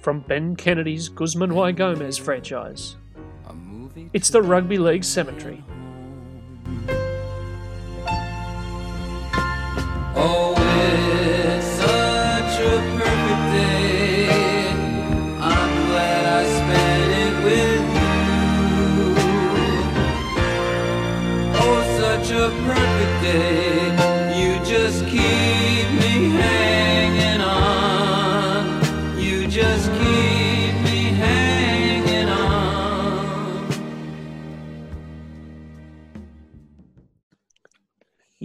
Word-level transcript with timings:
From 0.00 0.20
Ben 0.20 0.56
Kennedy's 0.56 1.08
Guzman 1.08 1.54
Y. 1.54 1.72
Gomez 1.72 2.18
franchise, 2.18 2.96
it's 4.12 4.30
the 4.30 4.42
Rugby 4.42 4.78
League 4.78 5.04
Cemetery. 5.04 5.64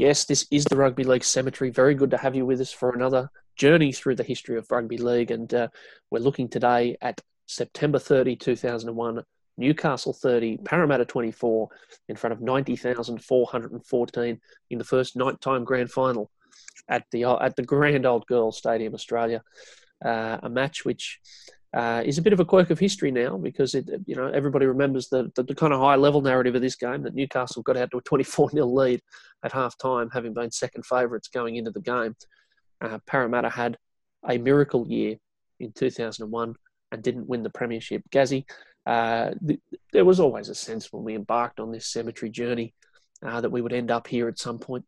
Yes, 0.07 0.23
this 0.23 0.47
is 0.51 0.63
the 0.63 0.77
Rugby 0.77 1.03
League 1.03 1.25
Cemetery. 1.25 1.69
Very 1.69 1.93
good 1.93 2.11
to 2.11 2.17
have 2.17 2.33
you 2.33 2.45
with 2.45 2.61
us 2.61 2.71
for 2.71 2.91
another 2.91 3.29
journey 3.57 3.91
through 3.91 4.15
the 4.15 4.23
history 4.23 4.57
of 4.57 4.71
rugby 4.71 4.97
league. 4.97 5.31
And 5.31 5.53
uh, 5.53 5.67
we're 6.09 6.19
looking 6.19 6.47
today 6.47 6.95
at 7.01 7.19
September 7.45 7.99
30, 7.99 8.37
2001, 8.37 9.21
Newcastle 9.57 10.13
30, 10.13 10.59
Parramatta 10.63 11.03
24, 11.03 11.67
in 12.07 12.15
front 12.15 12.31
of 12.31 12.39
90,414 12.39 14.39
in 14.69 14.77
the 14.77 14.83
first 14.85 15.17
nighttime 15.17 15.65
grand 15.65 15.91
final 15.91 16.31
at 16.87 17.03
the 17.11 17.25
at 17.25 17.57
the 17.57 17.63
Grand 17.63 18.05
Old 18.05 18.25
Girls 18.27 18.57
Stadium, 18.57 18.93
Australia. 18.93 19.43
Uh, 20.05 20.37
a 20.41 20.49
match 20.49 20.85
which 20.85 21.19
uh, 21.73 22.01
is 22.05 22.17
a 22.17 22.21
bit 22.21 22.31
of 22.31 22.39
a 22.39 22.45
quirk 22.45 22.69
of 22.69 22.79
history 22.79 23.11
now 23.11 23.37
because 23.37 23.75
it, 23.75 23.89
you 24.05 24.15
know 24.15 24.27
everybody 24.27 24.65
remembers 24.65 25.09
the, 25.09 25.29
the, 25.35 25.43
the 25.43 25.55
kind 25.55 25.73
of 25.73 25.81
high 25.81 25.97
level 25.97 26.21
narrative 26.21 26.55
of 26.55 26.61
this 26.61 26.75
game 26.75 27.03
that 27.03 27.13
Newcastle 27.13 27.61
got 27.61 27.75
out 27.75 27.91
to 27.91 27.97
a 27.97 28.01
24 28.01 28.51
0 28.51 28.67
lead 28.67 29.01
at 29.43 29.51
half 29.51 29.77
time, 29.77 30.09
having 30.11 30.33
been 30.33 30.51
second 30.51 30.85
favourites 30.85 31.27
going 31.27 31.55
into 31.55 31.71
the 31.71 31.81
game. 31.81 32.15
Uh, 32.81 32.99
Parramatta 33.05 33.49
had 33.49 33.77
a 34.27 34.37
miracle 34.37 34.87
year 34.87 35.17
in 35.59 35.71
2001 35.71 36.55
and 36.91 37.03
didn't 37.03 37.27
win 37.27 37.43
the 37.43 37.49
premiership. 37.49 38.03
Gazzy, 38.11 38.45
uh, 38.85 39.31
th- 39.45 39.59
there 39.91 40.05
was 40.05 40.19
always 40.19 40.49
a 40.49 40.55
sense 40.55 40.91
when 40.91 41.03
we 41.03 41.15
embarked 41.15 41.59
on 41.59 41.71
this 41.71 41.87
cemetery 41.87 42.29
journey 42.29 42.73
uh, 43.25 43.41
that 43.41 43.49
we 43.49 43.61
would 43.61 43.73
end 43.73 43.91
up 43.91 44.07
here 44.07 44.27
at 44.27 44.39
some 44.39 44.59
point. 44.59 44.85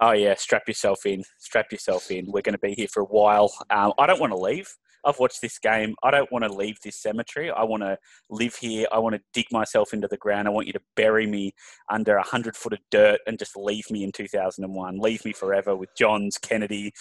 Oh 0.00 0.12
yeah, 0.12 0.34
strap 0.34 0.62
yourself 0.66 1.04
in. 1.04 1.22
Strap 1.38 1.72
yourself 1.72 2.10
in. 2.10 2.26
We're 2.26 2.40
going 2.40 2.54
to 2.54 2.58
be 2.58 2.72
here 2.72 2.88
for 2.88 3.02
a 3.02 3.06
while. 3.06 3.52
Um, 3.68 3.92
I 3.98 4.06
don't 4.06 4.20
want 4.20 4.32
to 4.32 4.38
leave. 4.38 4.68
I've 5.04 5.18
watched 5.18 5.40
this 5.40 5.58
game. 5.58 5.94
I 6.02 6.10
don't 6.10 6.30
want 6.32 6.44
to 6.44 6.52
leave 6.52 6.76
this 6.84 6.96
cemetery. 7.00 7.50
I 7.50 7.62
want 7.64 7.82
to 7.82 7.96
live 8.30 8.56
here. 8.56 8.86
I 8.92 8.98
want 8.98 9.14
to 9.16 9.20
dig 9.32 9.46
myself 9.50 9.92
into 9.92 10.08
the 10.08 10.16
ground. 10.16 10.46
I 10.48 10.50
want 10.50 10.66
you 10.66 10.72
to 10.74 10.80
bury 10.96 11.26
me 11.26 11.52
under 11.90 12.16
a 12.16 12.22
hundred 12.22 12.56
foot 12.56 12.72
of 12.72 12.78
dirt 12.90 13.20
and 13.26 13.38
just 13.38 13.56
leave 13.56 13.90
me 13.90 14.04
in 14.04 14.12
2001. 14.12 14.98
Leave 14.98 15.24
me 15.24 15.32
forever 15.32 15.74
with 15.76 15.90
Johns, 15.96 16.38
Kennedy, 16.38 16.92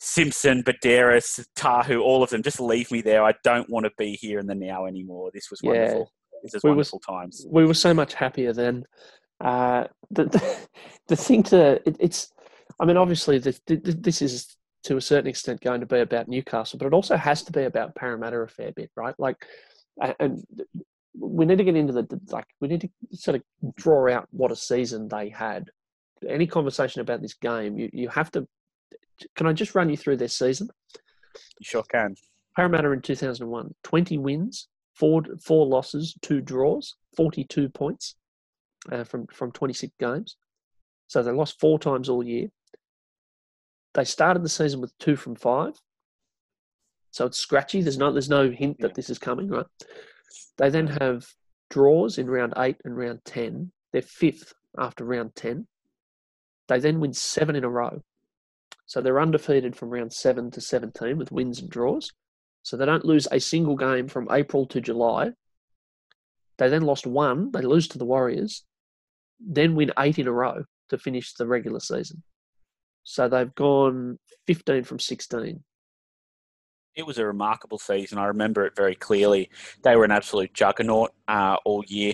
Simpson, 0.00 0.62
Buderus, 0.62 1.44
Tahu, 1.56 2.00
all 2.02 2.22
of 2.22 2.30
them. 2.30 2.42
Just 2.42 2.60
leave 2.60 2.90
me 2.90 3.00
there. 3.00 3.22
I 3.24 3.34
don't 3.44 3.68
want 3.70 3.84
to 3.86 3.92
be 3.98 4.12
here 4.12 4.38
in 4.38 4.46
the 4.46 4.54
now 4.54 4.86
anymore. 4.86 5.30
This 5.32 5.50
was 5.50 5.60
Yeah. 5.62 5.70
wonderful. 5.70 6.12
This 6.42 6.54
is 6.54 6.62
We 6.62 6.70
wonderful 6.70 7.00
times. 7.00 7.44
we 7.50 7.66
were 7.66 7.74
so 7.74 7.92
much 7.92 8.14
happier 8.14 8.52
then. 8.52 8.84
Uh, 9.40 9.84
the, 10.10 10.24
the 10.24 10.56
the 11.08 11.16
thing 11.16 11.42
to 11.44 11.80
it, 11.86 11.96
it's, 11.98 12.30
I 12.80 12.84
mean, 12.84 12.96
obviously 12.96 13.38
this, 13.38 13.60
this 13.66 14.22
is 14.22 14.56
to 14.84 14.96
a 14.96 15.00
certain 15.00 15.28
extent 15.28 15.60
going 15.60 15.80
to 15.80 15.86
be 15.86 16.00
about 16.00 16.28
Newcastle, 16.28 16.78
but 16.78 16.86
it 16.86 16.92
also 16.92 17.16
has 17.16 17.42
to 17.42 17.52
be 17.52 17.64
about 17.64 17.94
Parramatta 17.94 18.36
a 18.38 18.48
fair 18.48 18.72
bit, 18.72 18.90
right? 18.96 19.14
Like, 19.18 19.36
and 20.20 20.44
we 21.18 21.44
need 21.44 21.58
to 21.58 21.64
get 21.64 21.76
into 21.76 21.92
the 21.92 22.20
like 22.30 22.46
we 22.60 22.68
need 22.68 22.82
to 22.82 22.88
sort 23.12 23.36
of 23.36 23.74
draw 23.74 24.12
out 24.12 24.28
what 24.30 24.52
a 24.52 24.56
season 24.56 25.08
they 25.08 25.28
had. 25.28 25.70
Any 26.28 26.46
conversation 26.46 27.00
about 27.00 27.22
this 27.22 27.34
game, 27.34 27.78
you 27.78 27.90
you 27.92 28.08
have 28.08 28.30
to. 28.32 28.46
Can 29.34 29.48
I 29.48 29.52
just 29.52 29.74
run 29.74 29.90
you 29.90 29.96
through 29.96 30.18
their 30.18 30.28
season? 30.28 30.68
You 31.58 31.64
sure 31.64 31.82
can. 31.82 32.14
Parramatta 32.54 32.90
in 32.90 33.00
2001, 33.00 33.74
20 33.84 34.18
wins, 34.18 34.68
four, 34.94 35.22
four 35.40 35.66
losses, 35.66 36.16
two 36.22 36.40
draws, 36.40 36.96
42 37.16 37.68
points 37.68 38.16
uh, 38.90 39.04
from, 39.04 39.26
from 39.28 39.52
26 39.52 39.92
games. 40.00 40.36
So 41.06 41.22
they 41.22 41.30
lost 41.30 41.60
four 41.60 41.78
times 41.78 42.08
all 42.08 42.22
year. 42.22 42.48
They 43.98 44.04
started 44.04 44.44
the 44.44 44.48
season 44.48 44.80
with 44.80 44.96
two 44.98 45.16
from 45.16 45.34
five. 45.34 45.72
So 47.10 47.26
it's 47.26 47.40
scratchy. 47.40 47.82
There's 47.82 47.98
no, 47.98 48.12
there's 48.12 48.30
no 48.30 48.48
hint 48.48 48.78
that 48.78 48.94
this 48.94 49.10
is 49.10 49.18
coming, 49.18 49.48
right? 49.48 49.66
They 50.56 50.70
then 50.70 50.86
have 50.86 51.26
draws 51.68 52.16
in 52.16 52.30
round 52.30 52.54
eight 52.58 52.76
and 52.84 52.96
round 52.96 53.22
10. 53.24 53.72
They're 53.92 54.02
fifth 54.02 54.54
after 54.78 55.04
round 55.04 55.34
10. 55.34 55.66
They 56.68 56.78
then 56.78 57.00
win 57.00 57.12
seven 57.12 57.56
in 57.56 57.64
a 57.64 57.68
row. 57.68 58.04
So 58.86 59.00
they're 59.00 59.20
undefeated 59.20 59.74
from 59.74 59.90
round 59.90 60.12
7 60.12 60.52
to 60.52 60.60
17 60.60 61.18
with 61.18 61.32
wins 61.32 61.58
and 61.58 61.68
draws. 61.68 62.12
So 62.62 62.76
they 62.76 62.86
don't 62.86 63.04
lose 63.04 63.26
a 63.32 63.40
single 63.40 63.74
game 63.74 64.06
from 64.06 64.28
April 64.30 64.64
to 64.66 64.80
July. 64.80 65.32
They 66.58 66.68
then 66.68 66.82
lost 66.82 67.04
one. 67.04 67.50
They 67.50 67.62
lose 67.62 67.88
to 67.88 67.98
the 67.98 68.06
Warriors, 68.06 68.64
then 69.40 69.74
win 69.74 69.90
eight 69.98 70.20
in 70.20 70.28
a 70.28 70.32
row 70.32 70.66
to 70.90 70.98
finish 70.98 71.34
the 71.34 71.48
regular 71.48 71.80
season. 71.80 72.22
So 73.08 73.26
they've 73.26 73.54
gone 73.54 74.18
15 74.46 74.84
from 74.84 74.98
16. 74.98 75.64
it 76.94 77.06
was 77.06 77.16
a 77.16 77.24
remarkable 77.24 77.78
season. 77.78 78.18
I 78.18 78.26
remember 78.26 78.66
it 78.66 78.76
very 78.76 78.94
clearly. 78.94 79.48
They 79.82 79.96
were 79.96 80.04
an 80.04 80.10
absolute 80.10 80.52
juggernaut 80.52 81.12
uh, 81.26 81.56
all 81.64 81.84
year. 81.86 82.12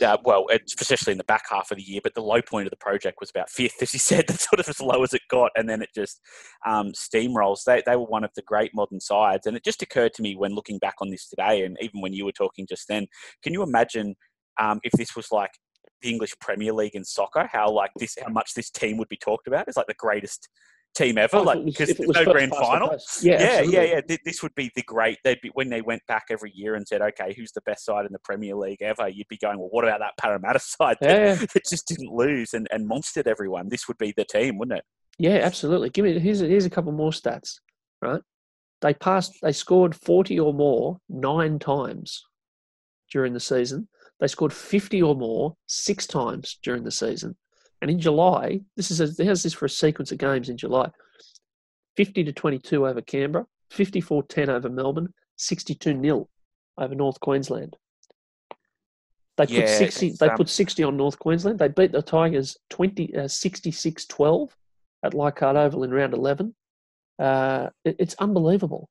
Uh, 0.00 0.16
well, 0.24 0.46
it's 0.48 0.74
especially 0.80 1.10
in 1.12 1.18
the 1.18 1.24
back 1.24 1.44
half 1.50 1.70
of 1.70 1.76
the 1.76 1.82
year. 1.82 2.00
But 2.02 2.14
the 2.14 2.22
low 2.22 2.40
point 2.40 2.66
of 2.66 2.70
the 2.70 2.76
project 2.76 3.18
was 3.20 3.28
about 3.28 3.50
fifth, 3.50 3.82
as 3.82 3.92
you 3.92 3.98
said. 3.98 4.24
That's 4.28 4.48
sort 4.48 4.60
of 4.60 4.68
as 4.68 4.80
low 4.80 5.02
as 5.02 5.12
it 5.12 5.20
got, 5.30 5.50
and 5.56 5.68
then 5.68 5.82
it 5.82 5.90
just 5.94 6.22
um, 6.66 6.92
steamrolls. 6.92 7.64
They 7.64 7.82
they 7.84 7.96
were 7.96 8.04
one 8.04 8.24
of 8.24 8.30
the 8.34 8.42
great 8.42 8.70
modern 8.72 9.00
sides, 9.00 9.46
and 9.46 9.58
it 9.58 9.64
just 9.64 9.82
occurred 9.82 10.14
to 10.14 10.22
me 10.22 10.36
when 10.36 10.54
looking 10.54 10.78
back 10.78 10.94
on 11.02 11.10
this 11.10 11.28
today, 11.28 11.64
and 11.64 11.76
even 11.82 12.00
when 12.00 12.14
you 12.14 12.24
were 12.24 12.32
talking 12.32 12.66
just 12.66 12.88
then, 12.88 13.08
can 13.42 13.52
you 13.52 13.62
imagine 13.62 14.14
um, 14.58 14.80
if 14.84 14.92
this 14.92 15.14
was 15.14 15.30
like 15.30 15.50
the 16.02 16.10
English 16.10 16.34
Premier 16.40 16.72
League 16.72 16.94
in 16.94 17.04
soccer? 17.04 17.48
How 17.50 17.70
like 17.70 17.90
this, 17.96 18.16
how 18.22 18.30
much 18.32 18.54
this 18.54 18.70
team 18.70 18.96
would 18.98 19.08
be 19.08 19.16
talked 19.16 19.46
about? 19.46 19.68
It's 19.68 19.76
like 19.76 19.86
the 19.86 19.94
greatest 19.94 20.48
team 20.94 21.18
ever. 21.18 21.36
Oh, 21.36 21.42
like 21.42 21.64
because 21.64 21.96
was 21.98 22.16
no 22.16 22.24
grand 22.32 22.52
final. 22.52 22.96
Yeah, 23.22 23.40
yeah, 23.40 23.60
yeah, 23.60 23.82
yeah. 23.82 24.00
Th- 24.00 24.20
This 24.24 24.42
would 24.42 24.54
be 24.54 24.70
the 24.74 24.82
great. 24.82 25.18
They'd 25.24 25.40
be 25.40 25.50
when 25.54 25.68
they 25.68 25.82
went 25.82 26.02
back 26.08 26.24
every 26.30 26.52
year 26.54 26.74
and 26.74 26.86
said, 26.86 27.00
"Okay, 27.02 27.32
who's 27.36 27.52
the 27.52 27.60
best 27.62 27.84
side 27.84 28.06
in 28.06 28.12
the 28.12 28.18
Premier 28.18 28.54
League 28.56 28.82
ever?" 28.82 29.08
You'd 29.08 29.28
be 29.28 29.36
going, 29.38 29.58
"Well, 29.58 29.68
what 29.70 29.84
about 29.84 30.00
that 30.00 30.16
Parramatta 30.18 30.58
side 30.60 30.96
that, 31.00 31.10
Yeah, 31.10 31.26
yeah. 31.40 31.46
that 31.54 31.64
just 31.68 31.86
didn't 31.86 32.12
lose 32.12 32.54
and, 32.54 32.66
and 32.70 32.88
monstered 32.88 33.26
everyone?" 33.26 33.68
This 33.68 33.86
would 33.88 33.98
be 33.98 34.12
the 34.16 34.24
team, 34.24 34.58
wouldn't 34.58 34.78
it? 34.78 34.84
Yeah, 35.18 35.36
absolutely. 35.42 35.90
Give 35.90 36.04
me 36.04 36.18
here's 36.18 36.40
a, 36.42 36.46
here's 36.46 36.66
a 36.66 36.70
couple 36.70 36.92
more 36.92 37.10
stats. 37.12 37.58
Right, 38.02 38.22
they 38.80 38.94
passed. 38.94 39.34
They 39.42 39.52
scored 39.52 39.94
forty 39.94 40.40
or 40.40 40.52
more 40.54 40.98
nine 41.08 41.58
times 41.58 42.24
during 43.12 43.32
the 43.32 43.40
season. 43.40 43.88
They 44.20 44.26
scored 44.26 44.52
fifty 44.52 45.02
or 45.02 45.14
more 45.14 45.56
six 45.66 46.06
times 46.06 46.58
during 46.62 46.84
the 46.84 46.90
season. 46.90 47.36
And 47.82 47.90
in 47.90 47.98
July, 47.98 48.60
this 48.76 48.90
is 48.90 49.00
a, 49.00 49.24
how's 49.24 49.42
this 49.42 49.54
for 49.54 49.64
a 49.64 49.70
sequence 49.70 50.12
of 50.12 50.18
games 50.18 50.48
in 50.50 50.58
July? 50.58 50.90
Fifty 51.96 52.22
to 52.24 52.32
twenty-two 52.32 52.86
over 52.86 53.00
Canberra, 53.00 53.46
54-10 53.72 54.48
over 54.48 54.68
Melbourne, 54.68 55.12
sixty-two 55.36 56.00
0 56.02 56.28
over 56.78 56.94
North 56.94 57.18
Queensland. 57.20 57.76
They 59.38 59.46
put 59.46 59.50
Yeah, 59.50 59.66
sixty. 59.78 60.10
They 60.18 60.28
um, 60.28 60.36
put 60.36 60.50
sixty 60.50 60.82
on 60.84 60.98
North 60.98 61.18
Queensland. 61.18 61.58
They 61.58 61.68
beat 61.68 61.92
the 61.92 62.02
Tigers 62.02 62.58
20, 62.68 63.16
uh, 63.16 63.20
66-12 63.22 64.50
at 65.02 65.14
Leichhardt 65.14 65.56
Oval 65.56 65.84
in 65.84 65.90
round 65.92 66.12
11. 66.12 66.54
Uh, 67.18 67.70
it- 67.84 67.96
it's 67.98 68.14
unbelievable. 68.18 68.90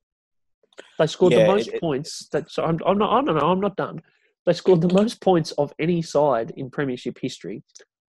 They 0.98 1.06
scored 1.08 1.34
Yeah, 1.34 1.44
the 1.46 1.48
most 1.54 1.68
it- 1.68 1.80
points. 1.80 2.28
That 2.30 2.50
so 2.50 2.64
I'm, 2.64 2.80
I'm 2.86 2.98
not. 2.98 3.12
I 3.12 3.24
don't 3.26 3.36
know. 3.36 3.52
I'm 3.52 3.60
not 3.60 3.76
done. 3.76 4.02
They 4.50 4.54
scored 4.54 4.82
the 4.82 4.92
most 4.92 5.22
points 5.22 5.52
of 5.60 5.72
any 5.78 6.02
side 6.02 6.54
in 6.58 6.72
Premiership 6.72 7.20
history. 7.22 7.62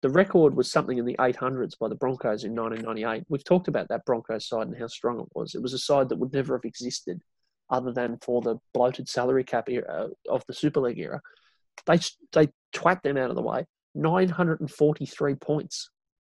The 0.03 0.11
record 0.11 0.57
was 0.57 0.69
something 0.69 0.99
in 0.99 1.05
the 1.05 1.15
800s 1.21 1.79
by 1.79 1.87
the 1.87 1.95
Broncos 1.95 2.43
in 2.43 2.57
1998. 2.57 3.23
We've 3.29 3.45
talked 3.45 3.69
about 3.69 3.87
that 3.91 4.05
Broncos 4.05 4.49
side 4.49 4.67
and 4.67 4.77
how 4.77 4.89
strong 4.89 5.21
it 5.21 5.29
was. 5.33 5.55
It 5.55 5.63
was 5.63 5.75
a 5.75 5.79
side 5.79 6.09
that 6.09 6.19
would 6.19 6.33
never 6.33 6.57
have 6.57 6.65
existed 6.65 7.23
other 7.71 7.93
than 7.93 8.19
for 8.21 8.43
the 8.43 8.57
bloated 8.73 9.09
salary 9.09 9.45
cap 9.45 9.69
era 9.69 10.09
of 10.29 10.43
the 10.49 10.55
Super 10.55 10.81
League 10.81 10.99
era. 10.99 11.21
They 11.87 12.01
they 12.33 12.49
twat 12.75 13.03
them 13.03 13.17
out 13.17 13.31
of 13.31 13.37
the 13.37 13.43
way. 13.43 13.65
943 13.95 15.37
points 15.37 15.89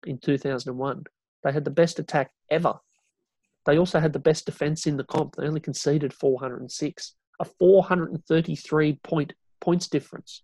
in 0.08 0.18
2001. 0.18 1.04
They 1.44 1.52
had 1.52 1.66
the 1.66 1.72
best 1.72 2.00
attack 2.00 2.32
ever. 2.50 2.76
They 3.66 3.78
also 3.78 4.00
had 4.00 4.14
the 4.14 4.20
best 4.20 4.46
defense 4.46 4.88
in 4.88 4.96
the 4.96 5.04
comp. 5.04 5.36
They 5.36 5.46
only 5.46 5.60
conceded 5.60 6.14
406, 6.14 7.16
a 7.42 7.44
433 7.44 9.00
point 9.04 9.34
points 9.70 9.88
difference. 9.88 10.42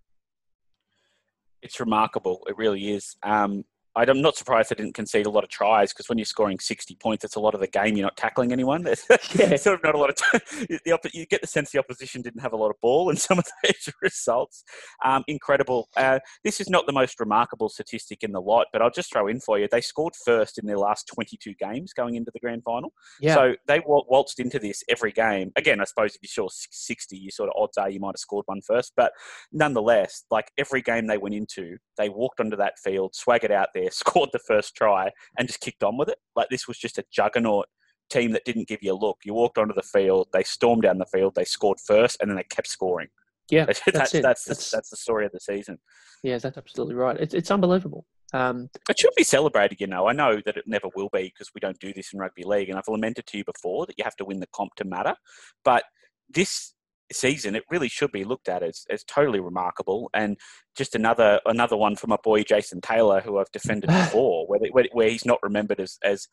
It's 1.63 1.79
remarkable. 1.79 2.45
It 2.47 2.57
really 2.57 2.91
is. 2.91 3.15
Um, 3.23 3.65
I'm 3.95 4.21
not 4.21 4.35
surprised 4.35 4.69
they 4.71 4.75
didn't 4.75 4.93
concede 4.93 5.25
a 5.25 5.29
lot 5.29 5.43
of 5.43 5.49
tries 5.49 5.93
because 5.93 6.09
when 6.09 6.17
you're 6.17 6.25
scoring 6.25 6.59
60 6.59 6.95
points, 6.95 7.23
it's 7.23 7.35
a 7.35 7.39
lot 7.39 7.53
of 7.53 7.61
the 7.61 7.67
game 7.67 7.95
you're 7.95 8.05
not 8.05 8.17
tackling 8.17 8.51
anyone. 8.51 8.85
Yeah. 9.35 9.55
sort 9.57 9.75
of 9.75 9.83
not 9.83 9.95
a 9.95 9.97
lot 9.97 10.09
of 10.09 10.15
time. 10.15 10.41
The 10.85 11.09
you 11.13 11.25
get 11.25 11.41
the 11.41 11.47
sense 11.47 11.71
the 11.71 11.79
opposition 11.79 12.21
didn't 12.21 12.41
have 12.41 12.53
a 12.53 12.55
lot 12.55 12.69
of 12.69 12.75
ball 12.81 13.09
in 13.09 13.17
some 13.17 13.37
of 13.39 13.45
those 13.63 13.93
results. 14.01 14.63
Um, 15.03 15.23
incredible. 15.27 15.89
Uh, 15.95 16.19
this 16.43 16.59
is 16.59 16.69
not 16.69 16.85
the 16.85 16.93
most 16.93 17.19
remarkable 17.19 17.69
statistic 17.69 18.23
in 18.23 18.31
the 18.31 18.41
lot, 18.41 18.67
but 18.71 18.81
I'll 18.81 18.89
just 18.91 19.11
throw 19.11 19.27
in 19.27 19.39
for 19.39 19.59
you. 19.59 19.67
They 19.69 19.81
scored 19.81 20.13
first 20.25 20.57
in 20.57 20.65
their 20.65 20.77
last 20.77 21.07
22 21.13 21.53
games 21.59 21.93
going 21.93 22.15
into 22.15 22.31
the 22.33 22.39
grand 22.39 22.63
final. 22.63 22.93
Yeah. 23.19 23.35
So 23.35 23.55
they 23.67 23.79
wal- 23.79 24.05
waltzed 24.09 24.39
into 24.39 24.59
this 24.59 24.83
every 24.89 25.11
game. 25.11 25.51
Again, 25.55 25.81
I 25.81 25.85
suppose 25.85 26.15
if 26.15 26.21
you 26.21 26.29
saw 26.29 26.47
60, 26.51 27.17
you 27.17 27.31
sort 27.31 27.49
of 27.49 27.55
odds 27.61 27.77
are 27.77 27.89
you 27.89 27.99
might 27.99 28.15
have 28.15 28.19
scored 28.19 28.45
one 28.47 28.61
first. 28.61 28.93
But 28.95 29.11
nonetheless, 29.51 30.23
like 30.31 30.51
every 30.57 30.81
game 30.81 31.07
they 31.07 31.17
went 31.17 31.35
into, 31.35 31.77
they 31.97 32.09
walked 32.09 32.39
onto 32.39 32.57
that 32.57 32.79
field, 32.79 33.15
swaggered 33.15 33.51
out 33.51 33.69
there, 33.73 33.84
scored 33.93 34.29
the 34.33 34.39
first 34.39 34.75
try, 34.75 35.11
and 35.37 35.47
just 35.47 35.61
kicked 35.61 35.83
on 35.83 35.97
with 35.97 36.09
it. 36.09 36.17
Like 36.35 36.49
this 36.49 36.67
was 36.67 36.77
just 36.77 36.97
a 36.97 37.05
juggernaut 37.11 37.65
team 38.09 38.31
that 38.31 38.45
didn't 38.45 38.67
give 38.67 38.83
you 38.83 38.93
a 38.93 38.95
look. 38.95 39.17
You 39.23 39.33
walked 39.33 39.57
onto 39.57 39.73
the 39.73 39.81
field, 39.81 40.27
they 40.31 40.43
stormed 40.43 40.83
down 40.83 40.97
the 40.99 41.05
field, 41.07 41.33
they 41.35 41.45
scored 41.45 41.79
first, 41.79 42.17
and 42.21 42.29
then 42.29 42.37
they 42.37 42.43
kept 42.43 42.67
scoring. 42.67 43.07
yeah, 43.49 43.65
That's 43.67 43.81
that's 43.85 43.97
that's, 43.97 44.13
it. 44.15 44.21
that's, 44.23 44.43
the, 44.45 44.49
That's- 44.51 44.71
that's 44.71 44.89
the 44.89 44.97
story 44.97 45.25
of 45.25 45.31
the 45.31 45.39
season. 45.39 45.79
yeah, 46.23 46.37
that's 46.37 46.57
absolutely 46.57 46.95
right. 46.95 47.17
It's 47.19 47.33
it's 47.33 47.51
unbelievable. 47.51 48.05
Um, 48.33 48.69
It 48.89 48.99
should 48.99 49.11
be 49.15 49.23
celebrated, 49.23 49.79
you 49.79 49.87
know. 49.87 50.07
I 50.07 50.13
know 50.13 50.41
that 50.45 50.57
it 50.57 50.65
never 50.67 50.87
will 50.95 51.09
be 51.13 51.23
because 51.33 51.51
we 51.55 51.59
don't 51.61 51.79
do 51.79 51.93
this 51.93 52.11
in 52.11 52.19
rugby 52.19 52.43
league, 52.43 52.69
and 52.69 52.77
I've 52.77 52.87
lamented 52.87 53.25
to 53.27 53.37
you 53.37 53.43
before 53.45 53.85
that 53.85 53.95
you 53.97 54.03
have 54.03 54.15
to 54.17 54.25
win 54.25 54.39
the 54.39 54.47
comp 54.53 54.75
to 54.75 54.83
matter. 54.83 55.15
But 55.63 55.83
this 56.29 56.73
season, 57.11 57.55
it 57.55 57.63
really 57.69 57.89
should 57.89 58.11
be 58.11 58.23
looked 58.23 58.49
at 58.49 58.63
as, 58.63 58.85
as 58.89 59.03
totally 59.03 59.39
remarkable, 59.39 60.09
and 60.13 60.37
just 60.75 60.95
another 60.95 61.39
another 61.45 61.77
one 61.77 61.95
from 61.95 62.09
my 62.09 62.17
boy 62.23 62.43
Jason 62.43 62.81
Taylor, 62.81 63.21
who 63.21 63.37
I've 63.37 63.51
defended 63.51 63.89
before, 63.93 64.47
where, 64.47 64.59
where, 64.71 64.85
where 64.91 65.09
he's 65.09 65.25
not 65.25 65.39
remembered 65.43 65.79
as 65.79 65.97
as 66.03 66.27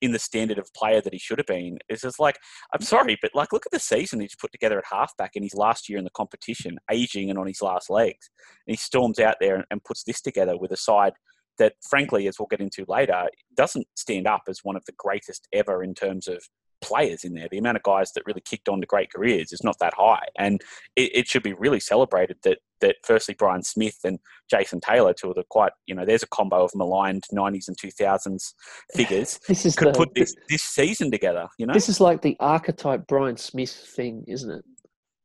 in 0.00 0.12
the 0.12 0.18
standard 0.18 0.58
of 0.58 0.72
player 0.74 1.00
that 1.00 1.12
he 1.12 1.18
should 1.18 1.38
have 1.38 1.46
been. 1.46 1.78
Is 1.88 2.02
just 2.02 2.20
like 2.20 2.38
I'm 2.74 2.82
sorry, 2.82 3.18
but 3.20 3.32
like 3.34 3.52
look 3.52 3.66
at 3.66 3.72
the 3.72 3.80
season 3.80 4.20
he's 4.20 4.36
put 4.36 4.52
together 4.52 4.78
at 4.78 4.84
halfback 4.90 5.32
in 5.34 5.42
his 5.42 5.54
last 5.54 5.88
year 5.88 5.98
in 5.98 6.04
the 6.04 6.10
competition, 6.10 6.78
aging 6.90 7.30
and 7.30 7.38
on 7.38 7.46
his 7.46 7.62
last 7.62 7.90
legs, 7.90 8.30
and 8.66 8.72
he 8.72 8.76
storms 8.76 9.18
out 9.18 9.36
there 9.40 9.56
and, 9.56 9.64
and 9.70 9.84
puts 9.84 10.04
this 10.04 10.20
together 10.20 10.56
with 10.56 10.72
a 10.72 10.76
side 10.76 11.12
that, 11.58 11.74
frankly, 11.88 12.28
as 12.28 12.38
we'll 12.38 12.46
get 12.46 12.60
into 12.60 12.84
later, 12.88 13.28
doesn't 13.56 13.86
stand 13.96 14.26
up 14.26 14.42
as 14.48 14.60
one 14.62 14.76
of 14.76 14.84
the 14.86 14.94
greatest 14.96 15.48
ever 15.52 15.82
in 15.82 15.94
terms 15.94 16.28
of 16.28 16.42
players 16.80 17.24
in 17.24 17.34
there. 17.34 17.48
The 17.50 17.58
amount 17.58 17.76
of 17.76 17.82
guys 17.82 18.12
that 18.12 18.24
really 18.26 18.40
kicked 18.40 18.68
on 18.68 18.80
to 18.80 18.86
great 18.86 19.12
careers 19.12 19.52
is 19.52 19.64
not 19.64 19.78
that 19.80 19.94
high, 19.96 20.26
and 20.38 20.60
it, 20.96 21.10
it 21.14 21.28
should 21.28 21.42
be 21.42 21.54
really 21.54 21.80
celebrated 21.80 22.38
that 22.42 22.58
that 22.80 22.96
firstly 23.04 23.34
Brian 23.36 23.62
Smith 23.62 23.98
and 24.04 24.18
Jason 24.50 24.80
Taylor, 24.80 25.12
two 25.12 25.30
of 25.30 25.36
the 25.36 25.44
quite 25.50 25.72
you 25.86 25.94
know, 25.94 26.04
there's 26.04 26.22
a 26.22 26.28
combo 26.28 26.64
of 26.64 26.70
maligned 26.74 27.24
'90s 27.32 27.68
and 27.68 27.76
2000s 27.76 28.52
figures 28.94 29.40
this 29.48 29.66
is 29.66 29.76
could 29.76 29.88
the, 29.88 29.98
put 29.98 30.14
this 30.14 30.34
this 30.48 30.62
season 30.62 31.10
together. 31.10 31.48
You 31.58 31.66
know, 31.66 31.74
This 31.74 31.88
is 31.88 32.00
like 32.00 32.22
the 32.22 32.36
archetype 32.40 33.06
Brian 33.06 33.36
Smith 33.36 33.72
thing, 33.72 34.24
isn't 34.26 34.50
it? 34.50 34.64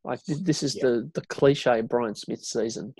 Like 0.03 0.19
this 0.25 0.63
is 0.63 0.75
Yeah. 0.75 0.83
the 0.83 1.11
the 1.13 1.21
cliche 1.27 1.81
Brian 1.81 2.15
Smith 2.15 2.43
season. 2.43 2.93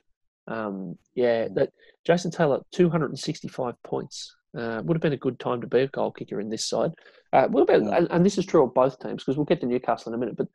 Um, 0.47 0.97
yeah, 1.15 1.47
that 1.55 1.69
Jason 2.05 2.31
Taylor, 2.31 2.59
two 2.71 2.89
hundred 2.89 3.11
and 3.11 3.19
sixty-five 3.19 3.75
points. 3.83 4.35
Uh, 4.57 4.81
would 4.83 4.95
have 4.95 5.01
been 5.01 5.13
a 5.13 5.17
good 5.17 5.39
time 5.39 5.61
to 5.61 5.67
be 5.67 5.79
a 5.79 5.87
goal 5.87 6.11
kicker 6.11 6.39
in 6.39 6.49
this 6.49 6.65
side. 6.65 6.91
Uh, 7.31 7.47
what 7.47 7.63
about, 7.63 7.81
and, 7.97 8.07
and 8.11 8.25
this 8.25 8.37
is 8.37 8.45
true 8.45 8.63
of 8.63 8.73
both 8.73 8.99
teams 8.99 9.23
because 9.23 9.35
we'll 9.35 9.45
get 9.45 9.59
to 9.59 9.65
Newcastle 9.65 10.11
in 10.11 10.15
a 10.15 10.19
minute, 10.19 10.37
but 10.37 10.47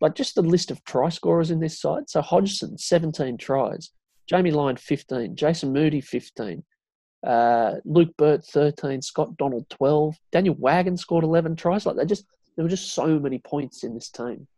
like 0.00 0.14
just 0.14 0.34
the 0.34 0.42
list 0.42 0.70
of 0.70 0.82
try 0.84 1.08
scorers 1.10 1.50
in 1.50 1.60
this 1.60 1.78
side. 1.80 2.08
So 2.08 2.22
Hodgson, 2.22 2.78
17 2.78 3.36
tries. 3.36 3.90
Jamie 4.26 4.50
Lyon, 4.50 4.76
15. 4.76 5.36
Jason 5.36 5.72
Moody, 5.72 6.00
15. 6.00 6.64
Uh, 7.24 7.74
Luke 7.84 8.16
Burt, 8.16 8.44
13. 8.44 9.02
Scott 9.02 9.36
Donald, 9.36 9.68
12. 9.70 10.16
Daniel 10.32 10.56
Wagon 10.58 10.96
scored 10.96 11.22
11 11.22 11.54
tries. 11.56 11.86
Like 11.86 11.96
they 11.96 12.06
just, 12.06 12.24
there 12.56 12.64
were 12.64 12.70
just 12.70 12.94
so 12.94 13.18
many 13.20 13.38
points 13.38 13.84
in 13.84 13.94
this 13.94 14.08
team. 14.08 14.48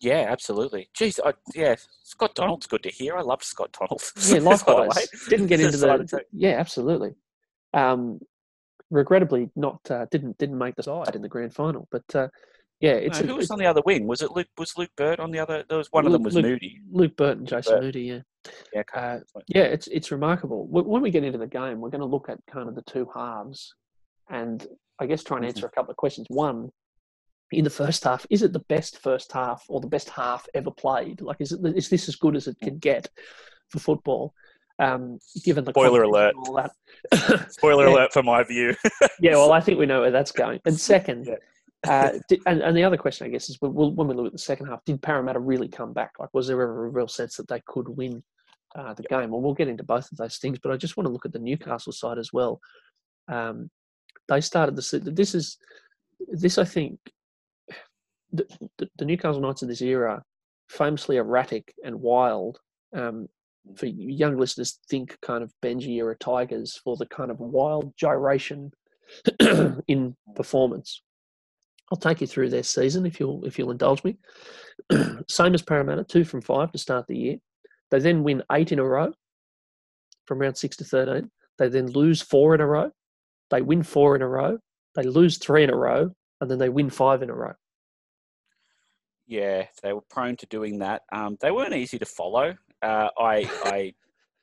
yeah, 0.00 0.26
absolutely. 0.28 0.90
Jeez, 0.96 1.18
I, 1.24 1.32
yeah, 1.54 1.74
Scott 2.04 2.34
Donald's 2.34 2.66
good 2.66 2.82
to 2.82 2.90
hear. 2.90 3.16
I 3.16 3.22
love 3.22 3.42
Scott 3.42 3.76
Donald. 3.78 4.02
Yeah, 4.28 4.38
by 4.44 4.56
the 4.56 4.64
way. 4.76 4.86
likewise. 4.86 5.08
Didn't 5.28 5.46
get 5.46 5.60
into 5.60 5.78
the. 5.78 6.22
Yeah, 6.32 6.60
absolutely. 6.60 7.14
Um, 7.76 8.18
regrettably, 8.90 9.50
not 9.54 9.80
uh, 9.90 10.06
didn't 10.10 10.38
didn't 10.38 10.58
make 10.58 10.76
the 10.76 10.82
side 10.82 11.14
in 11.14 11.22
the 11.22 11.28
grand 11.28 11.54
final. 11.54 11.86
But 11.90 12.04
uh, 12.14 12.28
yeah, 12.80 12.92
it's, 12.92 13.20
No, 13.20 13.26
who 13.28 13.36
was 13.36 13.50
on 13.50 13.58
the 13.58 13.66
other 13.66 13.82
wing? 13.84 14.06
Was 14.06 14.22
it 14.22 14.32
Luke? 14.32 14.48
Was 14.58 14.76
Luke 14.76 14.90
Burt 14.96 15.20
on 15.20 15.30
the 15.30 15.38
other? 15.38 15.64
There 15.68 15.78
was 15.78 15.88
one 15.92 16.06
of 16.06 16.12
them 16.12 16.22
was 16.22 16.34
Luke- 16.34 16.44
Moody. 16.44 16.80
Luke 16.90 17.16
Burt 17.16 17.38
and 17.38 17.46
Jason 17.46 17.74
Burt. 17.74 17.82
Moody. 17.84 18.02
Yeah, 18.02 18.20
Yeah, 18.72 18.82
uh, 18.94 19.18
yeah, 19.48 19.62
it's 19.62 19.86
it's 19.88 20.10
remarkable. 20.10 20.66
When 20.66 21.02
we 21.02 21.10
get 21.10 21.24
into 21.24 21.38
the 21.38 21.46
game, 21.46 21.80
we're 21.80 21.90
going 21.90 22.00
to 22.00 22.06
look 22.06 22.28
at 22.28 22.38
kind 22.50 22.68
of 22.68 22.74
the 22.74 22.82
two 22.82 23.08
halves, 23.14 23.74
and 24.30 24.66
I 24.98 25.06
guess 25.06 25.22
try 25.22 25.36
and 25.36 25.46
answer 25.46 25.66
a 25.66 25.70
couple 25.70 25.90
of 25.90 25.96
questions. 25.96 26.26
One, 26.30 26.70
in 27.52 27.64
the 27.64 27.70
first 27.70 28.04
half, 28.04 28.26
is 28.30 28.42
it 28.42 28.52
the 28.52 28.64
best 28.68 28.98
first 29.02 29.32
half 29.32 29.64
or 29.68 29.80
the 29.80 29.86
best 29.86 30.08
half 30.10 30.46
ever 30.54 30.70
played? 30.70 31.20
Like, 31.20 31.40
is 31.40 31.52
it 31.52 31.60
is 31.76 31.88
this 31.88 32.08
as 32.08 32.16
good 32.16 32.36
as 32.36 32.46
it 32.46 32.56
can 32.62 32.78
get 32.78 33.08
for 33.70 33.78
football? 33.78 34.34
Um, 34.78 35.18
given 35.42 35.64
the 35.64 35.70
Spoiler 35.72 36.02
and 36.04 36.12
all 36.36 36.54
that. 36.54 36.72
Spoiler 37.52 37.86
Yeah. 37.86 37.94
alert 37.94 38.12
for 38.12 38.22
my 38.22 38.42
view. 38.42 38.74
yeah, 39.20 39.32
well, 39.32 39.52
I 39.52 39.60
think 39.60 39.78
we 39.78 39.86
know 39.86 40.02
where 40.02 40.10
that's 40.10 40.32
going. 40.32 40.60
And 40.66 40.78
second, 40.78 41.26
Yeah. 41.26 41.90
uh, 41.90 42.18
did, 42.28 42.40
and, 42.46 42.60
and 42.60 42.76
the 42.76 42.84
other 42.84 42.96
question, 42.98 43.26
I 43.26 43.30
guess, 43.30 43.48
is 43.48 43.56
when, 43.60 43.72
when 43.72 44.06
we 44.06 44.14
look 44.14 44.26
at 44.26 44.32
the 44.32 44.38
second 44.38 44.66
half, 44.66 44.84
did 44.84 45.00
Parramatta 45.00 45.40
really 45.40 45.68
come 45.68 45.92
back? 45.94 46.12
Like, 46.18 46.28
was 46.34 46.46
there 46.46 46.60
ever 46.60 46.86
a 46.86 46.90
real 46.90 47.08
sense 47.08 47.36
that 47.36 47.48
they 47.48 47.62
could 47.66 47.88
win 47.88 48.22
uh, 48.74 48.92
the 48.92 49.04
game? 49.04 49.30
Well, 49.30 49.40
we'll 49.40 49.54
get 49.54 49.68
into 49.68 49.84
both 49.84 50.10
of 50.12 50.18
those 50.18 50.36
things, 50.36 50.58
but 50.58 50.72
I 50.72 50.76
just 50.76 50.96
want 50.98 51.06
to 51.06 51.12
look 51.12 51.24
at 51.24 51.32
the 51.32 51.38
Newcastle 51.38 51.92
side 51.92 52.18
as 52.18 52.32
well. 52.32 52.60
Um, 53.28 53.70
they 54.28 54.40
started 54.42 54.76
the 54.76 54.98
this 55.10 55.34
is 55.34 55.56
this 56.28 56.58
I 56.58 56.64
think 56.64 56.98
the, 58.32 58.46
the, 58.78 58.88
the 58.98 59.04
Newcastle 59.04 59.40
Knights 59.40 59.62
of 59.62 59.68
this 59.68 59.80
era 59.82 60.22
famously 60.68 61.16
erratic 61.16 61.72
and 61.84 62.00
wild. 62.00 62.58
Um, 62.94 63.28
for 63.74 63.86
young 63.86 64.38
listeners, 64.38 64.78
think 64.88 65.18
kind 65.20 65.42
of 65.42 65.52
Benji 65.62 65.96
era 65.96 66.16
Tigers 66.16 66.80
for 66.82 66.96
the 66.96 67.06
kind 67.06 67.30
of 67.30 67.40
wild 67.40 67.92
gyration 67.96 68.72
in 69.88 70.16
performance. 70.34 71.02
I'll 71.90 71.98
take 71.98 72.20
you 72.20 72.26
through 72.26 72.50
their 72.50 72.62
season 72.62 73.06
if 73.06 73.20
you'll 73.20 73.44
if 73.44 73.58
you'll 73.58 73.70
indulge 73.70 74.02
me. 74.02 74.18
Same 75.28 75.54
as 75.54 75.62
Parramatta, 75.62 76.04
two 76.04 76.24
from 76.24 76.40
five 76.40 76.72
to 76.72 76.78
start 76.78 77.06
the 77.06 77.16
year. 77.16 77.36
They 77.90 78.00
then 78.00 78.24
win 78.24 78.42
eight 78.52 78.72
in 78.72 78.78
a 78.78 78.84
row 78.84 79.12
from 80.24 80.40
round 80.40 80.56
six 80.56 80.76
to 80.78 80.84
thirteen. 80.84 81.30
They 81.58 81.68
then 81.68 81.86
lose 81.86 82.20
four 82.20 82.54
in 82.54 82.60
a 82.60 82.66
row. 82.66 82.90
They 83.50 83.62
win 83.62 83.82
four 83.82 84.16
in 84.16 84.22
a 84.22 84.28
row. 84.28 84.58
They 84.94 85.04
lose 85.04 85.38
three 85.38 85.62
in 85.62 85.70
a 85.70 85.76
row, 85.76 86.10
and 86.40 86.50
then 86.50 86.58
they 86.58 86.68
win 86.68 86.90
five 86.90 87.22
in 87.22 87.30
a 87.30 87.34
row. 87.34 87.54
Yeah, 89.26 89.66
they 89.82 89.92
were 89.92 90.02
prone 90.08 90.36
to 90.36 90.46
doing 90.46 90.78
that. 90.80 91.02
Um, 91.12 91.36
they 91.40 91.50
weren't 91.50 91.74
easy 91.74 91.98
to 91.98 92.06
follow. 92.06 92.54
Uh, 92.82 93.08
I, 93.18 93.50
I 93.64 93.94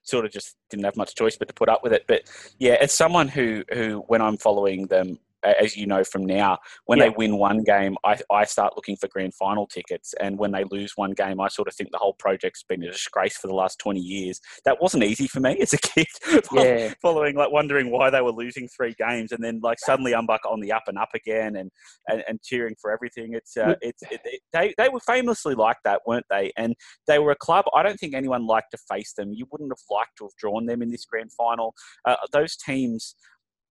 sort 0.03 0.25
of 0.25 0.31
just 0.31 0.55
didn't 0.69 0.85
have 0.85 0.97
much 0.97 1.15
choice 1.15 1.37
but 1.37 1.47
to 1.47 1.53
put 1.53 1.69
up 1.69 1.83
with 1.83 1.93
it. 1.93 2.05
But 2.07 2.23
yeah, 2.59 2.77
as 2.79 2.91
someone 2.91 3.27
who, 3.27 3.63
who 3.73 4.03
when 4.07 4.21
I'm 4.21 4.37
following 4.37 4.87
them, 4.87 5.19
as 5.43 5.75
you 5.75 5.85
know 5.87 6.03
from 6.03 6.25
now, 6.25 6.57
when 6.85 6.99
Yeah. 6.99 7.05
they 7.09 7.15
win 7.17 7.37
one 7.37 7.63
game, 7.63 7.95
I, 8.03 8.17
I 8.31 8.45
start 8.45 8.73
looking 8.75 8.95
for 8.97 9.07
grand 9.07 9.33
final 9.35 9.67
tickets. 9.67 10.13
And 10.19 10.37
when 10.37 10.51
they 10.51 10.63
lose 10.71 10.93
one 10.95 11.11
game, 11.11 11.39
I 11.41 11.47
sort 11.47 11.67
of 11.67 11.75
think 11.75 11.91
the 11.91 11.97
whole 11.97 12.13
project's 12.19 12.63
been 12.63 12.83
a 12.83 12.91
disgrace 12.91 13.37
for 13.37 13.47
the 13.47 13.55
last 13.55 13.79
20 13.79 13.99
years. 13.99 14.39
That 14.65 14.81
wasn't 14.81 15.03
easy 15.03 15.27
for 15.27 15.39
me 15.39 15.57
as 15.59 15.73
a 15.73 15.77
kid. 15.77 16.07
Yeah. 16.53 16.93
following 17.01 17.35
like 17.35 17.51
wondering 17.51 17.89
why 17.91 18.09
they 18.09 18.21
were 18.21 18.31
losing 18.31 18.67
three 18.67 18.93
games 18.97 19.31
and 19.31 19.43
then 19.43 19.59
like 19.63 19.79
suddenly 19.79 20.11
Umbuck 20.13 20.39
on 20.49 20.59
the 20.59 20.71
up 20.71 20.83
and 20.87 20.97
up 20.97 21.09
again 21.15 21.55
and 21.55 21.71
and, 22.07 22.23
and 22.27 22.41
cheering 22.41 22.75
for 22.81 22.91
everything 22.91 23.33
it's 23.33 23.57
uh, 23.57 23.75
it's 23.81 24.01
it, 24.11 24.21
it- 24.25 24.41
they 24.51 24.73
they 24.77 24.89
were 24.89 24.99
famously 24.99 25.55
like 25.55 25.77
that 25.83 26.01
weren't 26.05 26.25
they 26.29 26.51
and 26.57 26.75
they 27.07 27.17
were 27.19 27.31
a 27.31 27.35
club 27.35 27.65
I 27.75 27.81
don't 27.83 27.97
think 27.99 28.13
anyone 28.13 28.45
liked 28.45 28.71
to 28.71 28.77
face 28.89 29.13
them 29.13 29.31
you 29.33 29.45
wouldn't 29.51 29.71
have 29.71 29.83
liked 29.89 30.17
to 30.19 30.25
have 30.25 30.35
drawn 30.37 30.65
them 30.65 30.81
in 30.81 30.89
this 30.91 31.05
grand 31.05 31.31
final 31.33 31.73
uh, 32.05 32.15
those 32.31 32.55
teams 32.55 33.15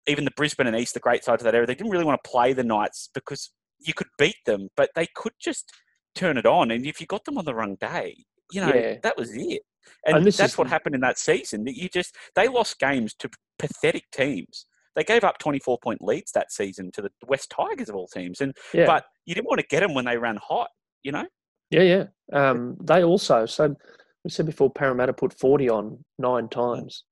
even 0.08 0.26
the 0.26 0.32
Brisbane 0.32 0.68
and 0.68 0.76
East 0.76 0.94
the 0.94 1.00
great 1.00 1.24
sides 1.24 1.42
of 1.42 1.46
that 1.46 1.56
era 1.56 1.66
they 1.66 1.76
didn't 1.76 1.92
really 1.92 2.06
want 2.06 2.22
to 2.24 2.30
play 2.30 2.54
the 2.54 2.64
Knights 2.64 3.10
because 3.14 3.52
you 3.80 3.94
could 3.94 4.08
beat 4.18 4.38
them 4.46 4.70
but 4.78 4.90
they 4.96 5.08
could 5.16 5.34
just 5.40 5.72
turn 6.16 6.38
it 6.38 6.46
on 6.46 6.72
and 6.72 6.86
if 6.86 7.00
you 7.02 7.08
got 7.08 7.26
them 7.26 7.38
on 7.38 7.46
the 7.46 7.54
wrong 7.54 7.76
day 7.80 8.16
you 8.52 8.62
know 8.62 8.74
Yeah. 8.74 8.98
that 9.04 9.18
was 9.18 9.32
it 9.34 9.62
and, 10.06 10.18
And 10.18 10.26
that's 10.26 10.40
is 10.40 10.58
what 10.58 10.68
happened 10.68 10.96
in 10.96 11.02
that 11.02 11.20
season. 11.20 11.64
That 11.66 11.76
you 11.76 11.90
just 11.90 12.16
they 12.36 12.48
lost 12.48 12.80
games 12.80 13.14
to 13.20 13.30
pathetic 13.60 14.04
teams. 14.12 14.66
They 14.96 15.04
gave 15.04 15.24
up 15.24 15.38
twenty 15.38 15.60
four 15.60 15.78
point 15.78 16.02
leads 16.02 16.32
that 16.32 16.52
season 16.52 16.92
to 16.94 17.04
the 17.04 17.12
West 17.28 17.52
Tigers 17.52 17.90
of 17.90 17.96
all 17.96 18.08
teams, 18.08 18.42
and 18.42 18.56
Yeah. 18.74 18.88
but 18.88 19.06
you 19.26 19.36
didn't 19.36 19.48
want 19.48 19.62
to 19.62 19.68
get 19.68 19.82
them 19.82 19.94
when 19.94 20.06
they 20.06 20.18
ran 20.18 20.38
hot. 20.38 20.70
You 21.04 21.12
know, 21.12 21.26
Yeah, 21.70 21.82
yeah. 21.84 22.04
Um, 22.34 22.78
they 22.82 23.04
also, 23.04 23.46
so 23.46 23.76
we 24.24 24.32
said 24.32 24.48
before, 24.48 24.72
Parramatta 24.72 25.14
put 25.14 25.38
40 25.38 25.70
on 25.70 26.04
nine 26.18 26.50
times. 26.50 27.04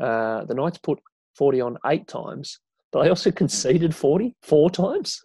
Uh, 0.00 0.44
the 0.44 0.54
Knights 0.54 0.78
put 0.78 1.00
40 1.40 1.60
on 1.62 1.78
eight 1.86 2.06
times, 2.06 2.60
but 2.92 3.02
they 3.02 3.08
also 3.08 3.30
conceded 3.30 3.94
40 3.94 4.36
four 4.42 4.68
times, 4.70 5.18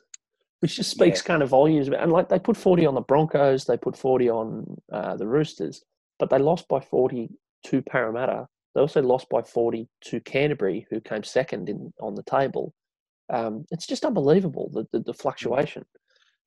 which 0.62 0.78
just 0.78 0.90
speaks 0.92 1.22
kind 1.22 1.44
of 1.44 1.50
volumes. 1.50 1.90
And 1.90 2.10
like 2.10 2.30
they 2.30 2.40
put 2.40 2.56
40 2.56 2.86
on 2.86 2.96
the 2.96 3.02
Broncos, 3.02 3.66
they 3.66 3.76
put 3.76 3.98
40 3.98 4.30
on 4.30 4.78
uh, 4.94 5.18
the 5.18 5.28
Roosters, 5.28 5.84
but 6.18 6.30
they 6.30 6.40
lost 6.40 6.70
by 6.70 6.80
40 6.80 7.30
to 7.66 7.82
Parramatta 7.82 8.48
They 8.74 8.80
also 8.82 9.02
lost 9.02 9.28
by 9.30 9.42
40 9.42 9.90
to 10.06 10.22
Canterbury, 10.22 10.88
who 10.90 11.02
came 11.02 11.24
second 11.24 11.68
in 11.68 11.92
on 12.00 12.16
the 12.16 12.24
table. 12.24 12.74
Um, 13.30 13.66
it's 13.72 13.86
just 13.88 14.06
unbelievable 14.06 14.70
the 14.72 14.86
the, 14.94 15.00
the 15.04 15.14
fluctuation. 15.14 15.84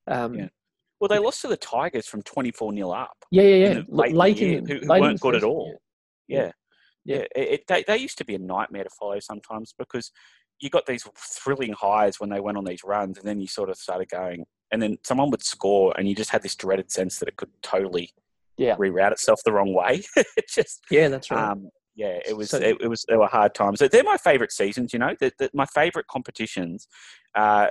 Um, 0.07 0.35
Yeah. 0.35 0.49
Well, 1.01 1.09
they 1.09 1.19
lost 1.19 1.43
to 1.43 1.49
the 1.49 1.57
Tigers 1.59 2.07
from 2.09 2.23
24 2.23 2.73
nil 2.73 2.91
up. 2.93 3.19
yeah, 3.31 3.43
yeah, 3.43 3.55
yeah. 3.65 3.71
in 3.71 3.87
the 3.87 3.95
late 4.01 4.11
in 4.13 4.17
Late 4.17 4.41
year, 4.41 4.59
in, 4.59 4.67
who- 4.67 4.79
who 4.81 4.87
late 4.89 5.01
weren't 5.03 5.19
the 5.21 5.23
good 5.27 5.35
at 5.35 5.45
all. 5.45 5.67
Yeah. 6.27 6.39
Yeah. 6.45 6.51
Yeah. 7.09 7.25
It, 7.35 7.67
they, 7.67 7.85
they 7.87 7.97
used 7.97 8.19
to 8.19 8.25
be 8.25 8.35
a 8.35 8.39
nightmare 8.39 8.85
to 8.85 8.91
follow 8.91 9.19
sometimes 9.21 9.75
because 9.79 10.11
you 10.61 10.71
got 10.71 10.87
these 10.87 11.07
thrilling 11.17 11.73
highs 11.73 12.19
when 12.21 12.31
they 12.31 12.41
went 12.41 12.59
on 12.59 12.65
these 12.65 12.83
runs, 12.85 13.19
and 13.19 13.27
then 13.27 13.41
you 13.41 13.47
sort 13.47 13.71
of 13.71 13.77
started 13.77 14.09
going, 14.09 14.45
and 14.73 14.83
then 14.83 14.99
someone 15.05 15.31
would 15.31 15.43
score, 15.43 15.95
and 15.97 16.09
you 16.09 16.15
just 16.15 16.31
had 16.31 16.43
this 16.43 16.57
dreaded 16.57 16.91
sense 16.91 17.19
that 17.19 17.29
it 17.29 17.37
could 17.37 17.51
totally 17.63 18.11
Yeah. 18.57 18.77
reroute 18.77 19.13
itself 19.13 19.41
the 19.45 19.53
wrong 19.53 19.73
way. 19.73 20.03
it 20.17 20.49
just, 20.49 20.85
Yeah, 20.91 21.09
that's 21.09 21.31
right. 21.31 21.51
um, 21.53 21.71
yeah, 21.95 22.19
it 22.27 22.37
was, 22.37 22.51
So- 22.51 22.59
it, 22.59 22.77
it 22.81 22.89
was, 22.89 23.05
there 23.09 23.19
were 23.21 23.27
hard 23.29 23.55
times. 23.55 23.79
They're 23.79 24.03
my 24.03 24.17
favourite 24.17 24.53
seasons, 24.53 24.93
you 24.93 24.99
know. 24.99 25.15
The, 25.19 25.33
the, 25.39 25.51
my 25.55 25.67
favourite 25.67 26.07
competitions 26.09 26.89
uh, 27.35 27.69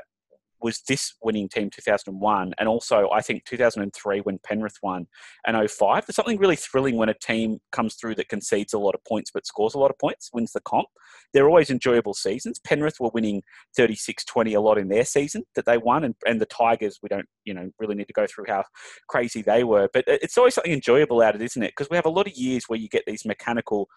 was 0.62 0.82
this 0.88 1.14
winning 1.22 1.50
team 1.50 1.70
2001, 1.70 2.54
and 2.58 2.70
also 2.70 3.10
I 3.12 3.22
think 3.22 3.46
2003 3.46 4.20
when 4.22 4.40
Penrith 4.40 4.78
won, 4.82 5.08
and 5.46 5.70
05. 5.70 6.06
There's 6.06 6.16
something 6.16 6.40
really 6.40 6.56
thrilling 6.56 6.98
when 6.98 7.10
a 7.10 7.14
team 7.14 7.60
comes 7.72 7.96
through 7.96 8.16
that 8.16 8.30
concedes 8.30 8.74
a 8.74 8.80
lot 8.80 8.96
of 8.96 9.04
points 9.06 9.32
but 9.34 9.46
scores 9.46 9.74
a 9.74 9.80
lot 9.80 9.92
of 9.92 9.98
points, 9.98 10.30
wins 10.34 10.52
the 10.52 10.62
comp. 10.62 10.88
They're 11.34 11.48
always 11.48 11.70
enjoyable 11.70 12.14
seasons. 12.14 12.60
Penrith 12.60 13.00
were 13.00 13.12
winning 13.14 13.44
36-20 13.78 14.56
a 14.56 14.60
lot 14.60 14.78
in 14.78 14.88
their 14.88 15.06
season 15.06 15.44
that 15.56 15.66
they 15.66 15.78
won, 15.78 16.04
and, 16.04 16.16
and 16.26 16.42
the 16.42 16.46
Tigers, 16.46 17.00
we 17.02 17.10
don't, 17.10 17.28
you 17.44 17.54
know, 17.54 17.70
really 17.80 17.96
need 17.96 18.08
to 18.08 18.14
go 18.14 18.26
through 18.28 18.46
how 18.48 18.64
crazy 19.08 19.42
they 19.42 19.64
were, 19.64 19.90
but 19.94 20.04
it's 20.08 20.38
always 20.38 20.56
something 20.56 20.74
enjoyable 20.74 21.22
out 21.22 21.36
of 21.36 21.42
it, 21.42 21.46
isn't 21.46 21.64
it? 21.64 21.74
Because 21.76 21.90
we 21.90 21.96
have 21.96 22.06
a 22.06 22.10
lot 22.10 22.28
of 22.28 22.34
years 22.34 22.66
where 22.68 22.80
you 22.80 22.90
get 22.90 23.04
these 23.06 23.26
mechanical 23.26 23.88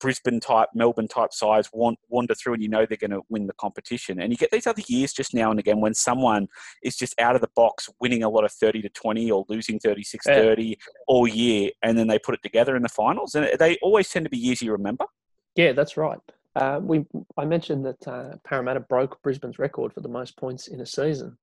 Brisbane 0.00 0.40
type, 0.40 0.68
Melbourne 0.74 1.08
type 1.08 1.32
sides 1.32 1.68
wan- 1.72 1.96
wander 2.08 2.34
through 2.34 2.54
and 2.54 2.62
you 2.62 2.68
know 2.68 2.86
they're 2.86 2.96
going 2.96 3.10
to 3.10 3.22
win 3.28 3.46
the 3.46 3.52
competition. 3.54 4.20
And 4.20 4.32
you 4.32 4.36
get 4.36 4.50
these 4.50 4.66
other 4.66 4.82
years 4.88 5.12
just 5.12 5.34
now 5.34 5.50
and 5.50 5.58
again 5.58 5.80
when 5.80 5.94
someone 5.94 6.48
is 6.82 6.96
just 6.96 7.18
out 7.20 7.34
of 7.34 7.40
the 7.40 7.50
box 7.54 7.88
winning 8.00 8.22
a 8.22 8.28
lot 8.28 8.44
of 8.44 8.52
30 8.52 8.82
to 8.82 8.88
20 8.88 9.30
or 9.30 9.44
losing 9.48 9.78
36 9.78 10.24
30 10.26 10.78
all 11.06 11.26
year 11.26 11.70
and 11.82 11.98
then 11.98 12.06
they 12.06 12.18
put 12.18 12.34
it 12.34 12.42
together 12.42 12.76
in 12.76 12.82
the 12.82 12.88
finals. 12.88 13.34
And 13.34 13.48
they 13.58 13.76
always 13.82 14.08
tend 14.08 14.24
to 14.26 14.30
be 14.30 14.38
years 14.38 14.62
you 14.62 14.72
remember. 14.72 15.06
Yeah, 15.54 15.72
that's 15.72 15.96
right. 15.96 16.18
Uh, 16.54 16.80
we 16.82 17.04
I 17.36 17.44
mentioned 17.44 17.84
that 17.84 18.08
uh, 18.08 18.36
Parramatta 18.44 18.80
broke 18.80 19.20
Brisbane's 19.22 19.58
record 19.58 19.92
for 19.92 20.00
the 20.00 20.08
most 20.08 20.36
points 20.36 20.68
in 20.68 20.80
a 20.80 20.86
season. 20.86 21.36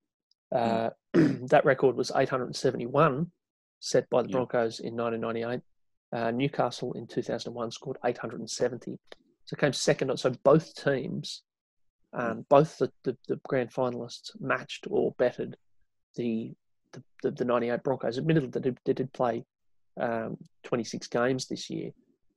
Uh, 0.54 0.90
that 1.14 1.66
record 1.66 1.96
was 1.96 2.12
871, 2.16 3.32
set 3.80 4.10
by 4.10 4.24
the 4.24 4.30
Yeah. 4.30 4.34
Broncos 4.34 4.80
in 4.80 4.96
1998. 4.96 5.62
Uh, 6.14 6.32
Newcastle 6.32 6.94
in 6.94 7.08
2001 7.08 7.72
scored 7.72 7.98
870, 8.06 9.00
so 9.46 9.56
came 9.56 9.74
second. 9.74 10.16
So 10.20 10.30
both 10.44 10.76
teams, 10.76 11.42
um, 12.14 12.46
both 12.50 12.78
the, 12.78 12.92
the, 13.04 13.18
the 13.28 13.40
grand 13.48 13.74
finalists, 13.74 14.30
matched 14.40 14.86
or 14.90 15.14
bettered 15.18 15.58
the 16.16 16.54
the, 16.92 17.04
the, 17.24 17.32
the 17.32 17.46
98 17.46 17.84
Broncos. 17.84 18.20
Admittedly, 18.20 18.50
they 18.50 18.60
did, 18.60 18.78
they 18.86 18.94
did 18.94 19.12
play 19.14 19.44
um, 20.00 20.38
26 20.64 21.08
games 21.08 21.48
this 21.48 21.68
year, 21.70 21.90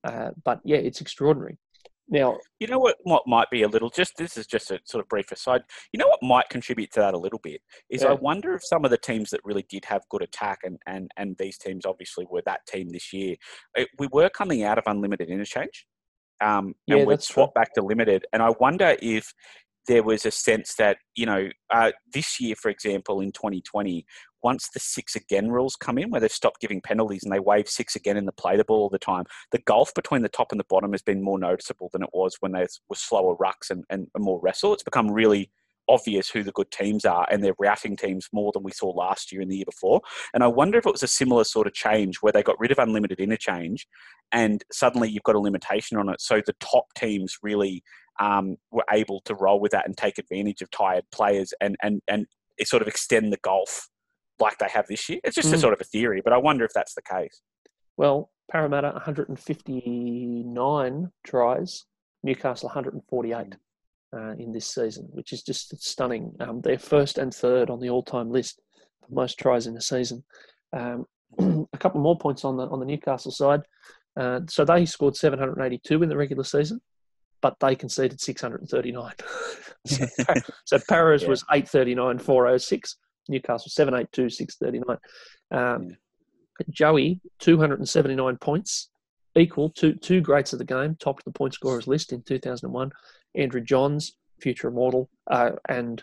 uh, 0.05 0.31
but 0.45 0.61
yeah, 0.65 0.79
it's 0.79 1.03
extraordinary. 1.03 1.59
Now, 2.09 2.39
You 2.61 2.69
know 2.69 2.79
what? 2.79 2.97
What 3.03 3.25
might 3.27 3.51
be 3.51 3.63
a 3.63 3.69
little 3.69 3.91
just 3.91 4.17
this 4.17 4.37
is 4.37 4.47
just 4.47 4.71
a 4.71 4.79
sort 4.85 5.03
of 5.03 5.09
brief 5.09 5.33
aside. 5.33 5.63
You 5.93 5.99
know 5.99 6.07
what 6.07 6.23
might 6.23 6.49
contribute 6.49 6.93
to 6.93 7.01
that 7.01 7.15
a 7.15 7.19
little 7.19 7.41
bit 7.43 7.61
is 7.91 8.05
I 8.05 8.13
wonder 8.13 8.55
if 8.55 8.65
some 8.65 8.85
of 8.85 8.91
the 8.91 8.99
teams 8.99 9.31
that 9.31 9.41
really 9.45 9.67
did 9.69 9.85
have 9.87 10.03
good 10.11 10.23
attack 10.23 10.61
and 10.63 10.79
and 10.87 11.11
and 11.17 11.37
these 11.39 11.59
teams 11.59 11.85
obviously 11.85 12.27
were 12.31 12.43
that 12.47 12.61
team 12.67 12.91
this 12.91 13.13
year. 13.13 13.37
It, 13.75 13.89
we 13.99 14.09
were 14.13 14.31
coming 14.31 14.63
out 14.63 14.79
of 14.79 14.85
unlimited 14.87 15.29
interchange, 15.31 15.87
um, 16.41 16.75
Yeah, 16.87 16.99
and 16.99 17.07
we'd 17.07 17.15
that's 17.15 17.29
swapped 17.29 17.55
back 17.55 17.75
to 17.75 17.83
limited. 17.83 18.25
And 18.33 18.43
I 18.43 18.51
wonder 18.61 18.97
if 19.03 19.33
there 19.89 20.03
was 20.03 20.27
a 20.27 20.31
sense 20.31 20.75
that 20.77 20.99
you 21.15 21.27
know 21.27 21.49
uh, 21.73 21.93
this 22.13 22.41
year, 22.41 22.55
for 22.55 22.71
example, 22.71 23.21
in 23.21 23.33
2020, 23.33 24.05
once 24.47 24.69
the 24.69 24.79
six 24.79 25.17
again 25.17 25.51
rules 25.51 25.75
come 25.75 25.99
in, 25.99 26.09
where 26.11 26.21
they've 26.21 26.31
stopped 26.31 26.61
giving 26.61 26.81
penalties 26.81 27.25
and 27.25 27.33
they 27.33 27.41
waive 27.41 27.69
six 27.69 27.97
again 27.97 28.17
in 28.17 28.27
the 28.27 28.33
play 28.43 28.57
the 28.57 28.65
ball 28.65 28.83
all 28.83 28.89
the 28.89 29.09
time, 29.13 29.25
the 29.51 29.59
gulf 29.73 29.93
between 29.93 30.23
the 30.23 30.29
top 30.29 30.53
and 30.53 30.61
the 30.61 30.67
bottom 30.69 30.93
has 30.93 31.03
been 31.03 31.21
more 31.21 31.39
noticeable 31.39 31.91
than 31.93 32.05
it 32.05 32.11
was 32.13 32.37
when 32.39 32.53
there 32.53 32.69
were 32.89 32.95
slower 32.95 33.35
rucks 33.37 33.71
and, 33.71 33.83
and 33.91 34.07
more 34.17 34.41
wrestle. 34.41 34.73
It's 34.73 34.85
become 34.85 35.11
really 35.11 35.51
obvious 35.89 36.31
who 36.31 36.45
the 36.45 36.53
good 36.53 36.71
teams 36.71 37.05
are, 37.05 37.27
and 37.29 37.43
they're 37.43 37.57
routing 37.59 37.97
teams 37.97 38.29
more 38.33 38.53
than 38.53 38.63
we 38.63 38.71
saw 38.71 38.91
last 38.91 39.33
year 39.33 39.41
and 39.43 39.51
the 39.51 39.57
year 39.57 39.65
before. 39.65 40.01
And 40.33 40.45
I 40.45 40.47
wonder 40.47 40.79
if 40.79 40.87
it 40.87 40.93
was 40.93 41.03
a 41.03 41.09
similar 41.09 41.43
sort 41.43 41.67
of 41.67 41.75
change 41.75 42.19
where 42.21 42.33
they 42.33 42.45
got 42.45 42.61
rid 42.61 42.71
of 42.71 42.79
unlimited 42.79 43.19
interchange, 43.19 43.89
and 44.31 44.63
suddenly 44.71 45.09
you've 45.11 45.25
got 45.25 45.35
a 45.35 45.41
limitation 45.41 45.99
on 45.99 46.09
it. 46.09 46.21
So 46.21 46.41
the 46.41 46.55
top 46.61 46.87
teams 46.95 47.39
really 47.43 47.83
um, 48.21 48.59
were 48.71 48.87
able 48.93 49.23
to 49.23 49.35
roll 49.35 49.59
with 49.59 49.73
that 49.73 49.87
and 49.87 49.97
take 49.97 50.19
advantage 50.19 50.63
of 50.63 50.71
tired 50.71 51.05
players 51.11 51.53
and 51.61 51.77
and 51.83 52.01
and 52.07 52.27
sort 52.65 52.83
of 52.83 52.89
extend 52.89 53.33
the 53.33 53.39
golf 53.43 53.89
like 54.39 54.59
they 54.59 54.69
have 54.69 54.87
this 54.87 55.09
year. 55.09 55.19
It's 55.25 55.35
just 55.37 55.53
a 55.53 55.57
Mm. 55.57 55.61
sort 55.61 55.73
of 55.75 55.81
a 55.81 55.85
theory, 55.85 56.21
but 56.23 56.33
I 56.33 56.37
wonder 56.39 56.65
if 56.65 56.73
that's 56.73 56.95
the 56.95 57.03
case. 57.03 57.41
Well, 57.97 58.31
Parramatta 58.51 58.93
159 58.95 61.13
tries, 61.25 61.85
Newcastle 62.23 62.69
148 62.69 63.57
uh, 64.15 64.31
in 64.39 64.53
this 64.53 64.69
season, 64.73 65.09
which 65.13 65.33
is 65.33 65.43
just 65.43 65.77
stunning. 65.83 66.35
Um, 66.41 66.61
they're 66.61 66.79
first 66.79 67.19
and 67.19 67.35
third 67.35 67.71
on 67.71 67.81
the 67.81 67.91
all-time 67.91 68.31
list 68.31 68.61
for 69.01 69.13
most 69.15 69.39
tries 69.39 69.67
in 69.67 69.77
a 69.77 69.81
season. 69.81 70.25
Um, 70.73 71.07
a 71.73 71.79
couple 71.79 72.01
more 72.01 72.19
points 72.19 72.45
on 72.45 72.57
the 72.57 72.67
on 72.69 72.79
the 72.81 72.87
Newcastle 72.87 73.33
side. 73.33 73.63
Uh, 74.17 74.41
so 74.49 74.65
they 74.65 74.87
scored 74.87 75.17
782 75.17 76.03
in 76.03 76.09
the 76.09 76.17
regular 76.17 76.45
season, 76.45 76.81
but 77.43 77.57
they 77.61 77.75
conceded 77.75 78.21
639. 78.21 79.13
so, 79.87 80.07
so 80.65 80.79
Paris 80.89 81.23
Yeah. 81.23 81.29
was 81.29 81.45
839, 81.53 82.19
406. 82.19 82.97
Newcastle 83.29 83.71
782, 83.71 84.31
639. 84.31 84.99
Um, 85.51 85.97
Joey, 86.71 87.21
279 87.39 88.37
points, 88.39 88.89
equal 89.37 89.71
to 89.71 89.95
two 89.95 90.21
greats 90.21 90.53
of 90.53 90.59
the 90.59 90.65
game, 90.65 90.97
topped 90.99 91.25
the 91.25 91.31
point 91.31 91.55
scorers 91.55 91.87
list 91.87 92.13
in 92.13 92.23
2001. 92.23 92.91
Andrew 93.35 93.61
Johns, 93.61 94.17
future 94.41 94.69
immortal, 94.69 95.11
uh, 95.31 95.53
and 95.69 96.03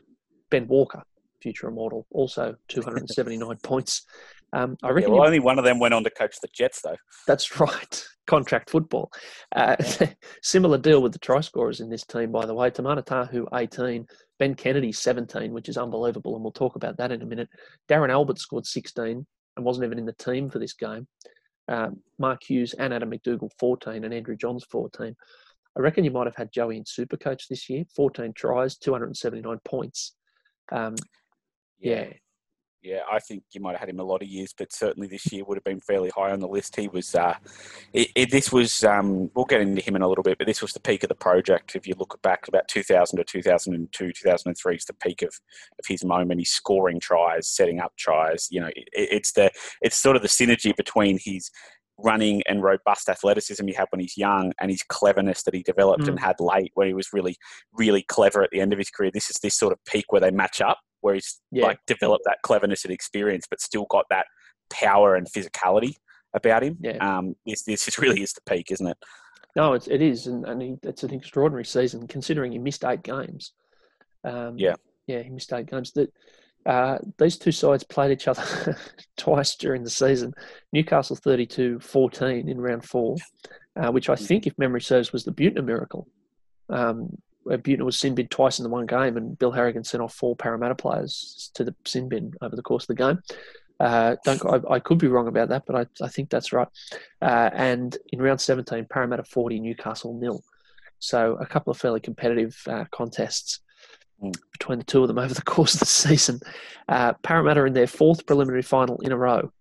Ben 0.50 0.68
Walker, 0.68 1.03
future 1.42 1.68
immortal, 1.68 2.06
also 2.12 2.56
279 2.68 3.58
points. 3.63 4.06
Um, 4.53 4.77
I 4.83 4.88
Yeah, 4.88 4.93
reckon 4.93 5.12
well, 5.13 5.25
only 5.25 5.39
one 5.39 5.57
of 5.57 5.65
them 5.65 5.79
went 5.79 5.93
on 5.93 6.03
to 6.03 6.10
coach 6.10 6.36
the 6.41 6.48
Jets, 6.53 6.81
though. 6.81 6.95
that's 7.27 7.60
right. 7.60 8.05
Contract 8.27 8.69
football. 8.69 9.12
Uh, 9.55 9.75
similar 10.43 10.77
deal 10.77 11.01
with 11.01 11.12
the 11.12 11.19
try 11.19 11.41
scorers 11.41 11.81
in 11.81 11.89
this 11.89 12.05
team, 12.05 12.31
by 12.31 12.45
the 12.45 12.53
way. 12.53 12.69
Timana 12.69 13.03
Tahu, 13.05 13.45
18. 13.53 14.05
Ben 14.39 14.55
Kennedy, 14.55 14.91
17, 14.91 15.51
which 15.51 15.69
is 15.69 15.77
unbelievable, 15.77 16.36
and 16.36 16.43
we'll 16.43 16.51
talk 16.51 16.75
about 16.75 16.98
that 16.98 17.12
in 17.12 17.22
a 17.22 17.25
minute. 17.25 17.50
Darren 17.89 18.10
Albert 18.12 18.39
scored 18.39 18.65
16 18.65 19.25
and 19.55 19.65
wasn't 19.65 19.86
even 19.86 20.00
in 20.00 20.05
the 20.05 20.13
team 20.13 20.50
for 20.50 20.60
this 20.60 20.74
game. 20.74 21.07
Um, 21.67 22.01
Mark 22.19 22.43
Hughes 22.43 22.74
and 22.74 22.93
Adam 22.93 23.12
McDougall, 23.12 23.50
14, 23.60 24.03
and 24.03 24.13
Andrew 24.13 24.36
Johns, 24.36 24.65
14. 24.65 25.15
I 25.75 25.79
reckon 25.81 26.03
you 26.03 26.12
might 26.12 26.27
have 26.27 26.36
had 26.36 26.51
Joey 26.51 26.77
in 26.77 26.83
Supercoach 26.83 27.48
this 27.50 27.69
year. 27.69 27.83
14 27.95 28.33
tries, 28.36 28.77
279 28.77 29.60
points. 29.65 30.15
Um, 30.72 30.95
yeah. 31.79 32.05
Yeah, 32.05 32.13
I 33.09 33.19
think 33.19 33.43
you 33.53 33.61
might 33.61 33.71
have 33.71 33.79
had 33.79 33.89
him 33.89 33.99
a 33.99 34.03
lot 34.03 34.21
of 34.21 34.27
years, 34.27 34.53
but 34.57 34.73
certainly 34.73 35.07
this 35.07 35.31
year 35.31 35.45
would 35.45 35.55
have 35.55 35.63
been 35.63 35.79
fairly 35.79 36.09
high 36.09 36.31
on 36.31 36.39
the 36.39 36.47
list. 36.47 36.75
He 36.75 36.89
was, 36.89 37.15
uh, 37.15 37.35
it, 37.93 38.09
it, 38.13 38.31
this 38.31 38.51
was, 38.51 38.83
um, 38.83 39.31
we'll 39.33 39.45
get 39.45 39.61
into 39.61 39.81
him 39.81 39.95
in 39.95 40.01
a 40.01 40.07
little 40.07 40.23
bit, 40.23 40.37
but 40.37 40.47
this 40.47 40.61
was 40.61 40.73
the 40.73 40.81
peak 40.81 41.03
of 41.03 41.09
the 41.09 41.15
project. 41.15 41.75
If 41.75 41.87
you 41.87 41.95
look 41.97 42.21
back 42.21 42.47
about 42.47 42.67
2000 42.67 43.17
to 43.17 43.23
2002, 43.23 44.11
2003 44.11 44.75
is 44.75 44.85
the 44.85 44.93
peak 44.95 45.21
of, 45.21 45.29
of 45.79 45.85
his 45.87 46.03
moment. 46.03 46.41
He's 46.41 46.49
scoring 46.49 46.99
tries, 46.99 47.47
setting 47.47 47.79
up 47.79 47.93
tries. 47.97 48.47
You 48.51 48.61
know, 48.61 48.67
it, 48.67 48.89
it's 48.93 49.31
the, 49.31 49.49
it's 49.81 49.97
sort 49.97 50.17
of 50.17 50.21
the 50.21 50.27
synergy 50.27 50.75
between 50.75 51.19
his 51.23 51.49
running 51.97 52.41
and 52.49 52.63
robust 52.63 53.07
athleticism 53.07 53.65
he 53.67 53.73
had 53.73 53.85
when 53.91 54.01
he's 54.01 54.17
young 54.17 54.51
and 54.59 54.71
his 54.71 54.81
cleverness 54.81 55.43
that 55.43 55.53
he 55.53 55.61
developed 55.61 56.07
and 56.07 56.19
had 56.19 56.35
late 56.39 56.71
where 56.73 56.87
he 56.87 56.93
was 56.93 57.13
really, 57.13 57.37
really 57.71 58.01
clever 58.01 58.43
at 58.43 58.49
the 58.51 58.59
end 58.59 58.73
of 58.73 58.79
his 58.79 58.89
career. 58.89 59.11
This 59.13 59.29
is 59.29 59.37
this 59.41 59.55
sort 59.55 59.71
of 59.71 59.79
peak 59.85 60.05
where 60.11 60.19
they 60.19 60.31
match 60.31 60.59
up 60.59 60.79
where 61.03 61.13
he's 61.13 61.39
Yeah. 61.51 61.65
like 61.65 61.79
developed 61.86 62.24
that 62.25 62.38
cleverness 62.43 62.83
and 62.86 62.93
experience, 62.93 63.45
but 63.50 63.62
still 63.62 63.86
got 63.89 64.05
that 64.10 64.25
power 64.69 65.15
and 65.15 65.27
physicality 65.27 65.95
about 66.33 66.63
him. 66.63 66.77
Yeah. 66.81 66.98
Um, 66.98 67.36
this 67.45 67.63
this 67.63 67.88
is 67.88 67.98
really 68.00 68.22
is 68.24 68.33
the 68.33 68.41
peak, 68.50 68.72
isn't 68.72 68.88
it? 68.88 68.98
No, 69.55 69.74
it's, 69.74 69.88
it 69.88 70.01
is, 70.01 70.25
and, 70.25 70.45
and 70.45 70.62
he, 70.62 70.75
it's 70.81 71.03
an 71.03 71.13
extraordinary 71.13 71.65
season 71.65 72.07
considering 72.07 72.51
he 72.53 72.57
missed 72.57 72.83
eight 72.83 73.03
games. 73.03 73.53
Um, 74.24 74.57
Yeah. 74.57 74.75
yeah, 75.05 75.22
he 75.22 75.29
missed 75.29 75.53
eight 75.53 75.67
games. 75.69 75.91
That 75.91 76.12
uh, 76.65 76.98
these 77.19 77.38
two 77.38 77.51
sides 77.51 77.83
played 77.83 78.12
each 78.12 78.27
other 78.27 78.77
twice 79.17 79.55
during 79.55 79.83
the 79.83 79.89
season. 79.91 80.33
Newcastle 80.72 81.17
32-14 81.17 82.50
in 82.50 82.60
round 82.60 82.83
four, 82.86 83.17
uh, 83.75 83.91
which 83.91 84.10
I 84.10 84.15
think, 84.15 84.48
if 84.48 84.57
memory 84.57 84.81
serves, 84.81 85.12
was 85.13 85.24
the 85.25 85.31
Buettner 85.31 85.63
miracle. 85.63 86.07
Um, 86.69 87.17
Buettner 87.45 87.83
was 87.83 87.97
sin 88.00 88.15
bin 88.15 88.27
twice 88.27 88.59
in 88.59 88.63
the 88.63 88.69
one 88.69 88.85
game, 88.85 89.17
and 89.17 89.38
Bill 89.38 89.51
Harrigan 89.51 89.83
sent 89.83 90.03
off 90.03 90.13
four 90.13 90.35
Parramatta 90.35 90.75
players 90.75 91.51
to 91.55 91.63
the 91.63 91.75
sin 91.85 92.09
bin 92.09 92.33
over 92.41 92.55
the 92.55 92.62
course 92.62 92.83
of 92.83 92.88
the 92.88 92.95
game. 92.95 93.19
Uh, 93.79 94.15
don't 94.23 94.45
I, 94.45 94.75
I 94.75 94.79
could 94.79 94.97
be 94.97 95.07
wrong 95.07 95.27
about 95.27 95.50
that, 95.50 95.65
but 95.65 95.75
I, 95.75 96.05
I 96.05 96.07
think 96.07 96.29
that's 96.29 96.53
right. 96.53 96.67
Uh, 97.21 97.50
and 97.53 97.97
in 98.12 98.21
round 98.21 98.39
17, 98.39 98.85
Parramatta 98.89 99.23
40, 99.23 99.59
Newcastle 99.59 100.17
nil. 100.17 100.41
So 101.00 101.38
a 101.41 101.45
couple 101.45 101.71
of 101.71 101.77
fairly 101.77 102.00
competitive 102.00 102.57
uh, 102.67 102.85
contests 102.91 103.59
Mm. 104.23 104.35
between 104.51 104.79
the 104.79 104.85
two 104.85 105.01
of 105.01 105.07
them 105.07 105.17
over 105.17 105.33
the 105.33 105.41
course 105.43 105.73
of 105.73 105.81
the 105.81 105.85
season. 105.85 106.39
Uh, 106.88 107.13
Parramatta 107.23 107.65
in 107.65 107.73
their 107.73 107.88
fourth 107.88 108.25
preliminary 108.25 108.62
final 108.62 109.00
in 109.01 109.12
a 109.12 109.17
row 109.17 109.51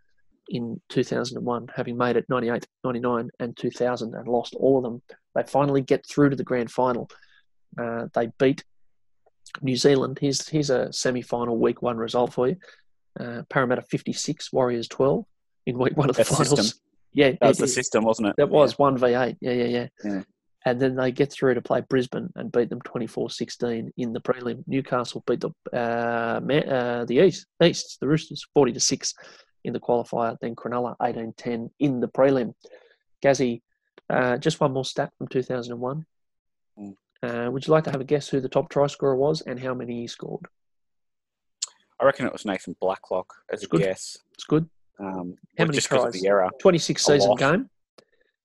in 0.49 0.81
2001, 0.89 1.69
having 1.75 1.97
made 1.97 2.17
it 2.17 2.27
98, 2.29 2.67
99, 2.85 3.31
and 3.41 3.57
2000 3.57 4.15
and 4.15 4.29
lost 4.29 4.55
all 4.55 4.79
of 4.79 4.85
them. 4.85 5.03
They 5.35 5.43
finally 5.45 5.81
get 5.81 6.07
through 6.07 6.31
to 6.31 6.37
the 6.37 6.45
grand 6.45 6.71
final. 6.71 7.09
Uh, 7.79 8.07
they 8.15 8.29
beat 8.39 8.65
New 9.61 9.77
Zealand. 9.77 10.19
Here's, 10.21 10.49
here's 10.49 10.71
a 10.71 10.93
semi 10.93 11.23
final 11.23 11.59
week 11.59 11.83
one 11.83 11.97
result 11.97 12.33
for 12.33 12.49
you 12.49 12.57
uh, 13.21 13.43
Parramatta 13.51 13.83
56, 13.83 14.53
Warriors 14.53 14.89
12 14.89 15.25
in 15.67 15.79
week 15.79 15.97
one 15.97 16.11
of 16.11 16.17
the 16.17 16.21
That's 16.25 16.31
finals. 16.37 16.59
system. 16.61 16.79
Yeah, 17.15 17.33
That 17.43 17.49
was 17.49 17.59
it- 17.59 17.63
the 17.63 17.69
system, 17.69 18.05
wasn't 18.05 18.29
it? 18.29 18.37
that 18.39 18.49
was 18.49 18.77
1v8. 18.77 19.37
Yeah, 19.43 19.51
yeah, 19.53 19.65
yeah. 19.65 19.87
Yeah. 20.03 20.23
And 20.65 20.81
then 20.81 20.97
they 20.97 21.13
get 21.13 21.31
through 21.31 21.53
to 21.55 21.61
play 21.61 21.83
Brisbane 21.87 22.31
and 22.37 22.51
beat 22.51 22.71
them 22.71 22.81
24-16 22.81 23.91
in 23.99 24.13
the 24.15 24.21
prelim. 24.21 24.65
Newcastle 24.67 25.23
beat 25.27 25.41
the 25.41 25.51
uh, 25.75 25.77
uh, 26.41 27.05
the 27.05 27.17
East, 27.27 27.45
East, 27.63 27.99
the 28.01 28.09
Roosters 28.09 28.47
40 28.55 28.73
to 28.73 28.81
6 28.81 29.15
in 29.65 29.75
the 29.75 29.81
qualifier. 29.81 30.39
Then 30.41 30.55
Cronulla 30.55 30.97
18-10 31.03 31.69
in 31.81 32.01
the 32.01 32.09
prelim. 32.09 32.55
Gazzy, 33.23 33.61
uh, 34.09 34.39
just 34.39 34.59
one 34.59 34.73
more 34.73 34.85
stat 34.87 35.13
from 35.19 35.29
2001. 35.29 36.07
Mm. 36.79 36.95
Uh, 37.23 37.49
would 37.53 37.67
you 37.67 37.73
like 37.73 37.85
to 37.85 37.91
have 37.91 38.01
a 38.01 38.05
guess 38.05 38.29
who 38.29 38.41
the 38.41 38.49
top 38.49 38.69
try 38.69 38.87
scorer 38.89 39.17
was 39.17 39.43
and 39.43 39.59
how 39.61 39.75
many 39.75 40.01
he 40.01 40.07
scored? 40.07 40.47
I 42.01 42.05
reckon 42.05 42.27
it 42.27 42.33
was 42.33 42.45
Nathan 42.45 42.75
Blacklock 42.81 43.33
as 43.53 43.63
a 43.63 43.67
Good. 43.69 43.83
guess. 43.83 44.17
It's 44.35 44.45
good. 44.45 44.69
Um, 44.99 45.37
How 45.59 45.65
many 45.65 45.75
just 45.77 45.89
because 45.89 46.05
of 46.07 46.11
tries? 46.13 46.21
the 46.23 46.29
error, 46.29 46.51
26 46.61 47.01
A 47.01 47.05
season 47.05 47.31
lot. 47.31 47.39
game. 47.39 47.71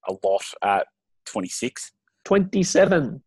a 0.08 0.12
lot 0.24 0.42
at 0.62 0.86
26. 1.26 1.92
27. 2.24 3.22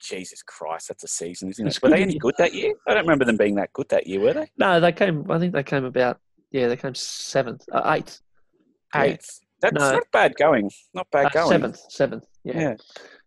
Jesus 0.00 0.42
Christ, 0.42 0.88
that's 0.88 1.04
a 1.04 1.08
season, 1.08 1.48
isn't 1.50 1.66
it? 1.66 1.82
Were 1.82 1.88
they 1.88 2.02
any 2.02 2.18
good 2.18 2.34
that 2.38 2.52
year? 2.52 2.74
I 2.86 2.94
don't 2.94 3.04
remember 3.04 3.24
them 3.24 3.36
being 3.38 3.54
that 3.54 3.72
good 3.72 3.88
that 3.90 4.06
year, 4.06 4.20
were 4.20 4.34
they? 4.34 4.50
No, 4.58 4.78
they 4.80 4.92
came. 4.92 5.30
I 5.30 5.38
think 5.38 5.54
they 5.54 5.62
came 5.62 5.84
about. 5.84 6.18
Yeah, 6.50 6.68
they 6.68 6.76
came 6.76 6.94
seventh, 6.94 7.64
uh, 7.72 7.82
eighth, 7.96 8.20
eighth, 8.94 9.12
Eighth. 9.12 9.40
That's 9.62 9.74
No. 9.74 9.92
not 9.92 10.10
bad 10.12 10.34
going. 10.36 10.70
Not 10.92 11.10
bad 11.10 11.26
uh, 11.26 11.30
going. 11.30 11.48
seventh, 11.48 11.80
seventh. 11.88 12.24
Yeah, 12.44 12.60
Yeah. 12.60 12.74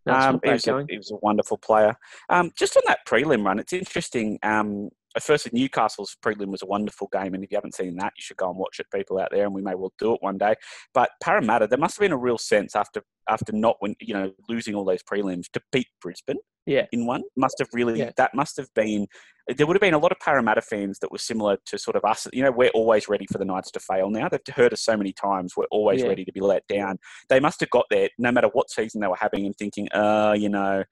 Um, 0.10 0.40
he, 0.44 0.52
was 0.52 0.68
a, 0.68 0.86
he 0.90 0.98
was 0.98 1.12
a 1.12 1.18
wonderful 1.18 1.58
player. 1.58 1.96
Um, 2.30 2.52
just 2.56 2.78
on 2.78 2.84
that 2.88 3.00
prelim 3.08 3.46
run, 3.46 3.60
it's 3.60 3.74
interesting. 3.74 4.40
Um, 4.44 4.90
at 5.18 5.24
first, 5.24 5.52
Newcastle's 5.52 6.16
prelim 6.24 6.48
was 6.48 6.62
a 6.62 6.68
wonderful 6.68 7.10
game, 7.12 7.34
and 7.34 7.44
if 7.44 7.52
you 7.52 7.58
haven't 7.58 7.76
seen 7.76 7.96
that, 7.98 8.14
you 8.16 8.22
should 8.22 8.38
go 8.38 8.50
and 8.50 8.58
watch 8.58 8.80
it, 8.80 8.86
people 8.94 9.20
out 9.20 9.30
there, 9.32 9.46
and 9.46 9.54
we 9.54 9.62
may 9.62 9.76
well 9.76 9.92
do 9.98 10.14
it 10.14 10.22
one 10.22 10.38
day. 10.38 10.54
But 10.94 11.10
Parramatta, 11.22 11.68
there 11.68 11.80
must 11.80 11.98
have 11.98 12.02
been 12.02 12.12
a 12.12 12.18
real 12.18 12.38
sense 12.38 12.76
after 12.76 13.02
after 13.30 13.52
not 13.52 13.76
win, 13.82 13.96
you 14.00 14.14
know, 14.14 14.32
losing 14.48 14.74
all 14.76 14.86
those 14.86 15.04
prelims 15.04 15.46
to 15.52 15.62
beat 15.74 15.88
Brisbane 16.02 16.38
Yeah, 16.66 16.86
in 16.94 17.06
one. 17.06 17.24
Must 17.36 17.56
have 17.60 17.68
really 17.74 18.00
Yeah. 18.00 18.12
that 18.18 18.34
must 18.34 18.56
have 18.58 18.74
been. 18.74 19.08
There 19.48 19.66
would 19.66 19.76
have 19.76 19.82
been 19.82 19.94
a 19.94 20.00
lot 20.00 20.12
of 20.12 20.20
Parramatta 20.20 20.62
fans 20.62 21.00
that 21.00 21.12
were 21.12 21.18
similar 21.18 21.58
to 21.66 21.78
sort 21.78 21.96
of 21.96 22.04
us. 22.06 22.28
You 22.34 22.44
know, 22.44 22.52
we're 22.52 22.70
always 22.70 23.08
ready 23.10 23.26
for 23.32 23.38
the 23.38 23.46
Knights 23.46 23.72
to 23.72 23.80
fail. 23.80 24.10
Now 24.10 24.28
they've 24.30 24.42
heard 24.54 24.74
us 24.74 24.82
so 24.82 24.96
many 24.98 25.14
times. 25.14 25.54
We're 25.58 25.66
always 25.72 26.02
Yeah. 26.02 26.10
ready 26.10 26.26
to 26.26 26.32
be 26.32 26.42
let 26.42 26.68
down. 26.68 27.00
They 27.30 27.40
must 27.40 27.60
have 27.62 27.70
got 27.70 27.86
there, 27.90 28.10
no 28.18 28.32
matter 28.32 28.50
what 28.50 28.70
season 28.70 29.02
they 29.02 29.08
were 29.08 29.16
having, 29.18 29.46
and 29.46 29.56
thinking, 29.56 29.88
oh, 29.94 30.34
you 30.34 30.50
know, 30.50 30.84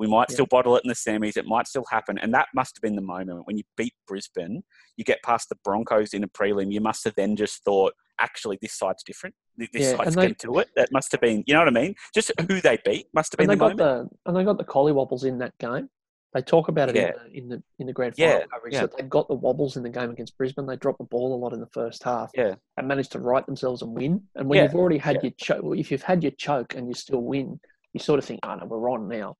we 0.00 0.06
might 0.06 0.30
Yeah. 0.30 0.34
still 0.34 0.46
bottle 0.46 0.76
it 0.76 0.82
in 0.82 0.88
the 0.88 0.94
semis. 0.94 1.36
It 1.36 1.44
might 1.46 1.68
still 1.68 1.84
happen, 1.90 2.18
and 2.18 2.32
that 2.32 2.48
must 2.54 2.74
have 2.76 2.80
been 2.82 2.96
the 2.96 3.02
moment 3.02 3.46
when 3.46 3.58
you 3.58 3.64
beat 3.76 3.92
Brisbane. 4.08 4.64
You 4.96 5.04
get 5.04 5.22
past 5.22 5.50
the 5.50 5.56
Broncos 5.62 6.14
in 6.14 6.24
a 6.24 6.28
prelim. 6.28 6.72
You 6.72 6.80
must 6.80 7.04
have 7.04 7.14
then 7.16 7.36
just 7.36 7.62
thought, 7.64 7.92
actually, 8.18 8.58
this 8.62 8.72
side's 8.72 9.02
different. 9.02 9.34
This 9.58 9.68
Yeah, 9.74 9.96
side's 9.98 10.16
going 10.16 10.34
to 10.34 10.46
do 10.46 10.58
it. 10.58 10.68
That 10.74 10.90
must 10.90 11.12
have 11.12 11.20
been, 11.20 11.44
you 11.46 11.52
know 11.52 11.60
what 11.60 11.68
I 11.68 11.72
mean? 11.72 11.94
Just 12.14 12.32
who 12.48 12.62
they 12.62 12.78
beat 12.82 13.08
must 13.12 13.32
have 13.32 13.38
been 13.38 13.50
and 13.50 13.60
they 13.60 13.62
the 13.66 13.74
got 13.74 13.76
moment. 13.76 14.10
the 14.24 14.30
and 14.30 14.36
they 14.36 14.44
got 14.44 14.56
the 14.56 14.64
collie 14.64 14.92
wobbles 14.92 15.24
in 15.24 15.36
that 15.38 15.56
game. 15.58 15.90
They 16.32 16.40
talk 16.40 16.68
about 16.68 16.88
it 16.88 16.94
Yeah. 16.96 17.10
in, 17.10 17.12
the, 17.30 17.38
in 17.38 17.48
the 17.48 17.62
in 17.80 17.86
the 17.88 17.92
grand 17.92 18.14
Yeah, 18.16 18.32
final 18.34 18.48
coverage 18.48 18.72
yeah. 18.74 18.80
that 18.82 18.96
they've 18.96 19.08
got 19.10 19.28
the 19.28 19.34
wobbles 19.34 19.76
in 19.76 19.82
the 19.82 19.90
game 19.90 20.10
against 20.10 20.38
Brisbane. 20.38 20.64
They 20.64 20.76
dropped 20.76 20.98
the 20.98 21.04
ball 21.04 21.34
a 21.34 21.38
lot 21.38 21.52
in 21.52 21.60
the 21.60 21.66
first 21.66 22.02
half 22.04 22.30
Yeah. 22.34 22.54
and 22.78 22.88
managed 22.88 23.12
to 23.12 23.18
right 23.18 23.44
themselves 23.44 23.82
and 23.82 23.92
win. 23.94 24.22
And 24.36 24.48
when 24.48 24.56
Yeah, 24.58 24.62
you've 24.64 24.76
already 24.76 24.96
had 24.98 25.16
yeah. 25.16 25.22
your 25.24 25.32
choke, 25.32 25.76
if 25.76 25.90
you've 25.90 26.02
had 26.04 26.22
your 26.22 26.32
choke 26.32 26.74
and 26.74 26.88
you 26.88 26.94
still 26.94 27.20
win, 27.22 27.60
you 27.92 27.98
sort 27.98 28.20
of 28.20 28.24
think, 28.24 28.38
"Oh 28.44 28.54
no, 28.54 28.66
we're 28.66 28.88
on 28.92 29.08
now." 29.08 29.36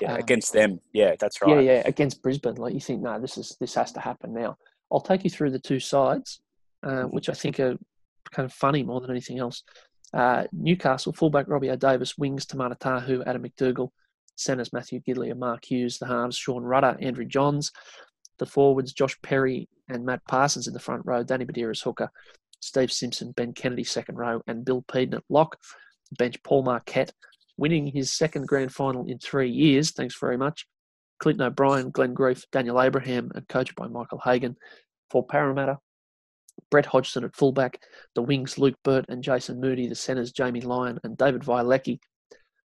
Yeah, 0.00 0.14
Um, 0.14 0.18
against 0.20 0.52
them. 0.52 0.80
Yeah, 0.92 1.14
that's 1.18 1.42
right. 1.42 1.56
Yeah, 1.64 1.72
yeah, 1.72 1.82
against 1.84 2.22
Brisbane, 2.22 2.54
like 2.56 2.74
you 2.74 2.80
think, 2.80 3.02
no, 3.02 3.18
this 3.20 3.36
is 3.36 3.56
this 3.60 3.74
has 3.74 3.92
to 3.92 4.00
happen 4.00 4.32
now. 4.32 4.56
I'll 4.92 5.00
take 5.00 5.24
you 5.24 5.30
through 5.30 5.50
the 5.50 5.58
two 5.58 5.80
sides, 5.80 6.40
uh, 6.82 6.88
Mhm. 7.04 7.12
which 7.12 7.28
I 7.28 7.34
think 7.34 7.58
are 7.60 7.76
kind 8.30 8.44
of 8.46 8.52
funny 8.52 8.82
more 8.82 9.00
than 9.00 9.10
anything 9.10 9.38
else. 9.38 9.62
Uh, 10.14 10.46
Newcastle 10.52 11.12
fullback 11.12 11.48
Robbie 11.48 11.70
O'Davis, 11.70 12.16
wings 12.16 12.46
Timana 12.46 12.78
Tahu, 12.78 13.22
Adam 13.26 13.42
McDougall, 13.42 13.90
centres 14.36 14.72
Matthew 14.72 15.00
Gidley 15.00 15.30
and 15.30 15.40
Mark 15.40 15.64
Hughes, 15.70 15.98
the 15.98 16.06
halves 16.06 16.36
Sean 16.36 16.62
Rudder, 16.62 16.96
Andrew 17.00 17.24
Johns, 17.26 17.72
the 18.38 18.46
forwards 18.46 18.92
Josh 18.92 19.20
Perry 19.22 19.68
and 19.88 20.04
Matt 20.06 20.24
Parsons 20.28 20.66
in 20.68 20.72
the 20.74 20.78
front 20.80 21.02
row, 21.04 21.22
Danny 21.24 21.44
Buderus 21.44 21.82
hooker, 21.82 22.10
Steve 22.60 22.92
Simpson, 22.92 23.32
Ben 23.32 23.52
Kennedy 23.52 23.84
second 23.84 24.16
row, 24.16 24.40
and 24.46 24.64
Bill 24.64 24.82
Peden 24.82 25.14
at 25.14 25.24
lock. 25.28 25.58
Bench 26.18 26.42
Paul 26.42 26.62
Marquet, 26.62 27.08
winning 27.58 27.88
his 27.88 28.12
second 28.12 28.48
grand 28.48 28.72
final 28.72 29.06
in 29.06 29.18
three 29.18 29.50
years. 29.50 29.90
Thanks 29.90 30.18
very 30.18 30.38
much. 30.38 30.66
Clinton 31.18 31.46
O'Brien, 31.46 31.90
Glenn 31.90 32.14
Grief, 32.14 32.44
Daniel 32.52 32.80
Abraham, 32.80 33.30
and 33.34 33.46
coached 33.48 33.74
by 33.74 33.88
Michael 33.88 34.22
Hagan. 34.24 34.56
For 35.10 35.26
Parramatta, 35.26 35.78
Brett 36.70 36.86
Hodgson 36.86 37.24
at 37.24 37.34
fullback, 37.34 37.80
the 38.14 38.22
wings 38.22 38.58
Luke 38.58 38.76
Burt 38.84 39.06
and 39.08 39.22
Jason 39.22 39.60
Moody, 39.60 39.88
the 39.88 39.94
centres 39.94 40.32
Jamie 40.32 40.60
Lyon 40.60 40.98
and 41.02 41.16
David 41.16 41.42
Vaealiki, 41.42 41.98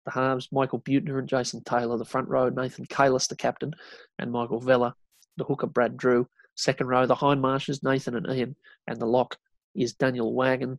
the 0.04 0.10
halves 0.10 0.48
Michael 0.52 0.80
Buettner 0.80 1.18
and 1.18 1.28
Jason 1.28 1.64
Taylor, 1.64 1.96
the 1.96 2.04
front 2.04 2.28
row 2.28 2.50
Nathan 2.50 2.84
Cayless, 2.86 3.28
the 3.28 3.36
captain, 3.36 3.72
and 4.18 4.30
Michael 4.30 4.60
Vella, 4.60 4.94
the 5.36 5.44
hooker 5.44 5.66
Brad 5.66 5.96
Drew, 5.96 6.28
second 6.54 6.86
row 6.86 7.06
the 7.06 7.16
Hindmarshes 7.16 7.82
Nathan 7.82 8.14
and 8.14 8.26
Ian, 8.30 8.56
and 8.86 9.00
the 9.00 9.06
lock 9.06 9.38
is 9.74 9.94
Daniel 9.94 10.34
Wagon, 10.34 10.78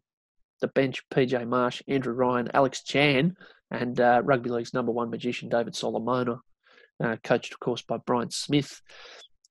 the 0.62 0.68
bench 0.68 1.04
PJ 1.10 1.48
Marsh, 1.48 1.82
Andrew 1.88 2.14
Ryan, 2.14 2.50
Alex 2.54 2.84
Chan, 2.84 3.36
and 3.72 4.00
uh, 4.00 4.22
rugby 4.24 4.50
league's 4.50 4.74
number 4.74 4.92
one 4.92 5.10
magician 5.10 5.50
David 5.50 5.76
Solomona, 5.76 6.40
uh, 7.04 7.18
coached 7.24 7.54
of 7.54 7.60
course 7.60 7.82
by 7.82 7.98
Brian 7.98 8.32
Smith. 8.32 8.82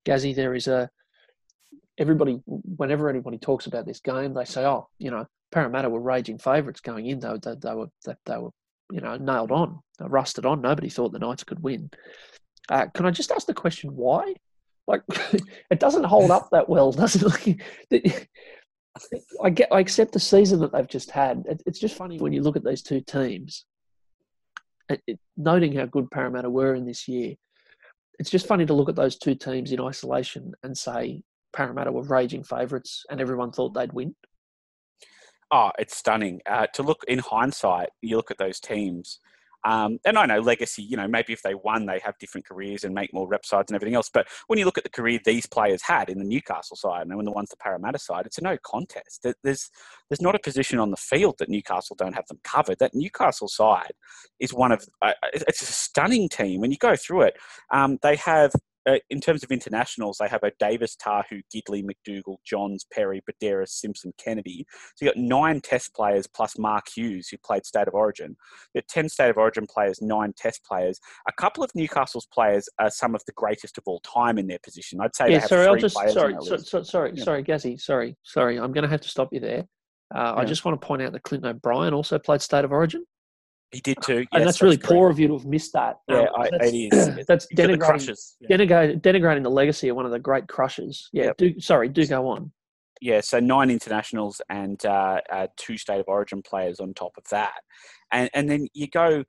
Gazzy, 0.05 0.35
there 0.35 0.55
is 0.55 0.67
a 0.67 0.91
everybody 1.99 2.41
whenever 2.47 3.09
anybody 3.09 3.39
talks 3.39 3.67
about 3.67 3.87
this 3.87 4.01
game, 4.01 4.35
they 4.35 4.45
say, 4.45 4.65
"Oh, 4.65 4.89
you 4.99 5.11
know, 5.11 5.27
Parramatta 5.53 5.89
were 5.89 6.01
raging 6.01 6.39
favourites 6.39 6.81
going 6.81 7.07
in. 7.07 7.21
Though 7.21 7.39
they, 7.39 7.55
they 7.55 7.75
were 7.75 7.89
they, 8.05 8.15
they 8.27 8.39
were 8.39 8.51
you 8.91 9.01
know 9.01 9.17
nailed 9.17 9.53
on, 9.53 9.81
rusted 10.01 10.47
on. 10.47 10.61
Nobody 10.61 10.89
thought 10.89 11.13
the 11.13 11.19
Knights 11.19 11.45
could 11.45 11.63
win." 11.63 11.91
Uh, 12.69 12.87
can 12.95 13.07
I 13.07 13.11
just 13.11 13.31
ask 13.31 13.47
the 13.47 13.55
question 13.55 13.95
why? 13.95 14.35
Like, 14.87 15.03
it 15.71 15.81
doesn't 15.81 16.05
hold 16.05 16.31
up 16.31 16.49
that 16.53 16.69
well, 16.69 16.93
does 16.93 17.17
it? 17.91 18.29
I 19.43 19.51
get, 19.51 19.73
I 19.73 19.81
accept 19.81 20.13
the 20.13 20.21
season 20.21 20.61
that 20.61 20.73
they've 20.73 20.87
just 20.87 21.11
had. 21.11 21.45
It, 21.49 21.63
it's 21.67 21.81
just 21.81 21.97
funny 21.97 22.19
when 22.19 22.33
you 22.33 22.43
look 22.43 22.57
at 22.57 22.65
these 22.65 22.83
two 22.83 23.01
teams, 23.01 23.65
it, 24.89 25.19
noting 25.37 25.75
how 25.75 25.87
good 25.87 26.11
Parramatta 26.11 26.51
were 26.51 26.75
in 26.75 26.85
this 26.85 27.09
year. 27.09 27.35
It's 28.19 28.31
just 28.31 28.47
funny 28.47 28.67
to 28.67 28.75
look 28.75 28.89
at 28.89 28.97
those 28.97 29.19
two 29.19 29.35
teams 29.35 29.73
in 29.73 29.81
isolation 29.81 30.53
and 30.63 30.77
say 30.77 31.23
Parramatta 31.53 31.91
were 31.91 32.03
raging 32.03 32.45
favourites 32.45 33.05
and 33.11 33.21
everyone 33.21 33.51
thought 33.51 33.75
they'd 33.75 33.93
win. 33.93 34.15
Oh, 35.51 35.71
it's 35.79 35.97
stunning. 35.97 36.41
Uh, 36.47 36.67
to 36.75 36.83
look 36.83 37.05
in 37.07 37.19
hindsight, 37.19 37.91
you 38.03 38.17
look 38.17 38.31
at 38.31 38.39
those 38.39 38.61
teams, 38.61 39.21
um, 39.65 39.99
and 40.05 40.19
I 40.19 40.27
know 40.27 40.41
legacy. 40.41 40.83
You 40.83 40.97
know, 40.97 41.09
maybe 41.09 41.33
if 41.33 41.43
they 41.43 41.55
won, 41.55 41.87
they 41.87 41.99
have 42.01 42.19
different 42.19 42.47
careers 42.47 42.85
and 42.85 42.95
make 42.95 43.13
more 43.13 43.27
rep 43.27 43.45
sides 43.45 43.71
and 43.71 43.77
everything 43.77 43.95
else. 43.95 44.11
But 44.13 44.27
when 44.47 44.59
you 44.59 44.65
look 44.65 44.79
at 44.79 44.85
the 44.85 44.91
career 44.91 45.19
these 45.25 45.47
players 45.47 45.83
had 45.83 46.09
in 46.09 46.19
the 46.19 46.25
Newcastle 46.25 46.77
side 46.77 47.07
and 47.07 47.17
when 47.17 47.25
the 47.25 47.33
ones 47.33 47.51
the 47.51 47.57
Parramatta 47.57 47.99
side, 47.99 48.27
it's 48.27 48.39
a 48.39 48.43
no 48.43 48.57
contest. 48.65 49.27
There's 49.43 49.71
there's 50.11 50.21
not 50.21 50.35
a 50.35 50.39
position 50.41 50.79
on 50.79 50.91
the 50.91 50.97
field 50.97 51.37
that 51.39 51.49
Newcastle 51.49 51.97
don't 51.97 52.15
have 52.15 52.27
them 52.27 52.41
covered. 52.45 52.79
That 52.79 52.95
Newcastle 52.95 53.49
side 53.49 53.93
is 54.41 54.53
one 54.53 54.73
of 54.73 54.87
uh, 55.03 55.13
it's 55.33 55.63
a 55.63 55.67
stunning 55.67 56.29
team. 56.29 56.61
When 56.61 56.71
you 56.71 56.79
go 56.79 56.97
through 56.97 57.23
it, 57.23 57.37
um, 57.71 57.99
they 58.03 58.17
have. 58.17 58.53
Uh, 58.87 58.99
in 59.11 59.21
terms 59.21 59.43
of 59.43 59.51
internationals, 59.51 60.19
they 60.21 60.29
have 60.29 60.43
O'Davis, 60.43 60.97
Tahu, 60.97 61.41
Gidley, 61.55 61.85
McDougall, 61.85 62.37
Johns, 62.45 62.85
Perry, 62.93 63.23
Buderus, 63.29 63.69
Simpson, 63.69 64.13
Kennedy. 64.19 64.67
So 64.97 65.05
you've 65.05 65.15
got 65.15 65.23
nine 65.23 65.61
Test 65.61 65.95
players 65.95 66.27
plus 66.27 66.59
Mark 66.59 66.87
Hughes, 66.95 67.29
who 67.29 67.37
played 67.45 67.65
State 67.65 67.89
of 67.89 67.95
Origin. 67.95 68.37
You 68.75 68.81
got 68.81 68.89
ten 68.89 69.09
State 69.09 69.31
of 69.31 69.39
Origin 69.39 69.67
players, 69.67 70.01
nine 70.03 70.33
Test 70.37 70.65
players. 70.65 71.01
A 71.29 71.33
couple 71.33 71.65
of 71.65 71.71
Newcastle's 71.75 72.27
players 72.33 72.69
are 72.79 72.91
some 72.91 73.15
of 73.15 73.23
the 73.27 73.33
greatest 73.33 73.79
of 73.79 73.85
all 73.87 74.01
time 74.01 74.39
in 74.39 74.47
their 74.47 74.59
position. 74.63 75.01
I'd 75.01 75.15
say 75.15 75.27
they 75.27 75.33
yeah, 75.33 75.41
have 75.41 75.49
sorry, 75.49 75.67
I'll 75.67 75.77
just 75.77 75.95
sorry, 76.13 76.37
so, 76.43 76.57
so, 76.57 76.83
sorry, 76.83 77.13
Yeah. 77.15 77.25
sorry, 77.25 77.43
Gazzy, 77.45 77.81
sorry, 77.81 78.17
sorry. 78.23 78.59
I'm 78.59 78.73
going 78.73 78.85
to 78.85 78.89
have 78.89 79.01
to 79.01 79.09
stop 79.09 79.29
you 79.33 79.41
there. 79.41 79.65
Uh, 80.15 80.35
I 80.37 80.45
just 80.45 80.65
want 80.65 80.81
to 80.81 80.87
point 80.87 81.03
out 81.03 81.13
that 81.13 81.23
Clinton 81.23 81.51
O'Brien 81.51 81.95
also 81.95 82.19
played 82.19 82.43
State 82.43 82.65
of 82.65 82.73
Origin, 82.73 83.05
He 83.75 83.81
did 83.81 83.99
too. 84.03 84.19
and 84.19 84.29
yes, 84.33 84.45
that's 84.45 84.63
really 84.63 84.77
correct. 84.79 84.93
poor 84.93 85.11
of 85.11 85.19
you 85.19 85.29
to 85.29 85.35
have 85.35 85.47
missed 85.47 85.73
that. 85.75 85.97
Yeah, 86.09 86.21
Um, 86.37 86.47
that's, 86.51 86.73
it 86.73 86.77
is. 86.77 87.27
that's 87.29 87.47
Because 87.47 87.65
of 87.65 87.71
the 87.71 87.77
denigrating. 87.79 88.17
Yeah. 88.41 88.57
denigrating, 88.57 89.01
denigrating 89.03 89.43
the 89.43 89.51
legacy 89.51 89.89
of 89.89 89.97
one 89.97 90.07
of 90.07 90.13
the 90.13 90.19
great 90.19 90.47
crushers. 90.49 91.09
Yeah, 91.13 91.25
Yep. 91.27 91.37
do 91.39 91.61
sorry, 91.61 91.89
do 91.89 92.07
go 92.07 92.29
on. 92.29 92.53
Yeah, 93.01 93.21
so 93.21 93.41
nine 93.41 93.71
internationals 93.71 94.41
and 94.49 94.85
uh, 94.87 95.21
uh, 95.31 95.47
two 95.57 95.77
state 95.77 96.01
of 96.01 96.07
origin 96.09 96.41
players 96.43 96.81
on 96.81 96.95
top 96.95 97.13
of 97.19 97.25
that, 97.31 97.55
and 98.13 98.31
and 98.35 98.49
then 98.49 98.69
you 98.73 98.89
go, 98.89 99.25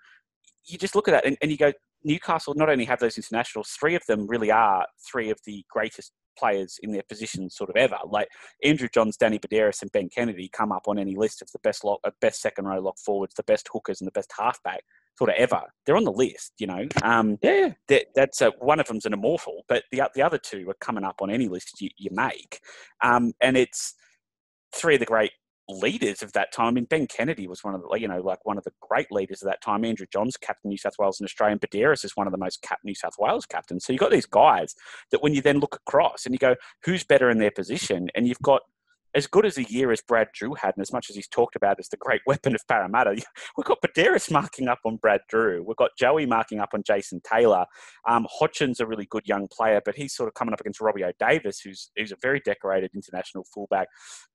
you 0.67 0.77
just 0.77 0.95
look 0.95 1.07
at 1.07 1.11
that 1.11 1.25
and, 1.25 1.35
and 1.41 1.51
you 1.51 1.57
go, 1.57 1.73
Newcastle 2.03 2.53
not 2.55 2.69
only 2.69 2.85
have 2.85 2.99
those 2.99 3.17
internationals, 3.17 3.69
three 3.79 3.95
of 3.95 4.03
them 4.07 4.27
really 4.27 4.51
are 4.51 4.85
three 5.11 5.29
of 5.31 5.39
the 5.45 5.65
greatest 5.69 6.11
players 6.37 6.77
in 6.81 6.91
their 6.91 7.03
positions 7.07 7.55
sort 7.55 7.69
of 7.69 7.75
ever. 7.75 7.97
Like 8.07 8.27
Andrew 8.63 8.87
Johns, 8.93 9.17
Danny 9.17 9.39
Buderus, 9.39 9.81
and 9.81 9.91
Ben 9.91 10.09
Kennedy 10.09 10.49
come 10.51 10.71
up 10.71 10.87
on 10.87 10.99
any 10.99 11.15
list 11.15 11.41
of 11.41 11.51
the 11.51 11.59
best 11.59 11.83
lock, 11.83 11.99
uh, 12.03 12.11
best 12.21 12.41
second 12.41 12.65
row 12.65 12.79
lock 12.79 12.97
forwards, 12.97 13.33
the 13.35 13.43
best 13.43 13.69
hookers, 13.71 14.01
and 14.01 14.07
the 14.07 14.11
best 14.11 14.31
halfback 14.37 14.83
sort 15.17 15.29
of 15.29 15.35
ever. 15.37 15.61
They're 15.85 15.97
on 15.97 16.03
the 16.03 16.11
list, 16.11 16.53
you 16.57 16.67
know. 16.67 16.87
Um, 17.03 17.37
Yeah, 17.41 17.73
that, 17.87 18.07
that's 18.15 18.41
a, 18.41 18.51
one 18.59 18.79
of 18.79 18.87
them's 18.87 19.05
an 19.05 19.13
immortal, 19.13 19.63
but 19.67 19.83
the 19.91 20.01
the 20.13 20.21
other 20.21 20.37
two 20.37 20.69
are 20.69 20.75
coming 20.81 21.03
up 21.03 21.21
on 21.21 21.29
any 21.29 21.47
list 21.47 21.81
you, 21.81 21.89
you 21.97 22.09
make, 22.11 22.59
um, 23.03 23.33
and 23.41 23.57
it's 23.57 23.95
three 24.73 24.95
of 24.95 24.99
the 24.99 25.05
great 25.05 25.31
leaders 25.67 26.21
of 26.21 26.31
that 26.33 26.53
time. 26.53 26.67
I 26.67 26.71
mean, 26.71 26.85
Ben 26.85 27.07
Kennedy 27.07 27.47
was 27.47 27.63
one 27.63 27.75
of 27.75 27.81
the 27.81 27.99
you 27.99 28.07
know 28.07 28.21
like 28.21 28.45
one 28.45 28.57
of 28.57 28.63
the 28.63 28.73
great 28.81 29.11
leaders 29.11 29.41
of 29.41 29.47
that 29.47 29.61
time. 29.61 29.85
Andrew 29.85 30.07
Johns, 30.11 30.37
captain 30.37 30.69
New 30.69 30.77
South 30.77 30.95
Wales 30.99 31.19
and 31.19 31.25
Australian. 31.25 31.59
Buderus 31.59 32.05
is 32.05 32.15
one 32.15 32.27
of 32.27 32.31
the 32.31 32.37
most 32.37 32.61
cap 32.61 32.79
New 32.83 32.95
South 32.95 33.15
Wales 33.19 33.45
captains. 33.45 33.85
So 33.85 33.93
you've 33.93 33.99
got 33.99 34.11
these 34.11 34.25
guys 34.25 34.75
that 35.11 35.23
when 35.23 35.33
you 35.33 35.41
then 35.41 35.59
look 35.59 35.75
across 35.75 36.25
and 36.25 36.33
you 36.33 36.39
go, 36.39 36.55
who's 36.83 37.03
better 37.03 37.29
in 37.29 37.39
their 37.39 37.51
position, 37.51 38.09
and 38.15 38.27
you've 38.27 38.41
got 38.41 38.61
as 39.15 39.27
good 39.27 39.45
as 39.45 39.57
a 39.57 39.63
year 39.63 39.91
as 39.91 40.01
Brad 40.01 40.27
Drew 40.33 40.53
had, 40.53 40.75
and 40.75 40.81
as 40.81 40.91
much 40.91 41.09
as 41.09 41.15
he's 41.15 41.29
talked 41.29 41.55
about 41.55 41.79
as 41.79 41.87
the 41.87 41.97
great 41.97 42.21
weapon 42.27 42.53
of 42.53 42.61
Parramatta, 42.67 43.11
we've 43.57 43.65
got 43.65 43.81
Buderus 43.81 44.29
marking 44.29 44.67
up 44.67 44.79
on 44.85 44.97
Brad 44.97 45.21
Drew. 45.29 45.63
We've 45.63 45.77
got 45.77 45.91
Joey 45.97 46.25
marking 46.25 46.59
up 46.59 46.69
on 46.73 46.83
Jason 46.85 47.21
Taylor. 47.27 47.65
Um, 48.07 48.27
Hodgson's 48.29 48.81
a 48.81 48.85
really 48.85 49.07
good 49.09 49.25
young 49.25 49.47
player, 49.47 49.81
but 49.83 49.95
he's 49.95 50.13
sort 50.13 50.27
of 50.27 50.33
coming 50.33 50.53
up 50.53 50.59
against 50.59 50.81
Robbie 50.81 51.05
O'Davis, 51.05 51.61
who's, 51.63 51.91
who's 51.95 52.11
a 52.11 52.17
very 52.21 52.41
decorated 52.41 52.91
international 52.93 53.45
fullback. 53.53 53.87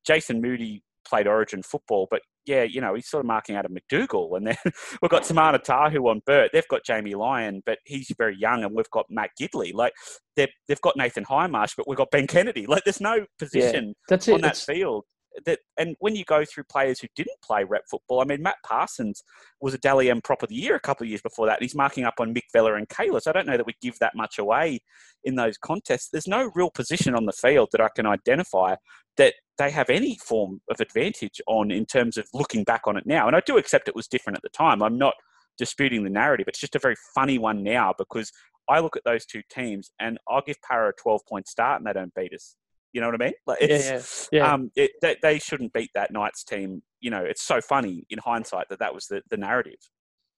Jason 0.05 0.41
Moody 0.41 0.83
played 1.09 1.27
Origin 1.27 1.63
football, 1.63 2.07
but 2.11 2.23
yeah, 2.47 2.63
you 2.63 2.81
know, 2.81 2.95
he's 2.95 3.09
sort 3.09 3.21
of 3.25 3.27
marking 3.27 3.55
out 3.55 3.65
of 3.67 3.71
McDougall. 3.71 4.37
And 4.37 4.47
then 4.47 4.57
we've 5.03 5.11
got 5.11 5.23
Timana 5.23 5.63
Tahu 5.63 6.09
on 6.09 6.23
Burt. 6.27 6.51
They've 6.53 6.67
got 6.69 6.85
Jamie 6.85 7.15
Lyon, 7.15 7.63
but 7.67 7.79
he's 7.85 8.11
very 8.17 8.37
young, 8.39 8.65
and 8.65 8.75
we've 8.75 8.91
got 8.91 9.07
Matt 9.11 9.31
Gidley. 9.41 9.73
Like 9.75 9.93
they've 10.37 10.49
they've 10.67 10.81
got 10.81 10.97
Nathan 10.97 11.25
Hindmarsh, 11.25 11.75
but 11.77 11.87
we've 11.89 11.99
got 11.99 12.11
Ben 12.11 12.27
Kennedy. 12.27 12.67
Like 12.67 12.85
there's 12.85 13.01
no 13.01 13.25
position 13.39 13.95
that's 14.09 14.27
it. 14.29 14.35
on 14.35 14.41
that 14.43 14.53
It's- 14.53 14.65
field. 14.65 15.05
That 15.47 15.61
and 15.79 15.97
when 16.01 16.17
you 16.17 16.25
go 16.25 16.45
through 16.45 16.65
players 16.65 17.01
who 17.01 17.09
didn't 17.15 17.41
play 17.43 17.65
rep 17.65 17.85
football, 17.91 18.21
I 18.21 18.25
mean 18.25 18.43
Matt 18.43 18.57
Parsons 18.65 19.23
was 19.61 19.75
a 19.75 19.79
Dally 19.79 20.11
M 20.11 20.21
prop 20.21 20.43
of 20.43 20.49
the 20.49 20.55
year 20.55 20.75
a 20.75 20.81
couple 20.81 21.05
of 21.05 21.09
years 21.09 21.23
before 21.23 21.47
that. 21.47 21.59
And 21.59 21.63
he's 21.63 21.75
marking 21.75 22.05
up 22.05 22.15
on 22.19 22.35
Mick 22.35 22.51
Vella 22.53 22.75
and 22.75 22.89
Cayless. 22.89 23.27
I 23.27 23.33
don't 23.33 23.47
know 23.47 23.57
that 23.57 23.67
we 23.67 23.75
give 23.81 23.99
that 24.01 24.17
much 24.17 24.39
away 24.39 24.81
in 25.25 25.37
those 25.37 25.57
contests. 25.57 26.09
There's 26.11 26.27
no 26.27 26.51
real 26.55 26.71
position 26.71 27.15
on 27.15 27.27
the 27.27 27.33
field 27.33 27.69
that 27.73 27.81
I 27.81 27.89
can 27.95 28.07
identify 28.07 28.77
that 29.17 29.35
they 29.59 29.71
have 29.71 29.91
any 29.91 30.17
form 30.17 30.61
of 30.71 30.81
advantage 30.81 31.41
on 31.47 31.71
in 31.71 31.85
terms 31.85 32.17
of 32.17 32.27
looking 32.33 32.65
back 32.65 32.83
on 32.87 32.97
it 32.97 33.07
now. 33.07 33.27
And 33.27 33.37
I 33.37 33.41
do 33.41 33.59
accept 33.59 33.89
it 33.89 33.95
was 33.95 34.09
different 34.09 34.37
at 34.37 34.43
the 34.43 34.49
time. 34.49 34.83
I'm 34.83 34.99
not 34.99 35.15
disputing 35.59 36.03
the 36.03 36.11
narrative. 36.11 36.49
It's 36.49 36.59
just 36.59 36.75
a 36.75 36.81
very 36.81 36.97
funny 37.15 37.39
one 37.39 37.63
now 37.63 37.95
because 37.97 38.33
I 38.69 38.81
look 38.81 38.97
at 38.97 39.05
those 39.05 39.27
two 39.27 39.43
teams 39.51 39.91
and 40.01 40.19
I'll 40.29 40.43
give 40.43 40.57
Para 40.63 40.89
a 40.89 40.93
12 40.93 41.21
point 41.29 41.49
start 41.49 41.81
and 41.81 41.87
they 41.87 41.93
don't 41.93 42.15
beat 42.15 42.33
us. 42.33 42.57
You 42.93 43.01
know 43.01 43.09
what 43.09 43.21
I 43.21 43.25
mean? 43.25 43.35
Like 43.47 43.59
it's, 43.61 44.29
yeah, 44.33 44.41
yeah. 44.41 44.53
Um, 44.53 44.71
it, 44.75 44.91
they, 45.01 45.17
they 45.23 45.39
shouldn't 45.39 45.73
beat 45.73 45.91
that 45.95 46.13
Knights 46.13 46.45
team. 46.45 46.83
You 47.01 47.11
know, 47.11 47.23
it's 47.23 47.43
so 47.43 47.61
funny 47.61 48.05
in 48.11 48.19
hindsight 48.19 48.69
that 48.71 48.79
that 48.81 48.95
was 48.95 49.07
the, 49.07 49.23
the 49.31 49.37
narrative. 49.37 49.79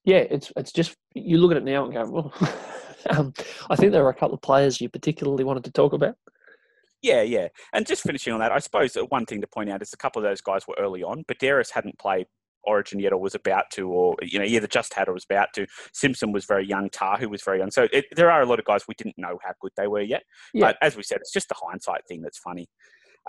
yeah, 0.05 0.17
it's 0.29 0.51
it's 0.55 0.71
just 0.71 0.95
you 1.15 1.37
look 1.37 1.51
at 1.51 1.57
it 1.57 1.63
now 1.63 1.85
and 1.85 1.93
go, 1.93 2.05
well, 2.09 2.33
um, 3.09 3.33
I 3.69 3.75
think 3.75 3.91
there 3.91 4.05
are 4.05 4.09
a 4.09 4.15
couple 4.15 4.35
of 4.35 4.41
players 4.41 4.81
you 4.81 4.89
particularly 4.89 5.43
wanted 5.43 5.63
to 5.65 5.71
talk 5.71 5.93
about. 5.93 6.15
Yeah, 7.01 7.21
yeah. 7.21 7.49
And 7.73 7.85
just 7.85 8.03
finishing 8.03 8.31
on 8.33 8.39
that, 8.39 8.53
I 8.53 8.59
suppose 8.59 8.95
one 9.09 9.25
thing 9.25 9.41
to 9.41 9.47
point 9.47 9.69
out 9.69 9.81
is 9.81 9.91
a 9.93 9.97
couple 9.97 10.23
of 10.23 10.29
those 10.29 10.39
guys 10.39 10.65
were 10.67 10.77
early 10.79 11.03
on. 11.03 11.25
but 11.27 11.37
Buderus 11.37 11.71
hadn't 11.71 11.99
played 11.99 12.27
Origin 12.65 12.99
yet 12.99 13.13
or 13.13 13.17
was 13.19 13.35
about 13.35 13.65
to, 13.73 13.89
or, 13.89 14.15
you 14.21 14.39
know, 14.39 14.45
either 14.45 14.67
just 14.67 14.93
had 14.93 15.07
or 15.07 15.13
was 15.13 15.25
about 15.29 15.49
to. 15.55 15.67
Simpson 15.93 16.31
was 16.31 16.45
very 16.45 16.65
young. 16.65 16.89
Tahu 16.89 17.29
was 17.29 17.41
very 17.43 17.59
young. 17.59 17.71
So 17.71 17.87
it, 17.91 18.05
there 18.15 18.31
are 18.31 18.41
a 18.41 18.45
lot 18.45 18.59
of 18.59 18.65
guys 18.65 18.83
we 18.87 18.95
didn't 18.97 19.17
know 19.17 19.39
how 19.43 19.53
good 19.61 19.71
they 19.77 19.87
were 19.87 20.01
yet. 20.01 20.23
Yeah. 20.53 20.67
But 20.67 20.77
as 20.81 20.95
we 20.95 21.03
said, 21.03 21.19
it's 21.21 21.33
just 21.33 21.49
the 21.49 21.55
hindsight 21.57 22.01
thing 22.07 22.21
that's 22.21 22.39
funny. 22.39 22.67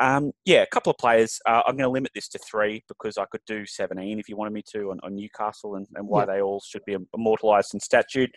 Um, 0.00 0.32
yeah, 0.44 0.62
a 0.62 0.66
couple 0.66 0.90
of 0.90 0.98
players. 0.98 1.38
Uh, 1.46 1.62
I'm 1.66 1.76
going 1.76 1.84
to 1.84 1.88
limit 1.88 2.10
this 2.14 2.28
to 2.30 2.38
three 2.38 2.82
because 2.88 3.16
I 3.16 3.26
could 3.26 3.42
do 3.46 3.64
17 3.64 4.18
if 4.18 4.28
you 4.28 4.36
wanted 4.36 4.52
me 4.52 4.62
to 4.72 4.90
on, 4.90 4.98
on 5.04 5.14
Newcastle 5.14 5.76
and, 5.76 5.86
and 5.94 6.08
why 6.08 6.22
Yeah. 6.22 6.26
they 6.26 6.42
all 6.42 6.60
should 6.66 6.84
be 6.84 6.96
immortalised 7.14 7.74
in 7.74 7.80
statute. 7.80 8.30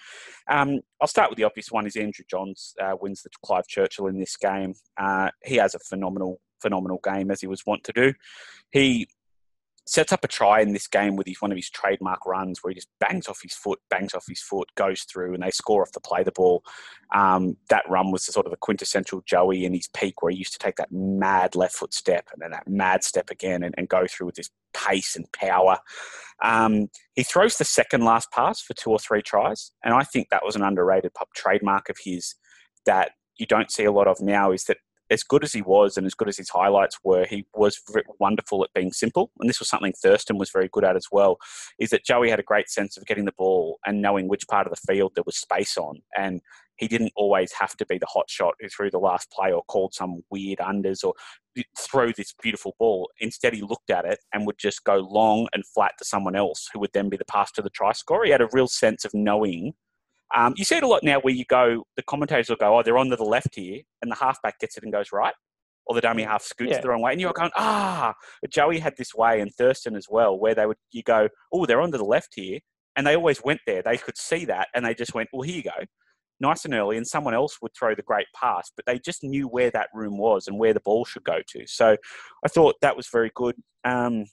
Um, 0.49 0.81
I'll 1.01 1.07
start 1.07 1.31
with 1.31 1.37
the 1.37 1.45
obvious 1.45 1.71
one 1.71 1.87
is 1.87 1.95
Andrew 1.95 2.25
Johns 2.29 2.75
uh, 2.79 2.95
wins 3.01 3.23
the 3.23 3.29
Clive 3.43 3.65
Churchill 3.67 4.05
in 4.07 4.19
this 4.19 4.37
game. 4.37 4.75
Uh, 5.01 5.31
he 5.43 5.55
has 5.55 5.73
a 5.73 5.79
phenomenal, 5.79 6.39
phenomenal 6.61 6.99
game 7.03 7.31
as 7.31 7.41
he 7.41 7.47
was 7.47 7.65
wont 7.65 7.83
to 7.85 7.93
do. 7.93 8.13
He 8.71 9.07
sets 9.87 10.11
up 10.11 10.23
a 10.23 10.27
try 10.27 10.59
in 10.59 10.73
this 10.73 10.87
game 10.87 11.15
with 11.15 11.27
his 11.27 11.41
one 11.41 11.51
of 11.51 11.57
his 11.57 11.69
trademark 11.69 12.25
runs 12.25 12.59
where 12.59 12.71
he 12.71 12.75
just 12.75 12.89
bangs 12.99 13.27
off 13.27 13.39
his 13.41 13.53
foot, 13.53 13.79
bangs 13.89 14.13
off 14.13 14.25
his 14.27 14.41
foot, 14.41 14.69
goes 14.75 15.03
through, 15.03 15.33
and 15.33 15.41
they 15.41 15.51
score 15.51 15.81
off 15.81 15.91
the 15.93 15.99
play 15.99 16.23
the 16.23 16.31
ball. 16.31 16.63
Um, 17.15 17.55
that 17.69 17.89
run 17.89 18.11
was 18.11 18.25
the 18.25 18.33
sort 18.33 18.45
of 18.45 18.51
the 18.51 18.57
quintessential 18.57 19.23
Joey 19.25 19.65
in 19.65 19.73
his 19.73 19.87
peak 19.87 20.21
where 20.21 20.31
he 20.31 20.37
used 20.37 20.53
to 20.53 20.59
take 20.59 20.75
that 20.75 20.91
mad 20.91 21.55
left 21.55 21.75
foot 21.75 21.93
step 21.93 22.27
and 22.33 22.41
then 22.41 22.51
that 22.51 22.67
mad 22.67 23.03
step 23.03 23.29
again 23.29 23.63
and, 23.63 23.73
and 23.77 23.87
go 23.87 24.05
through 24.07 24.27
with 24.27 24.35
this 24.35 24.49
pace 24.73 25.15
and 25.15 25.31
power. 25.31 25.77
Um, 26.43 26.89
he 27.15 27.23
throws 27.23 27.57
the 27.57 27.65
second 27.65 28.03
last 28.03 28.31
pass 28.31 28.61
for 28.61 28.73
two 28.73 28.91
or 28.91 28.99
three 28.99 29.21
tries, 29.21 29.71
and 29.83 29.93
I 29.93 30.03
think 30.03 30.29
that 30.29 30.45
was 30.45 30.55
an 30.55 30.63
underrated 30.63 31.11
trademark 31.33 31.89
of 31.89 31.97
his 32.03 32.35
that 32.85 33.11
you 33.37 33.45
don't 33.45 33.71
see 33.71 33.85
a 33.85 33.91
lot 33.91 34.07
of 34.07 34.21
now. 34.21 34.51
Is 34.51 34.65
that 34.65 34.77
as 35.09 35.23
good 35.23 35.43
as 35.43 35.53
he 35.53 35.61
was 35.61 35.97
and 35.97 36.05
as 36.05 36.13
good 36.13 36.27
as 36.27 36.37
his 36.37 36.49
highlights 36.49 36.99
were, 37.03 37.25
he 37.25 37.45
was 37.53 37.81
wonderful 38.19 38.63
at 38.63 38.73
being 38.73 38.91
simple. 38.91 39.31
And 39.39 39.49
this 39.49 39.59
was 39.59 39.69
something 39.69 39.93
Thurston 39.93 40.37
was 40.37 40.51
very 40.51 40.69
good 40.71 40.83
at 40.83 40.95
as 40.95 41.07
well. 41.11 41.37
Is 41.79 41.91
that 41.91 42.05
Joey 42.05 42.29
had 42.29 42.39
a 42.39 42.43
great 42.43 42.69
sense 42.69 42.97
of 42.97 43.05
getting 43.05 43.25
the 43.25 43.33
ball 43.37 43.79
and 43.85 44.01
knowing 44.01 44.27
which 44.27 44.47
part 44.47 44.67
of 44.67 44.71
the 44.71 44.93
field 44.93 45.13
there 45.15 45.23
was 45.25 45.37
space 45.37 45.77
on, 45.77 46.01
and 46.15 46.41
he 46.77 46.87
didn't 46.87 47.13
always 47.15 47.51
have 47.53 47.75
to 47.77 47.85
be 47.85 47.97
the 47.97 48.05
hot 48.05 48.29
shot 48.29 48.53
who 48.59 48.69
threw 48.69 48.91
the 48.91 48.99
last 48.99 49.31
play 49.31 49.51
or 49.51 49.63
called 49.63 49.93
some 49.93 50.23
weird 50.29 50.59
unders 50.59 51.03
or 51.03 51.13
throw 51.77 52.11
this 52.11 52.33
beautiful 52.41 52.75
ball. 52.77 53.09
Instead, 53.19 53.53
he 53.53 53.61
looked 53.61 53.89
at 53.89 54.05
it 54.05 54.19
and 54.31 54.45
would 54.45 54.59
just 54.59 54.83
go 54.83 54.97
long 54.97 55.47
and 55.53 55.65
flat 55.65 55.93
to 55.97 56.05
someone 56.05 56.35
else 56.35 56.69
who 56.71 56.79
would 56.79 56.93
then 56.93 57.09
be 57.09 57.17
the 57.17 57.25
pass 57.25 57.51
to 57.53 57.61
the 57.63 57.69
try 57.71 57.91
scorer. 57.93 58.25
He 58.25 58.31
had 58.31 58.41
a 58.41 58.49
real 58.51 58.67
sense 58.67 59.05
of 59.05 59.13
knowing. 59.13 59.73
Um, 60.35 60.53
you 60.57 60.65
see 60.65 60.75
it 60.75 60.83
a 60.83 60.87
lot 60.87 61.03
now 61.03 61.19
where 61.19 61.33
you 61.33 61.45
go, 61.45 61.83
the 61.95 62.03
commentators 62.03 62.49
will 62.49 62.57
go, 62.57 62.77
oh, 62.77 62.83
they're 62.83 62.97
on 62.97 63.09
to 63.09 63.15
the 63.15 63.23
left 63.23 63.55
here, 63.55 63.81
and 64.01 64.11
the 64.11 64.15
halfback 64.15 64.59
gets 64.59 64.77
it 64.77 64.83
and 64.83 64.91
goes 64.91 65.11
right, 65.11 65.33
or 65.85 65.95
the 65.95 66.01
dummy 66.01 66.23
half 66.23 66.43
scoots 66.43 66.71
Yeah. 66.71 66.81
the 66.81 66.89
wrong 66.89 67.01
way, 67.01 67.11
and 67.13 67.21
you're 67.21 67.33
going, 67.33 67.51
ah. 67.55 68.13
Joey 68.49 68.79
had 68.79 68.95
this 68.97 69.15
way, 69.15 69.39
and 69.39 69.53
Thurston 69.53 69.95
as 69.95 70.07
well, 70.09 70.37
where 70.37 70.53
they 70.53 70.65
would, 70.65 70.77
you 70.91 71.03
go, 71.03 71.29
oh, 71.53 71.65
they're 71.65 71.81
on 71.81 71.91
to 71.91 71.97
the 71.97 72.03
left 72.05 72.33
here, 72.35 72.59
and 72.95 73.07
they 73.07 73.15
always 73.15 73.41
went 73.43 73.61
there. 73.65 73.81
They 73.81 73.97
could 73.97 74.17
see 74.17 74.45
that, 74.45 74.67
and 74.75 74.85
they 74.85 74.93
just 74.93 75.13
went, 75.13 75.29
well, 75.31 75.43
here 75.43 75.55
you 75.57 75.63
go 75.63 75.85
nice 76.39 76.65
and 76.65 76.73
early, 76.73 76.97
and 76.97 77.07
someone 77.07 77.33
else 77.33 77.57
would 77.61 77.71
throw 77.77 77.95
the 77.95 78.01
great 78.03 78.27
pass, 78.35 78.71
but 78.75 78.85
they 78.85 78.99
just 78.99 79.23
knew 79.23 79.47
where 79.47 79.71
that 79.71 79.89
room 79.93 80.17
was 80.17 80.47
and 80.47 80.59
where 80.59 80.73
the 80.73 80.79
ball 80.81 81.05
should 81.05 81.23
go 81.23 81.39
to. 81.47 81.65
So 81.65 81.97
I 82.45 82.47
thought 82.47 82.75
that 82.81 82.95
was 82.95 83.07
very 83.07 83.31
good. 83.33 83.55
Um, 83.83 84.25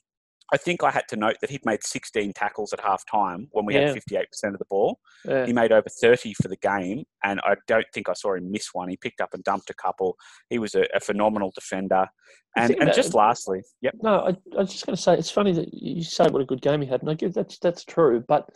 I 0.53 0.57
think 0.57 0.83
I 0.83 0.91
had 0.91 1.07
to 1.09 1.15
note 1.15 1.37
that 1.41 1.49
he'd 1.49 1.65
made 1.65 1.83
16 1.83 2.33
tackles 2.33 2.71
at 2.71 2.79
half 2.79 3.03
time 3.09 3.47
when 3.51 3.65
we 3.65 3.73
Yeah. 3.73 3.87
had 3.87 3.95
58% 3.95 4.53
of 4.53 4.59
the 4.59 4.65
ball. 4.65 4.99
Yeah. 5.27 5.45
He 5.45 5.53
made 5.53 5.71
over 5.71 5.87
30 5.89 6.33
for 6.35 6.47
the 6.47 6.57
game, 6.57 7.03
and 7.23 7.39
I 7.43 7.55
don't 7.67 7.85
think 7.93 8.09
I 8.09 8.13
saw 8.13 8.35
him 8.35 8.51
miss 8.51 8.73
one. 8.73 8.89
He 8.89 8.97
picked 8.97 9.21
up 9.21 9.33
and 9.33 9.43
dumped 9.43 9.69
a 9.71 9.73
couple. 9.73 10.17
He 10.49 10.59
was 10.59 10.75
a, 10.75 10.85
a 10.93 10.99
phenomenal 10.99 11.51
defender. 11.55 12.07
And, 12.55 12.75
and 12.79 12.93
just 12.93 13.13
lastly, 13.13 13.63
yep. 13.81 13.95
No, 14.01 14.19
I, 14.19 14.29
I 14.55 14.61
was 14.61 14.71
just 14.71 14.85
going 14.85 14.95
to 14.95 15.01
say 15.01 15.15
it's 15.15 15.31
funny 15.31 15.51
that 15.53 15.73
you 15.73 16.03
say 16.03 16.27
what 16.29 16.41
a 16.41 16.45
good 16.45 16.61
game 16.61 16.81
he 16.81 16.87
had, 16.87 17.01
and 17.01 17.09
I 17.09 17.15
give 17.15 17.33
that's 17.33 17.57
that's 17.59 17.83
true. 17.83 18.23
But 18.27 18.49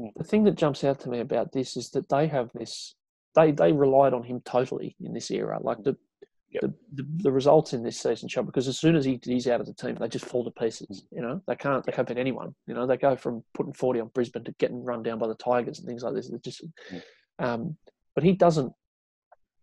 Mm. 0.00 0.12
the 0.14 0.22
thing 0.22 0.44
that 0.44 0.54
jumps 0.54 0.84
out 0.84 1.00
to 1.00 1.08
me 1.08 1.18
about 1.18 1.50
this 1.50 1.76
is 1.76 1.90
that 1.90 2.08
they 2.08 2.28
have 2.28 2.50
this. 2.54 2.94
They 3.34 3.50
they 3.50 3.72
relied 3.72 4.14
on 4.14 4.22
him 4.22 4.40
totally 4.44 4.94
in 5.00 5.12
this 5.12 5.28
era. 5.28 5.58
Like 5.60 5.82
the 5.82 5.96
Yep. 6.50 6.62
the, 6.62 6.74
the, 6.94 7.08
the 7.24 7.32
results 7.32 7.74
in 7.74 7.82
this 7.82 8.00
season 8.00 8.26
show 8.26 8.42
because 8.42 8.68
as 8.68 8.78
soon 8.78 8.96
as 8.96 9.04
he, 9.04 9.20
he's 9.22 9.46
out 9.46 9.60
of 9.60 9.66
the 9.66 9.74
team, 9.74 9.96
they 9.96 10.08
just 10.08 10.24
fall 10.24 10.44
to 10.44 10.50
pieces. 10.50 11.04
You 11.10 11.20
know, 11.20 11.42
they 11.46 11.54
can't 11.56 11.84
they 11.84 11.92
can't 11.92 12.08
beat 12.08 12.16
anyone. 12.16 12.54
You 12.66 12.74
know, 12.74 12.86
they 12.86 12.96
go 12.96 13.16
from 13.16 13.44
putting 13.54 13.74
forty 13.74 14.00
on 14.00 14.08
Brisbane 14.14 14.44
to 14.44 14.52
getting 14.58 14.82
run 14.82 15.02
down 15.02 15.18
by 15.18 15.26
the 15.28 15.34
Tigers 15.34 15.78
and 15.78 15.86
things 15.86 16.02
like 16.02 16.14
this. 16.14 16.30
Just, 16.42 16.64
Mm. 16.90 17.02
um, 17.38 17.76
but 18.14 18.24
he 18.24 18.32
doesn't. 18.32 18.72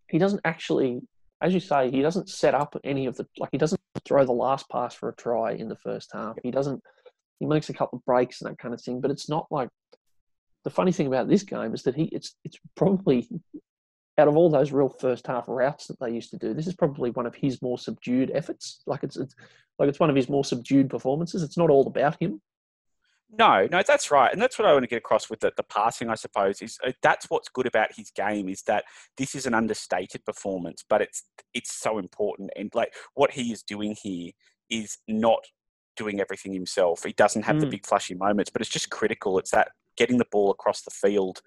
He 0.09 0.19
doesn't 0.19 0.41
actually, 0.45 0.99
as 1.41 1.53
you 1.55 1.59
say, 1.59 1.89
he 1.89 2.01
doesn't 2.03 2.29
set 2.29 2.53
up 2.53 2.75
any 2.83 3.07
of 3.07 3.15
the 3.17 3.25
like. 3.39 3.49
He 3.51 3.57
doesn't 3.57 3.81
throw 4.05 4.23
the 4.23 4.31
last 4.31 4.69
pass 4.69 4.93
for 4.93 5.09
a 5.09 5.15
try 5.15 5.53
in 5.53 5.67
the 5.67 5.77
first 5.77 6.11
half. 6.13 6.35
He 6.43 6.51
doesn't. 6.51 6.81
He 7.39 7.47
makes 7.47 7.69
a 7.69 7.73
couple 7.73 7.97
of 7.97 8.05
breaks 8.05 8.41
and 8.41 8.51
that 8.51 8.59
kind 8.59 8.73
of 8.75 8.81
thing, 8.81 9.01
but 9.01 9.09
it's 9.11 9.27
not 9.29 9.47
like. 9.49 9.69
The 10.63 10.69
funny 10.71 10.91
thing 10.91 11.05
about 11.07 11.27
this 11.29 11.43
game 11.43 11.73
is 11.73 11.83
that 11.83 11.95
he 11.95 12.05
it's 12.05 12.35
it's 12.43 12.57
probably 12.75 13.27
out 14.17 14.27
of 14.27 14.37
all 14.37 14.49
those 14.49 14.71
real 14.71 14.89
first 14.89 15.27
half 15.27 15.45
routes 15.47 15.87
that 15.87 15.99
they 15.99 16.11
used 16.11 16.31
to 16.31 16.37
do, 16.37 16.53
this 16.53 16.67
is 16.67 16.75
probably 16.75 17.09
one 17.11 17.25
of 17.25 17.35
his 17.35 17.61
more 17.61 17.77
subdued 17.77 18.31
efforts. 18.33 18.81
Like 18.85 19.03
it's, 19.03 19.17
it's 19.17 19.35
like 19.77 19.89
it's 19.89 19.99
one 19.99 20.09
of 20.09 20.15
his 20.15 20.29
more 20.29 20.45
subdued 20.45 20.89
performances. 20.89 21.43
It's 21.43 21.57
not 21.57 21.69
all 21.69 21.85
about 21.87 22.21
him. 22.21 22.41
No, 23.37 23.67
no, 23.69 23.81
that's 23.85 24.11
right, 24.11 24.31
and 24.31 24.41
that's 24.41 24.57
what 24.57 24.67
I 24.67 24.71
want 24.71 24.83
to 24.83 24.87
get 24.87 24.99
across 24.99 25.29
with 25.29 25.41
the, 25.41 25.51
the 25.57 25.63
passing. 25.63 26.09
I 26.09 26.15
suppose 26.15 26.61
is 26.61 26.77
uh, 26.85 26.91
that's 27.01 27.25
what's 27.29 27.49
good 27.49 27.65
about 27.65 27.93
his 27.93 28.11
game 28.11 28.47
is 28.47 28.61
that 28.63 28.85
this 29.17 29.35
is 29.35 29.45
an 29.45 29.53
understated 29.53 30.23
performance, 30.23 30.85
but 30.87 31.01
it's 31.01 31.23
it's 31.53 31.73
so 31.73 31.97
important, 31.97 32.51
and 32.55 32.73
like 32.73 32.93
what 33.15 33.31
he 33.31 33.51
is 33.51 33.63
doing 33.63 33.95
here 34.01 34.31
is 34.69 34.99
not 35.07 35.43
doing 35.97 36.21
everything 36.21 36.53
himself. 36.53 37.03
He 37.03 37.13
doesn't 37.13 37.43
have 37.43 37.59
the 37.59 37.65
Mm. 37.65 37.71
big 37.71 37.85
flashy 37.85 38.13
moments, 38.13 38.51
but 38.51 38.61
it's 38.61 38.71
just 38.71 38.89
critical. 38.89 39.39
It's 39.39 39.51
that 39.51 39.71
getting 39.97 40.17
the 40.17 40.27
ball 40.31 40.51
across 40.51 40.81
the 40.81 40.91
field 40.91 41.41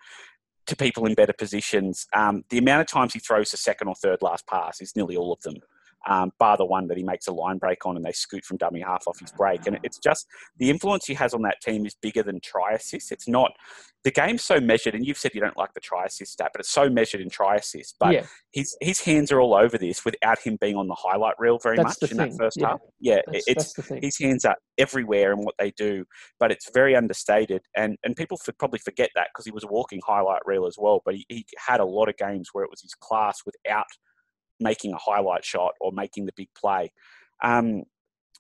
to 0.69 0.77
people 0.77 1.07
in 1.07 1.15
better 1.15 1.33
positions. 1.33 2.07
Um, 2.15 2.45
the 2.51 2.59
amount 2.59 2.83
of 2.83 2.87
times 2.87 3.13
he 3.13 3.19
throws 3.19 3.51
the 3.51 3.57
second 3.57 3.89
or 3.89 3.95
third 3.95 4.23
last 4.23 4.47
pass 4.47 4.81
is 4.81 4.95
nearly 4.95 5.17
all 5.17 5.33
of 5.33 5.41
them, 5.41 5.57
um, 6.07 6.33
bar 6.39 6.57
the 6.57 6.65
one 6.65 6.87
that 6.89 6.97
he 6.97 7.03
makes 7.03 7.27
a 7.27 7.33
line 7.33 7.59
break 7.59 7.85
on 7.87 7.97
and 7.97 8.05
they 8.05 8.13
scoot 8.13 8.45
from 8.45 8.57
dummy 8.57 8.81
half 8.81 9.05
off 9.07 9.19
his 9.21 9.33
break. 9.33 9.67
And 9.67 9.79
it's 9.83 9.99
just 9.99 10.27
the 10.59 10.71
influence 10.71 11.07
he 11.07 11.15
has 11.15 11.35
on 11.35 11.43
that 11.43 11.61
team 11.61 11.87
is 11.87 11.95
bigger 12.01 12.23
than 12.23 12.41
try 12.41 12.73
assists. 12.73 13.13
It's 13.13 13.29
not 13.29 13.53
the 14.05 14.13
game's 14.13 14.45
so 14.45 14.61
measured, 14.61 14.95
and 14.95 15.05
you've 15.05 15.19
said 15.19 15.33
you 15.35 15.41
don't 15.41 15.57
like 15.57 15.75
the 15.75 15.81
try 15.81 16.05
assist 16.07 16.33
stat, 16.33 16.51
but 16.53 16.61
it's 16.61 16.71
so 16.71 16.89
measured 16.89 17.21
in 17.21 17.29
try 17.29 17.57
assists. 17.57 17.95
But 17.99 18.13
yeah, 18.13 18.27
his 18.53 18.77
his 18.81 19.01
hands 19.01 19.33
are 19.33 19.41
all 19.41 19.55
over 19.55 19.77
this 19.77 20.05
without 20.05 20.39
him 20.39 20.57
being 20.61 20.77
on 20.77 20.87
the 20.87 20.95
highlight 20.95 21.35
reel 21.39 21.59
very 21.61 21.77
That's 21.77 22.01
much 22.01 22.13
in 22.13 22.17
thing, 22.17 22.31
that 22.31 22.39
first 22.39 22.57
yeah. 22.61 22.69
half. 22.69 22.81
Yeah, 23.01 23.21
that's, 23.27 23.45
it's 23.49 23.73
that's 23.73 23.89
his 24.01 24.19
hands 24.19 24.45
are 24.45 24.57
everywhere 24.79 25.33
in 25.33 25.39
what 25.39 25.57
they 25.59 25.73
do, 25.73 26.05
but 26.39 26.53
it's 26.53 26.71
very 26.71 26.95
understated, 26.95 27.63
and 27.77 27.97
and 28.05 28.15
people 28.15 28.39
probably 28.59 28.79
forget 28.79 29.11
that 29.17 29.29
because 29.35 29.45
he 29.45 29.51
was 29.51 29.65
a 29.65 29.69
walking 29.69 30.01
highlight 30.07 30.43
reel 30.47 30.67
as 30.67 30.77
well. 30.79 31.03
But 31.05 31.17
he, 31.17 31.27
he 31.29 31.47
had 31.59 31.81
a 31.81 31.85
lot 31.85 32.09
of 32.09 32.17
games 32.17 32.51
where 32.53 32.65
it 32.65 32.71
was 32.71 32.83
his 32.83 32.95
class 32.95 33.41
without 33.45 33.87
making 34.61 34.93
a 34.93 34.99
highlight 34.99 35.45
shot 35.45 35.73
or 35.81 35.93
making 35.93 36.27
the 36.27 36.33
big 36.37 36.49
play. 36.57 36.93
Um, 37.43 37.85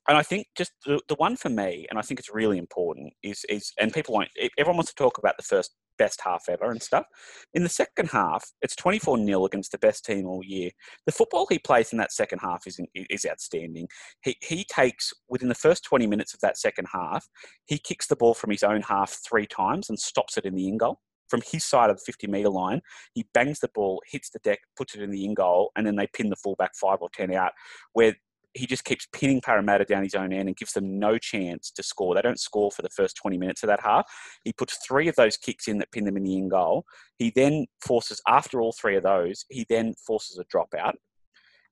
and 0.08 0.16
I 0.16 0.22
think 0.22 0.46
just 0.56 0.72
the, 0.86 1.00
the 1.08 1.14
one 1.16 1.36
for 1.36 1.50
me, 1.50 1.86
and 1.90 1.98
I 1.98 2.02
think 2.02 2.18
it's 2.18 2.32
really 2.32 2.56
important, 2.56 3.12
is 3.22 3.44
is 3.48 3.72
and 3.78 3.92
people 3.92 4.14
won't. 4.14 4.30
Everyone 4.56 4.78
wants 4.78 4.92
to 4.92 4.96
talk 4.96 5.18
about 5.18 5.36
the 5.36 5.42
first 5.42 5.74
best 5.98 6.20
half 6.24 6.44
ever 6.48 6.70
and 6.70 6.82
stuff. 6.82 7.04
In 7.52 7.62
the 7.62 7.68
second 7.68 8.08
half, 8.08 8.50
it's 8.62 8.74
twenty 8.74 8.98
four 8.98 9.18
0 9.22 9.44
against 9.44 9.70
the 9.70 9.78
best 9.78 10.06
team 10.06 10.26
all 10.26 10.42
year. 10.42 10.70
The 11.04 11.12
football 11.12 11.46
he 11.50 11.58
plays 11.58 11.92
in 11.92 11.98
that 11.98 12.12
second 12.12 12.38
half 12.38 12.66
is 12.66 12.80
is 12.94 13.26
outstanding. 13.26 13.86
He 14.22 14.36
he 14.40 14.64
takes 14.64 15.12
within 15.28 15.50
the 15.50 15.54
first 15.54 15.84
twenty 15.84 16.06
minutes 16.06 16.32
of 16.32 16.40
that 16.40 16.56
second 16.56 16.86
half, 16.92 17.26
he 17.66 17.78
kicks 17.78 18.06
the 18.06 18.16
ball 18.16 18.32
from 18.32 18.50
his 18.50 18.62
own 18.62 18.80
half 18.80 19.18
three 19.28 19.46
times 19.46 19.90
and 19.90 19.98
stops 19.98 20.38
it 20.38 20.46
in 20.46 20.54
the 20.54 20.68
in 20.68 20.78
goal. 20.78 21.00
From 21.28 21.42
his 21.50 21.64
side 21.64 21.90
of 21.90 21.96
the 21.96 22.02
50 22.06 22.26
metre 22.26 22.48
line, 22.48 22.80
he 23.14 23.26
bangs 23.34 23.60
the 23.60 23.68
ball, 23.74 24.02
hits 24.10 24.30
the 24.30 24.38
deck, 24.40 24.60
puts 24.76 24.94
it 24.94 25.02
in 25.02 25.10
the 25.10 25.24
in 25.24 25.34
goal, 25.34 25.70
and 25.76 25.86
then 25.86 25.96
they 25.96 26.06
pin 26.06 26.30
the 26.30 26.36
fullback 26.36 26.72
five 26.74 26.98
or 27.00 27.08
10 27.14 27.32
out, 27.32 27.52
where 27.92 28.14
he 28.54 28.66
just 28.66 28.84
keeps 28.84 29.06
pinning 29.12 29.40
Parramatta 29.40 29.84
down 29.84 30.02
his 30.02 30.14
own 30.14 30.32
end 30.32 30.48
and 30.48 30.56
gives 30.56 30.72
them 30.72 30.98
no 30.98 31.18
chance 31.18 31.70
to 31.70 31.82
score. 31.82 32.14
They 32.14 32.22
don't 32.22 32.40
score 32.40 32.70
for 32.70 32.82
the 32.82 32.90
first 32.90 33.16
20 33.16 33.38
minutes 33.38 33.62
of 33.62 33.68
that 33.68 33.80
half. 33.80 34.10
He 34.44 34.52
puts 34.52 34.78
three 34.86 35.08
of 35.08 35.16
those 35.16 35.36
kicks 35.36 35.68
in 35.68 35.78
that 35.78 35.92
pin 35.92 36.04
them 36.04 36.16
in 36.16 36.24
the 36.24 36.36
in 36.36 36.48
goal. 36.48 36.84
He 37.18 37.30
then 37.34 37.66
forces, 37.80 38.20
after 38.26 38.60
all 38.60 38.72
three 38.72 38.96
of 38.96 39.02
those, 39.02 39.44
he 39.48 39.66
then 39.68 39.94
forces 40.06 40.38
a 40.38 40.44
dropout 40.44 40.94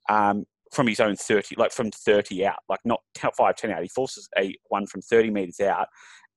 um, 0.08 0.44
from 0.72 0.86
his 0.86 1.00
own 1.00 1.16
30, 1.16 1.56
like 1.56 1.72
from 1.72 1.90
30 1.90 2.46
out, 2.46 2.58
like 2.68 2.80
not 2.84 3.00
5, 3.18 3.56
10 3.56 3.70
out. 3.70 3.82
He 3.82 3.88
forces 3.88 4.28
a 4.38 4.54
one 4.68 4.86
from 4.86 5.02
30 5.02 5.30
metres 5.30 5.60
out. 5.60 5.88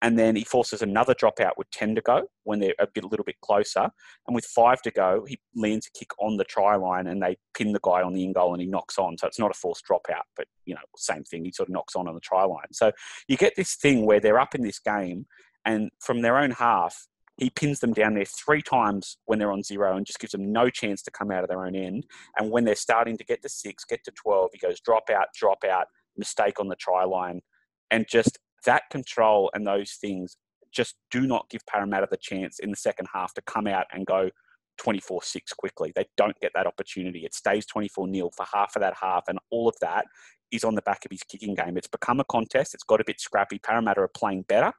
And 0.02 0.18
then 0.18 0.36
he 0.36 0.44
forces 0.44 0.82
another 0.82 1.14
dropout 1.14 1.52
with 1.58 1.70
10 1.72 1.96
to 1.96 2.02
go 2.02 2.28
when 2.44 2.60
they're 2.60 2.74
a 2.80 2.88
bit, 2.88 3.04
a 3.04 3.08
little 3.08 3.26
bit 3.26 3.40
closer. 3.42 3.90
And 4.28 4.36
with 4.36 4.46
five 4.46 4.82
to 4.84 4.92
go, 4.92 5.26
he 5.28 5.40
lands 5.56 5.88
a 5.88 5.98
kick 5.98 6.12
on 6.20 6.38
the 6.38 6.46
try 6.46 6.76
line 6.76 7.08
and 7.08 7.22
they 7.22 7.38
pin 7.54 7.74
the 7.74 7.82
guy 7.84 8.02
on 8.02 8.14
the 8.14 8.24
in 8.24 8.32
goal 8.32 8.54
and 8.54 8.62
he 8.62 8.68
knocks 8.68 8.98
on. 8.98 9.18
So 9.18 9.28
it's 9.28 9.40
not 9.40 9.52
a 9.52 9.54
forced 9.54 9.86
dropout, 9.86 10.24
but 10.38 10.48
you 10.66 10.74
know, 10.74 10.82
same 10.96 11.24
thing. 11.24 11.44
He 11.44 11.52
sort 11.52 11.68
of 11.68 11.74
knocks 11.74 11.96
on 11.96 12.08
on 12.08 12.14
the 12.14 12.22
try 12.22 12.46
line. 12.46 12.72
So 12.72 12.92
you 13.28 13.36
get 13.36 13.54
this 13.58 13.76
thing 13.76 14.06
where 14.06 14.22
they're 14.22 14.40
up 14.40 14.56
in 14.56 14.62
this 14.62 14.80
game 14.80 15.26
and 15.66 15.90
from 16.00 16.22
their 16.22 16.38
own 16.38 16.52
half, 16.52 17.08
he 17.38 17.50
pins 17.50 17.80
them 17.80 17.94
down 17.94 18.16
there 18.16 18.26
three 18.26 18.62
times 18.62 19.18
when 19.26 19.40
they're 19.40 19.52
on 19.52 19.64
zero 19.64 19.96
and 19.96 20.06
just 20.06 20.20
gives 20.20 20.34
them 20.34 20.52
no 20.52 20.70
chance 20.70 21.02
to 21.04 21.12
come 21.12 21.32
out 21.32 21.44
of 21.44 21.50
their 21.50 21.66
own 21.66 21.76
end. 21.76 22.06
And 22.38 22.52
when 22.52 22.66
they're 22.66 22.76
starting 22.76 23.18
to 23.18 23.24
get 23.24 23.42
to 23.44 23.50
six, 23.50 23.86
get 23.86 24.04
to 24.06 24.12
12, 24.12 24.50
he 24.54 24.60
goes 24.60 24.82
drop 24.82 25.10
out, 25.10 25.28
drop 25.34 25.64
out, 25.64 25.88
mistake 26.18 26.60
on 26.60 26.68
the 26.68 26.76
try 26.76 27.06
line. 27.06 27.42
And 27.92 28.06
just 28.08 28.38
that 28.65 28.84
control 28.91 29.52
and 29.54 29.65
those 29.65 29.93
things 29.93 30.38
just 30.72 30.95
do 31.12 31.22
not 31.22 31.50
give 31.50 31.65
Parramatta 31.65 32.08
the 32.10 32.17
chance 32.17 32.60
in 32.60 32.69
the 32.69 32.78
second 32.78 33.08
half 33.13 33.34
to 33.34 33.41
come 33.41 33.67
out 33.67 33.86
and 33.91 34.06
go 34.06 34.30
24 34.78 35.24
6 35.24 35.54
quickly. 35.54 35.91
They 35.95 36.06
don't 36.17 36.39
get 36.39 36.52
that 36.56 36.67
opportunity. 36.67 37.26
It 37.26 37.34
stays 37.34 37.65
24 37.65 38.12
0 38.13 38.30
for 38.36 38.45
half 38.52 38.76
of 38.76 38.82
that 38.82 38.95
half, 39.00 39.26
and 39.28 39.39
all 39.52 39.67
of 39.67 39.76
that 39.82 40.06
is 40.52 40.63
on 40.63 40.76
the 40.76 40.82
back 40.82 41.06
of 41.06 41.12
his 41.12 41.24
kicking 41.24 41.54
game. 41.54 41.78
It's 41.78 41.88
become 41.88 42.19
a 42.19 42.24
contest. 42.26 42.74
It's 42.74 42.84
got 42.84 43.02
a 43.02 43.06
bit 43.06 43.19
scrappy. 43.19 43.60
Parramatta 43.60 44.02
are 44.02 44.08
playing 44.08 44.43
better, 44.48 44.74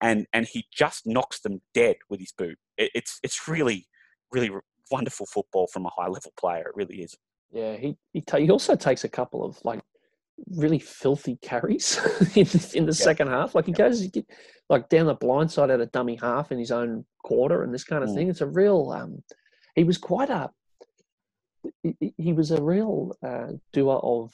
and 0.00 0.26
and 0.32 0.46
he 0.46 0.66
just 0.72 1.06
knocks 1.06 1.40
them 1.40 1.62
dead 1.74 1.96
with 2.08 2.20
his 2.20 2.32
boot. 2.32 2.58
It, 2.76 2.90
it's 2.94 3.18
it's 3.22 3.48
really 3.48 3.86
really 4.32 4.50
wonderful 4.90 5.26
football 5.26 5.66
from 5.66 5.86
a 5.86 5.90
high 5.96 6.08
level 6.08 6.32
player. 6.38 6.68
It 6.68 6.76
really 6.76 7.02
is. 7.02 7.16
Yeah, 7.50 7.76
he 7.76 7.96
he, 8.12 8.20
ta- 8.20 8.38
he 8.38 8.50
also 8.50 8.76
takes 8.76 9.04
a 9.04 9.08
couple 9.08 9.44
of 9.44 9.58
like 9.64 9.80
really 10.54 10.78
filthy 10.78 11.36
carries 11.42 11.98
in, 12.36 12.46
in 12.74 12.86
the 12.86 12.92
second 12.94 13.28
half. 13.28 13.54
Like 13.54 13.66
he 13.66 13.72
goes 13.72 14.00
he 14.00 14.08
get, 14.08 14.26
like 14.68 14.88
down 14.88 15.06
the 15.06 15.14
blind 15.14 15.50
side 15.50 15.70
at 15.70 15.80
a 15.80 15.86
dummy 15.86 16.16
half 16.16 16.52
in 16.52 16.58
his 16.58 16.70
own 16.70 17.04
quarter 17.24 17.62
and 17.62 17.72
this 17.72 17.84
kind 17.84 18.02
of 18.04 18.10
Mm. 18.10 18.14
thing. 18.14 18.28
It's 18.28 18.40
a 18.40 18.46
real. 18.46 18.90
Um, 18.90 19.22
he 19.74 19.84
was 19.84 19.98
quite 19.98 20.30
a. 20.30 20.50
he- 22.16 22.32
was 22.32 22.50
a 22.50 22.62
real 22.62 23.16
uh, 23.24 23.52
doer 23.72 24.00
of 24.02 24.32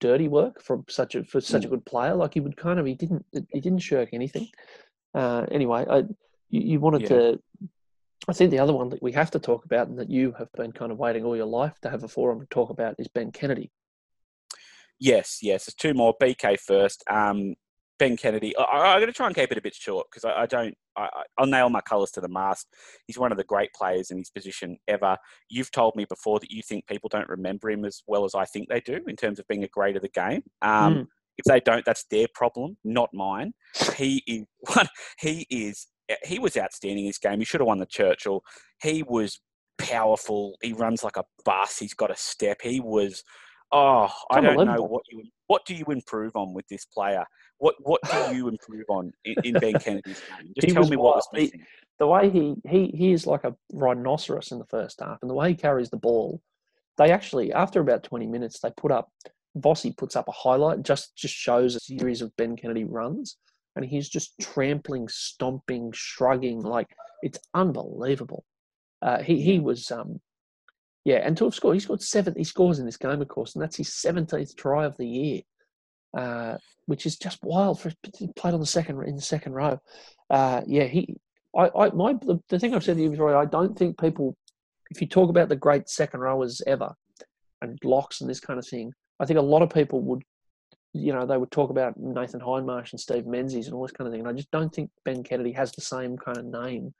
dirty 0.00 0.28
work 0.28 0.60
from 0.62 0.84
such 0.88 1.14
a 1.14 1.24
for 1.24 1.40
such 1.40 1.64
a 1.64 1.68
good 1.68 1.84
player. 1.86 2.14
Like 2.14 2.34
he 2.34 2.40
would 2.40 2.56
kind 2.56 2.78
of 2.78 2.86
he 2.86 2.94
didn't 2.94 3.24
he 3.52 3.60
didn't 3.60 3.80
shirk 3.80 4.10
anything. 4.12 4.48
Uh, 5.14 5.46
anyway, 5.50 5.84
I 5.88 5.98
you, 6.50 6.60
you 6.72 6.80
wanted 6.80 7.02
Yeah. 7.02 7.08
to. 7.08 7.42
I 8.28 8.32
think 8.32 8.50
the 8.52 8.60
other 8.60 8.72
one 8.72 8.88
that 8.90 9.02
we 9.02 9.10
have 9.12 9.32
to 9.32 9.40
talk 9.40 9.64
about 9.64 9.88
and 9.88 9.98
that 9.98 10.08
you 10.10 10.32
have 10.38 10.52
been 10.52 10.70
kind 10.70 10.92
of 10.92 10.98
waiting 10.98 11.24
all 11.24 11.36
your 11.36 11.46
life 11.46 11.74
to 11.82 11.90
have 11.90 12.04
a 12.04 12.08
forum 12.08 12.38
to 12.40 12.46
talk 12.46 12.70
about 12.70 12.94
is 12.98 13.08
Ben 13.08 13.32
Kennedy. 13.32 13.72
Yes, 15.02 15.38
yes. 15.42 15.64
There's 15.66 15.74
two 15.74 15.94
more. 15.94 16.14
BK 16.22 16.58
first. 16.60 17.02
Um, 17.10 17.54
ben 17.98 18.16
Kennedy. 18.16 18.56
I, 18.56 18.62
I, 18.62 18.92
I'm 18.94 19.00
going 19.00 19.08
to 19.08 19.12
try 19.12 19.26
and 19.26 19.34
keep 19.34 19.50
it 19.50 19.58
a 19.58 19.62
bit 19.62 19.74
short 19.74 20.06
because 20.10 20.24
I, 20.24 20.42
I 20.42 20.46
don't. 20.46 20.74
I, 20.96 21.02
I- 21.12 21.22
I'll 21.38 21.46
nail 21.46 21.68
my 21.70 21.80
colours 21.80 22.12
to 22.12 22.20
the 22.20 22.28
mast. 22.28 22.68
He's 23.08 23.18
one 23.18 23.32
of 23.32 23.38
the 23.38 23.44
great 23.44 23.70
players 23.74 24.12
in 24.12 24.18
his 24.18 24.30
position 24.30 24.78
ever. 24.86 25.16
You've 25.48 25.72
told 25.72 25.96
me 25.96 26.04
before 26.08 26.38
that 26.38 26.52
you 26.52 26.62
think 26.62 26.86
people 26.86 27.08
don't 27.08 27.28
remember 27.28 27.68
him 27.70 27.84
as 27.84 28.02
well 28.06 28.24
as 28.24 28.34
I 28.36 28.44
think 28.44 28.68
they 28.68 28.80
do 28.80 29.00
in 29.08 29.16
terms 29.16 29.40
of 29.40 29.48
being 29.48 29.64
a 29.64 29.68
great 29.68 29.96
of 29.96 30.02
the 30.02 30.08
game. 30.08 30.42
Um, 30.62 30.94
Mm. 30.94 31.06
If 31.38 31.46
they 31.46 31.60
don't, 31.60 31.84
that's 31.86 32.04
their 32.10 32.26
problem, 32.34 32.76
not 32.84 33.08
mine. 33.12 33.54
He 33.96 34.22
is. 34.26 34.44
He 35.18 35.46
is. 35.50 35.86
He 36.24 36.38
was 36.38 36.56
outstanding 36.58 37.06
in 37.06 37.08
this 37.08 37.18
game. 37.18 37.38
He 37.38 37.44
should 37.46 37.60
have 37.62 37.66
won 37.68 37.78
the 37.78 37.86
Churchill. 37.86 38.42
He 38.82 39.02
was 39.02 39.40
powerful. 39.78 40.56
He 40.62 40.72
runs 40.74 41.02
like 41.02 41.16
a 41.16 41.24
bus. 41.44 41.78
He's 41.78 41.94
got 41.94 42.10
a 42.10 42.16
step. 42.16 42.58
He 42.62 42.80
was. 42.80 43.22
Oh, 43.72 44.12
I 44.30 44.40
don't 44.40 44.66
know 44.66 44.82
what 44.82 45.02
you 45.10 45.24
what 45.46 45.64
do 45.64 45.74
you 45.74 45.84
improve 45.88 46.36
on 46.36 46.52
with 46.52 46.66
this 46.68 46.84
player. 46.84 47.24
What 47.58 47.74
what 47.80 48.00
do 48.02 48.36
you 48.36 48.48
improve 48.48 48.84
on 48.88 49.12
in, 49.24 49.34
in 49.44 49.54
Ben 49.54 49.78
Kennedy's 49.78 50.20
game? 50.20 50.52
Just 50.54 50.66
He 50.66 50.72
tell 50.72 50.86
me 50.86 50.96
what 50.96 51.16
was. 51.16 51.28
He- 51.32 51.42
missing. 51.42 51.66
The 51.98 52.06
way 52.06 52.30
he 52.30 52.54
he 52.68 52.86
he 52.88 53.12
is 53.12 53.26
like 53.26 53.44
a 53.44 53.54
rhinoceros 53.72 54.50
in 54.50 54.58
the 54.58 54.66
first 54.66 55.00
half, 55.00 55.18
and 55.22 55.30
the 55.30 55.34
way 55.34 55.50
he 55.50 55.54
carries 55.54 55.88
the 55.88 55.96
ball, 55.96 56.42
they 56.98 57.10
actually 57.12 57.52
after 57.52 57.80
about 57.80 58.02
twenty 58.02 58.26
minutes 58.26 58.60
they 58.60 58.70
put 58.76 58.92
up. 58.92 59.10
Bossy 59.54 59.92
puts 59.92 60.16
up 60.16 60.28
a 60.28 60.32
highlight, 60.32 60.82
just 60.82 61.14
just 61.14 61.34
shows 61.34 61.76
a 61.76 61.80
series 61.80 62.22
of 62.22 62.34
Ben 62.36 62.56
Kennedy 62.56 62.84
runs, 62.84 63.36
and 63.76 63.84
he's 63.84 64.08
just 64.08 64.34
trampling, 64.40 65.08
stomping, 65.08 65.92
shrugging, 65.94 66.60
like 66.60 66.88
it's 67.22 67.38
unbelievable. 67.54 68.44
Uh, 69.02 69.22
he 69.22 69.42
he 69.42 69.58
was 69.60 69.90
um, 69.90 70.20
yeah, 71.04 71.16
and 71.16 71.36
to 71.36 71.44
have 71.44 71.54
scored, 71.54 71.74
he 71.74 71.80
scored 71.80 72.02
seven. 72.02 72.34
He 72.36 72.44
scores 72.44 72.78
in 72.78 72.86
this 72.86 72.96
game, 72.96 73.20
of 73.20 73.28
course, 73.28 73.54
and 73.54 73.62
that's 73.62 73.76
his 73.76 73.92
seventeenth 73.92 74.54
try 74.56 74.84
of 74.84 74.96
the 74.96 75.06
year, 75.06 75.40
uh, 76.16 76.58
which 76.86 77.06
is 77.06 77.16
just 77.16 77.42
wild 77.42 77.80
for 77.80 77.92
he 78.16 78.28
played 78.36 78.54
on 78.54 78.60
the 78.60 78.66
second 78.66 79.02
in 79.04 79.16
the 79.16 79.22
second 79.22 79.52
row. 79.52 79.80
Uh, 80.30 80.62
yeah, 80.66 80.84
he. 80.84 81.16
I, 81.56 81.70
I 81.76 81.90
my 81.90 82.14
the, 82.14 82.40
the 82.48 82.58
thing 82.58 82.74
I've 82.74 82.84
said 82.84 82.96
to 82.96 83.02
you 83.02 83.10
before, 83.10 83.36
I 83.36 83.44
don't 83.44 83.76
think 83.76 84.00
people, 84.00 84.36
if 84.90 85.00
you 85.00 85.06
talk 85.06 85.28
about 85.28 85.48
the 85.48 85.56
great 85.56 85.88
second 85.88 86.20
rowers 86.20 86.62
ever, 86.66 86.94
and 87.60 87.78
blocks 87.80 88.20
and 88.20 88.30
this 88.30 88.40
kind 88.40 88.58
of 88.58 88.66
thing, 88.66 88.92
I 89.20 89.26
think 89.26 89.38
a 89.38 89.42
lot 89.42 89.62
of 89.62 89.70
people 89.70 90.00
would, 90.02 90.22
you 90.92 91.12
know, 91.12 91.26
they 91.26 91.36
would 91.36 91.50
talk 91.50 91.70
about 91.70 91.98
Nathan 91.98 92.40
Hindmarsh 92.40 92.92
and 92.92 93.00
Steve 93.00 93.26
Menzies 93.26 93.66
and 93.66 93.74
all 93.74 93.82
this 93.82 93.92
kind 93.92 94.06
of 94.06 94.12
thing. 94.12 94.20
And 94.20 94.28
I 94.28 94.32
just 94.32 94.50
don't 94.50 94.74
think 94.74 94.90
Ben 95.04 95.22
Kennedy 95.22 95.52
has 95.52 95.72
the 95.72 95.80
same 95.80 96.16
kind 96.16 96.38
of 96.38 96.44
name 96.44 96.94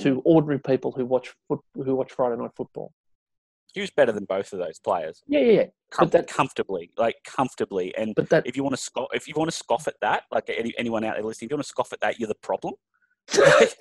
to 0.00 0.22
ordinary 0.24 0.60
people 0.60 0.92
who 0.92 1.04
watch 1.04 1.34
foot, 1.48 1.60
who 1.74 1.94
watch 1.94 2.12
Friday 2.12 2.36
night 2.36 2.50
football. 2.56 2.92
He 3.72 3.80
was 3.80 3.90
better 3.90 4.12
than 4.12 4.24
both 4.24 4.52
of 4.52 4.58
those 4.58 4.78
players, 4.78 5.22
Yeah, 5.26 5.40
yeah, 5.40 5.52
yeah. 5.52 5.66
Com- 5.90 6.08
that- 6.10 6.26
comfortably, 6.28 6.90
like 6.96 7.16
comfortably. 7.24 7.94
And 7.96 8.14
But 8.14 8.28
that 8.30 8.46
if 8.46 8.56
you 8.56 8.62
want 8.62 8.74
to 8.74 8.80
scoff, 8.82 9.08
if 9.12 9.28
you 9.28 9.34
want 9.36 9.50
to 9.50 9.56
scoff 9.56 9.86
at 9.86 9.94
that, 10.00 10.24
like 10.30 10.48
any, 10.48 10.74
anyone 10.78 11.04
out 11.04 11.14
there 11.14 11.24
listening, 11.24 11.48
if 11.48 11.50
you 11.52 11.56
want 11.56 11.64
to 11.64 11.68
scoff 11.68 11.92
at 11.92 12.00
that, 12.00 12.18
you're 12.18 12.28
the 12.28 12.34
problem. 12.36 12.74
this 13.32 13.76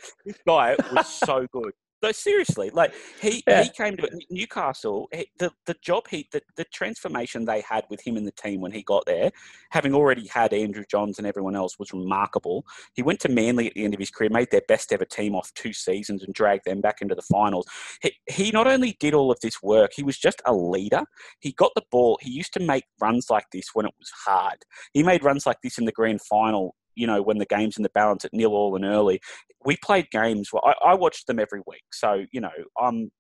guy 0.45 0.75
was 0.91 1.07
so 1.07 1.47
good. 1.51 1.73
No, 2.03 2.11
seriously, 2.11 2.69
like 2.69 2.93
he, 3.19 3.43
Yeah. 3.47 3.63
he 3.63 3.69
came 3.69 3.97
to 3.97 4.07
Newcastle. 4.29 5.07
He, 5.11 5.27
the 5.39 5.51
the 5.65 5.75
job 5.81 6.07
he 6.09 6.27
the, 6.31 6.41
the 6.55 6.65
transformation 6.65 7.43
they 7.43 7.61
had 7.61 7.85
with 7.89 8.05
him 8.05 8.17
and 8.17 8.27
the 8.27 8.31
team 8.31 8.61
when 8.61 8.71
he 8.71 8.83
got 8.83 9.05
there, 9.07 9.31
having 9.71 9.95
already 9.95 10.27
had 10.27 10.53
Andrew 10.53 10.83
Johns 10.89 11.17
and 11.17 11.25
everyone 11.25 11.55
else, 11.55 11.79
was 11.79 11.93
remarkable. 11.93 12.65
He 12.93 13.01
went 13.01 13.19
to 13.21 13.29
Manly 13.29 13.67
at 13.67 13.73
the 13.73 13.83
end 13.83 13.95
of 13.95 13.99
his 13.99 14.11
career, 14.11 14.29
made 14.29 14.51
their 14.51 14.61
best 14.67 14.93
ever 14.93 15.05
team 15.05 15.33
off 15.33 15.51
two 15.55 15.73
seasons, 15.73 16.23
and 16.23 16.33
dragged 16.35 16.65
them 16.65 16.81
back 16.81 17.01
into 17.01 17.15
the 17.15 17.23
finals. 17.23 17.65
He, 18.03 18.13
he 18.29 18.51
not 18.51 18.67
only 18.67 18.95
did 18.99 19.15
all 19.15 19.31
of 19.31 19.39
this 19.39 19.63
work, 19.63 19.91
he 19.95 20.03
was 20.03 20.19
just 20.19 20.39
a 20.45 20.53
leader. 20.53 21.03
He 21.39 21.51
got 21.51 21.71
the 21.75 21.83
ball. 21.89 22.19
He 22.21 22.29
used 22.29 22.53
to 22.53 22.59
make 22.59 22.83
runs 23.01 23.31
like 23.31 23.45
this 23.51 23.69
when 23.73 23.87
it 23.87 23.93
was 23.97 24.11
hard. 24.25 24.59
He 24.93 25.01
made 25.01 25.23
runs 25.23 25.47
like 25.47 25.61
this 25.63 25.79
in 25.79 25.85
the 25.85 25.91
grand 25.91 26.21
final. 26.21 26.75
You 26.97 27.07
know, 27.07 27.21
when 27.21 27.37
the 27.37 27.45
game's 27.45 27.77
in 27.77 27.83
the 27.83 27.89
balance 27.89 28.25
at 28.25 28.33
nil 28.33 28.53
all 28.53 28.75
and 28.75 28.85
early, 28.85 29.19
we 29.65 29.77
played 29.77 30.09
games. 30.11 30.49
where 30.51 30.65
I, 30.65 30.91
I 30.91 30.93
watched 30.95 31.27
them 31.27 31.39
every 31.39 31.61
week, 31.65 31.83
so 31.91 32.25
you 32.31 32.41
know, 32.41 32.49
I'm 32.79 33.11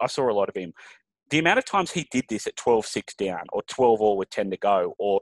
I 0.00 0.06
saw 0.06 0.30
a 0.30 0.32
lot 0.32 0.48
of 0.48 0.56
him. 0.56 0.72
The 1.30 1.38
amount 1.38 1.58
of 1.58 1.64
times 1.64 1.92
he 1.92 2.08
did 2.10 2.24
this 2.28 2.46
at 2.46 2.56
12-6 2.56 3.16
down, 3.16 3.44
or 3.52 3.62
12 3.68 4.00
all 4.00 4.16
with 4.16 4.30
10 4.30 4.50
to 4.50 4.56
go, 4.56 4.94
or 4.98 5.20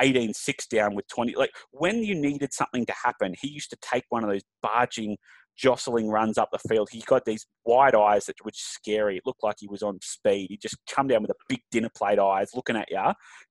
18-6 0.00 0.68
down 0.70 0.94
with 0.94 1.06
20, 1.08 1.34
like 1.34 1.50
when 1.72 2.02
you 2.02 2.14
needed 2.14 2.52
something 2.52 2.86
to 2.86 2.94
happen, 3.04 3.34
he 3.40 3.48
used 3.48 3.70
to 3.70 3.76
take 3.82 4.04
one 4.08 4.24
of 4.24 4.30
those 4.30 4.44
barging, 4.62 5.18
jostling 5.56 6.08
runs 6.08 6.38
up 6.38 6.48
the 6.52 6.68
field. 6.68 6.88
He 6.90 7.00
got 7.02 7.24
these 7.24 7.46
wide 7.64 7.94
eyes 7.94 8.24
that 8.26 8.36
were 8.44 8.50
scary. 8.54 9.16
It 9.18 9.22
looked 9.26 9.42
like 9.42 9.56
he 9.58 9.68
was 9.68 9.82
on 9.82 9.98
speed. 10.02 10.46
He'd 10.50 10.60
just 10.60 10.78
come 10.88 11.06
down 11.08 11.22
with 11.22 11.30
a 11.30 11.44
big 11.48 11.60
dinner 11.70 11.90
plate 11.94 12.18
eyes, 12.18 12.50
looking 12.54 12.76
at 12.76 12.90
you, 12.90 13.02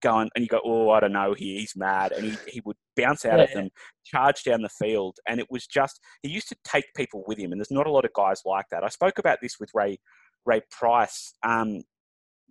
going, 0.02 0.30
and 0.36 0.44
you 0.44 0.48
go, 0.48 0.60
oh, 0.66 0.90
I 0.90 1.00
don't 1.00 1.14
know, 1.14 1.34
he, 1.34 1.60
he's 1.60 1.74
mad. 1.76 2.12
And 2.12 2.26
he, 2.26 2.38
he 2.48 2.62
would 2.66 2.78
bounce 2.98 3.26
out 3.26 3.40
of 3.40 3.50
Yeah. 3.50 3.62
them, 3.62 3.70
charge 4.06 4.44
down 4.44 4.62
the 4.62 4.70
field. 4.70 5.18
And 5.28 5.40
it 5.40 5.48
was 5.50 5.68
just, 5.68 6.00
he 6.24 6.30
used 6.30 6.50
to 6.50 6.56
take 6.64 6.86
people 6.96 7.24
with 7.28 7.38
him. 7.38 7.52
And 7.52 7.60
there's 7.62 7.72
not 7.72 7.88
a 7.88 7.92
lot 7.92 8.06
of 8.06 8.14
guys 8.14 8.42
like 8.46 8.66
that. 8.72 8.84
I 8.84 8.90
spoke 8.90 9.20
about 9.20 9.40
this 9.42 9.60
with 9.60 9.70
Ray 9.74 10.00
Ray 10.46 10.62
Price. 10.72 11.34
Um, 11.44 11.82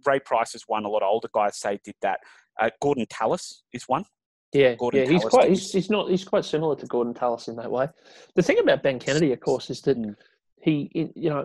Ray 0.06 0.20
Price 0.20 0.54
is 0.54 0.64
one. 0.66 0.84
A 0.84 0.88
lot 0.88 1.02
of 1.02 1.08
older 1.08 1.28
guys 1.34 1.58
say 1.58 1.80
did 1.84 1.96
that. 2.02 2.20
Uh, 2.60 2.70
Gordon 2.80 3.06
Tallis 3.10 3.62
is 3.72 3.84
one. 3.88 4.04
Yeah, 4.52 4.74
Gordon 4.76 5.02
yeah, 5.02 5.10
he's 5.10 5.24
quite 5.24 5.50
he's, 5.50 5.72
he's, 5.72 5.90
not 5.90 6.08
he's 6.08 6.24
quite 6.24 6.44
similar 6.44 6.74
to 6.76 6.86
Gordon 6.86 7.12
Tallis 7.14 7.48
in 7.48 7.56
that 7.56 7.70
way. 7.70 7.88
The 8.34 8.42
thing 8.42 8.58
about 8.58 8.82
Ben 8.82 8.98
Kennedy, 8.98 9.32
of 9.32 9.40
course, 9.40 9.68
is 9.70 9.82
that 9.82 9.98
Mm. 9.98 10.14
he 10.60 10.90
you 11.14 11.28
know 11.30 11.44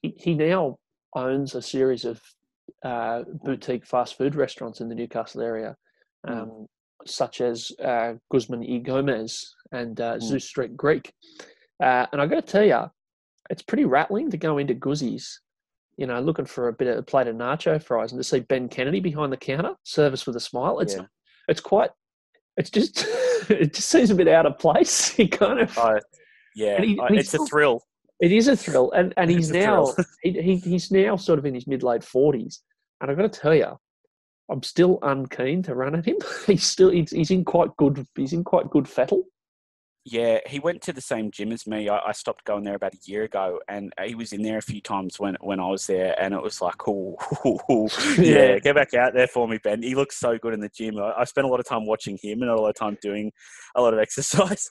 he, 0.00 0.14
he 0.18 0.34
now 0.34 0.78
owns 1.14 1.54
a 1.54 1.62
series 1.62 2.04
of 2.04 2.20
uh, 2.84 3.22
boutique 3.44 3.84
fast 3.86 4.16
food 4.16 4.34
restaurants 4.34 4.80
in 4.80 4.88
the 4.88 4.94
Newcastle 4.94 5.42
area, 5.42 5.76
Mm. 6.26 6.42
um, 6.42 6.66
such 7.06 7.40
as 7.40 7.70
uh, 7.82 8.14
Guzman 8.30 8.60
y 8.60 8.78
Gomez 8.78 9.54
and 9.72 10.00
uh, 10.00 10.14
Mm. 10.16 10.22
Zeus 10.22 10.44
Street 10.44 10.76
Greek. 10.76 11.12
Uh, 11.82 12.06
and 12.12 12.20
I 12.20 12.26
got 12.26 12.46
to 12.46 12.52
tell 12.52 12.64
you, 12.64 12.90
it's 13.50 13.62
pretty 13.62 13.84
rattling 13.86 14.30
to 14.30 14.36
go 14.36 14.58
into 14.58 14.74
Guzzi's, 14.74 15.40
you 15.96 16.06
know, 16.06 16.20
looking 16.20 16.44
for 16.46 16.68
a 16.68 16.72
bit 16.72 16.88
of 16.88 16.98
a 16.98 17.02
plate 17.02 17.26
of 17.26 17.36
nacho 17.36 17.82
fries 17.82 18.12
and 18.12 18.18
to 18.20 18.24
see 18.24 18.40
Ben 18.40 18.68
Kennedy 18.68 19.00
behind 19.00 19.32
the 19.32 19.36
counter, 19.38 19.74
service 19.84 20.26
with 20.26 20.36
a 20.36 20.40
smile. 20.40 20.80
It's 20.80 20.94
Yeah. 20.94 21.06
It's 21.50 21.60
quite 21.60 21.90
it's 22.56 22.70
just 22.70 23.04
it 23.50 23.74
just 23.74 23.88
seems 23.88 24.10
a 24.10 24.14
bit 24.14 24.28
out 24.28 24.46
of 24.46 24.58
place. 24.58 25.08
He 25.20 25.28
kind 25.28 25.60
of 25.60 25.76
I, 25.78 26.00
yeah, 26.54 26.80
he- 26.80 26.98
he's 27.08 27.20
it's 27.20 27.34
a 27.34 27.44
thrill. 27.46 27.82
it 28.20 28.32
is 28.32 28.48
a 28.48 28.56
thrill, 28.56 28.90
and 28.92 29.12
and 29.16 29.30
he's 29.30 29.50
It's 29.50 29.64
now 29.66 29.94
he, 30.22 30.30
he 30.40 30.56
he's 30.56 30.90
now 30.90 31.16
sort 31.16 31.38
of 31.38 31.46
in 31.46 31.54
his 31.54 31.66
mid 31.66 31.82
late 31.82 32.04
forties, 32.04 32.62
and 33.00 33.10
I've 33.10 33.16
got 33.16 33.32
to 33.32 33.40
tell 33.40 33.54
you, 33.54 33.78
I'm 34.50 34.62
still 34.62 34.98
unkeen 35.02 35.62
to 35.64 35.74
run 35.74 35.94
at 35.94 36.04
him. 36.06 36.16
He's 36.46 36.64
still 36.64 36.90
he's, 36.90 37.10
he's 37.12 37.30
in 37.30 37.44
quite 37.44 37.70
good 37.76 38.04
he's 38.16 38.32
in 38.32 38.42
quite 38.44 38.68
good 38.70 38.88
fettle. 38.88 39.22
Yeah, 40.06 40.38
he 40.46 40.58
went 40.58 40.80
to 40.82 40.94
the 40.94 41.00
same 41.02 41.30
gym 41.30 41.52
as 41.52 41.66
me. 41.66 41.90
I, 41.90 41.98
I 41.98 42.12
stopped 42.12 42.46
going 42.46 42.64
there 42.64 42.74
about 42.74 42.94
a 42.94 42.98
year 43.04 43.24
ago, 43.24 43.60
and 43.68 43.92
he 44.02 44.14
was 44.14 44.32
in 44.32 44.40
there 44.42 44.56
a 44.56 44.62
few 44.62 44.80
times 44.80 45.20
when 45.20 45.36
when 45.42 45.60
I 45.60 45.66
was 45.68 45.86
there, 45.86 46.18
and 46.18 46.32
it 46.32 46.42
was 46.42 46.62
like, 46.62 46.88
oh, 46.88 47.16
yeah, 48.18 48.58
get 48.58 48.74
back 48.76 48.94
out 48.94 49.12
there 49.14 49.26
for 49.26 49.46
me, 49.46 49.58
Ben. 49.62 49.82
He 49.82 49.94
looks 49.94 50.16
so 50.16 50.38
good 50.38 50.54
in 50.54 50.60
the 50.60 50.70
gym. 50.70 50.98
I, 50.98 51.12
I 51.18 51.24
spent 51.24 51.46
a 51.46 51.50
lot 51.50 51.60
of 51.60 51.66
time 51.66 51.84
watching 51.86 52.18
him 52.22 52.40
and 52.40 52.50
a 52.50 52.54
lot 52.58 52.70
of 52.70 52.76
time 52.76 52.96
doing 53.02 53.30
a 53.76 53.82
lot 53.82 53.92
of 53.92 54.00
exercise. 54.06 54.70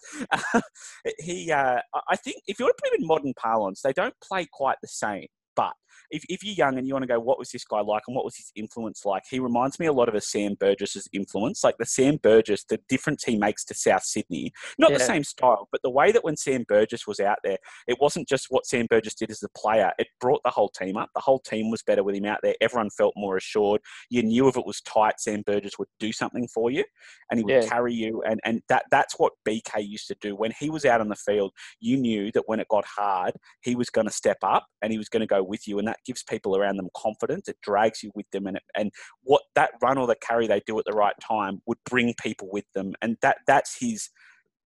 he, 1.20 1.52
uh, 1.52 1.80
I- 1.94 2.02
I 2.10 2.16
think, 2.16 2.38
if 2.48 2.58
you 2.60 2.66
want 2.66 2.76
to 2.78 2.82
put 2.84 2.94
him 2.96 3.02
in 3.04 3.08
modern 3.08 3.34
parlance, 3.36 3.82
they 3.82 3.94
don't 3.94 4.16
play 4.24 4.48
quite 4.52 4.78
the 4.82 4.88
same, 4.88 5.28
but. 5.56 5.74
If, 6.12 6.24
if 6.30 6.44
you're 6.44 6.56
young 6.56 6.78
and 6.78 6.88
you 6.88 6.94
want 6.94 7.04
to 7.04 7.08
go, 7.08 7.20
what 7.20 7.40
was 7.40 7.50
this 7.52 7.64
guy 7.66 7.82
like 7.82 8.04
and 8.08 8.16
what 8.16 8.26
was 8.26 8.36
his 8.36 8.52
influence 8.56 9.06
like? 9.06 9.24
He 9.30 9.40
reminds 9.40 9.80
me 9.80 9.86
a 9.88 9.94
lot 9.94 10.10
of 10.10 10.16
a 10.16 10.22
Sam 10.22 10.56
Burgess's 10.60 11.08
influence. 11.14 11.64
Like 11.64 11.78
the 11.78 11.86
Sam 11.86 12.18
Burgess, 12.18 12.64
the 12.66 12.80
difference 12.90 13.24
he 13.24 13.38
makes 13.38 13.64
to 13.66 13.74
South 13.74 14.04
Sydney 14.04 14.52
not 14.78 14.92
the 14.92 15.00
same 15.00 15.24
style, 15.24 15.68
but 15.72 15.82
the 15.84 15.90
way 15.90 16.12
that 16.12 16.24
when 16.24 16.38
Sam 16.38 16.66
Burgess 16.68 17.06
was 17.08 17.20
out 17.20 17.38
there, 17.44 17.58
it 17.88 17.98
wasn't 18.00 18.28
just 18.28 18.48
what 18.50 18.66
Sam 18.66 18.86
Burgess 18.90 19.14
did 19.16 19.32
as 19.32 19.44
a 19.44 19.50
player. 19.58 19.92
It 20.00 20.08
brought 20.20 20.42
the 20.44 20.50
whole 20.50 20.70
team 20.70 20.98
up. 20.98 21.10
The 21.14 21.22
whole 21.22 21.40
team 21.40 21.70
was 21.70 21.84
better 21.84 22.04
with 22.04 22.16
him 22.16 22.26
out 22.26 22.40
there. 22.42 22.56
Everyone 22.62 22.90
felt 22.90 23.14
more 23.16 23.38
assured. 23.38 23.82
You 24.10 24.24
knew 24.24 24.48
if 24.48 24.58
it 24.58 24.66
was 24.66 24.82
tight, 24.82 25.20
Sam 25.20 25.44
Burgess 25.46 25.78
would 25.80 25.88
do 26.00 26.12
something 26.12 26.48
for 26.48 26.72
you, 26.72 26.84
and 27.30 27.40
he 27.40 27.44
would 27.44 27.64
Yeah. 27.64 27.70
carry 27.70 27.94
you. 27.94 28.22
And 28.24 28.40
and 28.44 28.62
that 28.70 28.86
that's 28.92 29.20
what 29.20 29.34
BK 29.48 29.82
used 29.82 30.08
to 30.08 30.16
do 30.22 30.36
when 30.36 30.52
he 30.60 30.70
was 30.70 30.86
out 30.86 31.02
on 31.02 31.10
the 31.10 31.16
field. 31.16 31.52
You 31.80 31.98
knew 31.98 32.32
that 32.34 32.44
when 32.48 32.60
it 32.60 32.68
got 32.70 32.86
hard, 32.86 33.34
he 33.62 33.76
was 33.76 33.90
going 33.90 34.08
to 34.08 34.14
step 34.14 34.38
up 34.44 34.66
and 34.82 34.92
he 34.92 34.98
was 34.98 35.10
going 35.10 35.22
to 35.22 35.28
go 35.28 35.44
with 35.44 35.68
you, 35.68 35.80
and 35.80 35.88
that 35.88 35.99
gives 36.06 36.24
people 36.24 36.56
around 36.56 36.78
them 36.78 36.90
confidence. 36.96 37.48
It 37.48 37.58
drags 37.62 38.04
you 38.04 38.12
with 38.16 38.30
them, 38.32 38.48
and 38.48 38.58
it, 38.58 38.64
and 38.76 38.92
what 39.24 39.42
that 39.56 39.72
run 39.82 39.98
or 39.98 40.08
the 40.08 40.16
carry 40.16 40.48
they 40.48 40.62
do 40.66 40.78
at 40.80 40.86
the 40.86 40.94
right 40.94 41.16
time 41.26 41.62
would 41.66 41.78
bring 41.90 42.14
people 42.22 42.50
with 42.52 42.66
them, 42.74 42.94
and 43.02 43.18
that 43.22 43.38
that's 43.48 43.78
his 43.80 44.10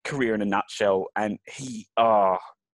career 0.03 0.33
in 0.35 0.41
a 0.41 0.45
nutshell. 0.45 1.07
And 1.15 1.37
he, 1.47 1.87
oh, 1.97 2.37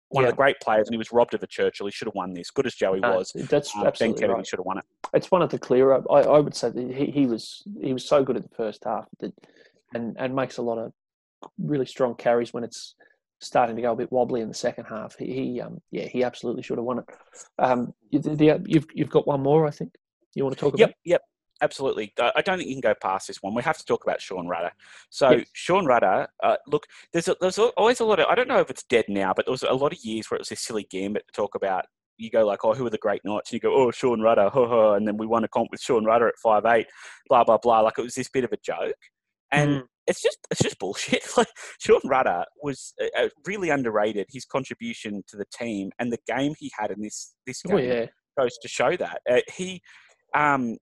one 0.09 0.23
Yeah. 0.23 0.29
of 0.29 0.33
the 0.33 0.37
great 0.37 0.59
players, 0.61 0.87
and 0.87 0.93
he 0.93 0.97
was 0.97 1.11
robbed 1.11 1.33
of 1.33 1.43
a 1.43 1.47
Churchill. 1.47 1.87
He 1.87 1.91
should 1.91 2.07
have 2.07 2.15
won 2.15 2.33
this. 2.33 2.51
Good 2.51 2.65
as 2.65 2.75
Joey 2.75 2.99
No, 2.99 3.15
was, 3.15 3.31
that's 3.49 3.73
um, 3.75 3.81
Ben 3.81 3.87
absolutely 3.87 4.21
Kennedy 4.21 4.37
right. 4.37 4.47
should 4.47 4.59
have 4.59 4.65
won 4.65 4.77
it. 4.79 4.83
It's 5.13 5.31
one 5.31 5.41
of 5.41 5.49
the 5.49 5.59
clearer. 5.59 6.03
I, 6.11 6.21
I 6.21 6.39
would 6.39 6.55
say 6.55 6.69
that 6.69 6.91
he, 6.93 7.05
he 7.11 7.25
was 7.25 7.63
he 7.81 7.93
was 7.93 8.05
so 8.05 8.23
good 8.23 8.35
at 8.37 8.43
the 8.43 8.55
first 8.55 8.83
half 8.83 9.05
that 9.19 9.33
and 9.93 10.15
and 10.19 10.35
makes 10.35 10.57
a 10.57 10.61
lot 10.61 10.77
of 10.77 10.93
really 11.57 11.85
strong 11.85 12.15
carries 12.15 12.53
when 12.53 12.63
it's 12.63 12.95
starting 13.41 13.75
to 13.75 13.81
go 13.81 13.91
a 13.91 13.95
bit 13.95 14.11
wobbly 14.11 14.41
in 14.41 14.47
the 14.47 14.53
second 14.53 14.85
half. 14.85 15.15
He, 15.17 15.33
he 15.33 15.61
um 15.61 15.81
yeah 15.91 16.05
he 16.05 16.23
absolutely 16.23 16.63
should 16.63 16.77
have 16.77 16.85
won 16.85 16.99
it. 16.99 17.05
Um, 17.59 17.93
you, 18.09 18.19
the, 18.19 18.35
the, 18.35 18.61
you've 18.65 18.87
you've 18.93 19.09
got 19.09 19.27
one 19.27 19.41
more, 19.41 19.67
I 19.67 19.71
think. 19.71 19.93
You 20.35 20.43
want 20.45 20.55
to 20.55 20.59
talk 20.59 20.73
about? 20.75 20.79
yep, 20.79 20.93
yep, 21.03 21.21
absolutely. 21.61 22.13
I 22.19 22.31
I 22.37 22.41
don't 22.41 22.57
think 22.57 22.69
you 22.69 22.75
can 22.75 22.81
go 22.81 22.95
past 23.01 23.27
this 23.27 23.41
one. 23.41 23.53
We 23.53 23.63
have 23.63 23.77
to 23.77 23.85
talk 23.85 24.03
about 24.03 24.21
Sean 24.21 24.47
Rudder. 24.47 24.71
So 25.09 25.31
Yes. 25.31 25.47
Sean 25.53 25.85
Rudder, 25.85 26.27
uh, 26.43 26.57
look, 26.67 26.85
there's 27.11 27.27
a, 27.27 27.35
there's 27.41 27.59
always 27.59 27.99
a 27.99 28.05
lot 28.05 28.19
of 28.19 28.27
I 28.27 28.35
don't 28.35 28.47
know 28.47 28.59
if 28.61 28.69
it's 28.69 28.83
dead 28.83 29.05
now, 29.09 29.33
but 29.35 29.45
there 29.45 29.51
was 29.51 29.63
a 29.63 29.73
lot 29.73 29.91
of 29.93 29.99
years 30.03 30.29
where 30.29 30.37
it 30.37 30.41
was 30.41 30.51
a 30.51 30.55
silly 30.55 30.87
gambit 30.89 31.25
to 31.27 31.33
talk 31.33 31.55
about. 31.55 31.85
You 32.17 32.29
go 32.29 32.45
like, 32.45 32.63
oh, 32.63 32.73
who 32.75 32.85
are 32.85 32.89
the 32.91 32.99
great 32.99 33.21
knights? 33.25 33.49
And 33.49 33.55
you 33.55 33.59
go, 33.59 33.73
oh, 33.75 33.89
Sean 33.89 34.21
Rudder, 34.21 34.49
ha, 34.49 34.67
ha, 34.67 34.93
and 34.93 35.07
then 35.07 35.17
we 35.17 35.25
won 35.25 35.43
a 35.43 35.47
comp 35.47 35.69
with 35.71 35.81
Sean 35.81 36.05
Rudder 36.05 36.27
at 36.27 36.37
five 36.37 36.65
eight, 36.65 36.87
blah 37.27 37.43
blah 37.43 37.57
blah. 37.57 37.79
Like 37.81 37.97
it 37.97 38.03
was 38.03 38.13
this 38.15 38.29
bit 38.29 38.43
of 38.43 38.51
a 38.51 38.57
joke, 38.57 38.95
and 39.51 39.81
Mm. 39.81 39.83
It's 40.07 40.21
just 40.21 40.39
it's 40.49 40.61
just 40.61 40.79
bullshit. 40.79 41.23
Like 41.37 41.47
Sean 41.79 42.01
Rudder 42.05 42.45
was 42.61 42.93
uh, 43.01 43.25
uh, 43.25 43.29
really 43.45 43.69
underrated. 43.69 44.27
His 44.29 44.45
contribution 44.45 45.23
to 45.27 45.37
the 45.37 45.45
team 45.53 45.91
and 45.99 46.11
the 46.11 46.19
game 46.27 46.53
he 46.59 46.71
had 46.77 46.91
in 46.91 47.01
this 47.01 47.35
this 47.45 47.61
game 47.61 47.75
Oh 47.75 47.79
yeah, 47.79 48.05
goes 48.37 48.57
to 48.61 48.67
show 48.67 48.95
that 48.97 49.21
uh, 49.29 49.41
he 49.53 49.81
um, 50.35 50.77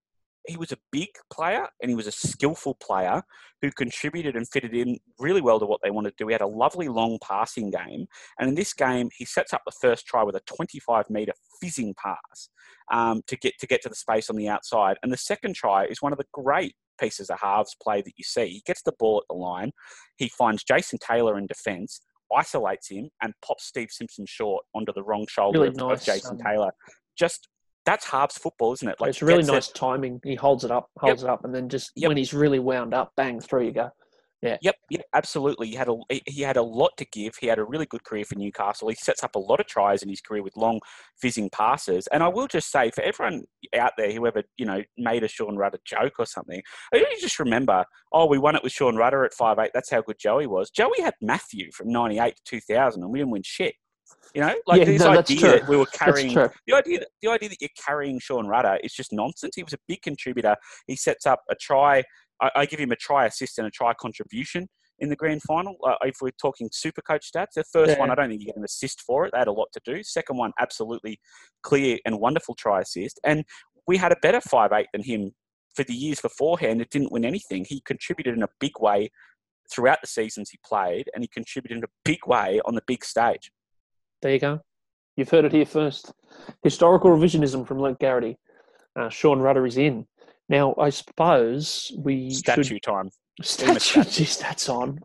he 0.47 0.57
was 0.57 0.71
a 0.71 0.77
big 0.91 1.09
player 1.31 1.67
and 1.81 1.89
he 1.89 1.95
was 1.95 2.07
a 2.07 2.11
skillful 2.11 2.75
player 2.75 3.21
who 3.61 3.69
contributed 3.71 4.35
and 4.35 4.47
fitted 4.49 4.73
in 4.73 4.97
really 5.19 5.41
well 5.41 5.59
to 5.59 5.65
what 5.65 5.81
they 5.83 5.91
wanted 5.91 6.11
to 6.11 6.23
do. 6.23 6.27
He 6.27 6.33
had 6.33 6.41
a 6.41 6.47
lovely 6.47 6.87
long 6.87 7.19
passing 7.21 7.69
game, 7.69 8.07
and 8.39 8.49
in 8.49 8.55
this 8.55 8.73
game, 8.73 9.09
he 9.15 9.25
sets 9.25 9.53
up 9.53 9.61
the 9.65 9.73
first 9.81 10.05
try 10.07 10.23
with 10.23 10.35
a 10.35 10.41
25 10.41 11.09
meter 11.09 11.33
fizzing 11.61 11.93
pass 12.01 12.49
um, 12.91 13.21
to 13.27 13.37
get 13.37 13.53
to 13.59 13.67
get 13.67 13.81
to 13.83 13.89
the 13.89 13.95
space 13.95 14.29
on 14.29 14.35
the 14.35 14.47
outside, 14.47 14.97
and 15.03 15.11
the 15.11 15.17
second 15.17 15.55
try 15.55 15.85
is 15.85 16.01
one 16.01 16.11
of 16.11 16.17
the 16.17 16.25
great 16.33 16.75
pieces 16.99 17.29
of 17.29 17.39
halves 17.39 17.75
play 17.81 18.01
that 18.01 18.13
you 18.17 18.23
see. 18.23 18.47
He 18.47 18.63
gets 18.65 18.81
the 18.81 18.93
ball 18.99 19.17
at 19.23 19.27
the 19.33 19.39
line, 19.39 19.71
he 20.17 20.29
finds 20.29 20.63
Jason 20.63 20.99
Taylor 20.99 21.37
in 21.37 21.47
defence. 21.47 22.01
Isolates 22.35 22.89
him 22.91 23.09
and 23.23 23.33
pops 23.43 23.65
Steve 23.65 23.89
Simpson 23.89 24.23
short 24.27 24.63
onto 24.75 24.93
the 24.93 25.01
wrong 25.01 25.25
shoulder 25.27 25.61
Really 25.61 25.73
of, 25.81 25.91
of 25.93 26.03
Jason 26.03 26.37
um, 26.39 26.45
Taylor. 26.45 26.71
Just 27.17 27.47
that's 27.87 28.05
halves 28.05 28.37
football, 28.37 28.71
isn't 28.73 28.87
it? 28.87 28.95
it's 29.01 29.23
really 29.23 29.37
gets 29.39 29.49
it- 29.49 29.53
nice 29.53 29.67
timing. 29.69 30.19
He 30.23 30.35
holds 30.35 30.63
it 30.63 30.69
up, 30.69 30.89
holds 30.99 31.23
it 31.23 31.29
up, 31.29 31.43
and 31.43 31.55
then 31.55 31.69
just 31.69 31.91
Yep. 31.95 32.07
when 32.09 32.17
he's 32.17 32.31
really 32.33 32.59
wound 32.59 32.93
up, 32.93 33.11
bang 33.17 33.39
through 33.39 33.65
you 33.65 33.71
go. 33.71 33.89
Yep, 34.61 34.75
yep, 34.89 35.01
absolutely. 35.13 35.67
He 35.67 35.75
had 35.75 35.89
a 35.89 35.95
he- 36.25 36.41
had 36.41 36.57
a 36.57 36.61
lot 36.61 36.91
to 36.97 37.05
give. 37.05 37.35
He 37.35 37.47
had 37.47 37.59
a 37.59 37.63
really 37.63 37.85
good 37.85 38.03
career 38.03 38.23
for 38.23 38.35
Newcastle. 38.35 38.87
He 38.87 38.95
sets 38.95 39.23
up 39.23 39.35
a 39.35 39.39
lot 39.39 39.59
of 39.59 39.67
tries 39.67 40.01
in 40.01 40.09
his 40.09 40.21
career 40.21 40.41
with 40.41 40.55
long 40.55 40.79
fizzing 41.21 41.49
passes. 41.49 42.07
And 42.07 42.23
I 42.23 42.29
will 42.29 42.47
just 42.47 42.71
say, 42.71 42.89
for 42.91 43.01
everyone 43.01 43.43
out 43.77 43.91
there 43.97 44.11
who 44.11 44.25
ever 44.25 44.43
you 44.57 44.65
know 44.65 44.81
made 44.97 45.23
a 45.23 45.27
Sean 45.27 45.57
Rudder 45.57 45.79
joke 45.85 46.13
or 46.19 46.25
something, 46.25 46.61
I 46.93 46.97
really 46.97 47.19
just 47.19 47.39
remember, 47.39 47.83
oh, 48.13 48.27
we 48.27 48.37
won 48.37 48.55
it 48.55 48.63
with 48.63 48.71
Sean 48.71 48.95
Rudder 48.95 49.25
at 49.25 49.33
five 49.33 49.59
eight. 49.59 49.71
That's 49.73 49.89
how 49.89 50.01
good 50.01 50.19
Joey 50.19 50.47
was. 50.47 50.69
Joey 50.69 51.01
had 51.01 51.15
Matthew 51.21 51.71
from 51.73 51.91
ninety 51.91 52.19
eight 52.19 52.35
to 52.37 52.41
two 52.45 52.61
thousand, 52.61 53.03
and 53.03 53.11
we 53.11 53.19
didn't 53.19 53.31
win 53.31 53.43
shit. 53.43 53.75
You 54.33 54.41
know, 54.41 54.55
like 54.67 54.79
Yeah, 54.79 54.85
this 54.85 55.01
no, 55.01 55.09
idea 55.09 55.41
that 55.41 55.67
we 55.67 55.75
were 55.75 55.85
carrying 55.87 56.33
the 56.33 56.75
idea 56.75 56.99
that, 56.99 57.07
the 57.21 57.29
idea 57.29 57.49
that 57.49 57.61
you're 57.61 57.69
carrying 57.83 58.19
Sean 58.19 58.47
Rudder 58.47 58.79
is 58.83 58.93
just 58.93 59.11
nonsense. 59.11 59.55
He 59.55 59.63
was 59.63 59.73
a 59.73 59.79
big 59.87 60.01
contributor. 60.01 60.55
He 60.87 60.95
sets 60.95 61.25
up 61.25 61.41
a 61.49 61.55
try. 61.55 62.03
I, 62.41 62.51
I 62.55 62.65
give 62.65 62.79
him 62.79 62.91
a 62.91 62.95
try 62.95 63.25
assist 63.25 63.57
and 63.57 63.67
a 63.67 63.71
try 63.71 63.93
contribution 63.93 64.67
in 64.99 65.09
the 65.09 65.15
grand 65.15 65.41
final. 65.43 65.77
Uh, 65.83 65.95
if 66.01 66.15
we're 66.21 66.31
talking 66.41 66.69
super 66.71 67.01
coach 67.01 67.31
stats, 67.31 67.53
the 67.55 67.63
first 67.63 67.91
Yeah. 67.91 67.99
one, 67.99 68.11
I 68.11 68.15
don't 68.15 68.29
think 68.29 68.41
you 68.41 68.47
get 68.47 68.57
an 68.57 68.63
assist 68.63 69.01
for 69.01 69.25
it. 69.25 69.31
They 69.31 69.39
had 69.39 69.47
a 69.47 69.51
lot 69.53 69.69
to 69.73 69.81
do. 69.85 70.03
Second 70.03 70.37
one, 70.37 70.51
absolutely 70.59 71.19
clear 71.63 71.97
and 72.05 72.19
wonderful 72.19 72.55
try 72.55 72.81
assist. 72.81 73.19
And 73.23 73.45
we 73.87 73.97
had 73.97 74.11
a 74.11 74.17
better 74.21 74.41
five 74.41 74.71
eight 74.73 74.87
than 74.93 75.03
him 75.03 75.31
for 75.75 75.83
the 75.83 75.93
years 75.93 76.19
beforehand. 76.21 76.81
It 76.81 76.89
didn't 76.89 77.11
win 77.11 77.25
anything. 77.25 77.65
He 77.67 77.81
contributed 77.81 78.35
in 78.35 78.43
a 78.43 78.49
big 78.59 78.73
way 78.79 79.09
throughout 79.71 79.99
the 80.01 80.07
seasons 80.07 80.49
he 80.49 80.59
played, 80.65 81.09
and 81.13 81.23
he 81.23 81.27
contributed 81.27 81.77
in 81.77 81.83
a 81.83 81.87
big 82.03 82.25
way 82.25 82.59
on 82.65 82.75
the 82.75 82.81
big 82.87 83.05
stage. 83.05 83.51
There 84.21 84.33
you 84.33 84.39
go. 84.39 84.59
You've 85.15 85.29
heard 85.29 85.45
it 85.45 85.51
here 85.51 85.65
first. 85.65 86.11
Historical 86.63 87.11
revisionism 87.11 87.67
from 87.67 87.79
Luke 87.79 87.99
Garrity. 87.99 88.37
Uh, 88.99 89.09
Sean 89.09 89.39
Rudder 89.39 89.65
is 89.67 89.77
in. 89.77 90.07
Now, 90.49 90.73
I 90.79 90.89
suppose 90.89 91.91
we 91.97 92.31
Statue 92.31 92.63
should 92.63 92.81
time. 92.83 93.09
statue 93.41 93.79
statue. 93.79 94.23
stats 94.25 94.67
on. 94.69 94.99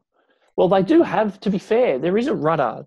Well, 0.56 0.68
they 0.68 0.82
do 0.82 1.02
have. 1.02 1.38
To 1.40 1.50
be 1.50 1.58
fair, 1.58 1.98
there 1.98 2.16
is 2.16 2.26
a 2.26 2.34
rudder. 2.34 2.86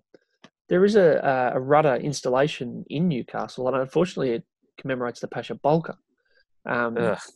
There 0.68 0.84
is 0.84 0.96
a, 0.96 1.52
a 1.54 1.60
rudder 1.60 1.94
installation 1.96 2.84
in 2.90 3.08
Newcastle, 3.08 3.68
and 3.68 3.76
unfortunately, 3.76 4.30
it 4.32 4.44
commemorates 4.78 5.20
the 5.20 5.28
Pasha 5.28 5.54
Bulka. 5.54 5.94
Um, 6.66 6.94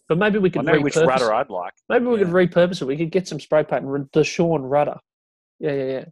but 0.09 0.19
maybe 0.19 0.39
we 0.39 0.49
I 0.51 0.53
could 0.53 0.65
know 0.67 0.81
which 0.81 0.95
repurpose. 0.95 1.07
rudder 1.07 1.33
I'd 1.33 1.49
like. 1.49 1.73
maybe 1.89 2.07
we 2.07 2.19
could 2.19 2.29
repurpose 2.29 2.83
it. 2.83 2.87
We 2.87 2.97
could 2.99 3.11
get 3.11 3.27
some 3.29 3.41
spray 3.41 3.63
paint 3.65 3.85
and 3.85 4.09
the 4.13 4.25
Sean 4.25 4.63
Rudder. 4.63 4.97
Yeah, 5.61 5.73
yeah, 5.73 5.85
yeah. 5.85 6.05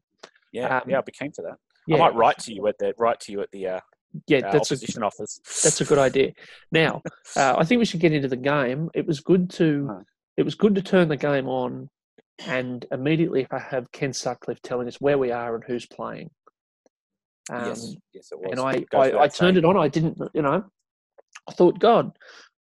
Yeah, 0.53 0.77
Um, 0.79 0.83
yeah, 0.89 0.99
I'd 0.99 1.05
be 1.05 1.13
keen 1.13 1.33
for 1.33 1.43
that. 1.43 1.57
yeah. 1.87 1.97
I 1.97 1.99
might 1.99 2.15
write 2.15 2.39
to 2.41 2.55
you 2.55 2.67
at 2.69 2.79
the 2.79 2.95
write 2.99 3.21
to 3.21 3.33
you 3.33 3.41
at 3.43 3.51
the 3.51 3.67
uh, 3.67 3.81
Yeah, 4.27 4.39
uh, 4.39 4.53
that's 4.53 4.71
a, 4.71 4.75
opposition 4.75 5.03
office. 5.03 5.41
That's 5.63 5.81
a 5.81 5.85
good 5.85 5.99
idea. 5.99 6.33
Now, 6.73 7.03
uh, 7.37 7.55
I 7.59 7.65
think 7.65 7.79
we 7.79 7.85
should 7.85 8.01
get 8.01 8.13
into 8.13 8.29
the 8.29 8.37
game. 8.37 8.91
It 8.95 9.07
was 9.07 9.21
good 9.21 9.51
to 9.51 9.87
Huh. 9.89 10.03
it 10.37 10.43
was 10.43 10.55
good 10.55 10.75
to 10.75 10.83
turn 10.83 11.09
the 11.09 11.17
game 11.17 11.49
on, 11.49 11.89
and 12.47 12.85
immediately 12.91 13.43
if 13.43 13.53
I 13.53 13.59
have 13.59 13.93
Ken 13.93 14.13
Sutcliffe 14.13 14.63
telling 14.63 14.89
us 14.89 15.01
where 15.01 15.19
we 15.19 15.31
are 15.31 15.55
and 15.55 15.65
who's 15.65 15.87
playing. 15.87 16.31
Um, 17.51 17.67
yes, 17.67 17.95
yes, 18.13 18.33
it 18.33 18.39
was. 18.39 18.51
and 18.53 18.61
I, 18.61 18.85
I, 18.97 19.25
I 19.25 19.29
turned 19.29 19.57
it 19.57 19.65
on. 19.65 19.77
I 19.77 19.89
didn't, 19.89 20.19
you 20.35 20.43
know, 20.43 20.65
I 21.49 21.53
thought, 21.53 21.79
God, 21.81 22.13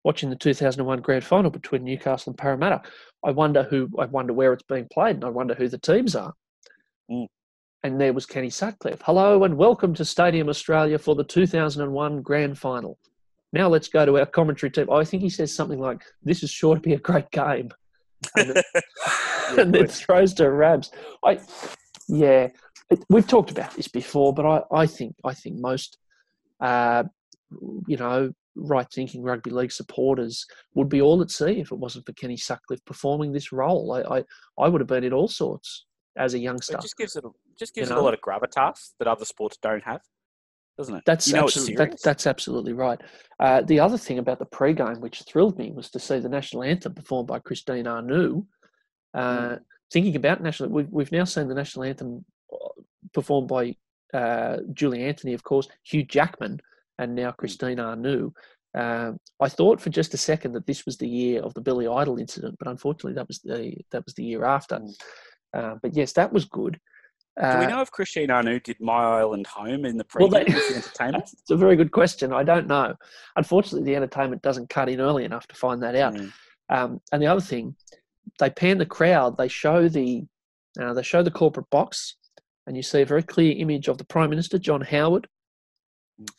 watching 0.05 0.31
the 0.31 0.37
2001 0.37 1.01
grand 1.01 1.25
final 1.25 1.51
between 1.51 1.85
Newcastle 1.85 2.31
and 2.31 2.39
Parramatta, 2.39 2.83
I 3.25 3.31
wonder 3.31 3.63
who, 3.63 3.89
I 3.99 4.07
wonder 4.07 4.33
where 4.33 4.53
it's 4.53 4.65
being 4.65 4.89
played, 4.93 5.17
and 5.17 5.25
I 5.25 5.29
wonder 5.29 5.55
who 5.55 5.69
the 5.69 5.79
teams 5.79 6.17
are. 6.17 6.33
Mm. 7.11 7.27
And 7.83 7.99
there 7.99 8.13
was 8.13 8.27
Kenny 8.27 8.51
Sutcliffe. 8.51 9.01
Hello 9.03 9.45
and 9.45 9.57
welcome 9.57 9.95
to 9.95 10.05
Stadium 10.05 10.51
Australia 10.51 10.99
for 10.99 11.15
the 11.15 11.25
2001 11.25 12.21
grand 12.21 12.59
final. 12.59 12.99
Now 13.55 13.69
let's 13.69 13.89
go 13.89 14.05
to 14.05 14.19
our 14.19 14.27
commentary 14.27 14.71
team. 14.71 14.91
I 14.91 15.03
think 15.03 15.23
he 15.23 15.31
says 15.31 15.55
something 15.55 15.79
like, 15.79 16.03
"This 16.23 16.43
is 16.43 16.51
sure 16.51 16.75
to 16.75 16.81
be 16.81 16.93
a 16.93 16.99
great 16.99 17.31
game," 17.31 17.71
and 18.37 18.51
then, 18.51 18.63
and 19.59 19.75
then 19.75 19.87
throws 19.87 20.35
to 20.35 20.51
Rabs. 20.51 20.91
I, 21.25 21.41
yeah, 22.07 22.49
it, 22.91 23.03
we've 23.09 23.27
talked 23.27 23.51
about 23.51 23.73
this 23.75 23.89
before, 23.89 24.35
but 24.35 24.45
I, 24.45 24.83
I 24.83 24.87
think 24.87 25.15
I 25.25 25.33
think 25.33 25.57
most, 25.59 25.97
uh, 26.61 27.05
you 27.89 27.97
know, 27.97 28.31
right 28.57 28.89
thinking 28.93 29.23
rugby 29.23 29.51
league 29.51 29.73
supporters 29.73 30.45
would 30.75 30.91
be 30.91 31.01
all 31.01 31.23
at 31.23 31.31
sea 31.31 31.61
if 31.61 31.73
it 31.73 31.79
wasn't 31.79 32.05
for 32.05 32.13
Kenny 32.13 32.37
Sutcliffe 32.37 32.85
performing 32.85 33.33
this 33.33 33.53
role. 33.53 33.93
I, 33.93 34.19
I, 34.19 34.25
I 34.59 34.69
would 34.69 34.83
have 34.83 34.89
been 34.89 35.05
in 35.05 35.15
all 35.15 35.29
sorts 35.29 35.87
as 36.17 36.35
a 36.35 36.39
youngster. 36.39 36.77
It 36.77 36.83
just 36.83 36.97
gives 36.97 37.17
it 37.17 37.25
a, 37.25 37.31
just 37.59 37.75
gives 37.75 37.91
You 37.91 37.97
it 37.97 37.99
a 37.99 38.03
lot 38.03 38.15
of 38.15 38.21
gravitas 38.21 38.93
that 38.99 39.09
other 39.09 39.25
sports 39.25 39.59
don't 39.63 39.83
have, 39.85 40.01
doesn't 40.79 40.95
it? 40.95 41.03
That's 41.07 41.29
you 41.29 41.35
know 41.35 41.45
absolutely, 41.45 41.77
that, 41.77 42.03
that's 42.03 42.27
absolutely 42.27 42.73
right. 42.73 43.01
Uh, 43.39 43.63
the 43.63 43.81
other 43.81 43.99
thing 43.99 44.19
about 44.19 44.39
the 44.39 44.47
pre-game, 44.47 45.01
which 45.01 45.23
thrilled 45.23 45.59
me, 45.59 45.71
was 45.71 45.91
to 45.91 45.99
see 45.99 46.19
the 46.19 46.29
national 46.29 46.63
anthem 46.63 46.95
performed 46.95 47.29
by 47.29 47.39
Christine 47.39 47.87
Anu. 47.87 48.45
Uh, 49.15 49.21
Mm. 49.21 49.61
Thinking 49.93 50.15
about 50.15 50.41
national, 50.41 50.69
we've, 50.71 50.89
we've 50.89 51.11
now 51.11 51.25
seen 51.25 51.49
the 51.49 51.55
national 51.55 51.85
anthem 51.85 52.25
uh, 52.53 52.81
performed 53.13 53.49
by 53.49 53.75
uh, 54.15 54.59
Julie 54.73 55.03
Anthony, 55.03 55.35
of 55.35 55.43
course, 55.43 55.67
Hugh 55.83 56.05
Jackman, 56.05 56.61
and 57.01 57.17
now 57.17 57.33
Christine 57.33 57.81
Anu. 57.81 58.31
Um, 58.73 59.19
I 59.41 59.49
thought 59.49 59.81
for 59.81 59.91
just 59.91 60.15
a 60.15 60.17
second 60.17 60.53
that 60.53 60.67
this 60.67 60.87
was 60.87 60.97
the 60.97 61.09
year 61.09 61.43
of 61.43 61.55
the 61.55 61.61
Billy 61.61 61.89
Idol 61.89 62.19
incident, 62.19 62.55
but 62.59 62.69
unfortunately 62.69 63.15
that 63.15 63.27
was 63.27 63.41
the 63.41 63.75
that 63.91 64.05
was 64.05 64.15
the 64.15 64.23
year 64.23 64.45
after. 64.45 64.77
Mm. 64.77 64.95
Uh, 65.55 65.77
but 65.83 65.95
yes, 65.95 66.13
that 66.15 66.33
was 66.33 66.45
good. 66.45 66.81
Do 67.41 67.47
we 67.59 67.65
Uh, 67.65 67.69
know 67.69 67.81
if 67.81 67.91
Christine 67.91 68.31
Anu 68.31 68.61
did 68.61 68.79
My 68.81 69.19
Island 69.21 69.47
Home 69.49 69.85
in 69.85 69.97
the 69.97 70.05
Well, 70.15 70.29
pre 70.29 70.45
they- 70.45 70.53
entertainment? 70.75 71.25
It's 71.33 71.51
a 71.51 71.57
very 71.57 71.77
good 71.77 71.91
question. 71.93 72.33
I 72.33 72.43
don't 72.43 72.67
know. 72.67 72.95
Unfortunately, 73.37 73.85
the 73.85 73.97
entertainment 73.97 74.43
doesn't 74.43 74.69
cut 74.69 74.89
in 74.89 75.01
early 75.01 75.25
enough 75.25 75.47
to 75.49 75.55
find 75.55 75.83
that 75.83 75.95
out. 75.95 76.15
Mm. 76.15 76.33
Um, 76.69 77.01
and 77.13 77.23
the 77.23 77.27
other 77.29 77.41
thing, 77.41 77.77
they 78.39 78.51
pan 78.51 78.79
the 78.79 78.87
crowd. 78.87 79.37
They 79.39 79.49
show 79.49 79.89
the 79.89 80.25
uh, 80.81 80.93
they 80.95 81.03
show 81.03 81.23
the 81.23 81.31
corporate 81.33 81.69
box, 81.71 82.17
and 82.67 82.77
you 82.77 82.83
see 82.83 83.01
a 83.03 83.07
very 83.07 83.23
clear 83.25 83.57
image 83.57 83.89
of 83.89 83.99
the 83.99 84.05
Prime 84.05 84.31
Minister 84.31 84.57
John 84.59 84.81
Howard, 84.83 85.27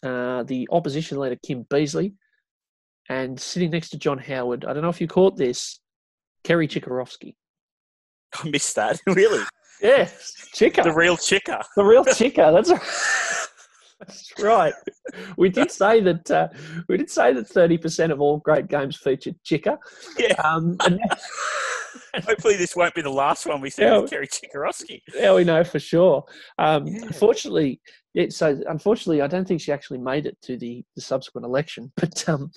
uh, 0.03 0.43
the 0.43 0.67
opposition 0.71 1.19
leader 1.19 1.37
Kim 1.45 1.65
Beazley, 1.65 2.13
and 3.09 3.39
sitting 3.39 3.71
next 3.71 3.89
to 3.89 3.97
John 3.97 4.17
Howard. 4.19 4.63
I 4.65 4.73
don't 4.73 4.83
know 4.83 4.89
if 4.89 5.01
you 5.01 5.07
caught 5.07 5.35
this, 5.37 5.79
Kerry 6.43 6.67
Chikarovsky. 6.67 7.35
I 8.43 8.49
missed 8.49 8.75
that. 8.75 8.99
really, 9.07 9.43
Yeah, 9.81 10.05
Chika. 10.55 10.83
the 10.83 10.93
real 10.93 11.17
chicker. 11.17 11.59
The 11.75 11.83
real 11.83 12.05
chicker. 12.05 12.51
That's 12.51 12.71
that's 13.99 14.33
right. 14.41 14.73
We 15.37 15.49
did 15.49 15.71
say 15.71 16.01
that 16.01 16.31
uh, 16.31 16.47
we 16.89 16.97
did 16.97 17.09
say 17.09 17.33
that 17.33 17.47
thirty 17.47 17.77
percent 17.77 18.11
of 18.11 18.19
all 18.21 18.37
great 18.39 18.67
games 18.67 18.97
featured 18.97 19.35
chicker. 19.43 19.77
Yeah. 20.17 20.33
Um, 20.43 20.77
and 20.85 20.99
Hopefully, 22.25 22.57
this 22.57 22.75
won't 22.75 22.93
be 22.95 23.01
the 23.01 23.09
last 23.09 23.45
one 23.45 23.61
we 23.61 23.69
see 23.69 23.83
Yeah. 23.83 23.99
with 23.99 24.09
Kerry 24.11 24.27
Chikarovsky. 24.27 25.01
now 25.19 25.35
we 25.35 25.43
know 25.43 25.63
for 25.63 25.79
sure. 25.79 26.23
Um, 26.57 26.87
Yeah. 26.87 27.03
Unfortunately, 27.03 27.79
yeah, 28.13 28.25
so 28.29 28.59
unfortunately, 28.67 29.21
I 29.21 29.27
don't 29.27 29.47
think 29.47 29.61
she 29.61 29.71
actually 29.71 29.99
made 29.99 30.25
it 30.25 30.37
to 30.43 30.57
the, 30.57 30.83
the 30.95 31.01
subsequent 31.01 31.45
election. 31.45 31.91
But 31.95 32.27
um, 32.27 32.51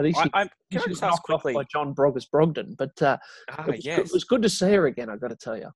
I 0.00 0.02
think 0.02 0.16
I, 0.16 0.22
she, 0.24 0.30
I'm, 0.34 0.48
I 0.72 0.74
was 0.76 0.84
just 0.86 1.02
knocked 1.02 1.30
off 1.30 1.42
quickly? 1.42 1.54
by 1.54 1.64
John 1.64 1.94
Broggers 1.94 2.28
Brogden. 2.28 2.76
But 2.76 3.00
uh, 3.02 3.18
Ah, 3.50 3.64
it, 3.66 3.76
was 3.76 3.84
yes. 3.86 3.96
good, 3.98 4.06
it 4.06 4.12
was 4.12 4.24
good 4.24 4.42
to 4.42 4.48
see 4.48 4.72
her 4.72 4.86
again. 4.86 5.08
I've 5.10 5.20
got 5.20 5.28
to 5.28 5.36
tell 5.36 5.56
you. 5.56 5.70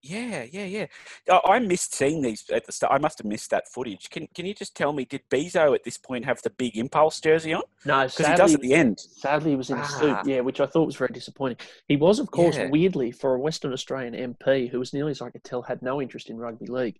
Yeah, 0.00 0.44
yeah, 0.52 0.64
yeah. 0.64 0.86
I, 1.28 1.40
I 1.54 1.58
missed 1.58 1.92
seeing 1.92 2.22
these 2.22 2.44
at 2.52 2.64
the 2.66 2.70
start. 2.72 2.92
I 2.92 2.98
must 2.98 3.18
have 3.18 3.26
missed 3.26 3.50
that 3.50 3.66
footage. 3.66 4.08
Can 4.10 4.28
Can 4.32 4.46
you 4.46 4.54
just 4.54 4.76
tell 4.76 4.92
me, 4.92 5.04
did 5.04 5.22
Bezo 5.28 5.74
at 5.74 5.82
this 5.82 5.98
point 5.98 6.24
have 6.24 6.40
the 6.42 6.50
big 6.50 6.76
impulse 6.76 7.20
jersey 7.20 7.52
on? 7.52 7.62
No, 7.84 8.04
Because 8.04 8.26
he 8.28 8.34
does 8.36 8.54
at 8.54 8.60
the 8.60 8.74
end. 8.74 9.00
Sadly, 9.00 9.50
he 9.50 9.56
was 9.56 9.70
in 9.70 9.78
a 9.78 9.84
suit, 9.84 10.10
Ah. 10.16 10.22
yeah, 10.24 10.38
which 10.40 10.60
I 10.60 10.66
thought 10.66 10.86
was 10.86 10.94
very 10.94 11.10
disappointing. 11.12 11.58
He 11.88 11.96
was, 11.96 12.20
of 12.20 12.30
course, 12.30 12.56
Yeah. 12.56 12.70
weirdly, 12.70 13.10
for 13.10 13.34
a 13.34 13.40
Western 13.40 13.72
Australian 13.72 14.14
MP 14.14 14.68
who, 14.70 14.80
as 14.80 14.92
nearly 14.94 15.10
as 15.10 15.20
I 15.20 15.30
could 15.30 15.42
tell, 15.42 15.62
had 15.62 15.82
no 15.82 16.00
interest 16.00 16.30
in 16.30 16.36
rugby 16.36 16.66
league. 16.68 16.98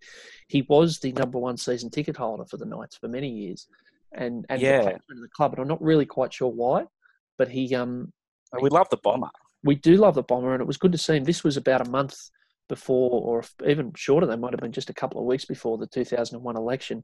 He 0.48 0.62
was 0.62 0.98
the 0.98 1.12
number 1.12 1.38
one 1.38 1.56
season 1.56 1.90
ticket 1.90 2.16
holder 2.16 2.46
for 2.46 2.56
the 2.56 2.66
Knights 2.66 2.96
for 2.96 3.06
many 3.06 3.28
years, 3.28 3.68
and 4.12 4.46
and 4.48 4.60
Yeah. 4.60 4.82
the 5.08 5.14
the 5.14 5.28
club. 5.36 5.52
And 5.52 5.60
I'm 5.62 5.68
not 5.68 5.82
really 5.82 6.06
quite 6.06 6.32
sure 6.32 6.50
why, 6.50 6.86
but 7.38 7.48
he 7.48 7.74
um 7.74 8.12
We 8.62 8.70
love 8.70 8.88
the 8.90 8.96
bomber. 8.98 9.28
we 9.62 9.74
do 9.74 9.96
love 9.96 10.14
the 10.14 10.22
bomber, 10.22 10.52
and 10.52 10.60
it 10.60 10.66
was 10.66 10.76
good 10.76 10.92
to 10.92 10.98
see 10.98 11.16
him. 11.16 11.24
This 11.24 11.44
was 11.44 11.56
about 11.56 11.86
a 11.86 11.90
month 11.90 12.16
before, 12.68 13.10
or 13.22 13.44
even 13.66 13.92
shorter. 13.94 14.26
They 14.26 14.36
might 14.36 14.52
have 14.52 14.60
been 14.60 14.72
just 14.72 14.90
a 14.90 14.94
couple 14.94 15.20
of 15.20 15.26
weeks 15.26 15.44
before 15.46 15.78
the 15.78 15.86
2001 15.86 16.56
election. 16.56 17.02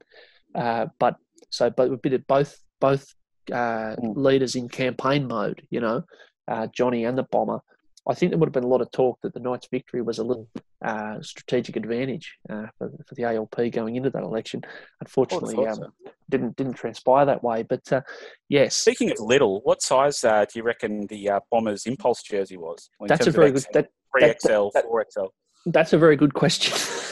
Uh, 0.53 0.87
but 0.99 1.15
so, 1.49 1.69
but 1.69 1.89
we 1.89 1.95
bit 1.97 2.13
of 2.13 2.25
both 2.27 2.57
both 2.79 3.13
uh, 3.51 3.95
Mm. 3.97 4.15
leaders 4.15 4.55
in 4.55 4.69
campaign 4.69 5.27
mode. 5.27 5.67
You 5.69 5.81
know, 5.81 6.03
uh, 6.47 6.67
Johnny 6.67 7.05
and 7.05 7.17
the 7.17 7.23
bomber. 7.23 7.59
I 8.07 8.13
think 8.13 8.31
there 8.31 8.37
would 8.39 8.47
have 8.49 8.53
been 8.53 8.63
a 8.63 8.67
lot 8.75 8.81
of 8.81 8.91
talk 8.91 9.19
that 9.23 9.33
the 9.33 9.39
Knights' 9.39 9.67
victory 9.71 10.01
was 10.01 10.19
a 10.19 10.23
little 10.23 10.47
uh, 10.85 11.21
strategic 11.21 11.75
advantage 11.75 12.37
uh, 12.49 12.67
for, 12.77 12.91
for 13.07 13.15
the 13.15 13.23
ALP 13.23 13.55
going 13.71 13.95
into 13.95 14.09
that 14.11 14.23
election. 14.23 14.61
Unfortunately, 15.01 15.55
thought 15.55 15.67
um, 15.67 15.75
so. 15.75 16.11
didn't 16.29 16.55
didn't 16.55 16.75
transpire 16.75 17.25
that 17.25 17.43
way. 17.43 17.63
But 17.63 17.91
uh, 17.91 18.01
yes, 18.49 18.77
Speaking 18.77 19.11
of 19.11 19.19
little, 19.19 19.61
what 19.61 19.81
size 19.81 20.23
uh, 20.23 20.45
do 20.45 20.59
you 20.59 20.63
reckon 20.63 21.07
the 21.07 21.29
uh, 21.29 21.39
Bombers 21.51 21.85
impulse 21.85 22.21
jersey 22.21 22.57
was? 22.57 22.89
in 23.01 23.07
that's 23.07 23.27
a 23.27 23.31
very 23.31 23.51
good. 23.51 23.65
That, 23.73 23.89
Three 24.17 24.33
XL, 24.39 24.69
four 24.83 25.05
XL. 25.11 25.25
That's 25.65 25.91
a 25.91 25.97
very 25.97 26.15
good 26.15 26.33
question. 26.33 26.73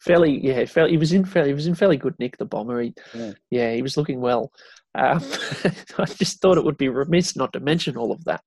Fairly, 0.00 0.44
yeah, 0.44 0.66
fairly, 0.66 0.90
he 0.90 0.96
was 0.98 1.12
in 1.12 1.24
fairly, 1.24 1.50
he 1.50 1.54
was 1.54 1.66
in 1.66 1.74
fairly 1.74 1.96
good 1.96 2.14
nick. 2.18 2.36
The 2.36 2.44
bomber, 2.44 2.82
he, 2.82 2.94
Yeah. 3.14 3.32
yeah. 3.50 3.74
he 3.74 3.80
was 3.80 3.96
looking 3.96 4.20
well. 4.20 4.52
Um, 4.94 5.22
I 5.98 6.04
just 6.04 6.40
thought 6.40 6.58
it 6.58 6.64
would 6.64 6.76
be 6.76 6.88
remiss 6.88 7.36
not 7.36 7.52
to 7.54 7.60
mention 7.60 7.96
all 7.96 8.12
of 8.12 8.24
that. 8.24 8.42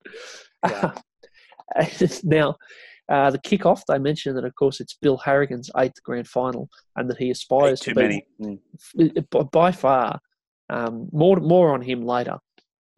Yeah. 0.64 0.92
now, 2.22 2.56
uh, 3.08 3.30
the 3.30 3.38
kick-off, 3.38 3.84
they 3.86 3.98
mentioned 3.98 4.36
that, 4.36 4.44
of 4.44 4.54
course, 4.54 4.80
it's 4.80 4.94
Bill 4.94 5.16
Harrigan's 5.18 5.70
eighth 5.76 6.02
grand 6.02 6.28
final, 6.28 6.68
and 6.96 7.08
that 7.10 7.18
he 7.18 7.30
aspires 7.30 7.80
Too 7.80 7.94
to 7.94 8.00
many. 8.00 8.26
Mm. 8.40 8.58
be 8.96 9.10
by, 9.30 9.42
by 9.44 9.72
far. 9.72 10.20
Um, 10.70 11.08
more, 11.12 11.36
more 11.36 11.72
on 11.72 11.80
him 11.82 12.02
later. 12.02 12.38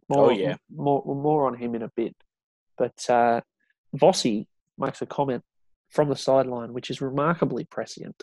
More, 0.09 0.27
Oh, 0.27 0.31
yeah. 0.31 0.57
more, 0.75 1.03
more 1.07 1.47
on 1.47 1.55
him 1.57 1.75
in 1.77 1.83
a 1.83 1.91
bit. 1.95 2.17
But 2.77 3.09
uh, 3.09 3.41
Vossi 3.97 4.47
makes 4.77 5.01
a 5.03 5.07
comment 5.07 5.45
from 5.91 6.09
the 6.09 6.17
sideline, 6.17 6.73
which 6.73 6.91
is 6.91 7.01
remarkably 7.01 7.65
prescient. 7.65 8.23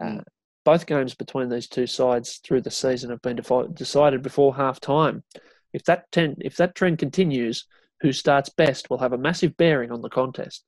Uh, 0.00 0.04
Mm. 0.04 0.22
Both 0.62 0.84
games 0.86 1.14
between 1.14 1.48
these 1.48 1.66
two 1.66 1.86
sides 1.86 2.36
through 2.44 2.60
the 2.60 2.70
season 2.70 3.08
have 3.10 3.22
been 3.22 3.36
defi- 3.36 3.72
decided 3.72 4.20
before 4.22 4.54
half 4.54 4.78
time. 4.78 5.24
If 5.72 5.84
that, 5.84 6.04
ten, 6.12 6.36
if 6.42 6.56
that 6.58 6.74
trend 6.74 6.98
continues, 6.98 7.64
who 8.02 8.12
starts 8.12 8.50
best 8.50 8.90
will 8.90 8.98
have 8.98 9.14
a 9.14 9.18
massive 9.18 9.56
bearing 9.56 9.90
on 9.90 10.02
the 10.02 10.10
contest. 10.10 10.64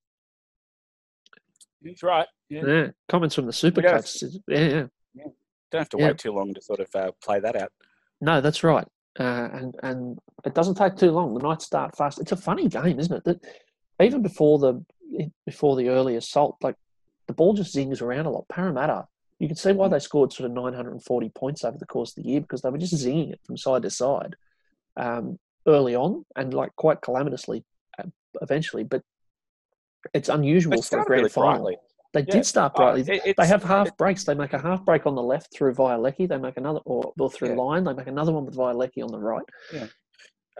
He's 1.82 2.02
right. 2.02 2.26
Yeah. 2.48 2.66
Yeah, 2.66 2.86
comments 3.08 3.34
from 3.34 3.46
the 3.46 3.52
super 3.52 3.82
Yeah. 3.82 4.00
Yeah, 4.48 4.86
yeah. 5.14 5.24
Don't 5.70 5.80
have 5.80 5.88
to 5.90 5.98
Yeah. 5.98 6.08
wait 6.08 6.18
too 6.18 6.32
long 6.32 6.52
to 6.54 6.60
sort 6.60 6.80
of 6.80 6.88
uh, 6.94 7.12
play 7.22 7.40
that 7.40 7.56
out. 7.56 7.72
No, 8.20 8.40
that's 8.40 8.62
right. 8.62 8.86
Uh, 9.18 9.48
and 9.52 9.74
and 9.82 10.18
it 10.44 10.54
doesn't 10.54 10.76
take 10.76 10.96
too 10.96 11.10
long. 11.10 11.34
The 11.34 11.40
Knights 11.40 11.66
start 11.66 11.96
fast. 11.96 12.20
It's 12.20 12.32
a 12.32 12.36
funny 12.36 12.68
game, 12.68 12.98
isn't 12.98 13.14
it? 13.16 13.24
That 13.24 13.40
even 14.00 14.22
before 14.22 14.58
the 14.58 14.84
before 15.44 15.76
the 15.76 15.88
early 15.88 16.16
assault, 16.16 16.56
like 16.62 16.76
the 17.26 17.34
ball 17.34 17.52
just 17.54 17.72
zings 17.72 18.00
around 18.00 18.26
a 18.26 18.30
lot. 18.30 18.48
Parramatta, 18.48 19.06
you 19.38 19.48
can 19.48 19.56
see 19.56 19.72
why 19.72 19.88
they 19.88 19.98
scored 19.98 20.32
sort 20.32 20.46
of 20.48 20.54
940 20.54 21.28
points 21.30 21.64
over 21.64 21.76
the 21.76 21.86
course 21.86 22.16
of 22.16 22.22
the 22.22 22.30
year 22.30 22.40
because 22.40 22.62
they 22.62 22.70
were 22.70 22.78
just 22.78 22.94
zinging 22.94 23.32
it 23.32 23.40
from 23.44 23.56
side 23.56 23.82
to 23.82 23.90
side 23.90 24.34
um, 24.96 25.38
early 25.66 25.94
on 25.94 26.24
and 26.36 26.54
like 26.54 26.74
quite 26.76 27.02
calamitously 27.02 27.64
uh, 27.98 28.04
eventually. 28.40 28.84
But 28.84 29.02
it's 30.14 30.28
unusual 30.28 30.80
for 30.82 31.00
a 31.00 31.04
grand 31.04 31.10
really 31.22 31.28
final. 31.30 31.50
brightly. 31.64 31.76
They 32.12 32.20
Yeah. 32.20 32.26
did 32.34 32.46
start 32.46 32.72
Uh, 32.74 32.92
brightly. 32.92 33.20
it- 33.24 33.36
They 33.36 33.46
have 33.46 33.62
half 33.62 33.96
breaks. 33.96 34.24
They 34.24 34.34
make 34.34 34.52
a 34.52 34.58
half 34.58 34.84
break 34.84 35.06
on 35.06 35.14
the 35.14 35.22
left 35.22 35.52
through 35.54 35.74
Vaealiki. 35.74 36.28
They 36.28 36.36
make 36.36 36.56
another, 36.58 36.80
or, 36.84 37.12
or 37.18 37.30
through 37.30 37.50
Yeah. 37.50 37.54
line. 37.56 37.84
They 37.84 37.94
make 37.94 38.06
another 38.06 38.32
one 38.32 38.44
with 38.44 38.54
Vaealiki 38.56 39.02
on 39.02 39.10
the 39.10 39.18
right. 39.18 39.44
Yeah. 39.72 39.86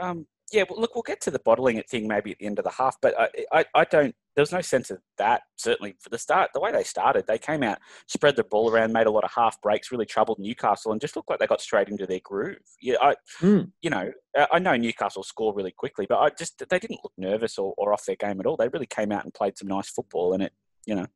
Um, 0.01 0.27
yeah, 0.51 0.65
well, 0.69 0.81
look, 0.81 0.95
we'll 0.95 1.03
get 1.03 1.21
to 1.23 1.31
the 1.31 1.39
bottling 1.41 1.77
it 1.77 1.89
thing 1.91 2.09
maybe 2.09 2.33
at 2.33 2.39
the 2.39 2.47
end 2.47 2.59
of 2.59 2.65
the 2.65 2.71
half, 2.71 2.97
but 3.03 3.19
I, 3.19 3.29
I, 3.53 3.65
I 3.75 3.85
don't. 3.85 4.15
There 4.35 4.43
was 4.43 4.53
no 4.53 4.63
sense 4.63 4.91
of 4.91 4.99
that 5.19 5.43
certainly 5.57 5.95
for 6.01 6.09
the 6.09 6.19
start. 6.19 6.51
The 6.55 6.61
way 6.61 6.73
they 6.73 6.85
started, 6.85 7.27
they 7.27 7.39
came 7.39 7.63
out, 7.63 7.79
spread 8.09 8.37
the 8.37 8.45
ball 8.45 8.71
around, 8.71 8.93
made 8.93 9.07
a 9.07 9.11
lot 9.11 9.25
of 9.25 9.31
half 9.35 9.61
breaks, 9.61 9.93
really 9.93 10.07
troubled 10.07 10.39
Newcastle, 10.39 10.91
and 10.93 11.01
just 11.01 11.17
looked 11.17 11.29
like 11.29 11.39
they 11.39 11.47
got 11.47 11.61
straight 11.61 11.89
into 11.89 12.07
their 12.07 12.21
groove. 12.21 12.59
Yeah, 12.81 12.97
I, 13.01 13.15
Hmm. 13.39 13.63
you 13.83 13.91
know, 13.91 14.11
I- 14.37 14.49
I 14.53 14.59
know 14.59 14.75
Newcastle 14.77 15.23
score 15.23 15.53
really 15.55 15.73
quickly, 15.73 16.07
but 16.09 16.19
I 16.19 16.31
just 16.31 16.59
they 16.67 16.79
didn't 16.79 17.01
look 17.05 17.13
nervous 17.19 17.59
or, 17.59 17.75
or 17.77 17.93
off 17.93 18.07
their 18.07 18.17
game 18.17 18.41
at 18.41 18.47
all. 18.47 18.57
They 18.57 18.69
really 18.69 18.87
came 18.87 19.13
out 19.13 19.25
and 19.25 19.35
played 19.35 19.59
some 19.59 19.69
nice 19.69 19.91
football, 19.91 20.33
and 20.33 20.43
it, 20.43 20.53
you 20.87 20.95
know, 20.95 21.07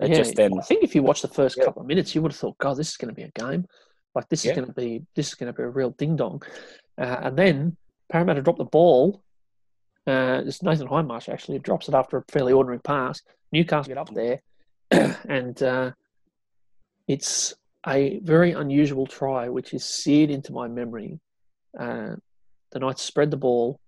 it 0.00 0.08
Yeah, 0.08 0.16
just 0.16 0.36
then 0.36 0.58
I 0.58 0.62
think 0.62 0.82
if 0.82 0.94
you 0.94 1.02
watch 1.02 1.20
the 1.20 1.28
first 1.28 1.58
Yeah. 1.58 1.64
couple 1.64 1.82
of 1.82 1.88
minutes, 1.88 2.14
you 2.14 2.22
would 2.22 2.32
have 2.32 2.38
thought, 2.38 2.56
"God, 2.58 2.78
this 2.78 2.88
is 2.90 2.96
going 2.96 3.10
to 3.10 3.14
be 3.14 3.24
a 3.24 3.30
game. 3.32 3.66
Like 4.14 4.28
this 4.30 4.44
Yeah. 4.44 4.52
is 4.52 4.56
going 4.56 4.68
to 4.68 4.72
be 4.74 5.06
this 5.14 5.28
is 5.28 5.34
going 5.34 5.52
to 5.52 5.56
be 5.56 5.62
a 5.62 5.68
real 5.68 5.90
ding 5.90 6.16
dong." 6.16 6.42
Uh, 6.96 7.18
and 7.22 7.36
then 7.38 7.76
Parramatta 8.10 8.40
dropped 8.42 8.58
the 8.58 8.64
ball. 8.64 9.22
Uh, 10.06 10.42
it's 10.44 10.62
Nathan 10.62 10.88
Hindmarsh 10.88 11.28
actually 11.28 11.58
drops 11.60 11.88
it 11.88 11.94
after 11.94 12.16
a 12.16 12.24
fairly 12.28 12.52
ordinary 12.52 12.80
pass. 12.80 13.22
Newcastle 13.52 13.88
get 13.88 13.98
up 13.98 14.12
there, 14.12 14.42
and 15.28 15.62
uh, 15.62 15.92
it's 17.06 17.54
a 17.86 18.18
very 18.20 18.52
unusual 18.52 19.06
try, 19.06 19.48
which 19.48 19.74
is 19.74 19.84
seared 19.84 20.30
into 20.30 20.52
my 20.52 20.66
memory. 20.66 21.20
Uh, 21.78 22.16
the 22.72 22.78
Knights 22.80 23.02
spread 23.02 23.30
the 23.30 23.36
ball. 23.36 23.78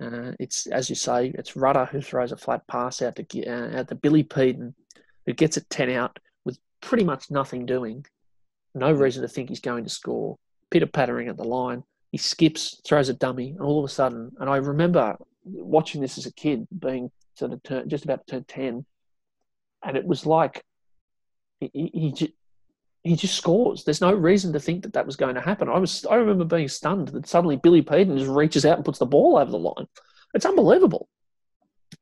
Uh, 0.00 0.32
it's 0.40 0.66
as 0.66 0.88
you 0.88 0.96
say, 0.96 1.32
it's 1.34 1.56
Rudder 1.56 1.84
who 1.86 2.00
throws 2.00 2.32
a 2.32 2.36
flat 2.36 2.66
pass 2.66 3.02
out 3.02 3.16
to 3.16 3.46
uh, 3.46 3.80
out 3.80 3.88
to 3.88 3.94
Billy 3.94 4.22
Peden, 4.22 4.74
who 5.26 5.32
gets 5.34 5.56
it 5.56 5.68
ten 5.68 5.90
out 5.90 6.18
with 6.44 6.58
pretty 6.80 7.04
much 7.04 7.30
nothing 7.30 7.66
doing. 7.66 8.06
No 8.74 8.92
reason 8.92 9.22
to 9.22 9.28
think 9.28 9.50
he's 9.50 9.60
going 9.60 9.84
to 9.84 9.90
score. 9.90 10.36
Peter 10.70 10.86
pattering 10.86 11.28
at 11.28 11.36
the 11.36 11.44
line. 11.44 11.84
He 12.10 12.18
skips, 12.18 12.80
throws 12.86 13.08
a 13.08 13.14
dummy, 13.14 13.50
and 13.50 13.60
all 13.60 13.78
of 13.78 13.84
a 13.84 13.92
sudden, 13.92 14.32
and 14.38 14.48
I 14.48 14.56
remember 14.56 15.16
watching 15.44 16.00
this 16.00 16.18
as 16.18 16.26
a 16.26 16.32
kid, 16.32 16.66
being 16.76 17.10
sort 17.34 17.52
of 17.52 17.62
turn, 17.62 17.88
just 17.88 18.04
about 18.04 18.26
to 18.26 18.32
turn 18.32 18.44
ten, 18.44 18.86
and 19.84 19.96
it 19.96 20.06
was 20.06 20.26
like 20.26 20.64
he, 21.60 21.70
he, 21.72 22.10
he, 22.16 22.34
he 23.02 23.16
just 23.16 23.34
scores. 23.34 23.84
There's 23.84 24.00
no 24.00 24.12
reason 24.12 24.52
to 24.52 24.60
think 24.60 24.82
that 24.82 24.94
that 24.94 25.06
was 25.06 25.16
going 25.16 25.34
to 25.34 25.40
happen. 25.40 25.68
I 25.68 25.78
was 25.78 26.06
I 26.06 26.16
remember 26.16 26.44
being 26.44 26.68
stunned 26.68 27.08
that 27.08 27.28
suddenly 27.28 27.56
Billy 27.56 27.82
Peden 27.82 28.16
just 28.18 28.30
reaches 28.30 28.64
out 28.64 28.76
and 28.76 28.84
puts 28.84 28.98
the 28.98 29.06
ball 29.06 29.36
over 29.36 29.50
the 29.50 29.58
line. 29.58 29.86
It's 30.34 30.46
unbelievable. 30.46 31.08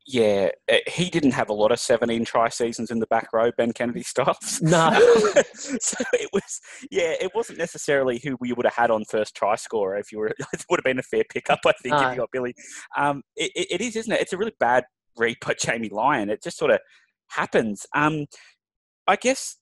Yeah, 0.06 0.48
uh, 0.70 0.76
he 0.88 1.10
didn't 1.10 1.32
have 1.32 1.48
a 1.48 1.52
lot 1.52 1.72
of 1.72 1.78
17 1.78 2.24
try 2.24 2.48
seasons 2.48 2.90
in 2.90 2.98
the 2.98 3.06
back 3.06 3.28
row, 3.32 3.50
Ben 3.56 3.72
Kennedy 3.72 4.02
stops. 4.02 4.60
No. 4.60 4.90
so 5.54 6.04
it 6.14 6.28
was, 6.32 6.60
yeah, 6.90 7.14
it 7.20 7.32
wasn't 7.34 7.58
necessarily 7.58 8.20
who 8.22 8.36
we 8.40 8.52
would 8.52 8.66
have 8.66 8.74
had 8.74 8.90
on 8.90 9.04
first 9.04 9.34
try 9.34 9.54
scorer 9.54 9.96
if 9.96 10.10
you 10.10 10.18
were, 10.18 10.28
it 10.52 10.64
would 10.70 10.80
have 10.80 10.84
been 10.84 10.98
a 10.98 11.02
fair 11.02 11.24
pickup, 11.28 11.60
I 11.66 11.72
think, 11.82 11.94
No. 11.94 12.08
if 12.08 12.14
you 12.14 12.20
got 12.20 12.30
Billy. 12.32 12.54
Um, 12.96 13.22
it, 13.36 13.52
it, 13.54 13.66
it 13.70 13.80
is, 13.80 13.96
isn't 13.96 14.12
it? 14.12 14.20
It's 14.20 14.32
a 14.32 14.38
really 14.38 14.54
bad 14.58 14.84
read 15.16 15.36
by 15.44 15.54
Jamie 15.60 15.90
Lyon. 15.90 16.30
It 16.30 16.42
just 16.42 16.58
sort 16.58 16.70
of 16.70 16.80
happens. 17.28 17.86
Um, 17.94 18.26
I 19.06 19.16
guess, 19.16 19.56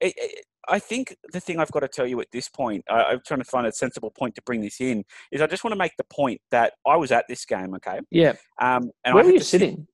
it, 0.00 0.14
it, 0.16 0.44
I 0.68 0.78
think 0.78 1.16
the 1.32 1.40
thing 1.40 1.58
I've 1.58 1.70
got 1.70 1.80
to 1.80 1.88
tell 1.88 2.06
you 2.06 2.20
at 2.20 2.28
this 2.32 2.48
point, 2.48 2.84
I, 2.88 3.04
I'm 3.04 3.20
trying 3.26 3.40
to 3.40 3.44
find 3.44 3.66
a 3.66 3.72
sensible 3.72 4.10
point 4.10 4.34
to 4.36 4.42
bring 4.42 4.60
this 4.60 4.80
in, 4.80 5.04
is 5.32 5.40
I 5.40 5.46
just 5.46 5.64
want 5.64 5.72
to 5.72 5.78
make 5.78 5.96
the 5.96 6.04
point 6.04 6.40
that 6.50 6.74
I 6.86 6.96
was 6.96 7.12
at 7.12 7.24
this 7.28 7.44
game, 7.44 7.74
okay? 7.76 8.00
Yeah. 8.10 8.34
Um, 8.60 8.90
and 9.04 9.14
Where 9.14 9.24
I 9.24 9.26
were 9.26 9.32
you 9.32 9.40
sitting? 9.40 9.86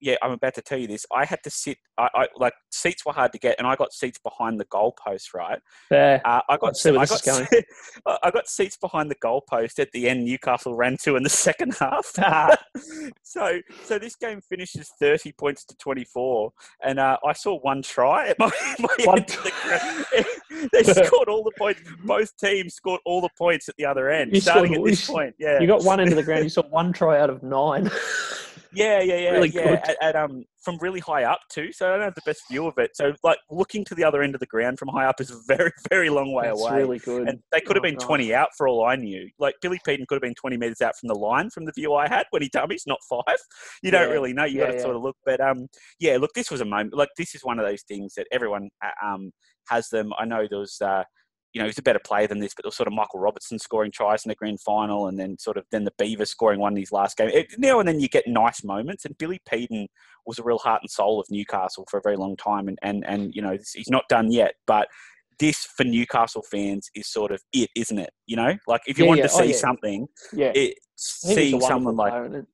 Yeah, 0.00 0.16
I'm 0.22 0.32
about 0.32 0.54
to 0.54 0.62
tell 0.62 0.78
you 0.78 0.86
this. 0.86 1.06
I 1.14 1.24
had 1.24 1.42
to 1.44 1.50
sit. 1.50 1.78
I, 1.98 2.08
I 2.14 2.26
like 2.36 2.52
seats 2.70 3.06
were 3.06 3.12
hard 3.12 3.32
to 3.32 3.38
get, 3.38 3.56
and 3.58 3.66
I 3.66 3.76
got 3.76 3.92
seats 3.92 4.18
behind 4.18 4.60
the 4.60 4.64
goalpost. 4.66 5.32
Right, 5.34 5.58
There. 5.90 6.20
uh, 6.26 6.40
I 6.48 6.56
got. 6.56 6.74
I 6.86 7.06
got. 7.06 7.22
going. 7.24 7.46
I 8.22 8.30
got 8.30 8.48
seats 8.48 8.76
behind 8.76 9.10
the 9.10 9.14
goalpost 9.16 9.78
at 9.78 9.90
the 9.92 10.08
end. 10.08 10.24
Newcastle 10.24 10.74
ran 10.74 10.96
to 11.04 11.16
in 11.16 11.22
the 11.22 11.28
second 11.46 11.74
half. 11.74 12.06
so, 13.22 13.60
so 13.84 13.98
this 13.98 14.16
game 14.16 14.40
finishes 14.40 14.90
thirty 15.00 15.32
points 15.32 15.64
to 15.66 15.76
twenty 15.76 16.04
four, 16.04 16.52
and 16.84 16.98
uh, 16.98 17.16
I 17.26 17.32
saw 17.32 17.58
one 17.60 17.82
try 17.82 18.28
at 18.28 18.38
my, 18.38 18.50
my 18.78 18.88
One 19.04 19.18
end 19.20 19.30
of 19.30 19.42
the 19.44 19.52
ground. 19.62 20.68
they 20.72 20.82
scored 20.82 21.28
all 21.28 21.42
the 21.42 21.52
points. 21.58 21.80
Both 22.04 22.36
teams 22.38 22.74
scored 22.74 23.00
all 23.04 23.20
the 23.20 23.30
points 23.38 23.68
at 23.68 23.76
the 23.76 23.86
other 23.86 24.10
end, 24.10 24.34
You 24.34 24.40
starting 24.40 24.74
scored- 24.74 24.88
at 24.88 24.90
this 24.92 25.08
you- 25.08 25.14
point. 25.14 25.34
Yeah, 25.38 25.60
You 25.60 25.66
got 25.66 25.84
one 25.84 26.00
end 26.00 26.10
of 26.10 26.16
the 26.16 26.22
ground. 26.22 26.44
You 26.44 26.50
saw 26.50 26.62
one 26.68 26.92
try 26.92 27.18
out 27.20 27.30
of 27.30 27.42
nine. 27.42 27.90
Yeah, 28.72 29.00
yeah, 29.00 29.16
yeah, 29.16 29.30
Really 29.30 29.48
yeah. 29.48 29.80
At, 29.84 29.96
at, 30.02 30.16
um, 30.16 30.44
from 30.62 30.78
really 30.80 31.00
high 31.00 31.24
up 31.24 31.40
too, 31.50 31.72
so 31.72 31.86
I 31.88 31.92
don't 31.96 32.04
have 32.04 32.14
the 32.14 32.22
best 32.26 32.42
view 32.50 32.66
of 32.66 32.74
it. 32.78 32.96
So, 32.96 33.12
like 33.22 33.38
looking 33.50 33.84
to 33.84 33.94
the 33.94 34.02
other 34.04 34.22
end 34.22 34.34
of 34.34 34.40
the 34.40 34.46
ground 34.46 34.78
from 34.78 34.88
high 34.88 35.06
up 35.06 35.20
is 35.20 35.30
a 35.30 35.38
very, 35.46 35.70
very 35.90 36.10
long 36.10 36.32
way 36.32 36.46
That's 36.46 36.60
away. 36.60 36.76
really 36.78 36.98
good. 36.98 37.28
and 37.28 37.38
they 37.52 37.60
could 37.60 37.76
have 37.76 37.82
Oh, 37.84 37.88
been 37.88 37.96
God. 37.96 38.06
20 38.06 38.34
out 38.34 38.48
for 38.56 38.66
all 38.68 38.84
I 38.84 38.96
knew. 38.96 39.28
Like 39.38 39.54
Billy 39.62 39.78
Peden 39.84 40.06
could 40.08 40.16
have 40.16 40.22
been 40.22 40.34
20 40.34 40.56
metres 40.56 40.80
out 40.80 40.94
from 40.98 41.08
the 41.08 41.14
line 41.14 41.50
from 41.50 41.64
the 41.64 41.72
view 41.72 41.94
I 41.94 42.08
had 42.08 42.26
when 42.30 42.42
he 42.42 42.48
dummies, 42.48 42.84
not 42.86 42.98
five. 43.08 43.36
You 43.82 43.90
don't 43.90 44.10
really 44.10 44.32
know. 44.32 44.44
You 44.44 44.58
yeah, 44.60 44.64
got 44.66 44.70
to 44.72 44.76
yeah. 44.78 44.82
sort 44.82 44.96
of 44.96 45.02
look. 45.02 45.16
But 45.24 45.40
um, 45.40 45.68
yeah, 46.00 46.16
look, 46.16 46.32
this 46.34 46.50
was 46.50 46.60
a 46.60 46.64
moment. 46.64 46.94
Like 46.94 47.10
this 47.16 47.34
is 47.34 47.44
one 47.44 47.58
of 47.58 47.66
those 47.66 47.82
things 47.82 48.14
that 48.16 48.26
everyone 48.32 48.68
uh, 48.84 49.06
um 49.06 49.30
has 49.68 49.88
them. 49.88 50.12
I 50.18 50.24
know 50.24 50.46
there 50.48 50.58
was. 50.60 50.78
Uh, 50.80 51.04
you 51.56 51.62
know, 51.62 51.66
he's 51.68 51.78
a 51.78 51.82
better 51.82 51.98
player 51.98 52.26
than 52.26 52.38
this, 52.38 52.52
but 52.54 52.64
there 52.64 52.68
was 52.68 52.76
sort 52.76 52.86
of 52.86 52.92
Michael 52.92 53.18
Robertson 53.18 53.58
scoring 53.58 53.90
tries 53.90 54.26
in 54.26 54.28
the 54.28 54.34
grand 54.34 54.60
final, 54.60 55.06
and 55.06 55.18
then 55.18 55.38
sort 55.38 55.56
of 55.56 55.64
then 55.70 55.84
the 55.84 55.92
Beavers 55.96 56.28
scoring 56.28 56.60
one 56.60 56.74
in 56.74 56.78
his 56.80 56.92
last 56.92 57.16
game. 57.16 57.30
It, 57.30 57.46
now 57.56 57.78
and 57.80 57.88
then 57.88 57.98
you 57.98 58.10
get 58.10 58.26
nice 58.26 58.62
moments, 58.62 59.06
and 59.06 59.16
Billy 59.16 59.40
Peden 59.46 59.88
was 60.26 60.38
a 60.38 60.42
real 60.42 60.58
heart 60.58 60.82
and 60.82 60.90
soul 60.90 61.18
of 61.18 61.26
Newcastle 61.30 61.86
for 61.90 61.96
a 61.96 62.02
very 62.04 62.16
long 62.18 62.36
time, 62.36 62.68
and 62.68 62.78
and 62.82 63.06
and 63.06 63.34
you 63.34 63.40
know 63.40 63.56
he's 63.74 63.88
not 63.88 64.04
done 64.10 64.30
yet, 64.30 64.56
but 64.66 64.88
this 65.38 65.64
for 65.64 65.84
Newcastle 65.84 66.42
fans 66.42 66.90
is 66.94 67.08
sort 67.10 67.32
of 67.32 67.40
it, 67.54 67.70
isn't 67.74 67.98
it? 67.98 68.10
You 68.26 68.36
know, 68.36 68.54
like 68.66 68.82
if 68.86 68.98
you 68.98 69.04
Yeah, 69.04 69.08
wanted 69.08 69.22
yeah. 69.22 69.28
to 69.28 69.34
Oh, 69.36 69.40
see 69.40 69.50
yeah. 69.52 69.56
something, 69.56 70.06
yeah. 70.34 70.52
it, 70.54 70.56
I 70.56 70.58
think 70.58 70.74
he's 70.74 71.24
a 71.24 71.34
seeing 71.34 71.60
someone 71.62 71.96
like 71.96 72.12
player, 72.12 72.24
and 72.24 72.34
it- 72.36 72.46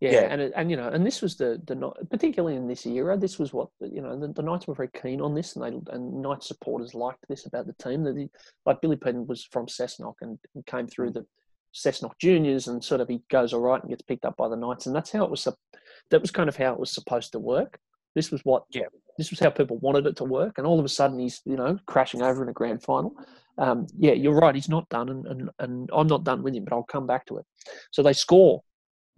yeah, 0.00 0.12
Yeah. 0.12 0.20
and 0.32 0.40
it, 0.40 0.52
and 0.56 0.70
you 0.70 0.76
know, 0.76 0.88
and 0.88 1.06
this 1.06 1.20
was 1.22 1.36
the 1.36 1.60
the 1.66 1.76
particularly 2.10 2.56
in 2.56 2.66
this 2.66 2.86
era, 2.86 3.16
this 3.16 3.38
was 3.38 3.52
what 3.52 3.68
you 3.80 4.00
know 4.00 4.18
the, 4.18 4.28
the 4.28 4.42
Knights 4.42 4.66
were 4.66 4.74
very 4.74 4.90
keen 5.00 5.20
on 5.20 5.34
this, 5.34 5.56
and 5.56 5.64
they 5.64 5.92
and 5.94 6.22
Knights 6.22 6.48
supporters 6.48 6.94
liked 6.94 7.24
this 7.28 7.46
about 7.46 7.66
the 7.66 7.74
team. 7.74 8.02
That 8.04 8.16
he, 8.16 8.28
like 8.66 8.80
Billy 8.80 8.96
Peden 8.96 9.26
was 9.26 9.44
from 9.44 9.66
Cessnock 9.66 10.14
and, 10.22 10.38
and 10.54 10.64
came 10.66 10.86
Mm. 10.86 10.90
through 10.92 11.10
the 11.12 11.26
Cessnock 11.74 12.18
juniors, 12.18 12.66
and 12.68 12.82
sort 12.82 13.00
of 13.00 13.08
he 13.08 13.22
goes 13.28 13.52
all 13.52 13.60
right 13.60 13.80
and 13.80 13.90
gets 13.90 14.02
picked 14.02 14.24
up 14.24 14.36
by 14.36 14.48
the 14.48 14.56
Knights, 14.56 14.86
and 14.86 14.96
that's 14.96 15.12
how 15.12 15.24
it 15.24 15.30
was. 15.30 15.46
That 16.10 16.20
was 16.20 16.30
kind 16.30 16.48
of 16.48 16.56
how 16.56 16.72
it 16.72 16.80
was 16.80 16.90
supposed 16.92 17.32
to 17.32 17.38
work. 17.38 17.78
This 18.14 18.30
was 18.30 18.40
what 18.44 18.64
Yeah. 18.70 18.86
This 19.18 19.30
was 19.30 19.38
how 19.38 19.50
people 19.50 19.76
wanted 19.78 20.06
it 20.06 20.16
to 20.16 20.24
work, 20.24 20.56
and 20.56 20.66
all 20.66 20.78
of 20.78 20.84
a 20.84 20.88
sudden 20.88 21.18
he's 21.18 21.42
you 21.44 21.56
know 21.56 21.78
crashing 21.86 22.22
over 22.22 22.42
in 22.42 22.48
a 22.48 22.52
grand 22.54 22.82
final. 22.82 23.14
Um, 23.58 23.86
yeah, 23.98 24.12
you're 24.12 24.34
right. 24.40 24.54
He's 24.54 24.68
not 24.70 24.88
done, 24.88 25.10
and, 25.10 25.26
and 25.26 25.50
and 25.58 25.90
I'm 25.92 26.06
not 26.06 26.24
done 26.24 26.42
with 26.42 26.54
him, 26.54 26.64
but 26.64 26.72
I'll 26.74 26.82
come 26.84 27.06
back 27.06 27.26
to 27.26 27.36
it. 27.36 27.44
So 27.90 28.02
they 28.02 28.14
score 28.14 28.62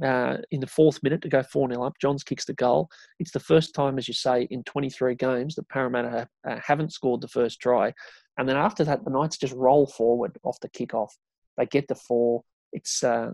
uh, 0.03 0.39
in 0.51 0.61
the 0.61 0.67
fourth 0.67 1.03
minute 1.03 1.23
to 1.23 1.29
go 1.29 1.43
4 1.43 1.69
0 1.69 1.83
up. 1.85 1.95
Johns 2.01 2.25
kicks 2.25 2.45
the 2.45 2.55
goal. 2.55 2.89
It's 3.19 3.33
the 3.33 3.41
first 3.41 3.75
time, 3.75 3.99
as 3.99 4.09
you 4.09 4.15
say, 4.15 4.47
in 4.51 4.63
23 4.65 5.15
games 5.15 5.55
that 5.55 5.69
Parramatta 5.69 6.29
uh, 6.49 6.59
haven't 6.65 6.93
scored 6.93 7.21
the 7.21 7.29
first 7.29 7.61
try. 7.61 7.93
And 8.39 8.49
then 8.49 8.57
after 8.57 8.85
that, 8.85 9.05
the 9.05 9.11
Knights 9.11 9.37
just 9.37 9.55
roll 9.55 9.87
forward 9.87 10.39
off 10.43 10.61
the 10.61 10.71
kickoff. 10.71 11.11
They 11.57 11.67
get 11.67 11.89
the 11.89 11.95
four. 11.95 12.43
It's 12.73 13.05
uh, 13.05 13.33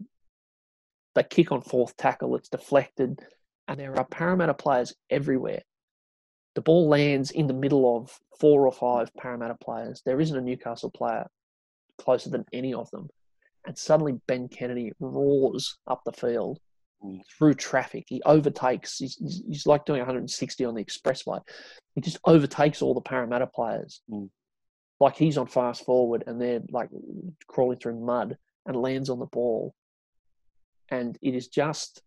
they 1.15 1.23
kick 1.23 1.53
on 1.53 1.63
fourth 1.63 1.97
tackle. 1.97 2.37
It's 2.37 2.49
deflected, 2.49 3.21
and 3.69 3.79
there 3.79 3.97
are 3.97 4.05
Parramatta 4.05 4.55
players 4.55 4.95
everywhere. 5.11 5.63
The 6.55 6.63
ball 6.63 6.89
lands 6.89 7.31
in 7.31 7.47
the 7.47 7.55
middle 7.55 7.97
of 7.97 8.19
four 8.41 8.67
or 8.67 8.73
five 8.73 9.11
Parramatta 9.17 9.57
players. 9.63 10.03
There 10.05 10.21
isn't 10.21 10.37
a 10.37 10.41
Newcastle 10.41 10.91
player 10.91 11.27
closer 11.99 12.31
than 12.31 12.45
any 12.53 12.75
of 12.75 12.91
them. 12.91 13.09
And 13.69 13.79
suddenly 13.79 14.21
Ben 14.27 14.49
Kennedy 14.49 14.93
roars 14.99 15.79
up 15.87 16.03
the 16.05 16.13
field 16.13 16.59
Mm. 17.05 17.21
through 17.27 17.55
traffic. 17.55 18.07
He 18.09 18.21
overtakes. 18.25 18.99
He's, 18.99 19.17
he's, 19.47 19.67
like 19.67 19.85
doing 19.85 20.01
160 20.01 20.65
on 20.65 20.75
the 20.75 20.85
expressway. 20.85 21.41
He 21.95 22.01
just 22.01 22.19
overtakes 22.25 22.83
all 22.83 22.95
the 22.95 23.01
Parramatta 23.01 23.47
players. 23.47 24.03
Mm. 24.11 24.31
Like 24.99 25.17
he's 25.17 25.39
on 25.39 25.47
fast 25.47 25.85
forward 25.85 26.25
and 26.27 26.41
they're 26.41 26.61
like 26.71 26.89
crawling 27.47 27.79
through 27.79 28.05
mud 28.05 28.37
and 28.67 28.77
lands 28.77 29.11
on 29.11 29.21
the 29.21 29.27
ball. 29.27 29.75
And 30.91 31.17
it 31.23 31.35
is 31.37 31.47
just 31.47 32.03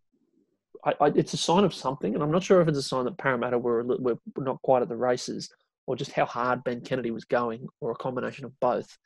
I, 0.83 0.93
I, 0.99 1.07
it's 1.15 1.33
a 1.33 1.37
sign 1.37 1.63
of 1.63 1.73
something, 1.73 2.13
and 2.13 2.23
I'm 2.23 2.31
not 2.31 2.43
sure 2.43 2.59
if 2.59 2.67
it's 2.67 2.77
a 2.77 2.83
sign 2.83 3.05
that 3.05 3.17
Parramatta 3.17 3.57
were, 3.57 3.83
were 3.83 4.17
not 4.37 4.61
quite 4.63 4.81
at 4.81 4.89
the 4.89 4.97
races, 4.97 5.49
or 5.85 5.95
just 5.95 6.11
how 6.11 6.25
hard 6.25 6.63
Ben 6.63 6.81
Kennedy 6.81 7.11
was 7.11 7.23
going, 7.23 7.67
or 7.79 7.91
a 7.91 7.95
combination 7.95 8.45
of 8.45 8.59
both. 8.59 8.97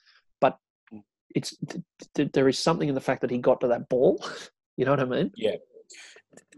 It's 1.36 1.56
th- 1.70 1.84
th- 2.16 2.32
there 2.32 2.48
is 2.48 2.58
something 2.58 2.90
in 2.90 2.96
the 2.96 3.02
fact 3.02 3.22
that 3.22 3.30
he 3.30 3.38
got 3.38 3.62
to 3.62 3.68
that 3.68 3.88
ball. 3.90 4.24
You 4.78 4.84
know 4.84 4.92
what 4.92 5.00
I 5.00 5.06
mean? 5.06 5.32
Yeah, 5.38 5.56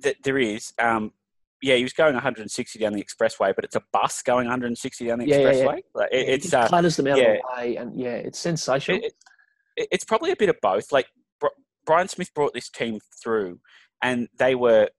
Th- 0.02 0.18
there 0.24 0.40
is. 0.40 0.74
Um, 0.80 1.12
yeah, 1.62 1.76
he 1.76 1.84
was 1.84 1.94
going 1.94 2.16
160 2.16 2.80
down 2.80 2.94
the 2.94 3.04
expressway, 3.04 3.54
but 3.56 3.64
it's 3.64 3.76
a 3.76 3.84
bus 3.94 4.24
going 4.24 4.46
160 4.46 5.06
down 5.06 5.20
the 5.20 5.28
Yeah, 5.28 5.38
yeah, 5.38 5.52
yeah. 5.52 5.54
expressway. 5.54 5.80
Like, 5.94 6.10
it- 6.12 6.30
it's 6.30 6.50
just 6.50 6.74
uh, 6.74 6.82
them 6.82 7.08
out 7.14 7.18
yeah. 7.20 7.24
of 7.26 7.38
the 7.38 7.62
way, 7.62 7.76
and 7.76 7.96
yeah, 8.00 8.16
it's 8.16 8.40
sensational. 8.40 8.98
it, 9.04 9.14
it- 9.76 9.88
it's 9.92 10.04
probably 10.04 10.32
a 10.32 10.36
bit 10.36 10.50
of 10.50 10.56
both. 10.64 10.92
Like 10.92 11.06
Br- 11.40 11.48
Brian 11.86 12.08
Smith 12.08 12.34
brought 12.34 12.56
this 12.56 12.70
team 12.72 12.98
through, 13.22 13.60
and 14.02 14.28
they 14.40 14.56
were 14.56 14.90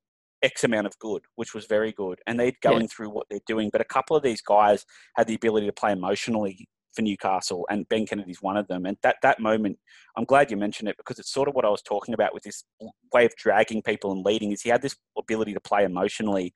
X 0.44 0.62
amount 0.62 0.86
of 0.86 0.96
good, 1.00 1.22
which 1.34 1.54
was 1.54 1.66
very 1.66 1.90
good, 1.90 2.20
and 2.28 2.38
they're 2.38 2.52
Yeah. 2.62 2.70
going 2.70 2.86
through 2.86 3.10
what 3.10 3.26
they're 3.28 3.40
doing. 3.48 3.68
But 3.72 3.80
a 3.80 3.84
couple 3.84 4.16
of 4.16 4.22
these 4.22 4.42
guys 4.42 4.84
had 5.16 5.26
the 5.26 5.34
ability 5.34 5.66
to 5.66 5.72
play 5.72 5.90
emotionally 5.90 6.68
for 6.98 7.02
Newcastle, 7.02 7.64
and 7.70 7.88
Ben 7.88 8.04
Kennedy's 8.06 8.42
one 8.42 8.56
of 8.56 8.66
them. 8.66 8.84
And 8.84 8.96
that 9.04 9.16
that 9.22 9.38
moment, 9.38 9.78
I'm 10.16 10.24
glad 10.24 10.50
you 10.50 10.56
mentioned 10.56 10.88
it 10.88 10.96
because 10.96 11.20
it's 11.20 11.32
sort 11.32 11.48
of 11.48 11.54
what 11.54 11.64
I 11.64 11.68
was 11.68 11.80
talking 11.82 12.12
about 12.12 12.34
with 12.34 12.42
this 12.42 12.64
way 13.12 13.24
of 13.24 13.32
dragging 13.36 13.82
people 13.82 14.10
and 14.10 14.24
leading. 14.24 14.50
Is 14.50 14.62
he 14.62 14.70
had 14.70 14.82
this 14.82 14.96
ability 15.16 15.54
to 15.54 15.60
play 15.60 15.84
emotionally, 15.84 16.52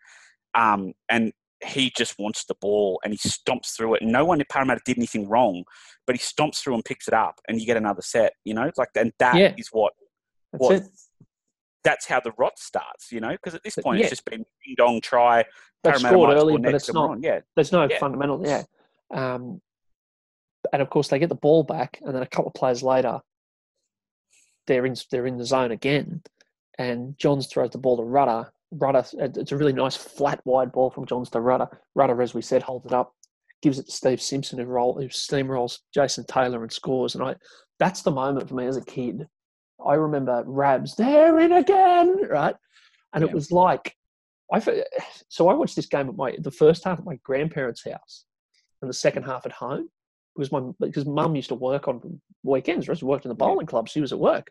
um, 0.55 0.93
and 1.09 1.33
he 1.65 1.93
just 1.97 2.19
wants 2.19 2.45
the 2.45 2.57
ball 2.61 2.99
and 3.05 3.13
he 3.13 3.19
stomps 3.19 3.77
through 3.77 3.95
it. 3.95 4.03
And 4.03 4.11
no 4.11 4.25
one 4.25 4.41
at 4.41 4.49
Parramatta 4.49 4.81
did 4.85 4.99
anything 4.99 5.29
wrong, 5.29 5.63
but 6.09 6.17
he 6.17 6.21
stomps 6.21 6.57
through 6.59 6.75
and 6.75 6.85
picks 6.85 7.07
it 7.07 7.15
up, 7.15 7.37
and 7.47 7.61
you 7.61 7.67
get 7.67 7.77
another 7.77 8.03
set. 8.03 8.33
You 8.45 8.55
know, 8.55 8.69
like 8.77 8.89
and 8.97 9.13
that 9.21 9.37
is 9.37 9.41
Yeah. 9.41 9.65
what 9.71 9.93
That's 10.53 10.63
what 10.63 10.75
it. 10.77 10.83
that's 11.85 12.07
how 12.09 12.19
the 12.21 12.33
rot 12.37 12.59
starts. 12.59 13.13
You 13.13 13.21
know, 13.21 13.31
because 13.31 13.55
at 13.55 13.63
this 13.63 13.77
point 13.77 13.99
yeah. 14.01 14.07
it's 14.07 14.11
just 14.11 14.25
been 14.25 14.45
ding 14.65 14.75
dong 14.77 15.01
try. 15.01 15.45
Parramatta 15.85 16.09
scored 16.15 16.37
early, 16.37 16.57
but 16.59 16.75
it's 16.75 16.93
not. 16.93 17.11
on. 17.11 17.23
Yeah, 17.23 17.41
There's 17.57 17.73
no 17.73 17.87
Yeah. 17.89 17.99
fundamental. 17.99 18.41
Yeah. 18.47 18.63
Um, 19.13 19.61
and 20.73 20.83
of 20.83 20.91
course, 20.91 21.09
they 21.09 21.19
get 21.19 21.29
the 21.29 21.35
ball 21.35 21.63
back, 21.63 21.99
and 22.03 22.15
then 22.15 22.23
a 22.23 22.27
couple 22.27 22.49
of 22.49 22.55
plays 22.55 22.83
later, 22.83 23.21
they're 24.67 24.87
in 24.87 24.95
they're 25.11 25.27
in 25.27 25.39
the 25.39 25.45
zone 25.45 25.73
again, 25.73 26.23
and 26.79 27.19
Johns 27.19 27.47
throws 27.47 27.71
the 27.71 27.79
ball 27.79 27.97
to 27.97 28.03
Rudder. 28.03 28.53
Rudder, 28.71 29.05
it's 29.15 29.53
a 29.53 29.57
really 29.57 29.73
nice 29.73 29.97
flat 29.97 30.41
wide 30.45 30.73
ball 30.73 30.91
from 30.91 31.07
Johns 31.07 31.31
to 31.31 31.41
Rudder. 31.41 31.69
Rudder, 31.95 32.23
as 32.23 32.33
we 32.33 32.43
said, 32.43 32.63
holds 32.63 32.87
it 32.87 32.93
up, 32.93 33.15
gives 33.61 33.79
it 33.79 33.87
to 33.87 33.93
Steve 33.93 34.23
Simpson, 34.23 34.59
who 34.59 34.65
roll 34.65 34.95
who 34.95 35.09
steamrolls 35.09 35.79
Jason 35.93 36.25
Taylor 36.27 36.63
and 36.63 36.73
scores. 36.73 37.15
And 37.15 37.25
I, 37.25 37.37
that's 37.79 38.03
the 38.03 38.11
moment 38.11 38.49
for 38.49 38.55
me 38.55 38.67
as 38.67 38.77
a 38.77 38.85
kid. 38.85 39.27
I 39.85 39.95
remember 39.95 40.43
Rabs, 40.47 40.95
they're 40.95 41.41
in 41.41 41.53
again, 41.53 42.29
right? 42.29 42.55
And 43.13 43.25
it 43.25 43.33
was 43.33 43.51
like, 43.51 43.95
I 44.53 44.61
so 45.29 45.49
I 45.49 45.55
watched 45.55 45.77
this 45.77 45.87
game 45.87 46.09
at 46.09 46.17
my 46.17 46.37
the 46.39 46.51
first 46.51 46.85
half 46.85 46.99
at 46.99 47.05
my 47.05 47.19
grandparents' 47.25 47.85
house, 47.85 48.25
and 48.81 48.89
the 48.89 48.95
second 48.95 49.25
half 49.25 49.45
at 49.45 49.53
home 49.53 49.89
because 50.37 50.53
my 50.53 50.61
because 50.81 51.07
mum 51.07 51.37
used 51.37 51.49
to 51.49 51.55
work 51.55 51.89
on 51.89 52.21
weekends. 52.43 52.87
She 52.87 53.05
worked 53.05 53.25
in 53.25 53.29
the 53.29 53.35
bowling 53.35 53.67
club. 53.67 53.89
She 53.89 54.01
was 54.01 54.13
at 54.13 54.19
work. 54.19 54.51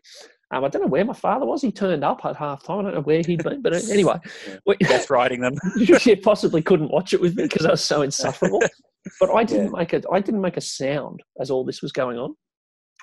Um, 0.52 0.64
I 0.64 0.68
don't 0.68 0.82
know 0.82 0.88
where 0.88 1.04
my 1.04 1.14
father 1.14 1.46
was. 1.46 1.62
He 1.62 1.72
turned 1.72 2.04
up 2.04 2.24
at 2.24 2.36
half 2.36 2.62
time. 2.62 2.80
I 2.80 2.82
don't 2.82 2.94
know 2.94 3.00
where 3.00 3.22
he'd 3.26 3.42
been, 3.42 3.62
but 3.62 3.72
anyway, 3.90 4.18
Yeah. 4.66 4.88
death 4.88 5.08
riding 5.10 5.40
them. 5.40 5.54
she 5.98 6.14
possibly 6.16 6.62
couldn't 6.62 6.90
watch 6.90 7.12
it 7.14 7.20
with 7.20 7.36
me 7.36 7.44
because 7.44 7.66
I 7.66 7.70
was 7.70 7.84
so 7.84 8.02
insufferable. 8.02 8.62
But 9.18 9.34
I 9.34 9.42
didn't 9.42 9.72
make 9.72 9.92
a 9.94 10.02
I 10.12 10.20
didn't 10.20 10.42
make 10.42 10.56
a 10.56 10.60
sound 10.60 11.24
as 11.40 11.50
all 11.50 11.64
this 11.64 11.82
was 11.82 11.90
going 11.90 12.18
on. 12.18 12.36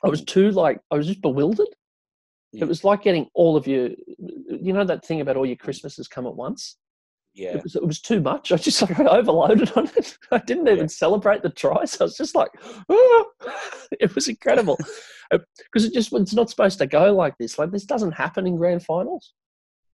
I 0.02 0.08
was 0.08 0.24
too 0.24 0.50
like 0.52 0.80
I 0.92 0.96
was 0.96 1.08
just 1.08 1.22
bewildered. 1.22 1.68
Yeah. 2.54 2.64
It 2.64 2.68
was 2.70 2.86
like 2.86 3.04
getting 3.04 3.28
all 3.36 3.58
of 3.58 3.68
your, 3.68 3.90
you 4.18 4.72
know, 4.72 4.86
that 4.86 5.06
thing 5.06 5.20
about 5.20 5.36
all 5.36 5.46
your 5.46 5.58
Christmases 5.58 6.08
come 6.08 6.26
at 6.26 6.36
once. 6.36 6.78
Yeah, 7.40 7.56
It 7.56 7.64
was 7.64 7.76
it 7.76 7.86
was 7.86 8.02
too 8.02 8.20
much. 8.20 8.52
I 8.52 8.58
just 8.58 8.82
like 8.82 9.00
I 9.00 9.06
overloaded 9.06 9.72
on 9.78 9.90
it. 9.96 10.18
I 10.32 10.40
didn't 10.40 10.68
even 10.68 10.80
Yeah. 10.80 10.88
celebrate 10.88 11.42
the 11.42 11.50
tries. 11.50 12.00
I 12.02 12.04
was 12.04 12.18
just 12.18 12.36
like, 12.36 12.50
"Ah." 12.90 13.26
it 14.00 14.14
was 14.14 14.28
incredible 14.28 14.78
because 15.32 15.86
it 15.86 15.94
just 15.94 16.12
it's 16.14 16.34
not 16.34 16.50
supposed 16.50 16.80
to 16.80 16.86
go 16.88 17.14
like 17.14 17.36
this. 17.40 17.58
Like 17.58 17.72
this 17.72 17.86
doesn't 17.86 18.12
happen 18.12 18.46
in 18.46 18.58
grand 18.58 18.84
finals. 18.84 19.34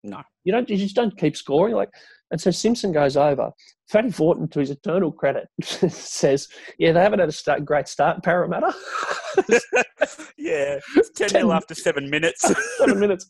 No. 0.03 0.23
you 0.45 0.53
don't. 0.53 0.69
You 0.71 0.77
just 0.77 0.97
don't 0.97 1.17
keep 1.17 1.37
scoring. 1.37 1.75
Like 1.75 1.91
and 2.31 2.41
so 2.41 2.51
Simpson 2.51 2.93
goes 2.93 3.17
over. 3.17 3.51
Fatty 3.91 4.09
Vautin, 4.09 4.51
to 4.51 4.61
his 4.61 4.71
eternal 4.71 5.13
credit, 5.13 5.47
says, 5.63 6.49
"Yeah, 6.79 6.93
they 6.93 7.01
haven't 7.01 7.19
had 7.21 7.29
a 7.29 7.33
start, 7.33 7.65
great 7.67 7.89
start, 7.89 8.23
Parramatta." 8.23 8.73
yeah. 10.39 10.79
It's 10.97 11.11
10 11.11 11.29
Ten- 11.29 11.41
nil 11.43 11.53
after 11.53 11.75
seven 11.75 12.09
minutes. 12.11 12.43
seven 12.79 12.99
minutes. 13.01 13.29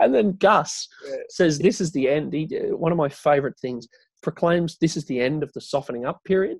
And 0.00 0.14
then 0.14 0.32
Gus 0.32 0.88
Yeah. 1.06 1.16
says, 1.28 1.58
This 1.58 1.80
is 1.80 1.92
the 1.92 2.08
end. 2.08 2.32
He, 2.32 2.46
one 2.70 2.92
of 2.92 2.98
my 2.98 3.08
favourite 3.08 3.58
things 3.58 3.88
proclaims 4.22 4.76
this 4.78 4.96
is 4.96 5.04
the 5.06 5.20
end 5.20 5.42
of 5.42 5.52
the 5.52 5.60
softening 5.60 6.04
up 6.06 6.22
period. 6.24 6.58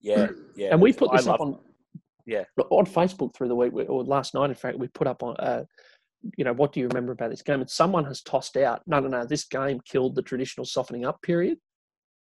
yeah, 0.00 0.28
yeah. 0.56 0.70
and 0.72 0.80
we 0.80 0.92
put 0.92 1.10
I 1.12 1.16
this 1.16 1.26
up 1.26 1.40
on 1.40 1.58
Yeah. 2.26 2.44
on 2.70 2.86
Facebook 2.86 3.34
through 3.34 3.48
the 3.48 3.56
week, 3.56 3.72
or 3.88 4.02
last 4.04 4.34
night, 4.34 4.50
in 4.50 4.54
fact, 4.56 4.78
we 4.78 4.88
put 4.88 5.06
up 5.06 5.22
on, 5.22 5.36
uh, 5.38 5.64
you 6.38 6.44
know, 6.44 6.52
what 6.54 6.72
do 6.72 6.80
you 6.80 6.88
remember 6.88 7.12
about 7.12 7.30
this 7.30 7.42
game? 7.42 7.60
And 7.60 7.70
someone 7.70 8.04
has 8.06 8.22
tossed 8.22 8.56
out, 8.56 8.82
no, 8.86 8.98
no, 9.00 9.08
no, 9.08 9.26
this 9.26 9.44
game 9.44 9.80
killed 9.84 10.14
the 10.14 10.22
traditional 10.22 10.64
softening 10.64 11.04
up 11.04 11.20
period. 11.22 11.58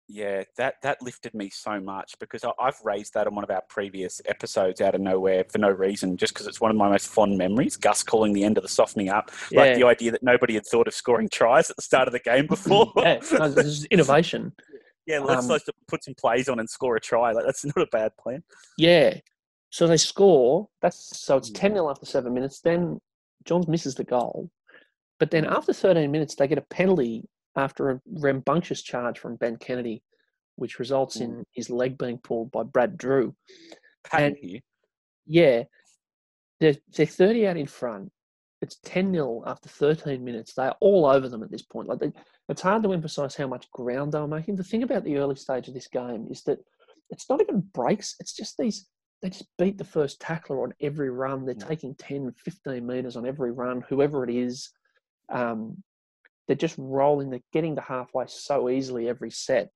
Yeah, 0.10 0.44
that 0.58 0.76
that 0.84 1.02
lifted 1.02 1.34
me 1.34 1.50
so 1.50 1.80
much 1.80 2.16
because 2.20 2.44
I, 2.44 2.52
I've 2.60 2.80
raised 2.84 3.14
that 3.14 3.26
on 3.26 3.36
one 3.36 3.44
of 3.44 3.50
our 3.50 3.62
previous 3.70 4.22
episodes 4.26 4.82
out 4.82 4.96
of 4.96 5.02
nowhere 5.02 5.46
for 5.50 5.60
no 5.60 5.70
reason, 5.70 6.18
just 6.18 6.34
because 6.34 6.46
it's 6.46 6.60
one 6.60 6.70
of 6.72 6.78
my 6.78 6.90
most 6.90 7.08
fond 7.08 7.38
memories. 7.38 7.78
Gus 7.78 8.04
calling 8.04 8.34
the 8.34 8.44
end 8.44 8.58
of 8.58 8.64
the 8.64 8.70
softening 8.70 9.10
up, 9.10 9.32
like 9.54 9.76
the 9.76 9.86
idea 9.86 10.12
that 10.12 10.22
nobody 10.22 10.56
had 10.56 10.66
thought 10.66 10.88
of 10.88 10.94
scoring 10.94 11.30
tries 11.32 11.70
at 11.70 11.78
the 11.78 11.82
start 11.82 12.08
of 12.08 12.12
the 12.12 12.20
game 12.20 12.48
before. 12.56 12.92
yeah, 12.98 13.20
no, 13.32 13.50
this 13.50 13.66
is 13.66 13.86
innovation. 13.86 14.54
Yeah, 15.06 15.20
let's, 15.20 15.44
Um, 15.44 15.50
let's 15.50 15.66
put 15.90 16.02
some 16.02 16.14
plays 16.18 16.48
on 16.48 16.60
and 16.62 16.70
score 16.70 16.96
a 16.96 17.00
try. 17.02 17.34
Like 17.34 17.44
that's 17.46 17.66
not 17.66 17.78
a 17.78 17.88
bad 17.92 18.14
plan. 18.18 18.42
Yeah. 18.78 19.18
So 19.70 19.86
they 19.86 19.98
score. 19.98 20.70
That's 20.82 21.18
so 21.20 21.36
it's 21.36 21.50
Mm. 21.50 21.56
10 21.56 21.72
0 21.74 21.90
after 21.90 22.06
seven 22.06 22.34
minutes. 22.34 22.62
Then 22.62 23.02
Johns 23.44 23.68
misses 23.68 23.96
the 23.96 24.06
goal. 24.06 24.50
But 25.20 25.30
then 25.30 25.44
after 25.46 25.74
13 25.74 26.10
minutes, 26.10 26.36
they 26.36 26.48
get 26.48 26.58
a 26.58 26.62
penalty 26.70 27.26
after 27.56 27.90
a 27.92 28.02
rambunctious 28.08 28.82
charge 28.82 29.20
from 29.20 29.36
Ben 29.36 29.58
Kennedy, 29.58 30.04
which 30.56 30.80
results 30.80 31.18
in 31.18 31.46
his 31.52 31.70
leg 31.70 31.98
being 31.98 32.18
pulled 32.18 32.52
by 32.52 32.64
Brad 32.64 32.98
Drew. 32.98 33.36
And- 34.12 34.36
here. 34.40 34.60
Yeah. 35.26 35.64
They're, 36.60 36.76
they're 36.96 37.06
30 37.06 37.48
out 37.48 37.58
in 37.58 37.68
front. 37.68 38.12
It's 38.62 38.78
10 38.86 39.12
0 39.14 39.44
after 39.46 39.68
13 39.68 40.24
minutes. 40.24 40.54
They're 40.54 40.74
all 40.80 41.06
over 41.06 41.28
them 41.28 41.44
at 41.44 41.52
this 41.52 41.64
point. 41.64 41.90
Like 41.90 42.00
they, 42.00 42.12
it's 42.48 42.62
hard 42.62 42.84
to 42.84 42.94
emphasize 42.94 43.36
how 43.36 43.48
much 43.48 43.70
ground 43.72 44.14
they 44.14 44.20
were 44.20 44.28
making. 44.28 44.56
The 44.56 44.64
thing 44.64 44.84
about 44.84 45.04
the 45.04 45.18
early 45.18 45.36
stage 45.36 45.68
of 45.68 45.74
this 45.74 45.88
game 45.88 46.28
is 46.30 46.44
that 46.44 46.60
it's 47.10 47.30
not 47.30 47.42
even 47.42 47.60
breaks, 47.74 48.16
it's 48.20 48.34
just 48.34 48.58
these. 48.58 48.88
They 49.22 49.30
just 49.30 49.48
beat 49.58 49.78
the 49.78 49.84
first 49.86 50.20
tackler 50.20 50.64
on 50.64 50.74
every 50.82 51.10
run. 51.10 51.46
They're 51.46 51.56
Yeah. 51.58 51.66
taking 51.66 51.96
10, 51.96 52.34
15 52.38 52.86
metres 52.86 53.16
on 53.18 53.26
every 53.26 53.52
run, 53.52 53.82
whoever 53.88 54.24
it 54.24 54.30
is. 54.30 54.70
Um, 55.30 55.82
they're 56.48 56.56
just 56.56 56.76
rolling. 56.78 57.30
They're 57.30 57.40
getting 57.52 57.76
to 57.76 57.82
halfway 57.82 58.26
so 58.28 58.70
easily 58.70 59.08
every 59.08 59.32
set. 59.32 59.70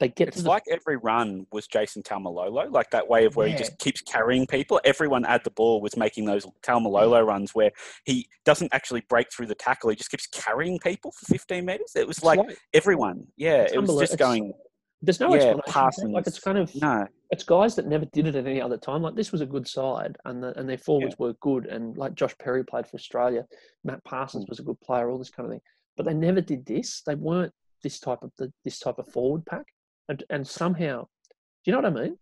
They 0.00 0.08
get 0.08 0.28
It's 0.28 0.42
the 0.42 0.48
like 0.48 0.62
every 0.70 0.96
run 0.96 1.46
was 1.52 1.66
Jason 1.66 2.02
Taumalolo, 2.02 2.72
like 2.72 2.90
that 2.90 3.06
way 3.06 3.26
of 3.26 3.36
where 3.36 3.46
Yeah. 3.46 3.52
he 3.52 3.58
just 3.58 3.78
keeps 3.78 4.00
carrying 4.00 4.46
people. 4.46 4.80
Everyone 4.82 5.26
at 5.26 5.44
the 5.44 5.50
ball 5.50 5.82
was 5.82 5.94
making 5.94 6.24
those 6.24 6.46
Taumalolo 6.62 7.24
runs 7.24 7.54
where 7.54 7.70
he 8.06 8.26
doesn't 8.46 8.72
actually 8.72 9.02
break 9.10 9.26
through 9.30 9.46
the 9.46 9.54
tackle. 9.54 9.90
He 9.90 9.96
just 9.96 10.10
keeps 10.10 10.26
carrying 10.26 10.78
people 10.78 11.12
for 11.12 11.26
15 11.26 11.66
meters. 11.66 11.92
It 11.94 12.08
was 12.08 12.16
it's 12.16 12.24
like 12.24 12.40
everyone. 12.72 13.26
Yeah, 13.36 13.62
it's 13.64 13.74
it 13.74 13.82
was 13.82 13.98
just 13.98 14.16
going, 14.18 14.54
there's 15.02 15.20
no 15.20 15.28
yeah, 15.30 15.36
explanation. 15.36 15.62
for 15.64 15.70
it. 15.70 15.72
passing. 15.72 16.12
Like 16.12 16.26
it's 16.26 16.38
kind 16.40 16.58
of 16.58 16.74
no, 16.74 17.06
it's 17.30 17.44
guys 17.44 17.74
that 17.76 17.86
never 17.86 18.04
did 18.06 18.26
it 18.26 18.34
at 18.36 18.46
any 18.46 18.60
other 18.60 18.76
time. 18.76 19.02
Like 19.02 19.14
this 19.14 19.32
was 19.32 19.40
a 19.40 19.46
good 19.46 19.66
side, 19.66 20.16
and 20.24 20.42
the, 20.42 20.58
and 20.58 20.68
their 20.68 20.78
forwards 20.78 21.16
were 21.18 21.32
good. 21.40 21.66
And 21.66 21.96
like 21.96 22.14
Josh 22.14 22.34
Perry 22.38 22.64
played 22.64 22.86
for 22.86 22.96
Australia, 22.96 23.44
Matt 23.84 24.02
Parsons 24.04 24.44
Mm. 24.44 24.48
was 24.50 24.58
a 24.60 24.64
good 24.64 24.80
player, 24.80 25.10
all 25.10 25.18
this 25.18 25.30
kind 25.30 25.46
of 25.46 25.52
thing. 25.52 25.60
But 25.96 26.06
they 26.06 26.14
never 26.14 26.40
did 26.40 26.66
this. 26.66 27.02
They 27.06 27.14
weren't 27.14 27.52
this 27.82 27.98
type 28.00 28.22
of 28.22 28.30
the, 28.38 28.52
this 28.64 28.78
type 28.78 28.98
of 28.98 29.08
forward 29.08 29.44
pack. 29.46 29.64
And 30.08 30.22
and 30.30 30.46
somehow, 30.46 31.02
do 31.02 31.70
you 31.70 31.72
know 31.72 31.78
what 31.78 31.86
I 31.98 32.02
mean? 32.02 32.18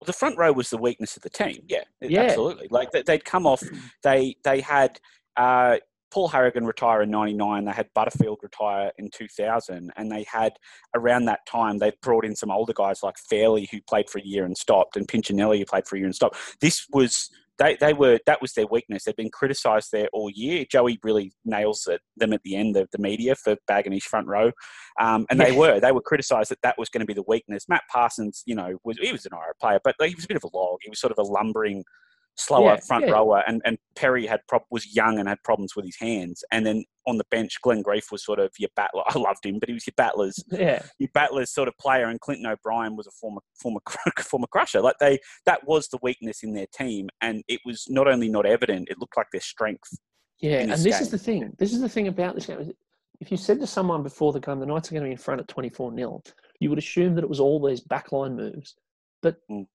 Well, 0.00 0.06
the 0.06 0.12
front 0.12 0.38
row 0.38 0.52
was 0.52 0.70
the 0.70 0.78
weakness 0.78 1.16
of 1.16 1.22
the 1.22 1.30
team. 1.30 1.62
Yeah, 1.66 1.82
Yeah. 2.00 2.22
absolutely. 2.22 2.68
Like 2.70 2.90
they, 2.92 3.02
they'd 3.02 3.24
come 3.24 3.46
off. 3.46 3.62
They 4.02 4.36
they 4.44 4.60
had 4.60 4.98
uh, 5.36 5.78
Paul 6.10 6.28
Harrigan 6.28 6.64
retire 6.64 7.02
in 7.02 7.10
'99. 7.10 7.64
They 7.64 7.72
had 7.72 7.88
Butterfield 7.94 8.38
retire 8.42 8.92
in 8.98 9.10
2000, 9.10 9.92
and 9.96 10.10
they 10.10 10.24
had 10.24 10.52
around 10.94 11.26
that 11.26 11.46
time 11.46 11.78
they 11.78 11.92
brought 12.02 12.24
in 12.24 12.34
some 12.34 12.50
older 12.50 12.72
guys 12.72 13.02
like 13.02 13.16
Fairley 13.18 13.68
who 13.70 13.80
played 13.82 14.08
for 14.08 14.18
a 14.18 14.24
year 14.24 14.44
and 14.44 14.56
stopped, 14.56 14.96
and 14.96 15.06
Pinchinelli 15.06 15.58
who 15.58 15.64
played 15.64 15.86
for 15.86 15.96
a 15.96 15.98
year 15.98 16.06
and 16.06 16.14
stopped. 16.14 16.36
This 16.60 16.86
was. 16.92 17.30
They, 17.58 17.74
they 17.74 17.92
were 17.92 18.20
that 18.26 18.40
was 18.40 18.52
their 18.52 18.68
weakness. 18.68 19.02
They've 19.02 19.16
been 19.16 19.32
criticised 19.32 19.90
there 19.90 20.06
all 20.12 20.30
year. 20.30 20.64
Joey 20.70 21.00
really 21.02 21.32
nails 21.44 21.88
it, 21.88 22.00
them 22.16 22.32
at 22.32 22.40
the 22.44 22.54
end 22.54 22.76
of 22.76 22.88
the 22.92 22.98
media 22.98 23.34
for 23.34 23.56
bagging 23.66 23.90
his 23.90 24.04
front 24.04 24.28
row, 24.28 24.52
um, 25.00 25.26
and 25.28 25.40
they 25.40 25.50
were 25.50 25.80
they 25.80 25.90
were 25.90 26.00
criticised 26.00 26.52
that 26.52 26.62
that 26.62 26.78
was 26.78 26.88
going 26.88 27.00
to 27.00 27.04
be 27.04 27.14
the 27.14 27.24
weakness. 27.26 27.68
Matt 27.68 27.82
Parsons, 27.92 28.44
you 28.46 28.54
know, 28.54 28.78
was 28.84 28.96
he 28.98 29.10
was 29.10 29.26
an 29.26 29.32
IRA 29.32 29.54
player, 29.60 29.80
but 29.82 29.96
he 29.98 30.14
was 30.14 30.26
a 30.26 30.28
bit 30.28 30.36
of 30.36 30.44
a 30.44 30.56
log. 30.56 30.78
He 30.82 30.88
was 30.88 31.00
sort 31.00 31.10
of 31.10 31.18
a 31.18 31.28
lumbering 31.28 31.82
slower 32.38 32.74
Yeah, 32.74 32.80
front 32.86 33.06
yeah. 33.06 33.12
rower, 33.12 33.42
and, 33.46 33.60
and 33.64 33.78
Perry 33.96 34.26
had 34.26 34.40
prob- 34.48 34.62
was 34.70 34.94
young 34.94 35.18
and 35.18 35.28
had 35.28 35.42
problems 35.44 35.74
with 35.76 35.84
his 35.84 35.96
hands. 35.98 36.42
And 36.52 36.64
then 36.64 36.84
on 37.06 37.18
the 37.18 37.24
bench, 37.30 37.60
Glenn 37.62 37.82
Grief 37.82 38.12
was 38.12 38.24
sort 38.24 38.38
of 38.38 38.50
your 38.58 38.70
battler. 38.76 39.02
I 39.08 39.18
loved 39.18 39.44
him, 39.44 39.58
but 39.58 39.68
he 39.68 39.72
was 39.74 39.86
your 39.86 39.94
battler's 39.96 40.42
Yeah, 40.50 40.82
your 40.98 41.10
battler's 41.14 41.50
sort 41.52 41.68
of 41.68 41.76
player, 41.78 42.06
and 42.06 42.20
Clinton 42.20 42.46
O'Brien 42.46 42.96
was 42.96 43.06
a 43.06 43.10
former 43.12 43.40
former 43.60 43.80
former 44.22 44.46
crusher. 44.48 44.80
Like 44.80 44.96
they, 45.00 45.18
that 45.46 45.66
was 45.66 45.88
the 45.88 45.98
weakness 46.02 46.42
in 46.42 46.52
their 46.54 46.66
team, 46.72 47.08
and 47.20 47.42
it 47.48 47.60
was 47.64 47.86
not 47.88 48.08
only 48.08 48.28
not 48.28 48.46
evident, 48.46 48.88
it 48.90 48.98
looked 48.98 49.16
like 49.16 49.28
their 49.32 49.40
strength. 49.40 49.90
yeah. 50.40 50.56
in 50.60 50.70
And 50.70 50.70
this 50.72 50.84
this 50.84 51.00
is 51.02 51.10
the 51.10 51.18
thing. 51.18 51.52
This 51.58 51.72
is 51.72 51.80
the 51.80 51.88
thing 51.88 52.08
about 52.08 52.34
this 52.34 52.46
game. 52.46 52.72
If 53.20 53.32
you 53.32 53.36
said 53.36 53.58
to 53.60 53.66
someone 53.66 54.04
before 54.04 54.32
the 54.32 54.38
game, 54.38 54.60
the 54.60 54.66
Knights 54.66 54.90
are 54.90 54.94
going 54.94 55.02
to 55.02 55.08
be 55.08 55.12
in 55.12 55.18
front 55.18 55.40
at 55.40 55.48
24 55.48 55.92
0, 55.96 56.22
you 56.60 56.70
would 56.70 56.78
assume 56.78 57.16
that 57.16 57.24
it 57.24 57.28
was 57.28 57.40
all 57.40 57.60
these 57.64 57.82
backline 57.82 58.36
moves. 58.36 58.76
But 59.22 59.36
Mm. 59.50 59.66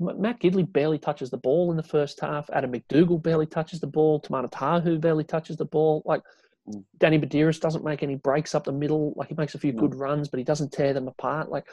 Matt 0.00 0.40
Gidley 0.40 0.70
barely 0.70 0.98
touches 0.98 1.30
the 1.30 1.36
ball 1.36 1.70
in 1.70 1.76
the 1.76 1.82
first 1.82 2.20
half. 2.20 2.48
Adam 2.52 2.72
McDougall 2.72 3.22
barely 3.22 3.46
touches 3.46 3.80
the 3.80 3.86
ball. 3.86 4.20
Timana 4.20 4.50
Tahu 4.50 4.98
barely 4.98 5.24
touches 5.24 5.56
the 5.56 5.64
ball. 5.66 6.02
Like 6.04 6.22
Mm. 6.68 6.84
Danny 6.98 7.18
Buderus 7.18 7.58
doesn't 7.58 7.84
make 7.84 8.02
any 8.02 8.16
breaks 8.16 8.54
up 8.54 8.64
the 8.64 8.72
middle. 8.72 9.14
Like 9.16 9.28
he 9.28 9.34
makes 9.34 9.54
a 9.54 9.58
few 9.58 9.72
No. 9.72 9.80
good 9.80 9.94
runs, 9.94 10.28
but 10.28 10.36
he 10.38 10.44
doesn't 10.44 10.72
tear 10.72 10.92
them 10.92 11.08
apart. 11.08 11.50
Like 11.50 11.66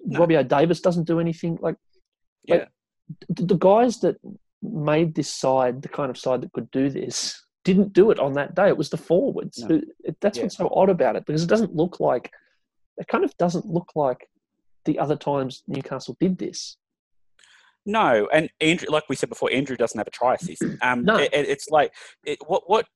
No. 0.00 0.18
Robbie 0.20 0.36
O'Davis 0.36 0.82
doesn't 0.82 1.04
do 1.06 1.18
anything. 1.18 1.58
Like 1.62 1.76
Yeah, 2.44 2.66
the, 3.30 3.46
the 3.46 3.56
guys 3.56 4.00
that 4.00 4.16
made 4.62 5.14
this 5.14 5.30
side 5.32 5.80
the 5.80 5.88
kind 5.88 6.10
of 6.10 6.18
side 6.18 6.42
that 6.42 6.52
could 6.52 6.70
do 6.70 6.90
this 6.90 7.42
didn't 7.64 7.94
do 7.94 8.10
it 8.10 8.18
on 8.18 8.34
that 8.34 8.54
day. 8.54 8.68
It 8.68 8.76
was 8.76 8.90
the 8.90 8.98
forwards. 8.98 9.58
No. 9.60 9.68
who- 9.68 9.82
that's 10.20 10.36
Yeah. 10.36 10.44
what's 10.44 10.56
so 10.58 10.68
odd 10.74 10.90
about 10.90 11.16
it 11.16 11.24
because 11.24 11.42
it 11.42 11.48
doesn't 11.48 11.74
look 11.74 11.98
like 11.98 12.30
it 12.98 13.08
kind 13.08 13.24
of 13.24 13.34
doesn't 13.38 13.64
look 13.66 13.92
like 13.96 14.28
the 14.84 14.98
other 14.98 15.16
times 15.16 15.62
Newcastle 15.66 16.16
did 16.20 16.36
this. 16.36 16.76
No, 17.88 18.28
and 18.32 18.48
Andrew, 18.60 18.88
like 18.90 19.04
we 19.08 19.16
said 19.16 19.28
before, 19.30 19.50
Andrew 19.52 19.76
doesn't 19.76 19.98
have 19.98 20.06
a 20.06 20.10
try 20.10 20.34
assist. 20.34 20.62
Um, 20.82 21.04
No. 21.04 21.16
it, 21.16 21.30
it- 21.32 21.48
it's 21.48 21.68
like 21.70 21.92
it, 22.24 22.38
what 22.46 22.68
what. 22.70 22.86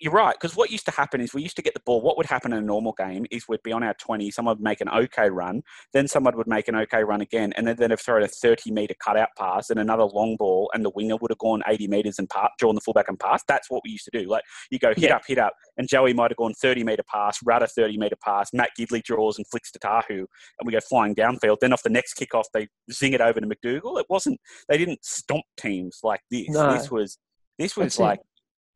You're 0.00 0.12
right, 0.12 0.34
because 0.34 0.56
what 0.56 0.70
used 0.70 0.86
to 0.86 0.90
happen 0.90 1.20
is 1.20 1.32
we 1.32 1.42
used 1.42 1.54
to 1.56 1.62
get 1.62 1.74
the 1.74 1.80
ball. 1.86 2.00
What 2.00 2.16
would 2.16 2.26
happen 2.26 2.52
in 2.52 2.58
a 2.58 2.62
normal 2.62 2.92
game 2.92 3.26
is 3.30 3.46
we'd 3.46 3.62
be 3.62 3.70
on 3.70 3.82
our 3.84 3.94
20, 3.94 4.30
someone 4.30 4.56
would 4.56 4.62
make 4.64 4.80
an 4.80 4.88
okay 4.88 5.30
run, 5.30 5.62
then 5.92 6.08
someone 6.08 6.36
would 6.36 6.48
make 6.48 6.66
an 6.68 6.74
okay 6.74 7.04
run 7.04 7.20
again, 7.20 7.52
and 7.56 7.66
then 7.68 7.76
they'd 7.76 7.90
have 7.90 8.00
thrown 8.00 8.22
a 8.22 8.26
30 8.28 8.72
metre 8.72 8.94
cutout 8.98 9.28
pass 9.38 9.70
and 9.70 9.78
another 9.78 10.04
long 10.04 10.36
ball, 10.36 10.70
and 10.74 10.84
the 10.84 10.90
winger 10.90 11.16
would 11.18 11.30
have 11.30 11.38
gone 11.38 11.62
80 11.68 11.86
metres 11.86 12.18
and 12.18 12.28
pa- 12.28 12.48
drawn 12.58 12.74
the 12.74 12.80
fullback 12.80 13.08
and 13.08 13.20
passed. 13.20 13.44
That's 13.46 13.70
what 13.70 13.82
we 13.84 13.90
used 13.90 14.06
to 14.06 14.18
do. 14.18 14.28
Like 14.28 14.42
you 14.70 14.78
go 14.78 14.88
hit 14.88 14.98
Yeah. 15.10 15.16
up, 15.16 15.22
hit 15.26 15.38
up, 15.38 15.52
and 15.76 15.86
Joey 15.86 16.14
might 16.14 16.30
have 16.30 16.38
gone 16.38 16.54
30 16.54 16.82
metre 16.82 17.04
pass, 17.04 17.38
Rudder 17.44 17.66
30 17.68 17.96
metre 17.96 18.16
pass, 18.24 18.52
Matt 18.52 18.70
Gidley 18.78 19.02
draws 19.02 19.38
and 19.38 19.46
flicks 19.48 19.70
to 19.72 19.78
Tahu, 19.78 20.18
and 20.18 20.66
we 20.66 20.72
go 20.72 20.80
flying 20.80 21.14
downfield. 21.14 21.58
Then 21.60 21.72
off 21.72 21.82
the 21.84 21.90
next 21.90 22.14
kickoff, 22.14 22.44
they 22.52 22.68
zing 22.90 23.12
it 23.12 23.20
over 23.20 23.38
to 23.40 23.46
McDougall. 23.46 24.00
It 24.00 24.06
wasn't, 24.08 24.40
they 24.68 24.78
didn't 24.78 25.04
stomp 25.04 25.44
teams 25.56 26.00
like 26.02 26.22
this. 26.30 26.48
No. 26.48 26.72
This 26.72 26.90
was, 26.90 27.18
this 27.58 27.76
was 27.76 27.96
That's 27.96 28.18
it. 28.20 28.26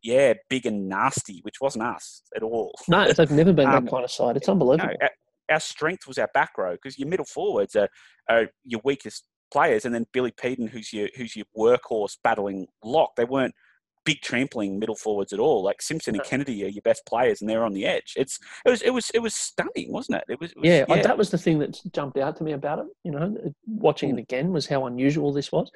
Yeah, 0.04 0.34
big 0.48 0.66
and 0.66 0.88
nasty, 0.88 1.40
which 1.42 1.60
wasn't 1.60 1.82
us 1.84 2.22
at 2.36 2.42
all. 2.42 2.72
No, 2.86 3.10
they've 3.16 3.30
never 3.30 3.52
been 3.52 3.66
Um, 3.68 3.86
that 3.86 3.90
kind 3.90 4.04
of 4.04 4.10
side. 4.10 4.36
It's 4.36 4.48
unbelievable. 4.48 4.94
our, 5.00 5.10
our 5.50 5.60
strength 5.60 6.06
was 6.06 6.18
our 6.18 6.28
back 6.34 6.56
row 6.58 6.72
because 6.72 6.98
your 6.98 7.08
middle 7.08 7.24
forwards 7.26 7.74
are, 7.74 7.88
are 8.28 8.46
your 8.64 8.80
weakest 8.84 9.26
players, 9.52 9.84
and 9.84 9.94
then 9.94 10.04
Billy 10.12 10.30
Peden, 10.30 10.68
who's 10.68 10.92
your 10.92 11.08
who's 11.16 11.34
your 11.34 11.46
workhorse 11.56 12.16
battling 12.22 12.66
lock. 12.84 13.16
They 13.16 13.24
weren't 13.24 13.54
big 14.04 14.20
trampling 14.20 14.78
middle 14.78 14.94
forwards 14.96 15.32
at 15.32 15.38
all. 15.38 15.64
Like 15.64 15.80
Simpson 15.80 16.14
and 16.14 16.22
Kennedy 16.24 16.62
are 16.64 16.68
your 16.68 16.82
best 16.82 17.06
players, 17.06 17.40
and 17.40 17.48
they're 17.48 17.64
on 17.64 17.72
the 17.72 17.86
edge. 17.86 18.12
It's 18.16 18.38
it 18.66 18.70
was 18.70 18.82
it 18.82 18.90
was 18.90 19.10
it 19.14 19.20
was 19.20 19.34
stunning, 19.34 19.90
wasn't 19.92 20.18
it? 20.18 20.24
It 20.28 20.40
was, 20.40 20.50
it 20.52 20.58
was 20.58 20.68
yeah, 20.68 20.84
I- 20.90 21.00
that 21.02 21.16
was 21.16 21.30
the 21.30 21.38
thing 21.38 21.58
that 21.60 21.80
jumped 21.92 22.18
out 22.18 22.36
to 22.36 22.44
me 22.44 22.52
about 22.52 22.80
it. 22.80 22.86
You 23.04 23.12
know, 23.12 23.34
watching 23.66 24.10
it 24.10 24.18
again 24.20 24.52
was 24.52 24.66
how 24.66 24.84
unusual 24.86 25.32
this 25.32 25.50
was. 25.50 25.70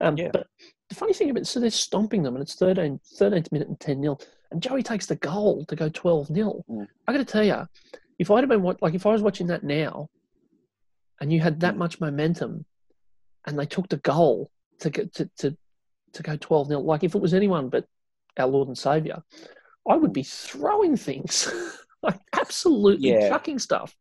Um, 0.00 0.16
Yeah. 0.16 0.30
But 0.32 0.46
the 0.92 0.98
funny 0.98 1.12
thing 1.12 1.30
about 1.30 1.42
it, 1.42 1.46
so 1.46 1.58
they're 1.60 1.70
stomping 1.70 2.22
them, 2.22 2.34
and 2.34 2.42
it's 2.42 2.54
13, 2.54 3.00
13th 3.18 3.50
minute 3.52 3.68
and 3.68 3.80
10 3.80 4.00
nil, 4.00 4.20
and 4.50 4.62
Joey 4.62 4.82
takes 4.82 5.06
the 5.06 5.16
goal 5.16 5.64
to 5.66 5.76
go 5.76 5.88
12 5.88 6.28
0. 6.28 6.64
Mm. 6.70 6.86
I 7.08 7.12
got 7.12 7.18
to 7.18 7.24
tell 7.24 7.44
you, 7.44 7.66
if 8.18 8.30
I'd 8.30 8.40
have 8.40 8.48
been 8.50 8.62
like, 8.62 8.94
if 8.94 9.06
I 9.06 9.12
was 9.12 9.22
watching 9.22 9.46
that 9.48 9.64
now, 9.64 10.08
and 11.20 11.32
you 11.32 11.40
had 11.40 11.60
that 11.60 11.76
much 11.76 12.00
momentum, 12.00 12.64
and 13.46 13.58
they 13.58 13.66
took 13.66 13.88
the 13.88 13.96
goal 13.98 14.50
to 14.80 14.90
get 14.90 15.14
to 15.14 15.30
to, 15.38 15.56
to 16.12 16.22
go 16.22 16.36
12 16.36 16.68
0, 16.68 16.80
like 16.80 17.04
if 17.04 17.14
it 17.14 17.20
was 17.22 17.34
anyone 17.34 17.68
but 17.68 17.86
our 18.38 18.46
Lord 18.46 18.68
and 18.68 18.76
Savior, 18.78 19.22
I 19.88 19.96
would 19.96 20.12
be 20.12 20.22
throwing 20.22 20.96
things, 20.96 21.50
like 22.02 22.20
absolutely 22.32 23.10
Yeah. 23.12 23.28
chucking 23.28 23.58
stuff. 23.58 23.96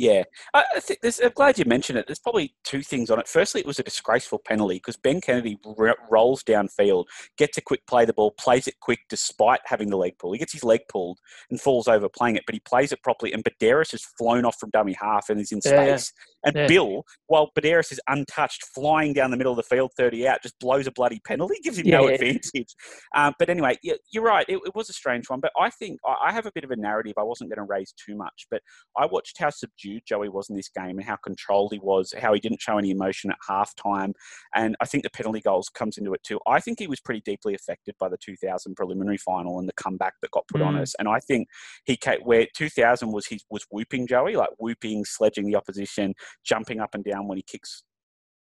Yeah, 0.00 0.22
I, 0.54 0.64
I 0.76 0.80
think 0.80 1.00
there's, 1.02 1.20
I'm 1.20 1.32
glad 1.34 1.58
you 1.58 1.66
mentioned 1.66 1.98
it. 1.98 2.06
There's 2.06 2.18
probably 2.18 2.54
two 2.64 2.80
things 2.80 3.10
on 3.10 3.20
it. 3.20 3.28
Firstly, 3.28 3.60
it 3.60 3.66
was 3.66 3.78
a 3.78 3.82
disgraceful 3.82 4.38
penalty 4.38 4.76
because 4.76 4.96
Ben 4.96 5.20
Kennedy 5.20 5.58
r- 5.78 5.94
rolls 6.10 6.42
downfield, 6.42 7.04
gets 7.36 7.58
a 7.58 7.60
quick 7.60 7.86
play 7.86 8.06
the 8.06 8.14
ball, 8.14 8.30
plays 8.30 8.66
it 8.66 8.80
quick 8.80 9.00
despite 9.10 9.60
having 9.66 9.90
the 9.90 9.98
leg 9.98 10.14
pull. 10.18 10.32
He 10.32 10.38
gets 10.38 10.54
his 10.54 10.64
leg 10.64 10.80
pulled 10.88 11.18
and 11.50 11.60
falls 11.60 11.86
over 11.86 12.08
playing 12.08 12.36
it, 12.36 12.44
but 12.46 12.54
he 12.54 12.60
plays 12.60 12.92
it 12.92 13.02
properly. 13.02 13.34
And 13.34 13.44
Buderus 13.44 13.92
is 13.92 14.02
flown 14.16 14.46
off 14.46 14.56
from 14.58 14.70
dummy 14.70 14.96
half 14.98 15.28
and 15.28 15.38
is 15.38 15.52
in 15.52 15.60
yeah. 15.62 15.70
space. 15.98 16.14
And 16.44 16.54
Yeah. 16.56 16.66
Bill, 16.68 17.04
while 17.26 17.50
Buderus 17.58 17.92
is 17.92 18.00
untouched, 18.08 18.64
flying 18.74 19.12
down 19.12 19.30
the 19.30 19.36
middle 19.36 19.52
of 19.52 19.56
the 19.56 19.62
field, 19.62 19.92
30 19.96 20.26
out, 20.26 20.42
just 20.42 20.58
blows 20.58 20.86
a 20.86 20.92
bloody 20.92 21.20
penalty, 21.26 21.56
gives 21.62 21.78
him 21.78 21.88
no 21.88 22.08
Yeah. 22.08 22.14
advantage. 22.14 22.74
Um, 23.14 23.34
but 23.38 23.50
anyway, 23.50 23.76
you're 23.82 24.22
right. 24.24 24.46
It, 24.48 24.60
it 24.64 24.74
was 24.74 24.88
a 24.88 24.92
strange 24.94 25.28
one. 25.28 25.40
But 25.40 25.52
I 25.58 25.70
think 25.70 25.98
I, 26.06 26.32
have 26.32 26.46
a 26.46 26.52
bit 26.52 26.64
of 26.64 26.70
a 26.70 26.76
narrative. 26.76 27.14
I 27.18 27.22
wasn't 27.24 27.50
going 27.50 27.64
to 27.66 27.70
raise 27.70 27.92
too 27.92 28.16
much, 28.16 28.46
but 28.50 28.62
I 28.96 29.06
watched 29.06 29.38
how 29.38 29.50
subdued 29.50 30.02
Joey 30.06 30.28
was 30.28 30.48
in 30.48 30.56
this 30.56 30.68
game 30.70 30.98
and 30.98 31.04
how 31.04 31.16
controlled 31.16 31.72
he 31.72 31.78
was, 31.80 32.14
how 32.18 32.32
he 32.32 32.40
didn't 32.40 32.60
show 32.62 32.78
any 32.78 32.90
emotion 32.90 33.30
at 33.30 33.38
halftime. 33.48 34.12
And 34.54 34.76
I 34.80 34.86
think 34.86 35.02
the 35.04 35.10
penalty 35.10 35.40
goals 35.40 35.68
comes 35.68 35.98
into 35.98 36.14
it 36.14 36.22
too. 36.22 36.38
I 36.46 36.60
think 36.60 36.78
he 36.78 36.86
was 36.86 37.00
pretty 37.00 37.20
deeply 37.24 37.54
affected 37.54 37.94
by 37.98 38.08
the 38.08 38.16
2000 38.18 38.74
preliminary 38.76 39.18
final 39.18 39.58
and 39.58 39.68
the 39.68 39.72
comeback 39.74 40.14
that 40.22 40.30
got 40.30 40.46
put 40.48 40.62
on 40.62 40.74
Mm. 40.74 40.82
us. 40.82 40.94
And 40.98 41.08
I 41.08 41.18
think 41.20 41.48
he 41.84 41.96
came, 41.96 42.20
where 42.20 42.46
2000 42.54 43.12
was 43.12 43.26
he 43.26 43.40
was 43.50 43.66
whooping 43.70 44.06
Joey, 44.06 44.36
like 44.36 44.50
whooping, 44.58 45.04
sledging 45.04 45.46
the 45.46 45.56
opposition, 45.56 46.14
jumping 46.44 46.80
up 46.80 46.94
and 46.94 47.04
down 47.04 47.28
when 47.28 47.36
he 47.38 47.42
kicks 47.42 47.82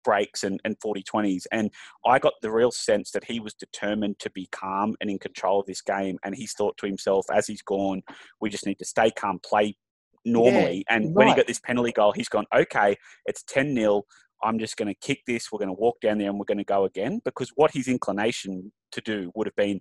breaks 0.05 0.45
and, 0.45 0.61
and 0.64 0.77
40 0.81 1.03
20s. 1.03 1.45
And 1.51 1.70
I 2.07 2.18
got 2.18 2.35
the 2.43 2.51
real 2.53 2.70
sense 2.70 3.11
that 3.12 3.25
he 3.25 3.41
was 3.41 3.55
determined 3.55 4.18
to 4.20 4.31
be 4.31 4.47
calm 4.53 4.95
and 5.01 5.11
in 5.11 5.18
control 5.18 5.61
of 5.61 5.66
this 5.66 5.81
game. 5.81 6.18
And 6.25 6.35
he's 6.35 6.53
thought 6.53 6.77
to 6.79 6.87
himself, 6.87 7.25
as 7.33 7.47
he's 7.47 7.62
gone, 7.62 8.03
we 8.41 8.51
just 8.51 8.66
need 8.66 8.79
to 8.79 8.85
stay 8.85 9.11
calm, 9.11 9.41
play 9.45 9.77
normally. 10.25 10.85
and 10.89 11.14
when 11.14 11.27
he 11.29 11.35
got 11.35 11.47
this 11.47 11.61
penalty 11.61 11.93
goal, 11.93 12.12
he's 12.12 12.29
gone, 12.29 12.45
okay, 12.55 12.97
it's 13.27 13.43
10 13.45 13.75
0. 13.75 14.03
I'm 14.43 14.59
just 14.59 14.77
going 14.77 14.89
to 14.89 14.95
kick 15.01 15.20
this. 15.27 15.51
We're 15.51 15.59
going 15.59 15.75
to 15.75 15.81
walk 15.81 16.01
down 16.03 16.18
there 16.18 16.29
and 16.29 16.39
we're 16.39 16.45
going 16.45 16.59
to 16.59 16.64
go 16.64 16.85
again. 16.85 17.20
Because 17.25 17.51
what 17.57 17.70
his 17.72 17.89
inclination 17.89 18.72
to 18.93 19.01
do 19.01 19.33
would 19.35 19.47
have 19.47 19.57
been, 19.57 19.81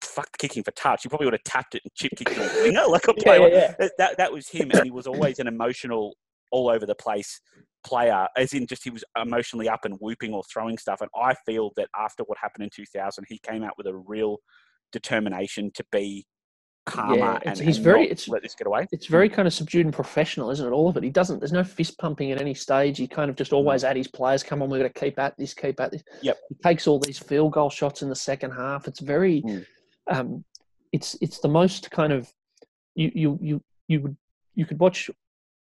fuck 0.00 0.28
kicking 0.38 0.62
for 0.62 0.70
touch. 0.72 1.02
He 1.02 1.08
probably 1.08 1.26
would 1.26 1.34
have 1.34 1.42
tapped 1.44 1.74
it 1.74 1.82
and 1.84 1.92
chip 1.94 2.12
kicked 2.16 2.32
it 2.32 2.36
the 2.36 2.62
winger 2.62 2.86
like 2.86 3.08
a 3.08 3.14
Yeah, 3.16 3.22
player. 3.24 3.48
yeah, 3.48 3.74
yeah. 3.80 3.88
That, 3.98 4.16
that 4.18 4.32
was 4.32 4.48
him. 4.48 4.70
And 4.72 4.84
he 4.84 4.92
was 4.92 5.06
always 5.08 5.40
an 5.40 5.48
emotional, 5.48 6.14
all 6.54 6.68
over 6.70 6.86
the 6.86 6.94
place 6.94 7.40
player, 7.84 8.26
as 8.36 8.54
in 8.54 8.66
just 8.66 8.82
he 8.84 8.90
was 8.90 9.04
emotionally 9.20 9.68
up 9.68 9.84
and 9.84 9.94
whooping 10.00 10.32
or 10.32 10.42
throwing 10.50 10.78
stuff. 10.78 11.00
And 11.02 11.10
I 11.14 11.34
feel 11.46 11.70
that 11.76 11.88
after 11.98 12.22
what 12.24 12.38
happened 12.38 12.64
in 12.64 12.70
2000, 12.74 13.24
he 13.28 13.38
came 13.38 13.62
out 13.62 13.74
with 13.76 13.86
a 13.86 13.94
real 13.94 14.38
determination 14.92 15.70
to 15.74 15.84
be 15.92 16.24
calmer 16.86 17.16
Yeah, 17.16 17.38
and, 17.44 17.58
he's 17.58 17.76
and 17.76 17.84
very- 17.84 18.00
not 18.02 18.10
it's- 18.12 18.28
let 18.28 18.42
this 18.42 18.54
get 18.54 18.66
away. 18.66 18.86
It's 18.92 19.06
very 19.06 19.28
kind 19.28 19.48
of 19.48 19.54
subdued 19.54 19.86
and 19.86 19.94
professional, 19.94 20.50
isn't 20.50 20.66
it? 20.66 20.70
All 20.70 20.88
of 20.88 20.96
it. 20.96 21.02
He 21.02 21.10
doesn't. 21.10 21.40
There's 21.40 21.52
no 21.52 21.64
fist 21.64 21.98
pumping 21.98 22.30
at 22.30 22.40
any 22.40 22.54
stage. 22.54 22.98
He 22.98 23.06
kind 23.08 23.28
of 23.30 23.36
just 23.36 23.52
always 23.52 23.84
at 23.84 23.96
his 23.96 24.08
players. 24.08 24.42
Come 24.42 24.62
on, 24.62 24.68
we've 24.70 24.80
got 24.82 24.94
to 24.94 25.00
keep 25.00 25.18
at 25.18 25.36
this, 25.36 25.54
keep 25.54 25.80
at 25.80 25.90
this. 25.92 26.02
Yep. 26.22 26.38
He 26.50 26.54
takes 26.62 26.86
all 26.86 26.98
these 27.00 27.18
field 27.18 27.52
goal 27.52 27.70
shots 27.70 28.02
in 28.02 28.08
the 28.08 28.14
second 28.16 28.52
half. 28.52 28.86
It's 28.86 29.00
very. 29.00 29.42
Mm. 29.42 29.66
Um, 30.10 30.44
it's 30.92 31.16
it's 31.20 31.40
the 31.40 31.48
most 31.48 31.90
kind 31.90 32.12
of 32.12 32.30
you 32.94 33.10
you 33.14 33.38
you 33.42 33.62
you 33.88 34.00
would 34.02 34.16
you 34.54 34.64
could 34.66 34.78
watch 34.78 35.10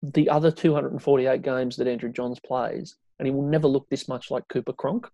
the 0.02 0.28
other 0.28 0.50
248 0.50 1.42
games 1.42 1.76
that 1.76 1.86
Andrew 1.86 2.10
Johns 2.10 2.40
plays, 2.40 2.96
and 3.18 3.26
he 3.26 3.32
will 3.32 3.48
never 3.48 3.68
look 3.68 3.88
this 3.88 4.08
much 4.08 4.30
like 4.30 4.48
Cooper 4.48 4.72
Cronk. 4.72 5.08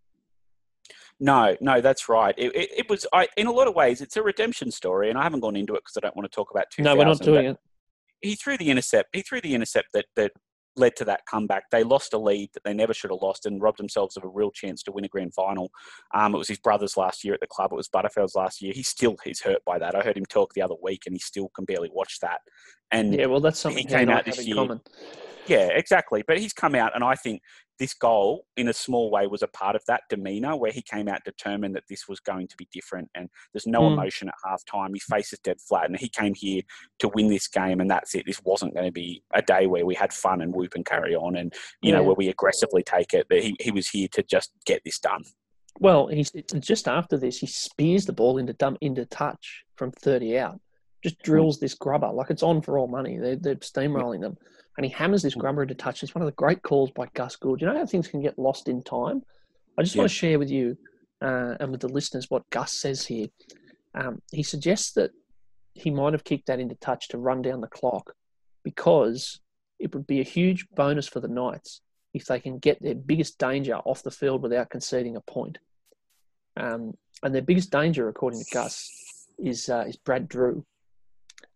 No, 1.21 1.57
no, 1.61 1.81
that's 1.81 2.09
right. 2.09 2.35
It, 2.39 2.55
it, 2.55 2.71
it 2.79 2.91
was, 2.91 3.07
I, 3.13 3.29
in 3.37 3.49
a 3.49 3.53
lot 3.53 3.67
of 3.67 3.75
ways, 3.75 4.01
it's 4.01 4.17
a 4.17 4.23
redemption 4.23 4.71
story, 4.71 5.11
and 5.11 5.19
I 5.19 5.25
haven't 5.25 5.41
gone 5.41 5.57
into 5.57 5.75
it 5.75 5.83
because 5.85 5.97
I 5.97 6.01
don't 6.01 6.17
want 6.17 6.31
to 6.31 6.35
talk 6.35 6.51
about 6.51 6.71
2000. 6.71 6.85
No, 6.85 6.99
we're 6.99 7.09
not 7.09 7.21
doing 7.21 7.47
it. 7.47 7.57
He 8.21 8.35
threw 8.35 8.57
the 8.57 8.71
intercept. 8.71 9.15
He 9.15 9.23
threw 9.23 9.41
the 9.41 9.55
intercept 9.55 9.89
that 9.95 10.07
that 10.17 10.33
led 10.79 10.97
to 10.97 11.05
that 11.07 11.27
comeback. 11.27 11.65
They 11.71 11.83
lost 11.83 12.13
a 12.13 12.19
lead 12.19 12.51
that 12.55 12.65
they 12.65 12.73
never 12.73 12.95
should 12.95 13.11
have 13.11 13.23
lost 13.23 13.47
and 13.47 13.61
robbed 13.61 13.79
themselves 13.79 14.17
of 14.17 14.25
a 14.25 14.29
real 14.29 14.51
chance 14.51 14.83
to 14.85 14.93
win 14.93 15.05
a 15.05 15.09
grand 15.09 15.35
final. 15.35 15.71
Um, 16.15 16.35
it 16.35 16.39
was 16.39 16.49
his 16.49 16.59
brother's 16.59 16.97
last 16.97 17.25
year 17.25 17.35
at 17.35 17.41
the 17.41 17.47
club. 17.47 17.73
It 17.73 17.77
was 17.77 17.89
Butterfield's 17.89 18.35
last 18.35 18.63
year. 18.63 18.73
He 18.73 18.83
still 18.83 19.17
he's 19.25 19.41
hurt 19.41 19.65
by 19.65 19.79
that. 19.79 19.95
I 19.95 20.01
heard 20.01 20.17
him 20.17 20.27
talk 20.27 20.55
the 20.55 20.63
other 20.63 20.77
week, 20.83 21.03
and 21.07 21.15
he 21.15 21.19
still 21.19 21.51
can 21.55 21.65
barely 21.65 21.91
watch 21.93 22.19
that. 22.21 22.41
And 22.91 23.15
Yeah, 23.15 23.27
well, 23.27 23.41
that's 23.41 23.59
something 23.59 23.87
he, 23.87 23.93
came 23.93 24.09
out 24.09 24.25
this 24.25 24.47
year 24.47 24.57
common. 24.57 24.81
Yeah, 25.47 25.69
exactly. 25.73 26.23
But 26.27 26.39
he's 26.39 26.53
come 26.53 26.75
out, 26.75 26.95
and 26.95 27.03
I 27.03 27.15
think 27.15 27.43
this 27.79 27.95
goal, 27.95 28.45
in 28.57 28.69
a 28.69 28.73
small 28.73 29.11
way, 29.11 29.27
was 29.27 29.43
a 29.43 29.49
part 29.49 29.77
of 29.77 29.83
that 29.87 30.03
demeanour 30.11 30.57
where 30.57 30.73
he 30.73 30.83
came 30.83 31.09
out 31.09 31.25
determined 31.25 31.77
that 31.77 31.85
this 31.89 32.09
was 32.09 32.21
going 32.21 32.49
to 32.49 32.57
be 32.57 32.69
different. 32.73 33.09
And 33.15 33.29
there's 33.53 33.67
no 33.67 33.83
Mm. 33.83 33.93
emotion 33.93 34.29
at 34.29 34.35
half 34.45 34.65
time. 34.65 34.95
His 34.95 35.05
face 35.05 35.33
is 35.33 35.39
dead 35.39 35.61
flat, 35.61 35.87
and 35.87 35.99
he 35.99 36.09
came 36.09 36.35
here 36.35 36.63
to 36.99 37.09
win 37.09 37.29
this 37.29 37.49
game, 37.49 37.81
and 37.81 37.91
that's 37.91 38.15
it. 38.15 38.27
This 38.27 38.43
wasn't 38.43 38.75
going 38.75 38.87
to 38.87 38.93
be 38.93 39.23
a 39.35 39.43
day 39.43 39.67
where 39.67 39.87
we 39.87 39.95
had 39.95 40.13
fun 40.13 40.41
and 40.41 40.55
whoop 40.55 40.75
and 40.75 40.85
carry 40.85 41.15
on, 41.15 41.37
and 41.37 41.55
you 41.83 41.93
know 41.93 42.03
where 42.03 42.15
we 42.17 42.29
aggressively 42.29 42.83
take 42.83 43.15
it. 43.15 43.27
That 43.31 43.43
he 43.43 43.57
he 43.61 43.71
was 43.71 43.89
here 43.89 44.09
to 44.13 44.23
just 44.23 44.53
get 44.67 44.83
this 44.85 44.99
done. 44.99 45.23
Well, 45.81 46.09
he's 46.09 46.31
it's 46.35 46.53
just 46.55 46.89
after 46.89 47.17
this, 47.17 47.39
he 47.39 47.47
spears 47.47 48.07
the 48.07 48.13
ball 48.13 48.39
into 48.39 48.53
dump 48.53 48.79
into 48.81 49.05
touch 49.07 49.65
from 49.77 49.93
thirty 49.93 50.37
out. 50.39 50.61
Just 51.05 51.23
drills 51.23 51.61
this 51.61 51.75
grubber 51.75 52.11
like 52.11 52.31
it's 52.31 52.43
on 52.43 52.61
for 52.61 52.77
all 52.77 52.89
money. 52.89 53.19
They're, 53.19 53.37
they're 53.37 53.55
steamrolling 53.57 54.21
them, 54.21 54.37
and 54.79 54.87
he 54.87 54.93
hammers 54.93 55.23
this 55.25 55.35
grubber 55.35 55.63
into 55.63 55.75
touch. 55.75 56.05
It's 56.05 56.15
one 56.15 56.23
of 56.23 56.27
the 56.27 56.37
great 56.37 56.63
calls 56.63 56.93
by 56.93 57.09
Gus 57.13 57.35
Gould. 57.35 57.61
You 57.61 57.67
know 57.67 57.77
how 57.77 57.85
things 57.85 58.07
can 58.07 58.23
get 58.23 58.39
lost 58.39 58.69
in 58.69 58.81
time. 58.85 59.23
I 59.77 59.83
just 59.83 59.97
Yeah. 59.97 60.03
want 60.03 60.11
to 60.11 60.17
share 60.17 60.39
with 60.39 60.51
you 60.51 60.79
uh, 61.21 61.57
and 61.59 61.73
with 61.73 61.81
the 61.81 61.89
listeners 61.89 62.31
what 62.31 62.49
Gus 62.51 62.73
says 62.73 63.05
here. 63.05 63.27
Um, 63.95 64.23
he 64.31 64.45
suggests 64.45 64.93
that 64.93 65.11
he 65.75 65.91
might 65.91 66.13
have 66.13 66.23
kicked 66.23 66.47
that 66.47 66.61
into 66.61 66.77
touch 66.77 67.09
to 67.09 67.19
run 67.19 67.43
down 67.43 67.61
the 67.61 67.67
clock 67.67 68.15
because 68.63 69.41
it 69.81 69.93
would 69.95 70.07
be 70.07 70.21
a 70.21 70.25
huge 70.25 70.69
bonus 70.71 71.09
for 71.09 71.19
the 71.19 71.27
Knights 71.27 71.81
if 72.15 72.27
they 72.27 72.39
can 72.39 72.59
get 72.59 72.81
their 72.81 72.95
biggest 72.95 73.37
danger 73.39 73.75
off 73.79 74.05
the 74.05 74.13
field 74.13 74.43
without 74.43 74.71
conceding 74.71 75.17
a 75.17 75.21
point. 75.21 75.59
Um, 76.57 76.95
and 77.25 77.35
their 77.35 77.43
biggest 77.43 77.73
danger, 77.73 78.09
according 78.09 78.45
to 78.45 78.51
Gus, 78.53 79.27
is 79.41 79.69
uh, 79.69 79.87
is 79.89 79.97
Brad 79.97 80.29
Drew. 80.29 80.65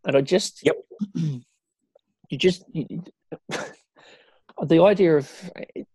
And 0.05 0.17
I 0.17 0.23
just, 0.23 0.65
Yep. 0.65 0.77
you 2.33 2.39
just, 2.39 2.65
you, 2.73 3.05
the 4.67 4.83
idea 4.83 5.17
of 5.17 5.31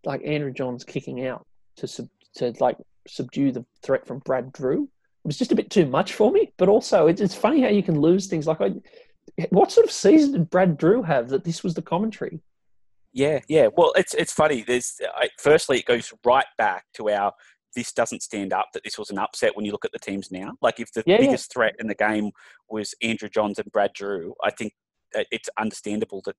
like 0.06 0.22
Andrew 0.26 0.52
Johns 0.54 0.84
kicking 0.84 1.26
out 1.26 1.46
to 1.78 1.88
sub, 1.88 2.08
to 2.36 2.54
like 2.60 2.78
subdue 3.08 3.52
the 3.52 3.66
threat 3.84 4.08
from 4.08 4.20
Brad 4.20 4.54
Drew 4.54 4.90
it 5.28 5.28
was 5.28 5.38
just 5.38 5.52
a 5.52 5.56
bit 5.56 5.70
too 5.70 5.86
much 5.86 6.14
for 6.14 6.32
me. 6.32 6.54
But 6.58 6.70
also, 6.70 7.08
it's, 7.08 7.20
it's 7.20 7.36
funny 7.36 7.62
how 7.62 7.68
you 7.68 7.84
can 7.84 8.00
lose 8.00 8.28
things. 8.28 8.48
Like, 8.48 8.62
I, 8.62 8.76
what 9.50 9.74
sort 9.74 9.86
of 9.86 9.92
season 9.92 10.32
did 10.32 10.50
Brad 10.50 10.78
Drew 10.78 11.04
have 11.04 11.28
that 11.30 11.44
this 11.44 11.66
was 11.66 11.74
the 11.74 11.82
commentary? 11.82 12.40
Yeah, 13.12 13.40
yeah. 13.50 13.68
Well, 13.76 13.92
it's 13.98 14.14
it's 14.14 14.32
funny. 14.32 14.64
There's 14.66 14.96
I, 15.18 15.28
firstly, 15.38 15.80
it 15.80 15.86
goes 15.86 16.14
right 16.26 16.46
back 16.58 16.86
to 16.94 17.10
our 17.10 17.34
this 17.76 17.92
doesn't 17.92 18.24
stand 18.24 18.54
up 18.54 18.68
that 18.74 18.86
this 18.86 18.98
was 18.98 19.10
an 19.10 19.18
upset 19.18 19.54
when 19.56 19.66
you 19.66 19.74
look 19.74 19.84
at 19.84 19.92
the 19.92 20.00
teams 20.00 20.32
now. 20.32 20.54
Like 20.62 20.80
if 20.80 20.94
the 20.94 21.04
Yeah, 21.06 21.16
yeah. 21.16 21.26
biggest 21.26 21.52
threat 21.52 21.76
in 21.80 21.88
the 21.88 21.96
game 21.96 22.32
was 22.70 22.96
Andrew 23.04 23.28
Johns 23.28 23.60
and 23.60 23.70
Brad 23.72 23.92
Drew, 23.94 24.34
I 24.44 24.52
think 24.52 24.74
it's 25.32 25.50
understandable 25.60 26.22
that 26.26 26.36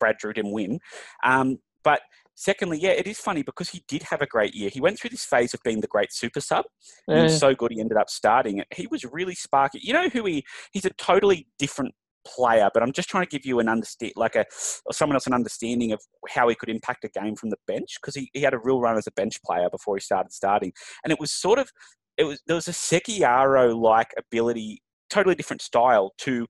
Brad 0.00 0.16
Drew 0.18 0.32
didn't 0.32 0.52
win. 0.52 0.80
Um, 1.24 1.58
but 1.84 2.00
secondly, 2.34 2.78
yeah, 2.78 2.90
it 2.90 3.06
is 3.06 3.18
funny 3.18 3.42
because 3.42 3.70
he 3.70 3.82
did 3.88 4.02
have 4.04 4.20
a 4.20 4.26
great 4.26 4.54
year. 4.54 4.70
He 4.70 4.80
went 4.80 4.98
through 4.98 5.10
this 5.10 5.24
phase 5.24 5.54
of 5.54 5.60
being 5.62 5.80
the 5.80 5.86
great 5.86 6.12
super 6.12 6.40
sub. 6.40 6.64
He 7.06 7.14
Uh, 7.14 7.22
was 7.24 7.38
so 7.38 7.54
good 7.54 7.72
he 7.72 7.80
ended 7.80 7.96
up 7.96 8.10
starting. 8.10 8.62
He 8.74 8.86
was 8.86 9.04
really 9.04 9.34
sparky. 9.34 9.80
You 9.82 9.92
know 9.92 10.08
who 10.08 10.24
he? 10.24 10.44
He's 10.72 10.84
a 10.84 10.90
totally 10.90 11.46
different 11.58 11.94
player, 12.26 12.68
but 12.74 12.82
I'm 12.82 12.92
just 12.92 13.08
trying 13.08 13.24
to 13.24 13.30
give 13.30 13.46
you 13.46 13.58
an 13.60 13.68
understand, 13.68 14.12
like 14.16 14.36
a 14.36 14.44
or 14.84 14.92
someone 14.92 15.16
else 15.16 15.26
an 15.26 15.32
understanding 15.32 15.92
of 15.92 16.00
how 16.28 16.48
he 16.48 16.54
could 16.54 16.68
impact 16.68 17.04
a 17.04 17.08
game 17.08 17.36
from 17.36 17.50
the 17.50 17.56
bench 17.66 17.96
because 18.00 18.14
he, 18.14 18.28
he 18.34 18.42
had 18.42 18.54
a 18.54 18.58
real 18.58 18.80
run 18.80 18.98
as 18.98 19.06
a 19.06 19.12
bench 19.12 19.40
player 19.42 19.68
before 19.70 19.96
he 19.96 20.00
started 20.00 20.32
starting, 20.32 20.72
and 21.04 21.12
it 21.12 21.20
was 21.20 21.30
sort 21.30 21.58
of 21.58 21.70
it 22.18 22.24
was 22.24 22.42
there 22.46 22.56
was 22.56 22.68
a 22.68 22.72
Segeyaro 22.72 23.74
like 23.80 24.12
ability, 24.18 24.82
totally 25.08 25.36
different 25.36 25.62
style 25.62 26.12
to 26.18 26.46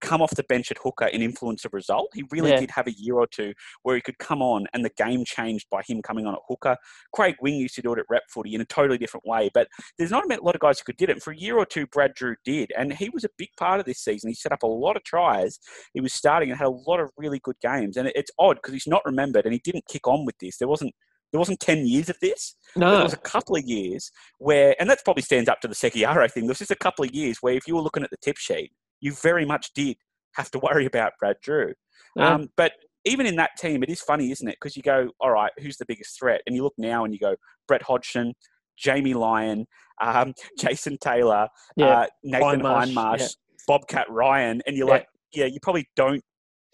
come 0.00 0.22
off 0.22 0.34
the 0.34 0.44
bench 0.44 0.70
at 0.70 0.78
hooker 0.78 1.06
and 1.06 1.22
influence 1.22 1.64
a 1.64 1.68
result. 1.72 2.10
He 2.14 2.24
really 2.30 2.50
Yeah. 2.50 2.60
did 2.60 2.70
have 2.72 2.86
a 2.86 2.92
year 2.92 3.14
or 3.14 3.26
two 3.26 3.52
where 3.82 3.94
he 3.94 4.00
could 4.02 4.18
come 4.18 4.42
on 4.42 4.66
and 4.72 4.84
the 4.84 4.90
game 4.90 5.24
changed 5.24 5.66
by 5.70 5.82
him 5.82 6.02
coming 6.02 6.26
on 6.26 6.34
at 6.34 6.40
hooker. 6.48 6.76
Craig 7.12 7.36
Wing 7.40 7.54
used 7.54 7.74
to 7.76 7.82
do 7.82 7.92
it 7.92 7.98
at 7.98 8.06
rep 8.08 8.24
footy 8.28 8.54
in 8.54 8.60
a 8.60 8.64
totally 8.64 8.98
different 8.98 9.26
way, 9.26 9.50
but 9.52 9.68
there's 9.98 10.10
not 10.10 10.24
a 10.30 10.42
lot 10.42 10.54
of 10.54 10.60
guys 10.60 10.78
who 10.78 10.84
could 10.84 10.96
do 10.96 11.04
it. 11.04 11.10
And 11.10 11.22
for 11.22 11.32
a 11.32 11.36
year 11.36 11.56
or 11.56 11.66
two, 11.66 11.86
Brad 11.86 12.14
Drew 12.14 12.36
did, 12.44 12.72
and 12.76 12.92
he 12.92 13.10
was 13.10 13.24
a 13.24 13.30
big 13.36 13.50
part 13.58 13.80
of 13.80 13.86
this 13.86 13.98
season. 13.98 14.28
He 14.28 14.34
set 14.34 14.52
up 14.52 14.62
a 14.62 14.66
lot 14.66 14.96
of 14.96 15.04
tries. 15.04 15.58
He 15.94 16.00
was 16.00 16.12
starting 16.12 16.50
and 16.50 16.58
had 16.58 16.66
a 16.66 16.70
lot 16.70 17.00
of 17.00 17.10
really 17.16 17.40
good 17.40 17.56
games. 17.60 17.96
And 17.96 18.10
it's 18.14 18.30
odd 18.38 18.56
because 18.56 18.72
he's 18.72 18.86
not 18.86 19.04
remembered, 19.04 19.44
and 19.44 19.52
he 19.52 19.60
didn't 19.62 19.86
kick 19.88 20.06
on 20.06 20.24
with 20.24 20.38
this. 20.38 20.58
There 20.58 20.68
wasn't 20.68 20.94
there 21.32 21.38
wasn't 21.38 21.60
ten 21.60 21.86
years 21.86 22.08
of 22.08 22.18
this. 22.20 22.56
No, 22.74 22.90
there 22.92 23.04
was 23.04 23.12
a 23.12 23.16
couple 23.18 23.54
of 23.56 23.62
years 23.64 24.10
where, 24.38 24.74
and 24.80 24.90
that 24.90 25.04
probably 25.04 25.22
stands 25.22 25.48
up 25.48 25.60
to 25.60 25.68
the 25.68 25.74
Segeyaro 25.74 26.28
thing. 26.30 26.44
There 26.44 26.50
was 26.50 26.58
just 26.58 26.72
a 26.72 26.76
couple 26.76 27.04
of 27.04 27.12
years 27.12 27.38
where 27.40 27.54
if 27.54 27.68
you 27.68 27.76
were 27.76 27.82
looking 27.82 28.02
at 28.02 28.10
the 28.10 28.16
tip 28.16 28.36
sheet, 28.36 28.72
you 29.00 29.12
very 29.12 29.44
much 29.44 29.72
did 29.74 29.96
have 30.34 30.50
to 30.52 30.58
worry 30.62 30.86
about 30.86 31.12
Brad 31.18 31.36
Drew. 31.42 31.74
Yeah. 32.16 32.34
Um, 32.34 32.48
but 32.56 32.72
even 33.04 33.26
in 33.26 33.36
that 33.36 33.50
team, 33.58 33.82
it 33.82 33.88
is 33.88 34.00
funny, 34.00 34.30
isn't 34.30 34.46
it? 34.46 34.56
Because 34.60 34.76
you 34.76 34.82
go, 34.82 35.10
all 35.20 35.30
right, 35.30 35.52
who's 35.58 35.76
the 35.78 35.86
biggest 35.86 36.18
threat? 36.18 36.42
And 36.46 36.54
you 36.54 36.62
look 36.62 36.74
now 36.76 37.04
and 37.04 37.14
you 37.14 37.18
go, 37.18 37.34
Brett 37.66 37.82
Hodgson, 37.82 38.34
Jamie 38.76 39.14
Lyon, 39.14 39.66
um, 40.00 40.34
Jason 40.58 40.98
Taylor, 41.00 41.48
yeah, 41.76 41.86
uh, 41.86 42.06
Nathan 42.22 42.60
Hindmarsh, 42.60 42.92
Hindmarsh, 42.92 43.20
yeah. 43.20 43.26
Bobcat 43.66 44.10
Ryan, 44.10 44.60
and 44.66 44.76
you're 44.76 44.88
like, 44.88 45.06
yeah, 45.32 45.46
you 45.46 45.60
probably 45.62 45.88
don't 45.96 46.22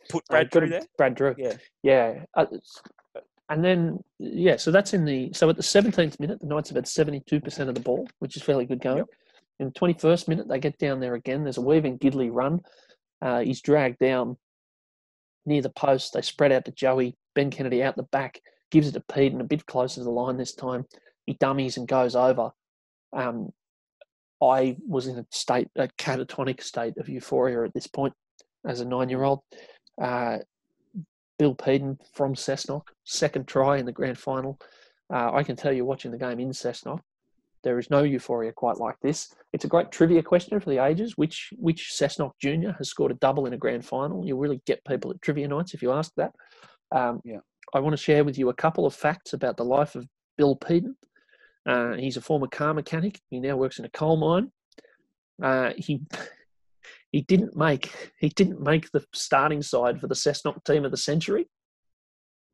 put 0.08 0.24
Brad 0.26 0.50
Drew 0.50 0.68
there. 0.68 0.82
Brad 0.96 1.14
Drew. 1.14 1.34
Yeah. 1.36 1.54
Yeah. 1.82 2.24
Uh, 2.34 2.46
and 3.48 3.64
then, 3.64 4.02
yeah, 4.18 4.56
so 4.56 4.70
that's 4.70 4.92
in 4.92 5.04
the. 5.04 5.32
So 5.32 5.48
at 5.48 5.56
the 5.56 5.62
17th 5.62 6.18
minute, 6.18 6.40
the 6.40 6.46
Knights 6.46 6.68
have 6.70 6.76
had 6.76 6.84
72% 6.84 7.68
of 7.68 7.74
the 7.74 7.80
ball, 7.80 8.08
which 8.18 8.36
is 8.36 8.42
fairly 8.42 8.64
good 8.66 8.80
going. 8.80 8.98
Yep. 8.98 9.06
In 9.58 9.66
the 9.68 9.72
21st 9.72 10.28
minute, 10.28 10.48
they 10.48 10.58
get 10.58 10.78
down 10.78 11.00
there 11.00 11.14
again. 11.14 11.42
There's 11.42 11.56
a 11.56 11.62
weaving 11.62 11.98
Gidley 11.98 12.30
run. 12.30 12.60
Uh, 13.22 13.40
he's 13.40 13.62
dragged 13.62 13.98
down 13.98 14.36
near 15.46 15.62
the 15.62 15.70
post. 15.70 16.12
They 16.12 16.22
spread 16.22 16.52
out 16.52 16.64
to 16.66 16.72
Joey. 16.72 17.16
Ben 17.34 17.50
Kennedy 17.50 17.82
out 17.82 17.96
the 17.96 18.02
back, 18.04 18.40
gives 18.70 18.88
it 18.88 18.92
to 18.92 19.04
Pete 19.12 19.32
and 19.32 19.40
a 19.40 19.44
bit 19.44 19.66
closer 19.66 20.00
to 20.00 20.04
the 20.04 20.10
line 20.10 20.36
this 20.36 20.54
time. 20.54 20.84
He 21.26 21.34
dummies 21.34 21.76
and 21.76 21.86
goes 21.86 22.16
over. 22.16 22.50
Um, 23.12 23.50
I 24.42 24.76
was 24.86 25.06
in 25.06 25.18
a 25.18 25.26
state, 25.30 25.68
a 25.76 25.88
catatonic 25.98 26.62
state 26.62 26.98
of 26.98 27.08
euphoria 27.08 27.64
at 27.64 27.74
this 27.74 27.86
point 27.86 28.14
as 28.66 28.80
a 28.80 28.84
nine 28.84 29.08
year 29.08 29.22
old. 29.22 29.40
Uh, 30.00 30.38
Bill 31.38 31.54
Peden 31.54 31.98
from 32.14 32.34
Cessnock, 32.34 32.88
second 33.04 33.46
try 33.46 33.76
in 33.76 33.86
the 33.86 33.92
grand 33.92 34.18
final. 34.18 34.58
Uh, 35.12 35.30
I 35.32 35.42
can 35.42 35.56
tell 35.56 35.72
you, 35.72 35.84
watching 35.84 36.10
the 36.10 36.18
game 36.18 36.40
in 36.40 36.50
Cessnock, 36.50 37.00
there 37.66 37.80
is 37.80 37.90
no 37.90 38.04
euphoria 38.04 38.52
quite 38.52 38.76
like 38.78 38.94
this. 39.02 39.34
It's 39.52 39.64
a 39.64 39.68
great 39.68 39.90
trivia 39.90 40.22
question 40.22 40.60
for 40.60 40.70
the 40.70 40.84
ages. 40.84 41.18
Which 41.18 41.52
which 41.56 41.90
Cessnock 41.98 42.30
junior 42.40 42.76
has 42.78 42.88
scored 42.88 43.10
a 43.10 43.16
double 43.16 43.46
in 43.46 43.54
a 43.54 43.58
grand 43.58 43.84
final? 43.84 44.24
You'll 44.24 44.38
really 44.38 44.62
get 44.66 44.84
people 44.84 45.10
at 45.10 45.20
trivia 45.20 45.48
nights 45.48 45.74
if 45.74 45.82
you 45.82 45.90
ask 45.90 46.12
that. 46.16 46.32
Um, 46.92 47.20
Yeah. 47.24 47.40
I 47.74 47.80
want 47.80 47.94
to 47.94 48.02
share 48.02 48.22
with 48.22 48.38
you 48.38 48.50
a 48.50 48.54
couple 48.54 48.86
of 48.86 48.94
facts 48.94 49.32
about 49.32 49.56
the 49.56 49.64
life 49.64 49.96
of 49.96 50.06
Bill 50.38 50.54
Peden. 50.54 50.96
Uh, 51.68 51.94
he's 51.94 52.16
a 52.16 52.20
former 52.20 52.46
car 52.46 52.72
mechanic. 52.72 53.20
He 53.30 53.40
now 53.40 53.56
works 53.56 53.80
in 53.80 53.84
a 53.84 53.90
coal 53.90 54.16
mine. 54.16 54.52
Uh, 55.42 55.72
he 55.76 56.02
he 57.10 57.22
didn't 57.22 57.56
make 57.56 58.12
he 58.20 58.28
didn't 58.28 58.60
make 58.60 58.92
the 58.92 59.04
starting 59.12 59.60
side 59.60 60.00
for 60.00 60.06
the 60.06 60.14
Cessnock 60.14 60.62
team 60.62 60.84
of 60.84 60.92
the 60.92 60.96
century. 61.10 61.48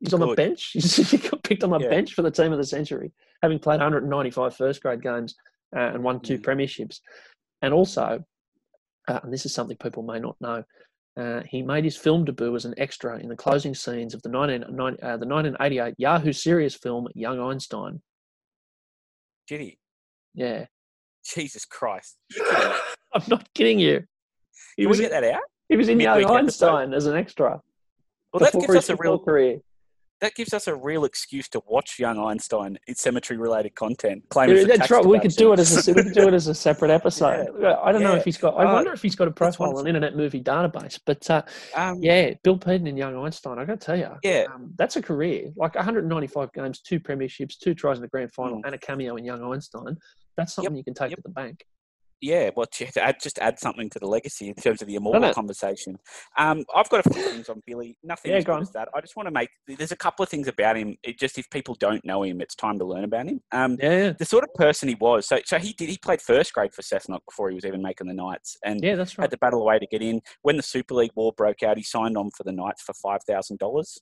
He's 0.03 0.13
on 0.13 0.19
the 0.19 0.35
bench. 0.35 0.71
He's, 0.73 0.95
he 1.11 1.17
got 1.17 1.41
picked 1.43 1.63
on 1.63 1.69
the 1.69 1.79
Yeah. 1.79 1.89
bench 1.89 2.13
for 2.13 2.21
the 2.23 2.29
team 2.31 2.51
of 2.51 2.57
the 2.57 2.65
century, 2.65 3.11
having 3.41 3.57
played 3.57 3.79
195 3.79 4.55
first 4.55 4.81
grade 4.83 5.01
games 5.01 5.33
uh, 5.75 5.79
and 5.79 6.03
won 6.03 6.19
two 6.19 6.37
Mm. 6.37 6.43
premierships. 6.43 6.99
And 7.61 7.73
also, 7.73 8.23
uh, 9.07 9.19
and 9.23 9.31
this 9.31 9.45
is 9.45 9.53
something 9.53 9.77
people 9.77 10.03
may 10.03 10.19
not 10.19 10.35
know, 10.41 10.63
uh, 11.15 11.41
he 11.49 11.61
made 11.61 11.85
his 11.85 11.95
film 11.95 12.25
debut 12.25 12.53
as 12.53 12.65
an 12.65 12.73
extra 12.77 13.17
in 13.17 13.29
the 13.29 13.35
closing 13.35 13.73
scenes 13.73 14.13
of 14.13 14.21
the 14.23 14.29
19, 14.29 14.63
uh, 14.63 15.15
the 15.17 15.25
1988 15.25 15.95
Yahoo 15.97 16.33
Serious 16.33 16.75
film 16.75 17.07
Young 17.15 17.39
Einstein. 17.39 18.01
Did 19.47 19.61
he? 19.61 19.77
Yeah, 20.33 20.65
Jesus 21.25 21.63
Christ. 21.65 22.17
You're 22.35 22.45
kidding 22.45 22.69
me. 22.69 22.75
I'm 23.13 23.23
not 23.27 23.53
kidding 23.53 23.79
you. 23.79 24.03
He 24.75 24.83
Can 24.83 24.89
was 24.89 24.97
we 24.97 25.05
get 25.05 25.11
that 25.11 25.23
out? 25.35 25.41
he 25.69 25.77
was 25.77 25.87
in 25.87 25.99
Young 25.99 26.17
midweek 26.17 26.35
episode? 26.39 26.67
Einstein 26.75 26.93
as 26.93 27.05
an 27.05 27.15
extra. 27.15 27.61
Well, 28.33 28.39
that 28.39 28.53
gives 28.59 28.75
us 28.75 28.89
a 28.89 28.95
real 28.95 29.19
career. 29.19 29.59
That 30.23 30.35
gives 30.35 30.53
us 30.53 30.67
a 30.67 30.73
real 30.75 31.03
excuse 31.03 31.49
to 31.49 31.61
watch 31.67 31.99
Young 31.99 32.17
Einstein 32.17 32.79
in 32.87 32.95
cemetery 32.95 33.37
related 33.37 33.75
content. 33.75 34.23
Yeah, 34.33 34.63
that's 34.63 34.89
right. 34.89 35.05
We 35.05 35.19
could 35.19 35.31
do 35.35 35.51
it 35.51 35.59
as 35.59 35.85
a 35.85 35.93
we 35.93 36.01
could 36.01 36.13
do 36.13 36.29
it 36.29 36.33
as 36.33 36.47
a 36.47 36.55
separate 36.55 36.91
episode. 36.91 37.49
I 37.83 37.91
don't 37.91 38.01
know 38.01 38.15
if 38.15 38.23
he's 38.23 38.37
got. 38.37 38.55
I 38.55 38.63
Oh, 38.63 38.73
wonder 38.75 38.93
if 38.93 39.01
he's 39.01 39.17
got 39.17 39.27
a 39.27 39.31
profile 39.31 39.77
on. 39.77 39.85
Internet 39.85 40.15
Movie 40.15 40.41
Database. 40.41 40.97
But 41.05 41.29
uh, 41.29 41.41
Um, 41.75 42.01
yeah, 42.01 42.33
Bill 42.41 42.57
Peden 42.57 42.87
and 42.87 42.97
Young 42.97 43.17
Einstein. 43.17 43.59
I 43.59 43.65
got 43.65 43.81
to 43.81 43.85
tell 43.85 43.97
you, 43.97 44.11
Yeah. 44.23 44.45
um, 44.53 44.71
that's 44.77 44.95
a 44.95 45.01
career. 45.01 45.51
Like 45.57 45.75
195 45.75 46.53
games, 46.53 46.79
two 46.79 47.01
premierships, 47.01 47.57
two 47.59 47.73
tries 47.75 47.97
in 47.97 48.01
the 48.01 48.07
grand 48.07 48.31
final, 48.31 48.59
Mm. 48.59 48.65
and 48.67 48.75
a 48.75 48.77
cameo 48.77 49.17
in 49.17 49.25
Young 49.25 49.43
Einstein. 49.43 49.97
That's 50.37 50.53
something 50.53 50.75
you 50.77 50.85
can 50.85 50.93
take 50.93 51.09
yep. 51.09 51.17
to 51.17 51.23
the 51.23 51.29
bank. 51.33 51.65
Yeah, 52.23 52.49
well, 52.55 52.65
to 52.65 52.85
to 52.85 53.01
add, 53.03 53.17
just 53.21 53.37
add 53.39 53.59
something 53.59 53.89
to 53.89 53.99
the 53.99 54.07
legacy 54.07 54.47
in 54.47 54.55
terms 54.55 54.81
of 54.81 54.87
the 54.87 54.95
immortal 54.95 55.33
conversation. 55.33 55.97
Um, 56.37 56.63
I've 56.73 56.89
got 56.89 57.05
a 57.05 57.09
few 57.09 57.21
things 57.21 57.49
on 57.49 57.61
Billy. 57.67 57.97
Nothing 58.01 58.31
Yeah, 58.31 58.37
as 58.37 58.45
go 58.45 58.53
good 58.55 58.63
as 58.63 58.71
that. 58.71 58.87
I 58.95 59.01
just 59.01 59.15
want 59.15 59.27
to 59.27 59.31
make. 59.31 59.49
There's 59.67 59.91
a 59.91 59.97
couple 59.97 60.23
of 60.23 60.29
things 60.29 60.47
about 60.47 60.77
him. 60.77 60.95
It 61.03 61.19
just 61.19 61.37
if 61.37 61.49
people 61.49 61.75
don't 61.75 62.03
know 62.05 62.23
him, 62.23 62.41
it's 62.41 62.55
time 62.55 62.79
to 62.79 62.85
learn 62.85 63.03
about 63.03 63.27
him. 63.27 63.41
Um, 63.51 63.77
Yeah, 63.79 63.97
yeah, 63.97 64.13
the 64.17 64.25
sort 64.25 64.43
of 64.43 64.53
person 64.55 64.89
he 64.89 64.95
was. 64.95 65.27
So, 65.27 65.39
so 65.45 65.59
he 65.59 65.73
did. 65.73 65.89
He 65.89 65.97
played 65.97 66.21
first 66.21 66.53
grade 66.53 66.73
for 66.73 66.81
Cessnock 66.81 67.19
before 67.29 67.49
he 67.49 67.55
was 67.55 67.65
even 67.65 67.81
making 67.81 68.07
the 68.07 68.13
Knights, 68.13 68.57
and 68.63 68.81
yeah. 68.81 68.95
That's 68.95 69.17
right. 69.17 69.23
had 69.23 69.31
to 69.31 69.37
battle 69.37 69.61
away 69.61 69.79
to 69.79 69.87
get 69.87 70.01
in. 70.01 70.21
When 70.41 70.57
the 70.57 70.63
Super 70.63 70.95
League 70.95 71.11
war 71.15 71.33
broke 71.35 71.63
out, 71.63 71.77
he 71.77 71.83
signed 71.83 72.17
on 72.17 72.31
for 72.31 72.43
the 72.43 72.53
Knights 72.53 72.81
for 72.81 72.93
five 72.93 73.23
thousand 73.27 73.59
dollars. 73.59 73.99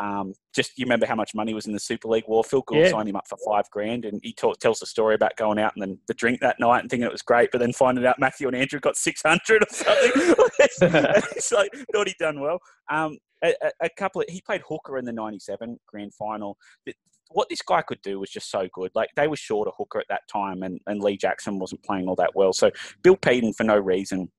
Um, 0.00 0.32
just 0.54 0.78
you 0.78 0.84
remember 0.84 1.06
how 1.06 1.14
much 1.14 1.34
money 1.34 1.52
was 1.54 1.66
in 1.66 1.72
the 1.72 1.78
Super 1.80 2.08
League 2.08 2.24
war? 2.26 2.42
Phil 2.42 2.62
Gould 2.62 2.80
Yeah. 2.80 2.90
signed 2.90 3.08
him 3.08 3.16
up 3.16 3.26
for 3.28 3.36
five 3.46 3.68
grand, 3.70 4.04
and 4.04 4.20
he 4.22 4.32
ta- 4.32 4.54
tells 4.54 4.80
the 4.80 4.86
story 4.86 5.14
about 5.14 5.36
going 5.36 5.58
out 5.58 5.72
and 5.74 5.82
then 5.82 5.98
the 6.08 6.14
drink 6.14 6.40
that 6.40 6.58
night 6.58 6.80
and 6.80 6.90
thinking 6.90 7.06
it 7.06 7.12
was 7.12 7.22
great, 7.22 7.50
but 7.52 7.58
then 7.58 7.72
finding 7.72 8.06
out 8.06 8.18
Matthew 8.18 8.46
and 8.48 8.56
Andrew 8.56 8.80
got 8.80 8.96
six 8.96 9.20
hundred 9.22 9.62
or 9.62 9.66
something. 9.70 10.10
it's 11.36 11.52
like 11.52 11.70
thought 11.92 12.06
he'd 12.08 12.16
done 12.18 12.40
well. 12.40 12.58
Um, 12.90 13.18
a, 13.44 13.54
a- 13.82 13.88
couple 13.96 14.22
of 14.22 14.28
he 14.28 14.40
played 14.40 14.62
hooker 14.68 14.98
in 14.98 15.04
the 15.04 15.12
'97 15.12 15.78
grand 15.86 16.14
final. 16.14 16.56
Th- 16.86 16.96
What 17.30 17.48
this 17.48 17.62
guy 17.62 17.82
could 17.82 18.00
do 18.02 18.18
was 18.20 18.30
just 18.30 18.50
so 18.50 18.68
good. 18.72 18.90
Like 18.94 19.10
they 19.16 19.28
were 19.28 19.36
short 19.36 19.68
a 19.68 19.72
hooker 19.76 19.98
at 19.98 20.06
that 20.08 20.22
time, 20.32 20.62
and, 20.62 20.80
and 20.86 21.02
Lee 21.02 21.16
Jackson 21.16 21.58
wasn't 21.58 21.82
playing 21.82 22.08
all 22.08 22.16
that 22.16 22.34
well. 22.34 22.52
So 22.52 22.70
Bill 23.02 23.16
Peden, 23.16 23.52
for 23.52 23.64
no 23.64 23.76
reason, 23.78 24.30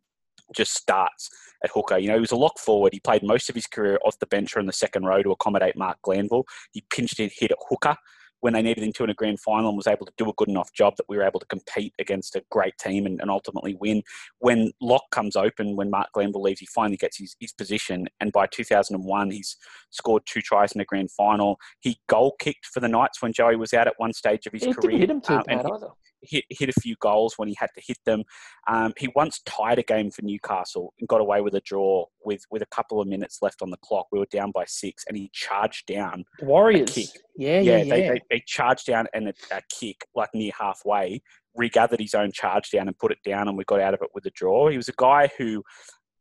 just 0.55 0.73
starts 0.73 1.29
at 1.63 1.71
hooker. 1.71 1.97
You 1.97 2.09
know, 2.09 2.15
he 2.15 2.21
was 2.21 2.31
a 2.31 2.35
lock 2.35 2.59
forward. 2.59 2.93
He 2.93 2.99
played 2.99 3.23
most 3.23 3.49
of 3.49 3.55
his 3.55 3.67
career 3.67 3.99
off 4.05 4.19
the 4.19 4.27
bench 4.27 4.55
or 4.55 4.59
in 4.59 4.65
the 4.65 4.73
second 4.73 5.05
row 5.05 5.23
to 5.23 5.31
accommodate 5.31 5.77
Mark 5.77 5.97
Glanville. 6.01 6.45
He 6.71 6.83
pinched 6.89 7.19
in 7.19 7.29
hit 7.33 7.51
at 7.51 7.57
hooker 7.69 7.95
when 8.43 8.51
they 8.51 8.61
needed 8.61 8.83
him 8.83 8.91
to 8.91 9.05
in 9.05 9.09
a 9.09 9.13
grand 9.13 9.39
final 9.39 9.69
and 9.69 9.77
was 9.77 9.87
able 9.87 10.05
to 10.05 10.11
do 10.17 10.29
a 10.29 10.33
good 10.33 10.49
enough 10.49 10.73
job 10.73 10.93
that 10.97 11.05
we 11.07 11.15
were 11.15 11.23
able 11.23 11.39
to 11.39 11.45
compete 11.45 11.93
against 11.97 12.35
a 12.35 12.43
great 12.51 12.77
team 12.77 13.05
and, 13.05 13.21
and 13.21 13.31
ultimately 13.31 13.77
win. 13.79 14.03
When 14.39 14.73
Lock 14.81 15.03
comes 15.11 15.37
open, 15.37 15.77
when 15.77 15.89
Mark 15.89 16.09
Glanville 16.11 16.41
leaves, 16.41 16.59
he 16.59 16.65
finally 16.65 16.97
gets 16.97 17.17
his, 17.17 17.37
his 17.39 17.53
position. 17.53 18.05
And 18.19 18.33
by 18.33 18.47
2001, 18.47 19.31
he's 19.31 19.55
scored 19.91 20.23
two 20.25 20.41
tries 20.41 20.73
in 20.73 20.79
the 20.79 20.85
grand 20.85 21.09
final. 21.11 21.57
He 21.79 22.01
goal 22.09 22.35
kicked 22.37 22.65
for 22.65 22.81
the 22.81 22.89
Knights 22.89 23.21
when 23.21 23.31
Joey 23.31 23.55
was 23.55 23.73
out 23.73 23.87
at 23.87 23.93
one 23.95 24.11
stage 24.11 24.45
of 24.45 24.51
his 24.51 24.65
He 24.65 24.73
career. 24.73 24.81
didn't 24.81 24.99
hit 24.99 25.09
him 25.09 25.21
too 25.21 25.35
um, 25.35 25.43
bad 25.47 25.65
either. 25.65 25.87
Hit, 26.24 26.45
hit 26.49 26.69
a 26.69 26.82
few 26.82 26.95
goals 26.99 27.36
when 27.38 27.47
he 27.47 27.55
had 27.57 27.69
to 27.76 27.82
hit 27.86 27.97
them. 28.05 28.24
Um, 28.67 28.93
he 28.97 29.09
once 29.15 29.41
tied 29.45 29.80
a 29.80 29.84
game 29.84 30.11
for 30.11 30.21
Newcastle 30.24 30.93
and 30.99 31.07
got 31.07 31.21
away 31.21 31.41
with 31.41 31.55
a 31.55 31.61
draw 31.61 32.05
with, 32.24 32.43
with 32.49 32.61
a 32.61 32.67
couple 32.67 33.01
of 33.01 33.07
minutes 33.07 33.39
left 33.41 33.61
on 33.61 33.69
the 33.69 33.78
clock. 33.78 34.07
We 34.11 34.19
were 34.19 34.28
down 34.32 34.51
by 34.51 34.65
six, 34.65 35.05
and 35.07 35.17
he 35.17 35.30
charged 35.34 35.88
down. 35.88 36.26
The 36.39 36.45
Warriors. 36.45 36.95
yeah, 37.38 37.59
Yeah, 37.61 37.78
yeah. 37.78 37.84
They, 37.84 38.07
they, 38.07 38.21
they 38.30 38.43
charged 38.45 38.86
down 38.88 39.07
and 39.13 39.30
a, 39.30 39.34
a 39.51 39.61
kick 39.69 40.05
like 40.15 40.30
near 40.34 40.51
halfway, 40.57 41.21
regathered 41.55 41.99
his 41.99 42.13
own 42.13 42.32
charge 42.32 42.71
down 42.71 42.88
and 42.88 42.97
put 42.97 43.11
it 43.11 43.19
down, 43.26 43.47
and 43.47 43.57
we 43.57 43.63
got 43.65 43.80
out 43.80 43.93
of 43.93 44.01
it 44.01 44.09
with 44.13 44.26
a 44.26 44.32
draw. 44.32 44.69
He 44.69 44.78
was 44.78 44.89
a 44.89 44.93
guy 44.97 45.30
who. 45.38 45.63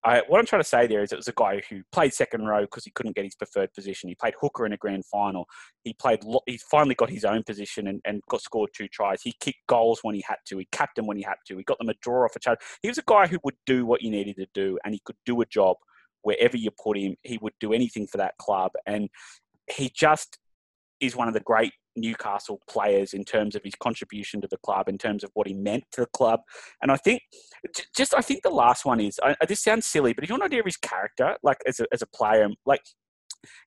I, 0.05 0.23
what 0.27 0.39
I'm 0.41 0.47
trying 0.47 0.63
to 0.63 0.69
say 0.69 0.87
there 0.87 1.03
is 1.03 1.13
it 1.13 1.17
was 1.17 1.29
a 1.29 1.35
guy 1.37 1.63
who 1.71 1.83
played 1.93 2.13
second 2.13 2.45
row 2.45 2.63
because 2.63 2.85
he 2.85 2.91
couldn't 2.91 3.15
get 3.15 3.25
his 3.25 3.37
preferred 3.37 3.73
position. 3.73 4.09
He 4.09 4.17
played 4.17 4.35
hooker 4.41 4.67
in 4.67 4.73
a 4.73 4.77
grand 4.77 5.07
final. 5.07 5.47
He 5.85 5.93
played. 5.93 6.25
He 6.47 6.59
finally 6.71 6.97
got 6.97 7.09
his 7.09 7.25
own 7.25 7.45
position 7.45 7.87
and, 7.87 8.01
and 8.05 8.21
got 8.29 8.43
scored 8.43 8.71
two 8.75 8.89
tries. 8.89 9.23
He 9.23 9.35
kicked 9.39 9.67
goals 9.69 10.01
when 10.03 10.17
he 10.17 10.25
had 10.27 10.39
to. 10.47 10.59
He 10.59 10.67
capped 10.73 10.97
them 10.97 11.07
when 11.07 11.17
he 11.17 11.23
had 11.23 11.37
to. 11.47 11.57
He 11.57 11.63
got 11.63 11.79
them 11.79 11.89
a 11.89 11.95
draw 12.03 12.25
off 12.25 12.35
a 12.35 12.41
charge. 12.41 12.59
He 12.83 12.89
was 12.89 12.99
a 12.99 13.05
guy 13.07 13.29
who 13.29 13.39
would 13.45 13.55
do 13.65 13.87
what 13.87 14.03
you 14.03 14.11
needed 14.11 14.37
to 14.37 14.47
do, 14.55 14.79
and 14.85 14.93
he 14.93 15.01
could 15.05 15.17
do 15.25 15.41
a 15.41 15.47
job 15.47 15.77
wherever 16.23 16.57
you 16.57 16.71
put 16.83 16.99
him. 16.99 17.15
He 17.23 17.39
would 17.41 17.55
do 17.61 17.73
anything 17.73 18.09
for 18.09 18.19
that 18.19 18.37
club, 18.39 18.73
and 18.87 19.09
he 19.71 19.89
just 19.95 20.39
is 21.01 21.15
one 21.15 21.29
of 21.29 21.35
the 21.35 21.41
great 21.41 21.73
Newcastle 21.97 22.61
players 22.69 23.15
in 23.15 23.25
terms 23.25 23.55
of 23.55 23.63
his 23.65 23.75
contribution 23.75 24.41
to 24.41 24.49
the 24.49 24.57
club, 24.59 24.89
in 24.89 24.99
terms 24.99 25.25
of 25.25 25.31
what 25.35 25.47
he 25.47 25.55
meant 25.55 25.85
to 25.93 26.03
the 26.03 26.07
club. 26.07 26.41
And 26.81 26.91
I 26.91 26.97
think, 26.97 27.23
just 27.95 28.15
I 28.15 28.21
think 28.21 28.43
the 28.43 28.51
last 28.51 28.85
one 28.85 29.01
is 29.01 29.19
I, 29.23 29.37
this 29.47 29.63
sounds 29.63 29.87
silly, 29.87 30.13
but 30.13 30.25
if 30.25 30.31
you 30.31 30.35
want 30.35 30.43
an 30.43 30.47
idea 30.47 30.61
of 30.61 30.67
his 30.67 30.77
character, 30.77 31.37
like 31.43 31.59
as 31.67 31.81
a, 31.81 31.87
as 31.93 32.03
a 32.03 32.07
player, 32.07 32.49
like 32.67 32.83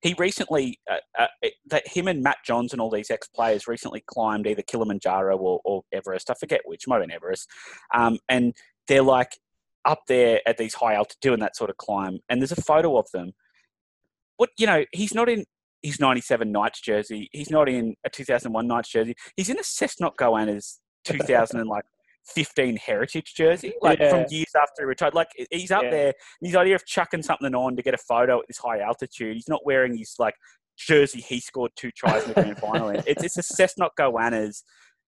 he 0.02 0.16
recently, 0.18 0.80
uh, 0.90 0.98
uh, 1.20 1.28
that 1.68 1.88
him 1.88 2.08
and 2.08 2.24
Matt 2.24 2.38
Johns 2.46 2.72
and 2.72 2.82
all 2.82 2.90
these 2.90 3.12
ex 3.12 3.28
players 3.28 3.68
recently 3.68 4.04
climbed 4.08 4.48
either 4.48 4.62
Kilimanjaro 4.62 5.38
or, 5.38 5.60
or 5.66 5.84
Everest. 5.92 6.30
I 6.30 6.34
forget 6.34 6.62
which, 6.66 6.88
might 6.88 6.98
have 6.98 7.04
been 7.04 7.16
Everest. 7.16 7.50
Um, 7.94 8.20
and 8.30 8.54
they're 8.88 9.02
like 9.02 9.38
up 9.84 10.02
there 10.08 10.42
at 10.48 10.58
these 10.58 10.74
high 10.74 10.94
altitude 10.94 11.22
doing 11.22 11.40
that 11.40 11.56
sort 11.56 11.70
of 11.70 11.78
climb. 11.78 12.20
And 12.30 12.42
there's 12.42 12.52
a 12.52 12.62
photo 12.62 12.98
of 12.98 13.10
them. 13.12 13.34
What 14.38 14.50
you 14.58 14.68
know, 14.68 14.86
he's 14.92 15.14
not 15.14 15.30
in 15.30 15.46
his 15.86 16.00
97 16.00 16.52
Knights 16.52 16.82
jersey. 16.82 17.30
He's 17.32 17.50
not 17.52 17.70
in 17.70 17.96
a 18.06 18.10
2001 18.10 18.68
Knights 18.68 18.90
jersey. 18.90 19.16
He's 19.36 19.50
in 19.50 19.58
a 19.58 19.62
Cessnock 19.64 20.16
Goannas 20.20 20.80
2015 21.06 22.78
Heritage 22.78 23.34
jersey, 23.36 23.74
like 23.82 24.00
Yeah. 24.00 24.10
from 24.10 24.26
years 24.30 24.54
after 24.56 24.82
he 24.82 24.86
retired. 24.86 25.14
Like 25.14 25.28
he's 25.52 25.72
up 25.72 25.84
Yeah. 25.84 25.90
there. 25.92 26.08
And 26.08 26.48
his 26.48 26.56
idea 26.56 26.76
of 26.76 26.86
chucking 26.86 27.24
something 27.24 27.54
on 27.54 27.76
to 27.76 27.82
get 27.84 27.94
a 27.94 27.98
photo 27.98 28.40
at 28.40 28.48
this 28.48 28.58
high 28.58 28.80
altitude. 28.80 29.36
He's 29.36 29.48
not 29.50 29.66
wearing 29.66 29.98
his 29.98 30.16
like 30.20 30.36
jersey. 30.78 31.22
He 31.22 31.40
scored 31.40 31.72
two 31.76 31.92
tries 31.92 32.24
in 32.24 32.30
the 32.34 32.42
grand 32.42 32.58
final. 32.58 32.90
in. 32.90 33.04
It's 33.08 33.24
it's 33.24 33.38
a 33.38 33.42
Cessnock 33.44 33.92
Goannas 34.00 34.64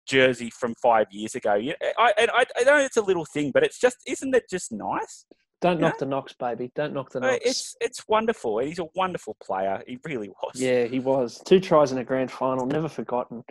jersey 0.07 0.51
from 0.51 0.75
five 0.83 1.07
years 1.11 1.35
ago. 1.35 1.53
I, 1.99 2.13
and 2.19 2.31
I, 2.33 2.45
I 2.59 2.65
know 2.65 2.77
it's 2.77 2.97
a 2.99 3.03
little 3.03 3.25
thing, 3.25 3.53
but 3.53 3.63
it's 3.65 3.79
just 3.79 3.97
isn't 4.07 4.35
it 4.35 4.45
just 4.51 4.71
nice? 4.73 5.25
Don't 5.65 5.81
knock 5.81 5.97
the 5.97 6.05
knocks, 6.05 6.35
baby. 6.35 6.71
Don't 6.75 6.93
knock 6.93 7.11
the 7.11 7.21
Uh, 7.21 7.31
knocks. 7.33 7.47
It's 7.47 7.77
it's 7.81 8.07
wonderful. 8.07 8.59
He's 8.59 8.79
a 8.79 8.85
wonderful 8.95 9.35
player. 9.43 9.83
He 9.87 9.99
really 10.05 10.29
was. 10.29 10.61
Yeah, 10.61 10.85
he 10.85 10.99
was. 11.01 11.41
Two 11.47 11.59
tries 11.59 11.91
in 11.91 11.97
a 11.97 12.05
grand 12.05 12.31
final, 12.31 12.67
never 12.67 12.87
forgotten. 12.89 13.43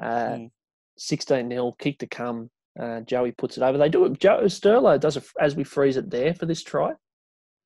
Uh, 0.00 0.06
Mm. 0.36 0.50
16 0.96 1.50
0, 1.50 1.72
kick 1.78 1.98
to 1.98 2.06
come. 2.06 2.48
Uh, 2.80 3.00
Joey 3.02 3.32
puts 3.32 3.58
it 3.58 3.62
over. 3.62 3.76
They 3.76 3.90
do 3.90 4.06
it. 4.06 4.18
Joe 4.18 4.44
Sterlo 4.44 4.98
does 4.98 5.18
it 5.18 5.24
as 5.38 5.56
we 5.56 5.62
freeze 5.64 5.98
it 5.98 6.08
there 6.08 6.32
for 6.32 6.46
this 6.46 6.62
try. 6.62 6.94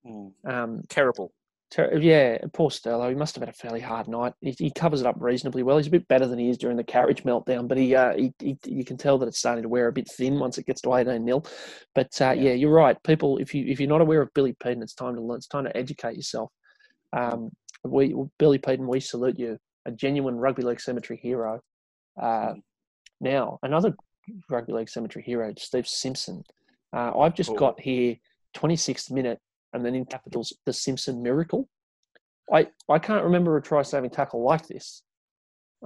Mm. 0.05 0.33
Um, 0.45 0.83
Terrible. 0.89 1.33
Ter- 1.73 1.99
yeah, 1.99 2.39
poor 2.53 2.70
Sterlo. 2.70 3.09
He 3.09 3.14
must 3.16 3.35
have 3.35 3.43
had 3.43 3.49
a 3.49 3.57
fairly 3.57 3.81
hard 3.81 4.07
night. 4.07 4.35
He, 4.41 4.55
he 4.59 4.70
covers 4.70 5.01
it 5.01 5.07
up 5.07 5.16
reasonably 5.18 5.62
well. 5.62 5.79
He's 5.79 5.89
a 5.89 5.91
bit 5.91 6.07
better 6.07 6.27
than 6.27 6.39
he 6.39 6.49
is 6.51 6.59
during 6.59 6.77
the 6.77 6.85
carriage 6.85 7.25
meltdown, 7.25 7.66
but 7.66 7.79
he, 7.79 7.95
uh, 7.95 8.14
he, 8.14 8.33
he 8.39 8.57
you 8.66 8.85
can 8.85 8.97
tell 8.97 9.18
that 9.18 9.27
it's 9.27 9.39
starting 9.39 9.62
to 9.62 9.68
wear 9.68 9.89
a 9.89 9.93
bit 9.93 10.09
thin 10.09 10.39
once 10.39 10.59
it 10.59 10.66
gets 10.66 10.83
to 10.83 10.95
18 10.95 11.25
0. 11.25 11.43
But 11.95 12.20
uh, 12.20 12.33
yeah. 12.33 12.51
Yeah. 12.51 12.53
you're 12.53 12.73
right. 12.73 13.03
People, 13.03 13.39
if 13.39 13.55
you 13.55 13.64
if 13.66 13.81
you're 13.81 13.89
not 13.89 14.01
aware 14.03 14.23
of 14.23 14.33
Billy 14.35 14.55
Peden, 14.62 14.83
it's 14.83 14.95
time 14.95 15.16
to 15.16 15.20
learn. 15.23 15.39
It's 15.39 15.49
time 15.49 15.64
to 15.64 15.77
educate 15.77 16.16
yourself. 16.16 16.51
Um, 17.12 17.51
we 17.85 18.14
Billy 18.39 18.59
Peden, 18.59 18.87
we 18.87 19.01
salute 19.01 19.39
you, 19.39 19.59
a 19.87 19.91
genuine 19.91 20.37
rugby 20.37 20.62
league 20.62 20.81
cemetery 20.81 21.18
hero. 21.23 21.61
Uh, 22.20 22.55
now 23.20 23.59
another 23.62 23.95
rugby 24.51 24.73
league 24.73 24.89
cemetery 24.89 25.25
hero, 25.25 25.53
Steve 25.59 25.89
Simpson. 25.89 26.45
Uh, 26.93 27.18
I've 27.18 27.35
just 27.35 27.49
Cool. 27.49 27.57
got 27.57 27.81
here 27.81 28.16
26th 28.55 29.11
minute, 29.11 29.41
and 29.73 29.85
then 29.85 29.95
in 29.95 30.05
capitals, 30.05 30.53
the 30.66 30.73
Simpson 30.73 31.23
miracle. 31.23 31.68
I, 32.53 32.68
I 32.89 32.99
can't 32.99 33.25
remember 33.25 33.57
a 33.57 33.62
try 33.62 33.83
saving 33.83 34.11
tackle 34.11 34.43
like 34.43 34.66
this. 34.66 35.03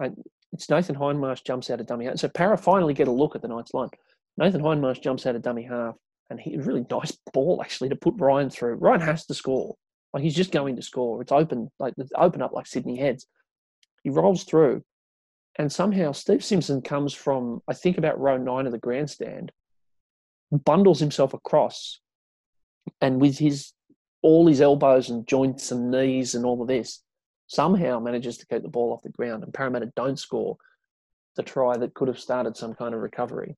I, 0.00 0.10
it's 0.52 0.70
Nathan 0.70 0.96
Hindmarsh 0.96 1.44
jumps 1.44 1.70
out 1.70 1.80
of 1.80 1.86
dummy 1.86 2.06
half. 2.06 2.18
So 2.18 2.28
Para 2.28 2.56
finally 2.56 2.94
get 2.94 3.08
a 3.08 3.12
look 3.12 3.36
at 3.36 3.42
the 3.42 3.48
Knights 3.48 3.74
line. 3.74 3.90
Nathan 4.36 4.62
Hindmarsh 4.62 5.02
jumps 5.02 5.26
out 5.26 5.36
of 5.36 5.42
dummy 5.42 5.64
half, 5.64 5.94
and 6.30 6.40
he 6.40 6.56
really 6.56 6.84
nice 6.90 7.16
ball 7.32 7.60
actually 7.62 7.88
to 7.90 7.96
put 7.96 8.14
Ryan 8.18 8.50
through. 8.50 8.74
Ryan 8.74 9.00
has 9.00 9.26
to 9.26 9.34
score. 9.34 9.76
Like 10.12 10.22
he's 10.22 10.34
just 10.34 10.52
going 10.52 10.76
to 10.76 10.82
score. 10.82 11.20
It's 11.20 11.32
open, 11.32 11.70
like 11.78 11.94
it's 11.98 12.12
open 12.16 12.42
up 12.42 12.52
like 12.52 12.66
Sydney 12.66 12.96
heads. 12.96 13.26
He 14.02 14.10
rolls 14.10 14.44
through, 14.44 14.82
and 15.58 15.70
somehow 15.70 16.12
Steve 16.12 16.44
Simpson 16.44 16.80
comes 16.80 17.12
from 17.12 17.60
I 17.68 17.74
think 17.74 17.98
about 17.98 18.20
row 18.20 18.36
nine 18.36 18.66
of 18.66 18.72
the 18.72 18.78
grandstand, 18.78 19.52
bundles 20.50 21.00
himself 21.00 21.34
across, 21.34 22.00
and 23.00 23.20
with 23.20 23.38
his 23.38 23.72
all 24.26 24.48
his 24.48 24.60
elbows 24.60 25.08
and 25.08 25.24
joints 25.28 25.70
and 25.70 25.88
knees 25.88 26.34
and 26.34 26.44
all 26.44 26.60
of 26.60 26.66
this, 26.66 27.04
somehow 27.46 28.00
manages 28.00 28.36
to 28.38 28.46
keep 28.46 28.62
the 28.62 28.68
ball 28.68 28.92
off 28.92 29.02
the 29.04 29.08
ground. 29.10 29.44
And 29.44 29.54
Parramatta 29.54 29.92
don't 29.94 30.18
score 30.18 30.56
the 31.36 31.44
try 31.44 31.76
that 31.76 31.94
could 31.94 32.08
have 32.08 32.18
started 32.18 32.56
some 32.56 32.74
kind 32.74 32.92
of 32.92 33.00
recovery. 33.00 33.56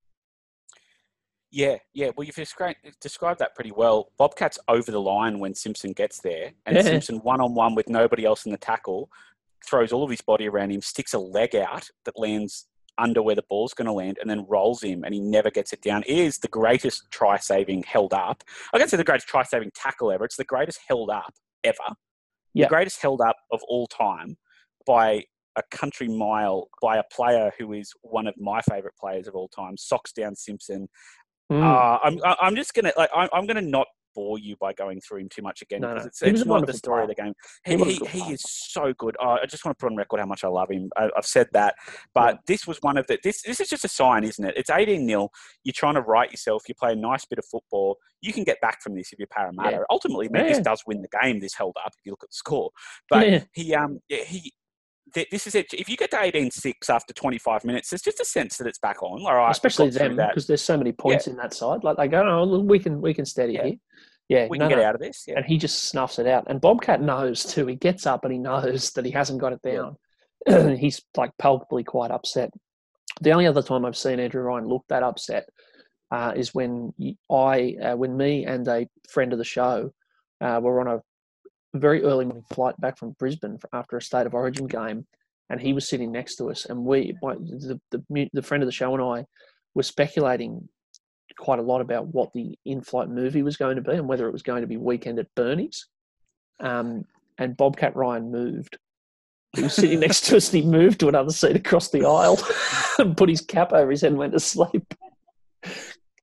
Yeah, 1.51 1.77
yeah. 1.95 2.11
Well, 2.15 2.27
you've 2.27 2.37
described, 2.37 2.81
described 3.01 3.41
that 3.41 3.55
pretty 3.55 3.73
well. 3.73 4.13
Bobcat's 4.19 4.59
over 4.69 4.93
the 4.93 5.01
line 5.01 5.39
when 5.39 5.55
Simpson 5.55 5.93
gets 5.93 6.21
there, 6.21 6.53
and 6.67 6.77
Yeah. 6.77 6.83
Simpson 6.83 7.17
one 7.21 7.41
on 7.41 7.55
one 7.55 7.75
with 7.75 7.89
nobody 7.89 8.27
else 8.27 8.45
in 8.45 8.53
the 8.53 8.59
tackle, 8.59 9.11
throws 9.65 9.91
all 9.91 10.05
of 10.05 10.11
his 10.11 10.21
body 10.21 10.47
around 10.47 10.71
him, 10.71 10.83
sticks 10.83 11.15
a 11.15 11.19
leg 11.19 11.57
out 11.57 11.89
that 12.05 12.19
lands 12.19 12.67
under 12.99 13.23
where 13.23 13.35
the 13.35 13.45
ball's 13.49 13.75
going 13.75 13.87
to 13.87 13.93
land, 13.93 14.19
and 14.21 14.29
then 14.29 14.45
rolls 14.49 14.83
him, 14.83 15.05
and 15.05 15.15
he 15.15 15.21
never 15.21 15.51
gets 15.51 15.73
it 15.73 15.81
down. 15.81 16.03
It 16.07 16.19
is 16.19 16.39
the 16.39 16.49
greatest 16.49 17.11
try 17.11 17.39
saving 17.39 17.85
held 17.85 18.13
up. 18.13 18.43
I 18.73 18.79
can't 18.79 18.91
say 18.91 18.97
the 18.97 19.05
greatest 19.05 19.29
try 19.29 19.43
saving 19.45 19.71
tackle 19.75 20.11
ever. 20.11 20.25
It's 20.25 20.37
the 20.37 20.45
greatest 20.45 20.81
held 20.87 21.11
up 21.11 21.33
ever. 21.65 21.77
Yeah. 22.55 22.67
The 22.67 22.71
greatest 22.71 23.01
held 23.01 23.21
up 23.21 23.37
of 23.53 23.61
all 23.69 23.87
time 23.87 24.37
by 24.87 25.25
a 25.57 25.63
country 25.71 26.09
mile 26.09 26.69
by 26.81 26.97
a 26.97 27.03
player 27.13 27.53
who 27.59 27.73
is 27.73 27.93
one 28.03 28.27
of 28.27 28.35
my 28.39 28.61
favourite 28.63 28.97
players 28.99 29.27
of 29.27 29.35
all 29.35 29.49
time, 29.49 29.77
Socks 29.77 30.13
Down 30.13 30.35
Simpson. 30.35 30.89
Mm. 31.51 31.63
Uh, 31.63 31.99
I'm 32.03 32.19
I'm 32.41 32.57
just 32.57 32.75
gonna 32.75 32.93
like 32.97 33.11
I'm, 33.15 33.29
I'm 33.33 33.47
gonna 33.47 33.63
not 33.63 33.87
bore 34.19 34.39
you 34.39 34.57
by 34.57 34.73
going 34.73 35.01
through 35.01 35.21
him 35.21 35.29
too 35.29 35.43
much 35.43 35.63
again 35.63 35.81
because 35.83 36.03
no. 36.03 36.07
it's, 36.09 36.23
it's 36.23 36.45
not 36.45 36.67
the 36.67 36.73
story 36.73 37.03
of 37.05 37.09
the 37.09 37.15
game. 37.15 37.33
He 37.65 37.77
He 37.77 37.95
he, 37.95 38.07
he 38.19 38.33
is 38.33 38.43
so 38.43 38.93
good. 38.99 39.17
Oh, 39.23 39.37
I 39.43 39.47
just 39.47 39.65
want 39.65 39.79
to 39.79 39.81
put 39.81 39.93
on 39.93 39.97
record 39.97 40.19
how 40.19 40.27
much 40.27 40.43
I 40.43 40.49
love 40.49 40.71
him. 40.71 40.91
I, 40.97 41.09
I've 41.17 41.25
said 41.27 41.47
that, 41.53 41.75
but 42.15 42.35
Yeah. 42.35 42.41
this 42.49 42.67
was 42.67 42.79
one 42.83 42.97
of 42.99 43.07
the 43.07 43.17
this 43.23 43.43
this 43.43 43.61
is 43.61 43.69
just 43.69 43.85
a 43.85 43.89
sign, 43.89 44.25
isn't 44.25 44.45
it? 44.45 44.55
It's 44.57 44.71
18 44.71 45.07
nil. 45.07 45.31
You're 45.63 45.73
trying 45.83 45.95
to 45.95 46.03
right 46.03 46.31
yourself. 46.31 46.65
You 46.69 46.75
play 46.75 46.93
a 46.95 46.97
nice 46.97 47.25
bit 47.27 47.39
of 47.39 47.45
football. 47.45 47.97
You 48.21 48.33
can 48.33 48.43
get 48.43 48.61
back 48.61 48.83
from 48.83 48.97
this 48.97 49.13
if 49.13 49.19
you're 49.21 49.29
Parramatta. 49.29 49.77
Yeah. 49.77 49.83
Ultimately, 49.91 50.29
man, 50.31 50.47
this 50.49 50.59
does 50.59 50.83
win 50.87 51.01
the 51.03 51.13
game. 51.23 51.39
This 51.39 51.55
held 51.55 51.77
up 51.85 51.93
if 51.97 52.05
you 52.05 52.11
look 52.13 52.25
at 52.25 52.31
the 52.31 52.41
score, 52.45 52.71
but 53.09 53.29
Yeah. 53.29 53.45
he 53.53 53.75
um 53.75 54.01
yeah, 54.09 54.25
he. 54.25 54.53
th- 55.15 55.29
This 55.31 55.47
is 55.47 55.55
it. 55.55 55.67
If 55.73 55.89
you 55.89 55.97
get 55.97 56.11
to 56.11 56.17
18-6 56.19 56.91
after 56.91 57.15
25 57.15 57.65
minutes, 57.65 57.91
there's 57.91 58.03
just 58.03 58.21
a 58.21 58.25
sense 58.25 58.57
that 58.59 58.67
it's 58.67 58.79
back 58.79 59.03
on. 59.03 59.23
All 59.25 59.35
right, 59.37 59.51
especially 59.51 59.91
them 59.91 60.17
because 60.17 60.47
there's 60.47 60.61
so 60.63 60.77
many 60.77 60.93
points 60.93 61.27
in 61.29 61.37
that 61.37 61.55
side. 61.55 61.83
Like 61.85 61.97
they 61.97 62.09
go, 62.09 62.23
oh, 62.27 62.61
we 62.61 62.79
can 62.79 63.01
we 63.01 63.15
can 63.15 63.25
steady 63.25 63.55
Yeah. 63.55 63.65
here. 63.67 63.77
Yeah, 64.29 64.47
we 64.49 64.59
no, 64.59 64.65
can 64.65 64.77
get 64.77 64.83
no. 64.83 64.89
out 64.89 64.95
of 64.95 65.01
this. 65.01 65.25
Yeah. 65.27 65.37
and 65.39 65.47
he 65.47 65.57
just 65.57 65.85
snuffs 65.85 66.19
it 66.19 66.27
out. 66.27 66.45
And 66.49 66.61
Bobcat 66.61 67.01
knows 67.01 67.45
too. 67.45 67.67
He 67.67 67.77
gets 67.77 68.07
up 68.07 68.25
and 68.25 68.33
he 68.33 68.39
knows 68.39 68.91
that 68.93 69.05
he 69.05 69.11
hasn't 69.11 69.41
got 69.41 69.53
it 69.55 69.61
Yeah. 69.65 69.91
down. 70.47 70.77
He's 70.79 71.03
like 71.17 71.33
palpably 71.39 71.83
quite 71.85 72.11
upset. 72.11 72.51
The 73.21 73.33
only 73.33 73.47
other 73.47 73.63
time 73.63 73.85
I've 73.85 73.97
seen 73.97 74.21
Andrew 74.21 74.43
Ryan 74.43 74.67
look 74.69 74.85
that 74.89 75.03
upset 75.03 75.49
uh, 76.11 76.33
is 76.37 76.55
when 76.55 76.93
I, 77.31 77.77
uh, 77.83 77.97
when 77.97 78.17
me 78.17 78.45
and 78.45 78.67
a 78.69 78.87
friend 79.11 79.33
of 79.33 79.39
the 79.39 79.45
show 79.45 79.93
uh, 80.41 80.61
were 80.63 80.81
on 80.81 80.87
a 80.89 81.03
very 81.79 82.03
early 82.03 82.25
morning 82.25 82.45
flight 82.51 82.81
back 82.81 82.97
from 82.97 83.13
Brisbane 83.19 83.59
after 83.73 83.97
a 83.97 84.03
state 84.03 84.27
of 84.27 84.35
origin 84.35 84.67
game, 84.67 85.07
and 85.51 85.61
he 85.61 85.73
was 85.73 85.89
sitting 85.89 86.13
next 86.13 86.37
to 86.37 86.51
us, 86.51 86.67
and 86.67 86.85
we, 86.85 87.15
my, 87.23 87.35
the, 87.35 87.81
the 87.91 88.31
the 88.33 88.43
friend 88.43 88.63
of 88.63 88.67
the 88.69 88.73
show 88.73 88.95
and 88.95 89.03
I, 89.03 89.27
were 89.75 89.83
speculating 89.83 90.69
quite 91.39 91.59
a 91.59 91.63
lot 91.63 91.81
about 91.81 92.09
what 92.09 92.33
the 92.33 92.59
in-flight 92.65 93.09
movie 93.09 93.43
was 93.43 93.57
going 93.57 93.77
to 93.77 93.83
be 93.83 93.93
and 93.93 94.09
whether 94.09 94.27
it 94.29 94.33
was 94.33 94.43
going 94.43 94.61
to 94.61 94.67
be 94.67 94.77
Weekend 94.77 95.19
at 95.19 95.35
Bernie's. 95.35 95.87
Um, 96.61 97.05
and 97.39 97.57
Bobcat 97.57 97.95
Ryan 97.97 98.31
moved. 98.31 98.79
He 99.57 99.63
was 99.63 99.75
sitting 99.75 100.01
next 100.01 100.27
to 100.27 100.37
us, 100.37 100.53
and 100.53 100.63
he 100.63 100.69
moved 100.69 101.01
to 101.01 101.09
another 101.09 101.31
seat 101.31 101.57
across 101.57 101.89
the 101.91 102.05
aisle 102.05 102.39
and 102.99 103.17
put 103.17 103.29
his 103.29 103.41
cap 103.41 103.73
over 103.73 103.91
his 103.91 104.03
head 104.03 104.11
and 104.11 104.19
went 104.19 104.33
to 104.33 104.41
sleep. 104.41 104.93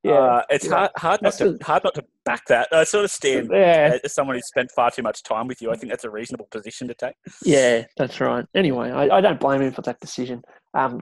Yeah, 0.04 0.14
Uh, 0.14 0.42
it's 0.50 0.66
yeah. 0.66 0.72
hard, 0.76 0.92
hard 0.98 1.22
not 1.24 1.36
That's 1.36 1.58
to 1.60 1.66
hard 1.66 1.84
not 1.84 1.96
to 1.96 2.04
back 2.26 2.46
that. 2.50 2.68
I 2.72 2.84
sort 2.84 3.06
of 3.06 3.12
stand 3.12 3.50
yeah, 3.52 3.98
as 4.04 4.14
someone 4.14 4.36
who's 4.36 4.46
spent 4.48 4.70
far 4.76 4.92
too 4.92 5.02
much 5.02 5.24
time 5.24 5.48
with 5.48 5.62
you. 5.62 5.72
I 5.72 5.78
think 5.78 5.92
that's 5.92 6.04
a 6.04 6.12
reasonable 6.12 6.48
position 6.52 6.88
to 6.90 6.94
take. 6.94 7.16
Yeah, 7.44 7.86
that's 7.98 8.20
right. 8.22 8.46
Anyway, 8.54 8.92
I, 8.92 9.18
I 9.18 9.22
don't 9.22 9.40
blame 9.40 9.62
him 9.62 9.74
for 9.74 9.82
that 9.82 10.00
decision. 10.00 10.44
Um, 10.76 11.02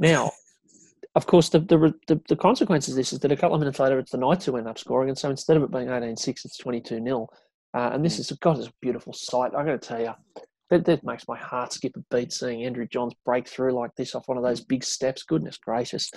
now, 0.00 0.32
of 1.14 1.26
course, 1.26 1.48
the, 1.48 1.60
the 1.60 1.92
the 2.06 2.20
the 2.28 2.36
consequence 2.36 2.88
of 2.88 2.94
this 2.94 3.12
is 3.12 3.18
that 3.20 3.32
a 3.32 3.36
couple 3.36 3.54
of 3.54 3.60
minutes 3.60 3.78
later, 3.78 3.98
it's 3.98 4.12
the 4.12 4.18
Knights 4.18 4.44
who 4.46 4.56
end 4.56 4.68
up 4.68 4.78
scoring, 4.78 5.08
and 5.08 5.18
so 5.18 5.30
instead 5.30 5.56
of 5.56 5.62
it 5.62 5.70
being 5.70 5.88
18-6, 5.88 6.44
it's 6.44 6.56
22 6.58 7.02
0 7.02 7.28
uh, 7.74 7.90
And 7.92 8.04
this 8.04 8.18
is 8.18 8.30
God, 8.40 8.58
it's 8.58 8.68
a 8.68 8.72
beautiful 8.80 9.12
sight. 9.12 9.52
I'm 9.56 9.66
going 9.66 9.78
to 9.78 9.88
tell 9.88 10.00
you, 10.00 10.12
that, 10.70 10.84
that 10.84 11.04
makes 11.04 11.26
my 11.26 11.36
heart 11.36 11.72
skip 11.72 11.96
a 11.96 12.16
beat 12.16 12.32
seeing 12.32 12.64
Andrew 12.64 12.86
Johns 12.86 13.12
break 13.24 13.48
through 13.48 13.72
like 13.72 13.90
this 13.96 14.14
off 14.14 14.28
one 14.28 14.38
of 14.38 14.44
those 14.44 14.60
big 14.60 14.84
steps. 14.84 15.24
Goodness 15.24 15.58
gracious, 15.58 16.10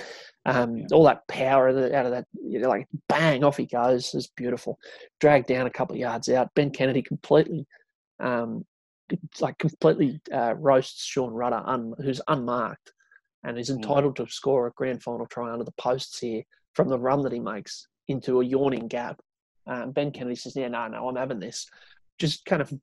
um, 0.46 0.78
Yeah. 0.78 0.86
all 0.94 1.06
that 1.06 1.28
power 1.28 1.70
out 1.70 1.76
of 1.76 1.82
the- 1.82 1.96
out 1.96 2.06
of 2.06 2.12
that, 2.12 2.28
you 2.46 2.60
know, 2.60 2.70
like 2.70 2.88
bang, 3.10 3.44
off 3.44 3.58
he 3.58 3.66
goes. 3.66 4.14
It's 4.14 4.28
beautiful. 4.28 4.78
Dragged 5.20 5.48
down 5.48 5.66
a 5.66 5.72
couple 5.72 5.96
of 5.96 6.00
yards 6.00 6.30
out. 6.30 6.54
Ben 6.54 6.70
Kennedy 6.70 7.02
completely. 7.02 7.66
Um, 8.20 8.66
like 9.42 9.58
completely 9.58 10.22
uh, 10.32 10.56
roasts 10.56 11.04
Sean 11.04 11.32
Rudder, 11.34 11.62
un, 11.66 11.94
who's 11.98 12.22
unmarked, 12.28 12.94
and 13.44 13.58
is 13.58 13.70
Mm. 13.70 13.76
entitled 13.76 14.16
to 14.18 14.28
score 14.28 14.68
a 14.68 14.72
grand 14.72 15.04
final 15.04 15.26
try 15.28 15.52
under 15.52 15.66
the 15.66 15.72
posts 15.74 16.20
here 16.20 16.44
from 16.74 16.88
the 16.90 17.00
run 17.00 17.22
that 17.24 17.32
he 17.34 17.40
makes 17.40 17.88
into 18.08 18.42
a 18.42 18.46
yawning 18.46 18.88
gap. 18.88 19.22
Um, 19.66 19.92
ben 19.92 20.12
Kennedy 20.12 20.36
says, 20.36 20.56
"Yeah, 20.56 20.68
no, 20.68 20.88
no, 20.88 21.08
I'm 21.08 21.16
having 21.16 21.40
this." 21.40 21.68
Just 22.18 22.46
kind 22.46 22.62
of 22.62 22.74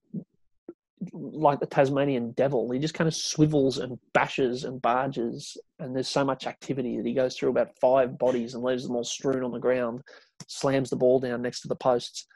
like 1.13 1.61
the 1.61 1.67
Tasmanian 1.67 2.33
devil, 2.33 2.71
he 2.71 2.79
just 2.79 2.93
kind 2.95 3.09
of 3.09 3.15
swivels 3.15 3.79
and 3.79 3.99
bashes 4.13 4.65
and 4.65 4.83
barges, 4.83 5.57
and 5.79 5.95
there's 5.97 6.09
so 6.09 6.25
much 6.25 6.47
activity 6.47 6.99
that 6.99 7.07
he 7.07 7.15
goes 7.15 7.37
through 7.37 7.49
about 7.49 7.75
five 7.81 8.19
bodies 8.19 8.55
and 8.55 8.63
leaves 8.63 8.87
them 8.87 8.97
all 8.97 9.05
strewn 9.05 9.43
on 9.43 9.51
the 9.53 9.59
ground, 9.59 10.03
slams 10.47 10.91
the 10.91 10.97
ball 10.97 11.19
down 11.19 11.41
next 11.41 11.63
to 11.63 11.69
the 11.69 11.77
posts, 11.77 12.27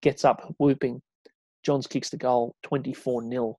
gets 0.00 0.24
up 0.24 0.54
whooping. 0.58 1.02
Johns 1.62 1.86
kicks 1.86 2.08
the 2.10 2.16
goal, 2.16 2.54
24 2.62 3.28
0. 3.28 3.58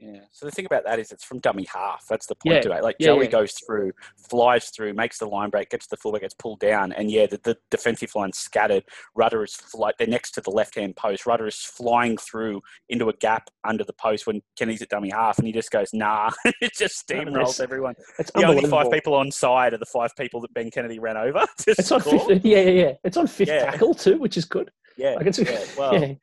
Yeah. 0.00 0.20
So 0.30 0.46
the 0.46 0.52
thing 0.52 0.66
about 0.66 0.84
that 0.84 0.98
is 0.98 1.10
it's 1.10 1.24
from 1.24 1.40
dummy 1.40 1.66
half. 1.72 2.06
That's 2.08 2.26
the 2.26 2.34
point 2.34 2.56
Yeah, 2.56 2.60
to 2.62 2.72
it. 2.72 2.82
Like 2.82 2.96
yeah, 2.98 3.06
Joey 3.06 3.24
yeah. 3.24 3.30
goes 3.30 3.52
through, 3.66 3.92
flies 4.30 4.70
through, 4.70 4.94
makes 4.94 5.18
the 5.18 5.26
line 5.26 5.50
break, 5.50 5.70
gets 5.70 5.86
the 5.86 5.96
fullback, 5.96 6.22
gets 6.22 6.34
pulled 6.34 6.60
down, 6.60 6.92
and 6.92 7.10
yeah, 7.10 7.26
the, 7.26 7.40
the 7.42 7.56
defensive 7.70 8.14
line's 8.14 8.38
scattered. 8.38 8.84
Rudder 9.14 9.42
is 9.44 9.58
like 9.74 9.96
they're 9.98 10.06
next 10.06 10.32
to 10.32 10.40
the 10.40 10.50
left 10.50 10.76
hand 10.76 10.96
post. 10.96 11.26
Rudder 11.26 11.46
is 11.46 11.56
flying 11.56 12.16
through 12.16 12.62
into 12.88 13.08
a 13.08 13.12
gap 13.14 13.48
under 13.64 13.84
the 13.84 13.92
post 13.94 14.26
when 14.26 14.40
Kenny's 14.56 14.82
at 14.82 14.88
dummy 14.88 15.10
half, 15.10 15.38
and 15.38 15.46
he 15.46 15.52
just 15.52 15.70
goes 15.70 15.92
nah. 15.92 16.30
it 16.60 16.72
just 16.76 17.06
steamrolls 17.08 17.60
everyone. 17.60 17.94
it's 18.18 18.30
The 18.30 18.44
only 18.44 18.68
five 18.68 18.90
people 18.90 19.14
on 19.14 19.30
side 19.30 19.74
are 19.74 19.78
the 19.78 19.86
five 19.86 20.14
people 20.16 20.40
that 20.42 20.54
Ben 20.54 20.70
Kennedy 20.70 20.98
ran 20.98 21.16
over. 21.16 21.46
It's 21.66 21.92
on 21.92 22.00
fifth, 22.00 22.44
yeah, 22.44 22.60
yeah, 22.60 22.70
yeah. 22.70 22.92
It's 23.04 23.16
on 23.16 23.26
fifth 23.26 23.48
tackle 23.48 23.94
too, 23.94 24.18
which 24.18 24.36
is 24.36 24.44
good. 24.44 24.70
Yeah. 24.96 25.14
Like 25.14 25.26
it's, 25.26 25.38
yeah. 25.38 25.64
Well, 25.78 26.16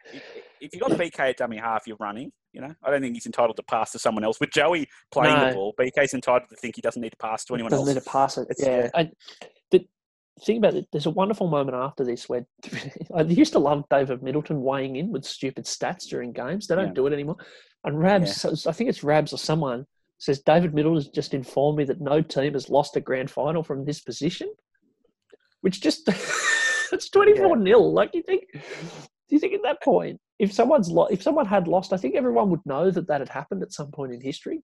if 0.59 0.73
you 0.73 0.79
got 0.79 0.91
BK 0.91 1.19
at 1.19 1.37
dummy 1.37 1.57
half, 1.57 1.87
you're 1.87 1.97
running. 1.99 2.31
You 2.55 2.61
know, 2.61 2.73
I 2.83 2.89
don't 2.89 3.01
think 3.01 3.13
he's 3.15 3.25
entitled 3.25 3.57
to 3.57 3.63
pass 3.63 3.91
to 3.91 3.99
someone 3.99 4.23
else. 4.23 4.39
With 4.39 4.51
Joey 4.51 4.87
playing 5.11 5.35
No. 5.35 5.49
the 5.49 5.53
ball, 5.55 5.73
BK's 5.79 6.13
entitled 6.13 6.49
to 6.49 6.55
think 6.55 6.75
he 6.77 6.81
doesn't 6.81 7.01
need 7.01 7.11
to 7.11 7.17
pass 7.17 7.43
to 7.45 7.53
anyone 7.53 7.69
doesn't 7.69 7.85
else. 7.87 7.95
need 7.95 8.01
to 8.03 8.09
pass 8.09 8.37
it. 8.37 8.47
It's- 8.49 8.65
yeah. 8.65 8.83
yeah. 8.85 8.89
I, 8.95 9.11
the 9.71 9.85
thing 10.45 10.57
about 10.57 10.73
it, 10.75 10.85
there's 10.91 11.05
a 11.05 11.09
wonderful 11.11 11.47
moment 11.47 11.75
after 11.75 12.03
this 12.05 12.27
where 12.29 12.45
I 13.15 13.21
used 13.23 13.51
to 13.53 13.59
love 13.59 13.83
David 13.89 14.23
Middleton 14.23 14.61
weighing 14.61 14.95
in 14.95 15.11
with 15.11 15.25
stupid 15.25 15.65
stats 15.65 16.07
during 16.07 16.31
games. 16.31 16.67
They 16.67 16.75
don't 16.75 16.87
Yeah. 16.87 16.93
do 16.93 17.07
it 17.07 17.13
anymore. 17.13 17.37
And 17.83 17.99
Rabs, 17.99 18.45
I 18.65 18.71
think 18.71 18.89
it's 18.89 19.03
Rabs 19.03 19.33
or 19.33 19.37
someone 19.37 19.85
says 20.17 20.39
David 20.39 20.73
Middleton 20.73 21.03
has 21.03 21.09
just 21.09 21.33
informed 21.33 21.77
me 21.77 21.83
that 21.85 21.99
no 22.01 22.21
team 22.21 22.53
has 22.53 22.69
lost 22.69 22.95
a 22.95 23.01
grand 23.01 23.29
final 23.29 23.63
from 23.63 23.83
this 23.85 23.99
position, 23.99 24.49
which 25.61 25.81
just 25.81 26.03
it's 26.93 27.09
24 27.09 27.57
nil. 27.57 27.93
Like 27.93 28.11
you 28.13 28.23
think, 28.23 28.43
do 28.53 28.59
you 29.29 29.39
think 29.39 29.53
at 29.53 29.63
that 29.63 29.81
point, 29.83 30.19
if 30.39 30.51
someone's 30.53 30.89
lo- 30.89 31.07
if 31.07 31.21
someone 31.21 31.45
had 31.45 31.67
lost, 31.67 31.93
I 31.93 31.97
think 31.97 32.15
everyone 32.15 32.49
would 32.49 32.65
know 32.65 32.91
that 32.91 33.07
that 33.07 33.21
had 33.21 33.29
happened 33.29 33.63
at 33.63 33.71
some 33.73 33.91
point 33.91 34.13
in 34.13 34.21
history. 34.21 34.63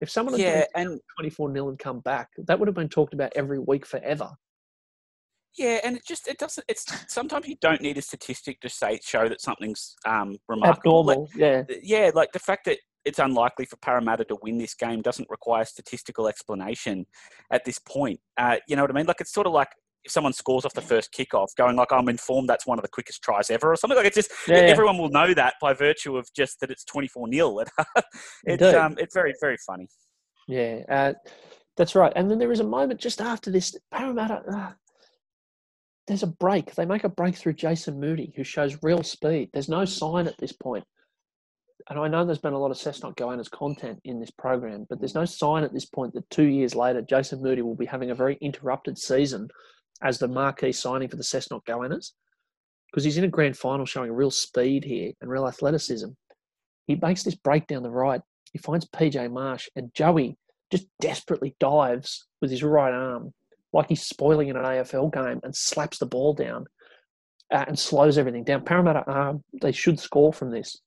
If 0.00 0.10
someone 0.10 0.34
had 0.34 0.40
Yeah, 0.40 0.64
and 0.74 1.00
24 1.18 1.50
nil 1.50 1.68
and 1.68 1.78
come 1.78 2.00
back, 2.00 2.28
that 2.46 2.58
would 2.58 2.66
have 2.66 2.74
been 2.74 2.88
talked 2.88 3.14
about 3.14 3.32
every 3.36 3.60
week 3.60 3.86
forever. 3.86 4.30
yeah, 5.56 5.80
and 5.84 5.96
it 5.96 6.04
just 6.06 6.26
it 6.28 6.38
doesn't. 6.38 6.64
It's 6.68 6.84
sometimes 7.12 7.46
you 7.46 7.56
don't 7.60 7.82
need 7.82 7.98
a 7.98 8.02
statistic 8.02 8.60
to 8.62 8.68
say 8.68 8.98
show 9.04 9.28
that 9.28 9.40
something's 9.40 9.94
um 10.06 10.36
remarkable. 10.48 11.04
Like, 11.04 11.18
yeah. 11.36 11.62
yeah, 11.82 12.10
like 12.14 12.32
the 12.32 12.38
fact 12.38 12.64
that 12.64 12.78
it's 13.04 13.18
unlikely 13.18 13.66
for 13.66 13.76
Parramatta 13.76 14.24
to 14.24 14.38
win 14.42 14.58
this 14.58 14.74
game 14.74 15.02
doesn't 15.02 15.28
require 15.28 15.64
statistical 15.64 16.28
explanation 16.28 17.04
at 17.50 17.64
this 17.64 17.78
point. 17.78 18.20
Uh, 18.36 18.56
you 18.68 18.76
know 18.76 18.82
what 18.82 18.90
I 18.90 18.94
mean? 18.94 19.06
Like 19.06 19.20
it's 19.20 19.32
sort 19.32 19.46
of 19.46 19.52
like 19.52 19.70
if 20.04 20.12
someone 20.12 20.32
scores 20.32 20.64
off 20.64 20.74
the 20.74 20.80
first 20.80 21.12
kickoff, 21.12 21.48
going 21.56 21.76
like, 21.76 21.92
"I'm 21.92 22.08
informed 22.08 22.48
that's 22.48 22.66
one 22.66 22.78
of 22.78 22.82
the 22.82 22.88
quickest 22.88 23.22
tries 23.22 23.50
ever," 23.50 23.72
or 23.72 23.76
something 23.76 23.96
like 23.96 24.06
it's 24.06 24.16
just 24.16 24.30
Yeah, 24.48 24.56
yeah. 24.56 24.62
everyone 24.62 24.98
will 24.98 25.10
know 25.10 25.34
that 25.34 25.54
by 25.60 25.72
virtue 25.72 26.16
of 26.16 26.28
just 26.34 26.60
that 26.60 26.70
it's 26.70 26.84
24 26.84 27.28
nil. 27.28 27.62
it's 28.44 28.74
um, 28.74 28.96
it's 28.98 29.14
very 29.14 29.34
very 29.40 29.56
funny. 29.66 29.88
Yeah, 30.48 30.80
uh, 30.88 31.12
that's 31.76 31.94
right. 31.94 32.12
And 32.16 32.30
then 32.30 32.38
there 32.38 32.52
is 32.52 32.60
a 32.60 32.64
moment 32.64 33.00
just 33.00 33.20
after 33.20 33.50
this. 33.50 33.74
Parramatta, 33.90 34.42
uh, 34.52 34.72
there's 36.06 36.22
a 36.22 36.28
break. 36.28 36.74
They 36.74 36.84
make 36.84 37.04
a 37.04 37.08
break 37.08 37.36
through 37.36 37.54
Jason 37.54 38.00
Moody, 38.00 38.32
who 38.36 38.44
shows 38.44 38.78
real 38.82 39.02
speed. 39.02 39.50
There's 39.52 39.68
no 39.68 39.84
sign 39.84 40.26
at 40.26 40.38
this 40.38 40.52
point. 40.52 40.84
And 41.90 41.98
I 41.98 42.08
know 42.08 42.24
there's 42.24 42.38
been 42.38 42.52
a 42.52 42.58
lot 42.58 42.70
of 42.70 42.76
Cessnock 42.76 43.16
Goannas 43.16 43.50
content 43.50 44.00
in 44.04 44.20
this 44.20 44.30
program, 44.30 44.86
but 44.88 45.00
there's 45.00 45.14
no 45.14 45.24
sign 45.24 45.64
at 45.64 45.72
this 45.72 45.86
point 45.86 46.14
that 46.14 46.28
two 46.30 46.44
years 46.44 46.74
later, 46.74 47.02
Jason 47.02 47.42
Moody 47.42 47.62
will 47.62 47.74
be 47.74 47.86
having 47.86 48.10
a 48.10 48.14
very 48.14 48.38
interrupted 48.40 48.96
season 48.98 49.48
as 50.02 50.18
the 50.18 50.28
marquee 50.28 50.72
signing 50.72 51.08
for 51.08 51.16
the 51.16 51.22
Cessnock 51.22 51.64
Goannas. 51.64 52.12
Because 52.90 53.04
he's 53.04 53.16
in 53.16 53.24
a 53.24 53.28
grand 53.28 53.56
final 53.56 53.86
showing 53.86 54.12
real 54.12 54.30
speed 54.30 54.84
here 54.84 55.12
and 55.20 55.30
real 55.30 55.46
athleticism. 55.46 56.08
He 56.86 56.96
makes 56.96 57.22
this 57.22 57.34
break 57.34 57.66
down 57.66 57.82
the 57.82 57.90
right. 57.90 58.20
He 58.52 58.58
finds 58.58 58.86
PJ 58.86 59.30
Marsh 59.32 59.68
and 59.76 59.94
Joey 59.94 60.36
just 60.72 60.86
desperately 61.00 61.54
dives 61.60 62.26
with 62.40 62.50
his 62.50 62.62
right 62.62 62.92
arm, 62.92 63.32
like 63.72 63.88
he's 63.88 64.02
spoiling 64.02 64.48
in 64.48 64.56
an 64.56 64.64
AFL 64.64 65.12
game, 65.12 65.40
and 65.42 65.54
slaps 65.54 65.98
the 65.98 66.06
ball 66.06 66.32
down 66.32 66.66
uh, 67.52 67.64
and 67.68 67.78
slows 67.78 68.18
everything 68.18 68.42
down. 68.42 68.64
Parramatta, 68.64 69.08
um, 69.08 69.44
they 69.60 69.70
should 69.70 70.00
score 70.00 70.32
from 70.32 70.50
this, 70.50 70.78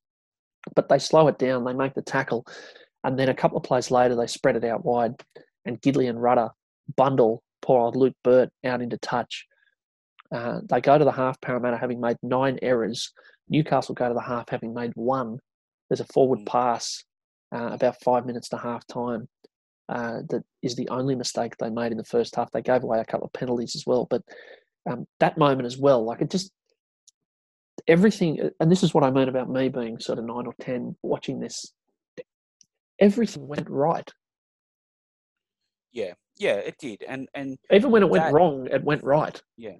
but 0.75 0.89
they 0.89 0.97
slow 0.97 1.27
it 1.27 1.37
down. 1.37 1.63
They 1.63 1.73
make 1.73 1.93
the 1.93 2.01
tackle, 2.01 2.45
and 3.03 3.17
then 3.17 3.29
a 3.29 3.33
couple 3.35 3.57
of 3.57 3.63
plays 3.63 3.91
later, 3.91 4.15
they 4.15 4.27
spread 4.27 4.55
it 4.55 4.63
out 4.63 4.83
wide, 4.83 5.13
and 5.65 5.79
Gidley 5.81 6.09
and 6.09 6.21
Rudder 6.21 6.49
bundle 6.97 7.43
poor 7.61 7.81
old 7.81 7.95
Luke 7.95 8.15
Burt 8.23 8.49
out 8.63 8.81
into 8.81 8.97
touch. 8.97 9.45
Uh, 10.31 10.59
they 10.69 10.81
go 10.81 10.97
to 10.97 11.05
the 11.05 11.11
half, 11.11 11.39
Parramatta 11.41 11.77
having 11.77 11.99
made 12.01 12.17
nine 12.23 12.57
errors. 12.61 13.13
Newcastle 13.49 13.95
go 13.95 14.07
to 14.07 14.13
the 14.13 14.21
half 14.21 14.49
having 14.49 14.73
made 14.73 14.91
one. 14.95 15.39
There's 15.89 15.99
a 15.99 16.05
forward 16.05 16.39
Mm. 16.39 16.47
pass 16.47 17.03
uh, 17.53 17.69
about 17.73 18.01
five 18.03 18.25
minutes 18.25 18.49
to 18.49 18.57
half 18.57 18.85
time. 18.87 19.27
Uh, 19.87 20.21
that 20.29 20.43
is 20.63 20.75
the 20.75 20.89
only 20.89 21.13
mistake 21.15 21.55
they 21.57 21.69
made 21.69 21.91
in 21.91 21.97
the 21.97 22.03
first 22.03 22.35
half. 22.35 22.49
They 22.51 22.63
gave 22.63 22.83
away 22.83 22.99
a 22.99 23.05
couple 23.05 23.27
of 23.27 23.33
penalties 23.33 23.75
as 23.75 23.85
well, 23.85 24.07
but 24.09 24.23
um, 24.89 25.05
that 25.19 25.37
moment 25.37 25.67
as 25.67 25.77
well, 25.77 26.03
like 26.03 26.21
it 26.21 26.31
just 26.31 26.51
everything. 27.87 28.49
And 28.59 28.71
this 28.71 28.81
is 28.81 28.93
what 28.95 29.03
I 29.03 29.11
mean 29.11 29.29
about 29.29 29.49
me 29.49 29.69
being 29.69 29.99
sort 29.99 30.17
of 30.17 30.25
nine 30.25 30.47
or 30.47 30.55
ten 30.59 30.95
watching 31.03 31.39
this. 31.39 31.71
Everything 32.99 33.47
went 33.47 33.69
right. 33.69 34.11
Yeah, 35.91 36.13
yeah, 36.37 36.55
it 36.55 36.77
did, 36.77 37.03
and 37.07 37.27
and 37.33 37.57
Even 37.71 37.91
when 37.91 38.03
it 38.03 38.09
went 38.09 38.33
wrong, 38.33 38.67
it 38.71 38.83
went 38.83 39.03
right. 39.03 39.41
Yeah, 39.57 39.75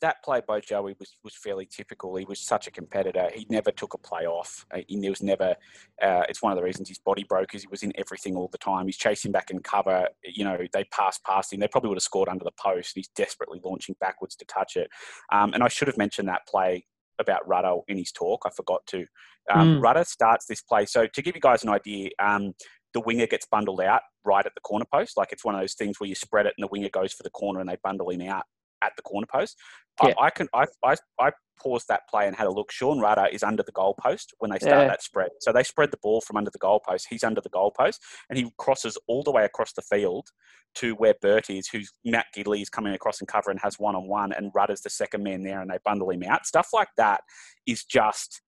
that 0.00 0.22
play 0.22 0.42
by 0.46 0.60
Joey 0.60 0.94
was, 0.98 1.16
was 1.24 1.34
fairly 1.34 1.66
typical. 1.66 2.14
He 2.16 2.24
was 2.24 2.38
such 2.38 2.66
a 2.66 2.70
competitor. 2.70 3.28
He 3.34 3.46
never 3.48 3.70
took 3.70 3.94
a 3.94 3.98
play 3.98 4.26
off. 4.26 4.66
Uh, 4.72 4.80
He 4.86 5.08
was 5.08 5.22
never. 5.22 5.56
Uh, 6.00 6.24
it's 6.28 6.42
one 6.42 6.52
of 6.52 6.56
the 6.56 6.62
reasons 6.64 6.88
his 6.88 6.98
body 6.98 7.24
broke. 7.24 7.54
Is 7.54 7.62
he 7.62 7.68
was 7.68 7.82
in 7.82 7.92
everything 7.96 8.36
all 8.36 8.48
the 8.52 8.58
time. 8.58 8.86
He's 8.86 8.96
chasing 8.96 9.32
back 9.32 9.50
in 9.50 9.60
cover. 9.60 10.08
You 10.24 10.44
know, 10.44 10.58
they 10.72 10.84
passed 10.84 11.24
past 11.24 11.52
him. 11.52 11.60
They 11.60 11.68
probably 11.68 11.88
would 11.88 11.96
have 11.96 12.02
scored 12.02 12.28
under 12.28 12.44
the 12.44 12.52
post. 12.52 12.92
He's 12.94 13.08
desperately 13.08 13.60
launching 13.64 13.96
backwards 14.00 14.36
to 14.36 14.44
touch 14.44 14.76
it. 14.76 14.88
Um, 15.32 15.52
and 15.54 15.62
I 15.62 15.68
should 15.68 15.88
have 15.88 15.98
mentioned 15.98 16.28
that 16.28 16.46
play 16.46 16.86
about 17.18 17.46
Rudder 17.46 17.76
in 17.88 17.98
his 17.98 18.12
talk. 18.12 18.42
I 18.46 18.50
forgot 18.50 18.84
to. 18.86 19.04
Um, 19.50 19.78
Mm. 19.78 19.82
Rudder 19.82 20.04
starts 20.04 20.46
this 20.46 20.62
play. 20.62 20.86
So 20.86 21.06
to 21.06 21.22
give 21.22 21.34
you 21.34 21.40
guys 21.40 21.64
an 21.64 21.70
idea. 21.70 22.10
Um, 22.18 22.54
the 22.94 23.00
winger 23.00 23.26
gets 23.26 23.46
bundled 23.46 23.80
out 23.80 24.02
right 24.24 24.44
at 24.44 24.54
the 24.54 24.60
corner 24.60 24.86
post. 24.92 25.16
Like 25.16 25.32
it's 25.32 25.44
one 25.44 25.54
of 25.54 25.60
those 25.60 25.74
things 25.74 26.00
where 26.00 26.08
you 26.08 26.14
spread 26.14 26.46
it 26.46 26.54
and 26.56 26.64
the 26.64 26.68
winger 26.70 26.88
goes 26.88 27.12
for 27.12 27.22
the 27.22 27.30
corner 27.30 27.60
and 27.60 27.68
they 27.68 27.76
bundle 27.82 28.10
him 28.10 28.22
out 28.22 28.44
at 28.82 28.92
the 28.96 29.02
corner 29.02 29.26
post. 29.30 29.56
Yeah. 30.02 30.14
I, 30.18 30.26
I 30.26 30.30
can 30.30 30.48
I, 30.54 30.66
I 30.84 30.96
I 31.18 31.32
paused 31.62 31.88
that 31.88 32.08
play 32.08 32.26
and 32.26 32.34
had 32.34 32.46
a 32.46 32.50
look. 32.50 32.72
Sean 32.72 33.00
Rudder 33.00 33.26
is 33.30 33.42
under 33.42 33.62
the 33.62 33.72
goal 33.72 33.94
post 34.00 34.32
when 34.38 34.50
they 34.50 34.58
start 34.58 34.82
Yeah. 34.82 34.88
that 34.88 35.02
spread. 35.02 35.28
So 35.40 35.52
they 35.52 35.62
spread 35.62 35.90
the 35.90 35.98
ball 36.02 36.22
from 36.22 36.38
under 36.38 36.50
the 36.50 36.58
goal 36.58 36.80
post. 36.86 37.06
He's 37.10 37.22
under 37.22 37.42
the 37.42 37.50
goal 37.50 37.70
post 37.78 38.00
and 38.30 38.38
he 38.38 38.50
crosses 38.58 38.96
all 39.06 39.22
the 39.22 39.30
way 39.30 39.44
across 39.44 39.72
the 39.74 39.82
field 39.82 40.28
to 40.76 40.94
where 40.94 41.14
Burt 41.20 41.50
is, 41.50 41.68
who's 41.68 41.92
Matt 42.04 42.26
Gidley 42.34 42.62
is 42.62 42.70
coming 42.70 42.94
across 42.94 43.20
and 43.20 43.28
cover 43.28 43.50
and 43.50 43.60
has 43.60 43.78
one 43.78 43.96
on 43.96 44.06
one, 44.06 44.32
and 44.32 44.52
Rudder's 44.54 44.80
the 44.82 44.90
second 44.90 45.22
man 45.24 45.42
there, 45.42 45.60
and 45.60 45.68
they 45.68 45.78
bundle 45.84 46.10
him 46.10 46.22
out. 46.22 46.46
Stuff 46.46 46.68
like 46.72 46.88
that 46.96 47.22
is 47.66 47.84
just, 47.84 48.40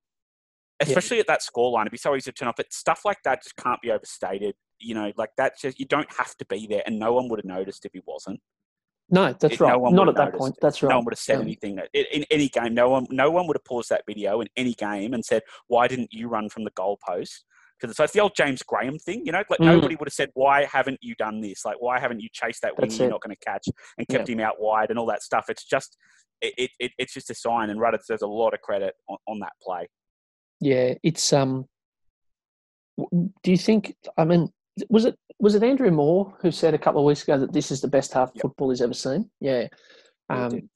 especially 0.89 1.21
at 1.21 1.27
that 1.27 1.41
scoreline, 1.41 1.83
it'd 1.83 1.93
be 1.93 1.99
so 1.99 2.15
easy 2.15 2.31
to 2.31 2.33
turn 2.33 2.49
off. 2.49 2.57
But 2.57 2.73
stuff 2.73 3.03
like 3.05 3.19
that 3.25 3.43
just 3.43 3.57
can't 3.57 3.81
be 3.81 3.91
overstated. 3.91 4.55
You 4.79 4.95
know, 4.95 5.13
like 5.17 5.31
that 5.37 5.55
just 5.61 5.79
you 5.79 5.87
don't 5.87 6.11
have 6.19 6.37
to 6.37 6.45
be 6.47 6.67
there, 6.67 6.83
and 6.87 6.99
no 6.99 7.13
one 7.13 7.29
would 7.29 7.39
have 7.39 7.45
noticed 7.45 7.85
if 7.87 7.93
he 7.93 8.01
wasn't. 8.07 8.41
No, 9.11 9.33
that's 9.33 9.55
It- 9.55 9.61
no 9.61 9.67
right. 9.67 9.77
one 9.77 9.95
Not 9.95 10.09
at 10.09 10.15
that 10.17 10.35
point. 10.35 10.57
That's 10.63 10.83
right. 10.83 10.89
No 10.91 10.97
one 10.97 11.05
would 11.07 11.13
have 11.15 11.19
said 11.19 11.37
Um, 11.37 11.43
anything 11.43 11.79
in, 11.93 12.05
in 12.13 12.25
any 12.31 12.49
game. 12.49 12.73
No 12.75 12.89
one, 12.89 13.07
no 13.11 13.31
one 13.31 13.47
would 13.47 13.57
have 13.57 13.65
paused 13.65 13.91
that 13.91 14.05
video 14.07 14.41
in 14.41 14.49
any 14.57 14.73
game 14.75 15.13
and 15.13 15.25
said, 15.25 15.43
"Why 15.67 15.87
didn't 15.87 16.13
you 16.13 16.29
run 16.29 16.49
from 16.49 16.65
the 16.65 16.71
goalpost?" 16.71 17.43
Because 17.79 17.97
so 17.97 18.05
it's 18.05 18.13
the 18.13 18.21
old 18.21 18.35
James 18.37 18.63
Graham 18.63 18.99
thing, 18.99 19.27
you 19.27 19.33
know. 19.33 19.43
Like 19.51 19.59
Mm. 19.59 19.67
nobody 19.67 19.97
would 19.97 20.09
have 20.09 20.15
said, 20.15 20.31
"Why 20.35 20.65
haven't 20.65 20.99
you 21.03 21.15
done 21.17 21.41
this?" 21.41 21.65
Like, 21.65 21.77
"Why 21.81 21.99
haven't 21.99 22.21
you 22.21 22.29
chased 22.33 22.63
that 22.63 22.77
winger 22.79 22.87
That's 22.89 22.99
you're 23.01 23.11
not 23.11 23.21
going 23.21 23.35
to 23.37 23.45
catch 23.45 23.67
and 23.99 24.07
kept 24.09 24.29
him 24.29 24.41
out 24.41 24.61
wide 24.61 24.91
and 24.91 24.99
all 24.99 25.07
that 25.07 25.23
stuff?" 25.23 25.47
It's 25.49 25.65
just, 25.65 25.97
it, 26.41 26.55
it, 26.57 26.71
it 26.79 26.93
it's 26.97 27.13
just 27.13 27.29
a 27.29 27.35
sign. 27.35 27.71
And 27.71 27.81
Rudder 27.81 27.99
deserves 27.99 28.23
a 28.23 28.27
lot 28.27 28.55
of 28.55 28.61
credit 28.63 28.95
on, 29.09 29.19
on 29.29 29.41
that 29.41 29.53
play. 29.63 29.89
Yeah, 30.63 30.95
it's 31.03 31.33
um. 31.33 31.67
Do 33.11 33.51
you 33.51 33.57
think? 33.57 33.97
I 34.17 34.25
mean, 34.25 34.49
was 34.89 35.05
it 35.05 35.19
was 35.41 35.57
it 35.57 35.65
Andrew 35.65 35.91
Moore 35.91 36.37
who 36.41 36.53
said 36.53 36.73
a 36.73 36.79
couple 36.79 37.01
of 37.01 37.07
weeks 37.07 37.25
ago 37.25 37.37
that 37.37 37.53
this 37.53 37.73
is 37.73 37.81
the 37.81 37.89
best 37.89 38.13
half 38.13 38.31
Yep. 38.35 38.43
football 38.43 38.71
he's 38.71 38.81
ever 38.81 38.95
seen? 38.95 39.29
Yeah, 39.41 39.67
um, 40.31 40.69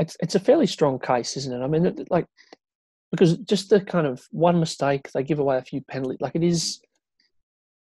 it's 0.00 0.16
it's 0.20 0.34
a 0.34 0.40
fairly 0.40 0.66
strong 0.66 0.98
case, 0.98 1.36
isn't 1.36 1.52
it? 1.52 1.62
I 1.62 1.66
mean, 1.66 1.84
it, 1.84 2.10
like 2.10 2.24
because 3.10 3.36
just 3.36 3.68
the 3.68 3.82
kind 3.82 4.06
of 4.06 4.26
one 4.30 4.58
mistake 4.58 5.10
they 5.12 5.22
give 5.22 5.40
away 5.40 5.58
a 5.58 5.62
few 5.62 5.82
penalties, 5.82 6.22
like 6.22 6.34
it 6.34 6.42
is, 6.42 6.80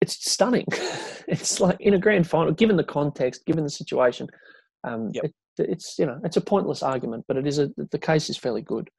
it's 0.00 0.28
stunning. 0.32 0.66
it's 1.28 1.60
like 1.60 1.76
in 1.80 1.94
a 1.94 1.98
grand 1.98 2.26
final, 2.26 2.52
given 2.52 2.76
the 2.76 2.82
context, 2.82 3.46
given 3.46 3.62
the 3.62 3.70
situation, 3.70 4.26
um, 4.82 5.10
Yep. 5.14 5.24
it, 5.26 5.32
it's 5.58 5.96
you 5.96 6.06
know 6.06 6.20
it's 6.24 6.36
a 6.36 6.40
pointless 6.40 6.82
argument, 6.82 7.24
but 7.28 7.36
it 7.36 7.46
is 7.46 7.60
a 7.60 7.70
the 7.92 8.00
case 8.00 8.28
is 8.30 8.36
fairly 8.36 8.62
good. 8.62 8.90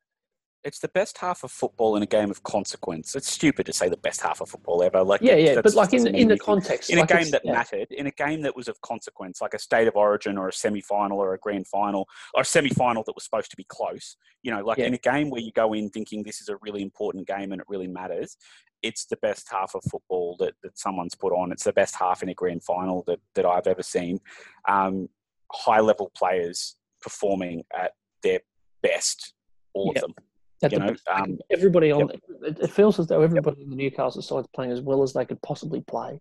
It's 0.64 0.80
the 0.80 0.88
best 0.88 1.18
half 1.18 1.44
of 1.44 1.52
football 1.52 1.96
in 1.98 2.04
a 2.04 2.06
game 2.06 2.32
of 2.32 2.42
consequence. 2.44 3.16
It's 3.16 3.30
stupid 3.30 3.66
to 3.66 3.74
say 3.74 3.90
the 3.90 3.98
best 3.98 4.22
half 4.22 4.40
of 4.40 4.50
football 4.50 4.82
ever. 4.82 5.04
Like, 5.04 5.22
Yeah, 5.22 5.36
yeah, 5.36 5.60
but 5.62 5.74
like 5.74 5.94
in 5.94 6.08
in 6.16 6.30
the 6.30 6.38
context, 6.40 6.90
in 6.90 7.00
like 7.00 7.12
a 7.12 7.18
game 7.18 7.32
that 7.32 7.42
yeah. 7.44 7.52
mattered, 7.52 7.88
in 7.92 8.08
a 8.08 8.12
game 8.12 8.42
that 8.44 8.56
was 8.56 8.68
of 8.70 8.80
consequence, 8.82 9.42
like 9.42 9.54
a 9.54 9.60
state 9.60 9.88
of 9.88 9.96
origin 9.96 10.38
or 10.38 10.48
a 10.48 10.54
semi 10.54 10.80
final 10.82 11.20
or 11.20 11.34
a 11.34 11.38
grand 11.38 11.68
final 11.68 12.08
or 12.34 12.42
a 12.42 12.46
semi 12.46 12.70
final 12.70 13.04
that 13.04 13.14
was 13.14 13.26
supposed 13.26 13.52
to 13.52 13.58
be 13.58 13.66
close. 13.66 14.16
You 14.42 14.52
know, 14.52 14.64
like 14.64 14.78
Yeah. 14.78 14.86
in 14.86 14.94
a 14.94 14.98
game 14.98 15.30
where 15.30 15.42
you 15.42 15.52
go 15.52 15.74
in 15.74 15.90
thinking 15.90 16.24
this 16.24 16.40
is 16.40 16.48
a 16.50 16.56
really 16.62 16.82
important 16.82 17.28
game 17.28 17.52
and 17.52 17.60
it 17.60 17.68
really 17.68 17.88
matters, 17.88 18.38
it's 18.82 19.06
the 19.06 19.18
best 19.18 19.50
half 19.52 19.76
of 19.76 19.84
football 19.92 20.38
that, 20.40 20.54
that 20.64 20.78
someone's 20.78 21.16
put 21.16 21.34
on. 21.34 21.52
It's 21.52 21.64
the 21.66 21.74
best 21.74 21.96
half 21.96 22.24
in 22.24 22.30
a 22.30 22.34
grand 22.34 22.64
final 22.64 23.04
that, 23.08 23.20
that 23.36 23.46
I've 23.46 23.68
ever 23.68 23.84
seen. 23.84 24.20
Um, 24.68 25.10
high 25.52 25.80
level 25.82 26.10
players 26.16 26.76
performing 27.02 27.64
at 27.78 27.94
their 28.24 28.40
best, 28.82 29.34
all 29.74 29.92
Yep. 29.96 30.04
of 30.04 30.16
them. 30.16 30.26
You 30.72 30.80
know, 30.80 30.96
um, 31.12 31.40
everybody 31.50 31.92
on 31.92 32.10
it, 32.12 32.60
it 32.60 32.72
feels 32.72 33.00
as 33.00 33.08
though 33.08 33.22
everybody 33.22 33.62
in 33.62 33.70
the 33.70 33.76
Newcastle 33.76 34.22
side 34.22 34.40
is 34.40 34.48
playing 34.56 34.72
as 34.72 34.82
well 34.82 35.04
as 35.04 35.14
they 35.14 35.26
could 35.26 35.42
possibly 35.42 35.82
play. 35.82 36.20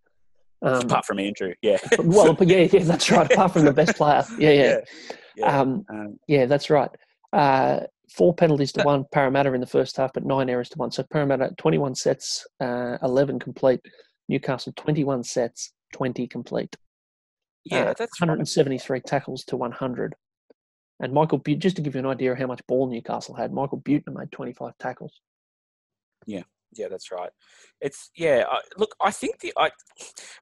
Um, 0.62 0.82
apart 0.82 1.05
from 1.05 1.19
Andrew, 1.19 1.55
yeah. 1.62 1.78
well, 1.98 2.36
yeah, 2.40 2.69
yeah, 2.73 2.85
that's 2.85 3.10
right. 3.10 3.31
Apart 3.31 3.52
from 3.52 3.64
the 3.64 3.73
best 3.73 3.97
player, 3.97 4.24
yeah, 4.39 4.51
yeah, 4.51 4.78
yeah. 5.36 5.60
Um, 5.60 5.85
Um, 5.90 6.19
yeah, 6.28 6.47
that's 6.47 6.70
right. 6.70 6.90
Uh, 7.32 7.81
four 8.10 8.35
penalties 8.35 8.73
to 8.73 8.82
one 8.82 9.05
Parramatta 9.10 9.52
in 9.55 9.60
the 9.60 9.66
first 9.66 9.97
half, 9.97 10.12
but 10.12 10.24
nine 10.24 10.48
errors 10.48 10.69
to 10.70 10.78
one. 10.78 10.90
So 10.93 11.02
Parramatta 11.02 11.51
twenty-one 11.59 11.94
sets, 11.94 12.47
uh, 12.60 12.98
eleven 13.02 13.39
complete. 13.39 13.81
Newcastle 14.28 14.73
twenty-one 14.77 15.24
sets, 15.24 15.73
twenty 15.93 16.27
complete. 16.28 16.77
yeah, 17.64 17.82
uh, 17.82 17.94
that's 17.98 18.20
right. 18.20 18.28
173 18.28 19.01
tackles 19.01 19.44
to 19.44 19.56
100. 19.56 20.14
And 21.03 21.12
Michael 21.12 21.41
Buettner, 21.41 21.59
just 21.59 21.77
to 21.77 21.83
give 21.83 21.95
you 21.95 21.99
an 21.99 22.07
idea 22.07 22.33
of 22.33 22.39
how 22.39 22.47
much 22.47 22.65
ball 22.69 22.87
Newcastle 22.87 23.35
had, 23.35 23.53
Michael 23.53 23.81
Buettner 23.81 24.16
made 24.16 24.31
25 24.31 24.73
tackles. 24.79 25.20
Yeah, 26.27 26.45
yeah, 26.73 26.87
that's 26.89 27.11
right. 27.11 27.31
It's 27.81 28.11
yeah. 28.16 28.45
I, 28.49 28.61
look, 28.79 28.95
I 29.01 29.11
think 29.11 29.41
the 29.41 29.53
I 29.59 29.70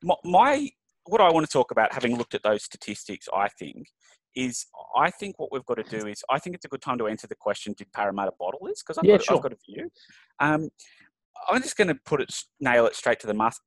my, 0.03 0.15
my 0.23 0.69
what 1.07 1.23
I 1.23 1.33
want 1.33 1.47
to 1.47 1.53
talk 1.53 1.71
about, 1.71 1.95
having 1.95 2.17
looked 2.17 2.35
at 2.35 2.43
those 2.43 2.63
statistics, 2.63 3.27
I 3.35 3.49
think 3.49 3.89
is 4.37 4.67
I 4.97 5.11
think 5.11 5.39
what 5.39 5.51
we've 5.51 5.65
got 5.65 5.79
to 5.85 5.99
do 5.99 6.07
is 6.07 6.23
I 6.31 6.39
think 6.39 6.55
it's 6.55 6.67
a 6.67 6.69
good 6.69 6.83
time 6.83 6.99
to 6.99 7.09
answer 7.09 7.27
the 7.27 7.35
question: 7.35 7.75
Did 7.77 7.91
Parramatta 7.93 8.33
bottle 8.39 8.61
this? 8.67 8.83
Because 8.83 8.99
I've, 8.99 9.07
Yeah, 9.07 9.17
got, 9.17 9.25
sure. 9.25 9.37
I've 9.37 9.43
got 9.43 9.53
a 9.53 9.57
view. 9.67 9.91
Um, 10.39 10.69
I'm 11.49 11.63
just 11.63 11.77
going 11.77 11.89
to 11.89 11.95
put 12.05 12.21
it 12.21 12.35
nail 12.61 12.85
it 12.87 12.95
straight 12.95 13.21
to 13.21 13.27
the 13.27 13.35
must. 13.35 13.63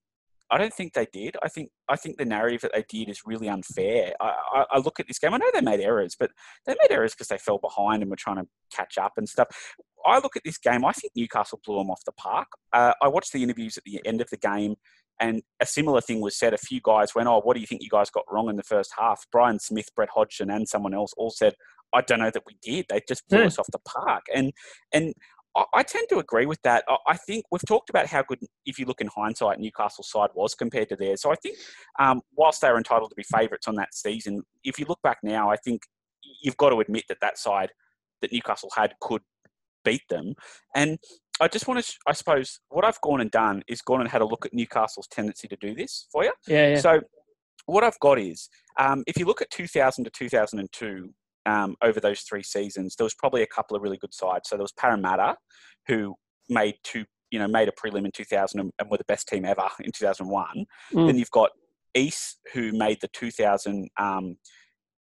I 0.53 0.59
don't 0.59 0.73
think 0.73 0.93
they 0.93 1.07
did. 1.11 1.35
I 1.41 1.49
think 1.49 1.71
I 1.89 1.95
think 1.95 2.17
the 2.17 2.25
narrative 2.25 2.61
that 2.61 2.73
they 2.73 2.85
did 2.87 3.09
is 3.09 3.23
really 3.25 3.49
unfair. 3.49 4.13
I, 4.21 4.33
I, 4.53 4.65
I 4.73 4.77
look 4.77 4.99
at 4.99 5.07
this 5.07 5.17
game. 5.17 5.33
I 5.33 5.37
know 5.37 5.49
they 5.51 5.61
made 5.61 5.79
errors, 5.79 6.15
but 6.17 6.29
they 6.67 6.75
made 6.79 6.91
errors 6.91 7.13
because 7.13 7.27
they 7.29 7.39
fell 7.39 7.57
behind 7.57 8.03
and 8.03 8.11
were 8.11 8.15
trying 8.15 8.37
to 8.37 8.47
catch 8.71 8.99
up 8.99 9.13
and 9.17 9.27
stuff. 9.27 9.47
I 10.05 10.19
look 10.19 10.35
at 10.35 10.43
this 10.45 10.59
game. 10.59 10.85
I 10.85 10.91
think 10.91 11.13
Newcastle 11.15 11.59
blew 11.65 11.77
them 11.79 11.89
off 11.89 12.05
the 12.05 12.11
park. 12.11 12.49
Uh, 12.71 12.93
I 13.01 13.07
watched 13.07 13.33
the 13.33 13.41
interviews 13.41 13.77
at 13.77 13.83
the 13.83 13.99
end 14.05 14.21
of 14.21 14.29
the 14.29 14.37
game, 14.37 14.75
and 15.19 15.41
a 15.59 15.65
similar 15.65 16.01
thing 16.01 16.21
was 16.21 16.37
said. 16.37 16.53
A 16.53 16.57
few 16.57 16.81
guys 16.83 17.15
went, 17.15 17.27
"Oh, 17.27 17.41
what 17.43 17.55
do 17.55 17.59
you 17.61 17.67
think 17.67 17.81
you 17.81 17.89
guys 17.89 18.11
got 18.11 18.31
wrong 18.31 18.47
in 18.49 18.55
the 18.55 18.63
first 18.63 18.93
half?" 18.99 19.25
Brian 19.31 19.57
Smith, 19.59 19.89
Brett 19.95 20.09
Hodgson, 20.13 20.51
and 20.51 20.69
someone 20.69 20.93
else 20.93 21.13
all 21.17 21.31
said, 21.31 21.55
"I 21.93 22.01
don't 22.01 22.19
know 22.19 22.29
that 22.31 22.43
we 22.45 22.57
did. 22.61 22.85
They 22.89 23.01
just 23.07 23.27
blew 23.27 23.39
Yeah. 23.39 23.47
us 23.47 23.57
off 23.57 23.67
the 23.71 23.79
park." 23.79 24.25
And 24.35 24.53
and 24.93 25.13
I- 25.55 25.83
tend 25.83 26.09
to 26.09 26.19
agree 26.19 26.45
with 26.45 26.61
that. 26.63 26.83
I- 27.07 27.17
think 27.17 27.45
we've 27.51 27.65
talked 27.67 27.89
about 27.89 28.07
how 28.07 28.23
good, 28.23 28.39
if 28.65 28.79
you 28.79 28.85
look 28.85 29.01
in 29.01 29.07
hindsight, 29.07 29.59
Newcastle 29.59 30.03
side 30.03 30.29
was 30.33 30.55
compared 30.55 30.89
to 30.89 30.95
theirs. 30.95 31.21
So 31.21 31.31
I 31.31 31.35
think, 31.35 31.57
um, 31.99 32.21
whilst 32.35 32.61
they 32.61 32.69
were 32.71 32.77
entitled 32.77 33.11
to 33.11 33.15
be 33.15 33.23
favourites 33.23 33.67
on 33.67 33.75
that 33.75 33.93
season, 33.93 34.43
if 34.63 34.79
you 34.79 34.85
look 34.87 35.01
back 35.01 35.19
now, 35.23 35.49
I 35.51 35.55
think 35.57 35.83
you've 36.41 36.57
got 36.57 36.69
to 36.69 36.79
admit 36.79 37.05
that 37.09 37.19
that 37.21 37.37
side 37.37 37.71
that 38.21 38.31
Newcastle 38.31 38.71
had 38.75 38.95
could 38.99 39.21
beat 39.83 40.03
them. 40.09 40.35
And 40.75 40.97
I 41.41 41.47
just 41.47 41.67
want 41.67 41.83
to, 41.83 41.93
I 42.07 42.13
suppose, 42.13 42.59
what 42.69 42.85
I've 42.85 43.01
gone 43.01 43.21
and 43.21 43.31
done 43.31 43.63
is 43.67 43.81
gone 43.81 44.01
and 44.01 44.09
had 44.09 44.21
a 44.21 44.25
look 44.25 44.45
at 44.45 44.53
Newcastle's 44.53 45.07
tendency 45.07 45.47
to 45.47 45.57
do 45.57 45.75
this 45.75 46.07
for 46.11 46.23
you. 46.23 46.33
Yeah, 46.47 46.69
yeah. 46.69 46.79
So, 46.79 47.01
what 47.65 47.83
I've 47.83 47.99
got 47.99 48.19
is, 48.19 48.49
um, 48.79 49.03
if 49.07 49.17
you 49.17 49.25
look 49.25 49.41
at 49.41 49.49
2000 49.49 50.03
to 50.03 50.09
2002, 50.09 51.13
um, 51.45 51.75
over 51.81 51.99
those 51.99 52.21
three 52.21 52.43
seasons, 52.43 52.95
there 52.95 53.05
was 53.05 53.15
probably 53.15 53.41
a 53.41 53.47
couple 53.47 53.75
of 53.75 53.83
really 53.83 53.97
good 53.97 54.13
sides. 54.13 54.49
So 54.49 54.55
there 54.55 54.63
was 54.63 54.73
Parramatta, 54.73 55.35
who 55.87 56.15
made 56.49 56.75
two, 56.83 57.05
you 57.31 57.39
know, 57.39 57.47
made 57.47 57.67
a 57.67 57.71
prelim 57.71 58.05
in 58.05 58.11
2000 58.11 58.59
and, 58.59 58.71
and 58.79 58.89
were 58.89 58.97
the 58.97 59.03
best 59.05 59.27
team 59.27 59.45
ever 59.45 59.67
in 59.79 59.91
2001. 59.91 60.65
Mm. 60.93 61.07
Then 61.07 61.17
you've 61.17 61.31
got 61.31 61.51
East, 61.95 62.39
who 62.53 62.71
made 62.71 62.99
the 63.01 63.09
2000 63.09 63.89
um, 63.97 64.37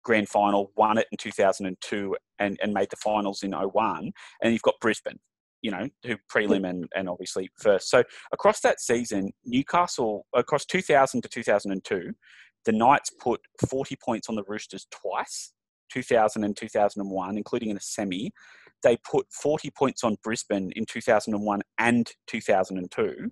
grand 0.03 0.29
final, 0.29 0.73
won 0.77 0.99
it 0.99 1.07
in 1.12 1.19
2002, 1.19 2.17
and, 2.39 2.59
and 2.62 2.73
made 2.73 2.91
the 2.91 2.97
finals 2.97 3.43
in 3.43 3.53
01. 3.53 4.12
And 4.43 4.53
you've 4.53 4.62
got 4.62 4.75
Brisbane, 4.81 5.19
you 5.62 5.71
know, 5.71 5.89
who 6.05 6.17
prelim 6.33 6.69
and, 6.69 6.89
and 6.97 7.09
obviously 7.09 7.51
first. 7.61 7.91
So 7.91 8.03
across 8.33 8.61
that 8.61 8.81
season, 8.81 9.33
Newcastle, 9.45 10.27
across 10.35 10.65
2000 10.65 11.23
to 11.23 11.29
2002, 11.29 12.12
the 12.65 12.73
Knights 12.73 13.11
put 13.21 13.41
40 13.69 13.97
points 14.05 14.29
on 14.29 14.35
the 14.35 14.45
Roosters 14.47 14.87
twice, 14.91 15.53
2000 15.93 16.45
and 16.45 16.57
2001, 16.57 17.37
including 17.37 17.71
in 17.71 17.77
a 17.77 17.81
semi. 17.81 18.33
They 18.83 18.97
put 18.99 19.27
40 19.31 19.71
points 19.71 20.05
on 20.05 20.17
Brisbane 20.23 20.73
in 20.75 20.87
2001 20.87 21.61
and 21.79 22.11
2002. 22.27 23.31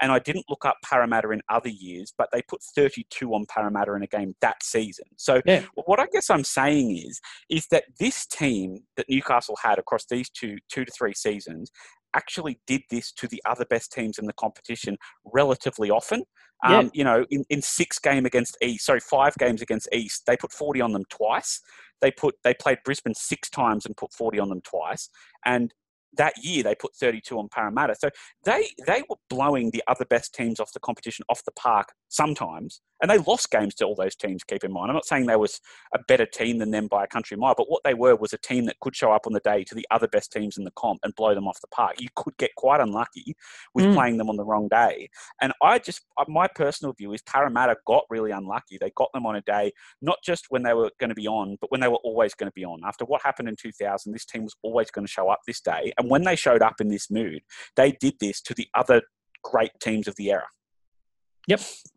And 0.00 0.12
I 0.12 0.18
didn't 0.20 0.44
look 0.48 0.64
up 0.64 0.76
Parramatta 0.84 1.30
in 1.30 1.42
other 1.48 1.68
years, 1.68 2.12
but 2.16 2.28
they 2.32 2.42
put 2.42 2.62
32 2.62 3.34
on 3.34 3.46
Parramatta 3.46 3.94
in 3.94 4.02
a 4.02 4.06
game 4.06 4.34
that 4.40 4.62
season. 4.62 5.06
So 5.16 5.40
Yeah. 5.44 5.64
what 5.86 5.98
I 5.98 6.06
guess 6.12 6.30
I'm 6.30 6.44
saying 6.44 6.96
is, 6.96 7.20
is 7.48 7.66
that 7.72 7.84
this 7.98 8.24
team 8.26 8.84
that 8.96 9.08
Newcastle 9.08 9.56
had 9.60 9.78
across 9.78 10.04
these 10.06 10.30
two, 10.30 10.58
two 10.68 10.84
to 10.84 10.92
three 10.92 11.14
seasons 11.14 11.70
actually 12.18 12.60
did 12.66 12.82
this 12.90 13.12
to 13.12 13.28
the 13.28 13.40
other 13.46 13.64
best 13.74 13.92
teams 13.92 14.18
in 14.18 14.26
the 14.26 14.32
competition 14.32 14.96
relatively 15.24 15.90
often. 15.90 16.24
Yeah. 16.68 16.78
Um, 16.78 16.90
You 16.92 17.04
know, 17.04 17.24
in, 17.30 17.44
in 17.48 17.62
six 17.62 17.98
game 17.98 18.26
against 18.26 18.56
East, 18.60 18.86
sorry, 18.86 19.00
five 19.00 19.34
games 19.38 19.62
against 19.62 19.88
East, 19.92 20.24
they 20.26 20.36
put 20.36 20.52
40 20.52 20.80
on 20.80 20.92
them 20.92 21.04
twice. 21.08 21.60
They 22.00 22.10
put 22.10 22.34
they 22.44 22.54
played 22.54 22.78
Brisbane 22.84 23.14
six 23.14 23.48
times 23.50 23.86
and 23.86 23.96
put 23.96 24.12
40 24.12 24.40
on 24.40 24.48
them 24.48 24.62
twice. 24.62 25.08
And 25.44 25.72
that 26.16 26.34
year 26.42 26.62
they 26.62 26.74
put 26.74 26.94
32 26.96 27.38
on 27.38 27.48
Parramatta. 27.48 27.94
So 27.98 28.08
they 28.44 28.62
they 28.86 29.02
were 29.08 29.16
blowing 29.30 29.70
the 29.70 29.82
other 29.86 30.04
best 30.04 30.34
teams 30.34 30.58
off 30.60 30.72
the 30.72 30.80
competition 30.80 31.24
off 31.28 31.44
the 31.44 31.52
park 31.52 31.88
sometimes, 32.08 32.80
and 33.00 33.10
they 33.10 33.18
lost 33.18 33.50
games 33.50 33.74
to 33.76 33.84
all 33.84 33.94
those 33.94 34.14
teams. 34.16 34.44
Keep 34.44 34.64
in 34.64 34.72
mind, 34.72 34.90
I'm 34.90 34.94
not 34.94 35.06
saying 35.06 35.26
they 35.26 35.36
was 35.36 35.60
a 35.94 35.98
better 36.08 36.26
team 36.26 36.58
than 36.58 36.70
them 36.70 36.86
by 36.88 37.04
a 37.04 37.06
country 37.06 37.36
mile, 37.36 37.54
but 37.56 37.70
what 37.70 37.82
they 37.84 37.94
were 37.94 38.16
was 38.16 38.32
a 38.32 38.38
team 38.38 38.64
that 38.66 38.80
could 38.80 38.96
show 38.96 39.12
up 39.12 39.26
on 39.26 39.32
the 39.32 39.40
day 39.40 39.64
to 39.64 39.74
the 39.74 39.86
other 39.90 40.08
best 40.08 40.32
teams 40.32 40.58
in 40.58 40.64
the 40.64 40.72
comp 40.72 41.00
and 41.02 41.14
blow 41.14 41.34
them 41.34 41.48
off 41.48 41.60
the 41.60 41.68
park. 41.68 42.00
You 42.00 42.08
could 42.16 42.36
get 42.38 42.54
quite 42.56 42.80
unlucky 42.80 43.36
with 43.74 43.86
Mm. 43.86 43.94
playing 43.94 44.16
them 44.18 44.28
on 44.28 44.36
the 44.36 44.44
wrong 44.44 44.68
day, 44.68 45.08
and 45.40 45.52
I 45.62 45.78
just 45.78 46.02
uh, 46.18 46.24
my 46.28 46.48
personal 46.48 46.92
view 46.92 47.12
is 47.12 47.22
Parramatta 47.22 47.76
got 47.86 48.04
really 48.10 48.30
unlucky. 48.32 48.78
They 48.78 48.90
got 48.96 49.10
them 49.12 49.26
on 49.26 49.36
a 49.36 49.42
day 49.42 49.72
not 50.02 50.18
just 50.24 50.46
when 50.50 50.62
they 50.62 50.74
were 50.74 50.90
going 50.98 51.08
to 51.08 51.14
be 51.14 51.26
on, 51.26 51.56
but 51.60 51.70
when 51.70 51.80
they 51.80 51.88
were 51.88 51.96
always 51.96 52.34
going 52.34 52.50
to 52.50 52.54
be 52.54 52.64
on. 52.64 52.80
After 52.84 53.04
what 53.04 53.22
happened 53.22 53.48
in 53.48 53.56
2000, 53.56 54.12
this 54.12 54.24
team 54.24 54.44
was 54.44 54.56
always 54.62 54.90
going 54.90 55.06
to 55.06 55.10
show 55.10 55.28
up 55.28 55.40
this 55.46 55.60
day. 55.60 55.92
And 55.98 56.10
when 56.10 56.22
they 56.22 56.36
showed 56.36 56.62
up 56.62 56.80
in 56.80 56.88
this 56.88 57.10
mood, 57.10 57.40
they 57.76 57.92
did 57.92 58.14
this 58.20 58.40
to 58.42 58.54
the 58.54 58.68
other 58.74 59.02
great 59.42 59.72
teams 59.80 60.08
of 60.08 60.16
the 60.16 60.30
era. 60.30 60.46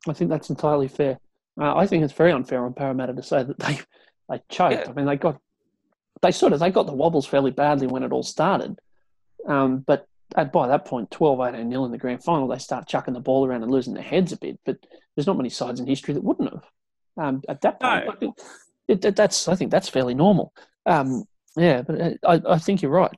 I 0.08 0.14
think 0.14 0.30
that's 0.30 0.50
entirely 0.50 0.88
fair. 0.88 1.20
Uh, 1.60 1.76
I 1.76 1.86
think 1.86 2.04
it's 2.04 2.14
very 2.14 2.32
unfair 2.32 2.64
on 2.66 2.74
Parramatta 2.74 3.14
to 3.14 3.24
say 3.24 3.44
that 3.44 3.60
they 3.60 3.80
they 4.30 4.42
choked. 4.50 4.76
Yeah. 4.76 4.90
I 4.90 4.94
mean, 4.94 5.06
they 5.06 5.18
got 5.18 5.40
they 6.22 6.32
sort 6.32 6.54
of 6.54 6.60
they 6.60 6.72
got 6.72 6.86
the 6.86 6.94
wobbles 6.94 7.26
fairly 7.28 7.52
badly 7.52 7.88
when 7.88 8.04
it 8.04 8.12
all 8.12 8.24
started, 8.24 8.80
um, 9.48 9.80
but 9.80 10.08
at, 10.38 10.54
by 10.54 10.68
that 10.70 10.86
point, 10.86 11.12
12 11.12 11.42
18 11.42 11.68
nil 11.70 11.84
in 11.86 11.92
the 11.92 11.98
grand 11.98 12.24
final, 12.24 12.48
they 12.48 12.58
start 12.58 12.88
chucking 12.88 13.14
the 13.14 13.20
ball 13.20 13.46
around 13.46 13.64
and 13.64 13.72
losing 13.72 13.94
their 13.94 14.04
heads 14.04 14.32
a 14.32 14.38
bit. 14.38 14.60
But 14.66 14.78
there's 15.16 15.28
not 15.28 15.36
many 15.38 15.50
sides 15.50 15.80
in 15.80 15.88
history 15.88 16.14
that 16.14 16.24
wouldn't 16.24 16.54
have 16.54 16.64
um, 17.18 17.42
at 17.50 17.60
that 17.62 17.80
point. 17.80 18.06
No. 18.22 18.28
It- 18.30 18.42
it, 18.88 19.06
it- 19.06 19.16
that's 19.16 19.48
I 19.48 19.56
think 19.56 19.72
that's 19.72 19.90
fairly 19.90 20.14
normal. 20.14 20.54
Um, 20.86 21.26
yeah, 21.58 21.82
but 21.82 22.02
uh, 22.02 22.12
I, 22.26 22.42
I 22.54 22.58
think 22.60 22.82
you're 22.82 22.92
right. 22.92 23.12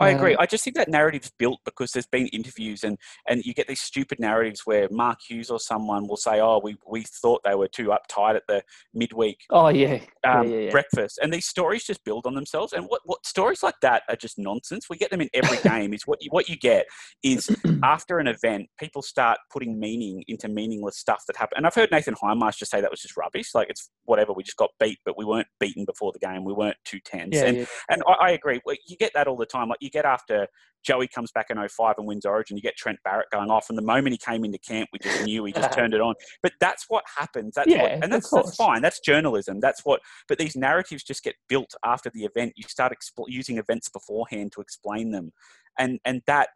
I 0.00 0.10
agree. 0.10 0.36
I 0.38 0.46
just 0.46 0.64
think 0.64 0.76
that 0.76 0.88
narrative's 0.88 1.30
built 1.38 1.60
because 1.64 1.92
there's 1.92 2.06
been 2.06 2.26
interviews 2.28 2.84
and, 2.84 2.98
and 3.26 3.42
you 3.44 3.54
get 3.54 3.68
these 3.68 3.80
stupid 3.80 4.20
narratives 4.20 4.62
where 4.64 4.88
Mark 4.90 5.18
Hughes 5.26 5.50
or 5.50 5.60
someone 5.60 6.06
will 6.06 6.16
say, 6.16 6.40
"Oh, 6.40 6.60
we, 6.62 6.76
we 6.86 7.02
thought 7.02 7.42
they 7.44 7.54
were 7.54 7.68
too 7.68 7.88
uptight 7.88 8.36
at 8.36 8.42
the 8.48 8.62
midweek 8.94 9.40
Oh 9.50 9.68
yeah, 9.68 10.00
yeah, 10.24 10.40
um, 10.40 10.48
yeah, 10.48 10.58
yeah. 10.58 10.70
breakfast," 10.70 11.18
and 11.22 11.32
these 11.32 11.46
stories 11.46 11.84
just 11.84 12.04
build 12.04 12.26
on 12.26 12.34
themselves. 12.34 12.72
And 12.72 12.86
what, 12.86 13.02
what 13.04 13.24
stories 13.26 13.62
like 13.62 13.76
that 13.82 14.02
are 14.08 14.16
just 14.16 14.38
nonsense. 14.38 14.88
We 14.88 14.96
get 14.96 15.10
them 15.10 15.20
in 15.20 15.28
every 15.34 15.58
game. 15.68 15.92
Is 15.92 16.06
what 16.06 16.22
you, 16.22 16.30
what 16.30 16.48
you 16.48 16.56
get 16.56 16.86
is 17.22 17.50
after 17.82 18.18
an 18.18 18.26
event, 18.26 18.68
people 18.78 19.02
start 19.02 19.38
putting 19.50 19.78
meaning 19.78 20.24
into 20.28 20.48
meaningless 20.48 20.98
stuff 20.98 21.24
that 21.26 21.36
happened. 21.36 21.58
And 21.58 21.66
I've 21.66 21.74
heard 21.74 21.90
Nathan 21.90 22.14
Hindmarsh 22.14 22.58
just 22.58 22.70
say 22.70 22.80
that 22.80 22.90
was 22.90 23.00
just 23.00 23.16
rubbish. 23.16 23.54
Like 23.54 23.68
it's 23.70 23.90
whatever. 24.04 24.32
We 24.32 24.42
just 24.42 24.56
got 24.56 24.70
beat, 24.80 24.98
but 25.04 25.16
we 25.18 25.24
weren't 25.24 25.48
beaten 25.60 25.84
before 25.84 26.12
the 26.12 26.18
game. 26.18 26.44
We 26.44 26.52
weren't 26.52 26.76
too 26.84 27.00
tense. 27.04 27.36
yeah, 27.36 27.44
and 27.44 27.56
yeah. 27.58 27.64
and 27.90 28.02
I, 28.06 28.12
I 28.12 28.30
agree. 28.30 28.60
You 28.86 28.96
get 28.96 29.12
that 29.14 29.26
all 29.26 29.36
the 29.36 29.46
time. 29.46 29.68
Like 29.68 29.78
you 29.88 29.90
get 29.90 30.04
after 30.04 30.46
Joey 30.84 31.08
comes 31.08 31.32
back 31.32 31.46
in 31.50 31.56
05 31.56 31.94
and 31.98 32.06
wins 32.06 32.24
Origin, 32.24 32.56
you 32.56 32.62
get 32.62 32.76
Trent 32.76 32.98
Barrett 33.04 33.26
going 33.32 33.50
off, 33.50 33.68
and 33.68 33.76
the 33.76 33.82
moment 33.82 34.12
he 34.12 34.18
came 34.18 34.44
into 34.44 34.58
camp, 34.58 34.88
we 34.92 34.98
just 34.98 35.24
knew 35.24 35.44
he 35.44 35.52
just 35.52 35.72
turned 35.76 35.94
it 35.94 36.00
on. 36.00 36.14
But 36.42 36.52
that's 36.60 36.84
what 36.88 37.04
happens. 37.16 37.54
That's 37.54 37.68
Yeah, 37.68 37.82
what, 37.82 37.92
and 37.92 38.12
that's, 38.12 38.30
that's 38.30 38.54
fine. 38.54 38.82
That's 38.82 39.00
journalism. 39.00 39.60
That's 39.60 39.84
what. 39.84 40.00
But 40.28 40.38
these 40.38 40.56
narratives 40.56 41.02
just 41.02 41.24
get 41.24 41.34
built 41.48 41.74
after 41.84 42.10
the 42.10 42.24
event. 42.24 42.52
You 42.56 42.64
start 42.68 42.92
expl- 42.92 43.26
using 43.28 43.58
events 43.58 43.88
beforehand 43.88 44.52
to 44.52 44.60
explain 44.60 45.10
them, 45.10 45.32
and 45.78 45.98
and 46.04 46.22
that. 46.26 46.50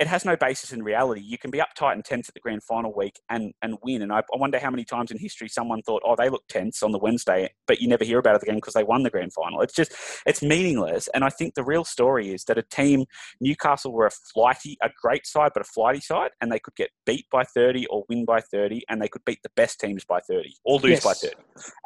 It 0.00 0.06
has 0.06 0.24
no 0.24 0.34
basis 0.34 0.72
in 0.72 0.82
reality. 0.82 1.20
You 1.20 1.38
can 1.38 1.50
be 1.50 1.58
uptight 1.58 1.92
and 1.92 2.04
tense 2.04 2.28
at 2.28 2.34
the 2.34 2.40
grand 2.40 2.62
final 2.62 2.92
week 2.96 3.20
and, 3.28 3.52
and 3.62 3.76
win. 3.82 4.02
And 4.02 4.12
I, 4.12 4.18
I 4.18 4.38
wonder 4.38 4.58
how 4.58 4.70
many 4.70 4.84
times 4.84 5.10
in 5.10 5.18
history 5.18 5.48
someone 5.48 5.82
thought, 5.82 6.02
oh, 6.04 6.16
they 6.16 6.30
look 6.30 6.44
tense 6.48 6.82
on 6.82 6.90
the 6.90 6.98
Wednesday, 6.98 7.50
but 7.66 7.80
you 7.80 7.88
never 7.88 8.04
hear 8.04 8.18
about 8.18 8.36
it 8.36 8.42
again 8.42 8.56
because 8.56 8.74
they 8.74 8.82
won 8.82 9.02
the 9.02 9.10
grand 9.10 9.32
final. 9.32 9.60
It's 9.60 9.74
just, 9.74 9.92
it's 10.26 10.42
meaningless. 10.42 11.08
And 11.14 11.22
I 11.22 11.28
think 11.28 11.54
the 11.54 11.62
real 11.62 11.84
story 11.84 12.32
is 12.32 12.44
that 12.44 12.56
a 12.56 12.62
team, 12.62 13.04
Newcastle 13.40 13.92
were 13.92 14.06
a 14.06 14.10
flighty, 14.10 14.78
a 14.82 14.88
great 15.02 15.26
side, 15.26 15.50
but 15.54 15.60
a 15.60 15.70
flighty 15.70 16.00
side, 16.00 16.30
and 16.40 16.50
they 16.50 16.58
could 16.58 16.76
get 16.76 16.90
beat 17.04 17.26
by 17.30 17.44
30 17.44 17.86
or 17.86 18.04
win 18.08 18.24
by 18.24 18.40
30, 18.40 18.82
and 18.88 19.02
they 19.02 19.08
could 19.08 19.24
beat 19.24 19.40
the 19.42 19.50
best 19.54 19.80
teams 19.80 20.04
by 20.04 20.20
30 20.20 20.54
or 20.64 20.78
lose 20.78 21.00
by 21.00 21.12
30. 21.12 21.34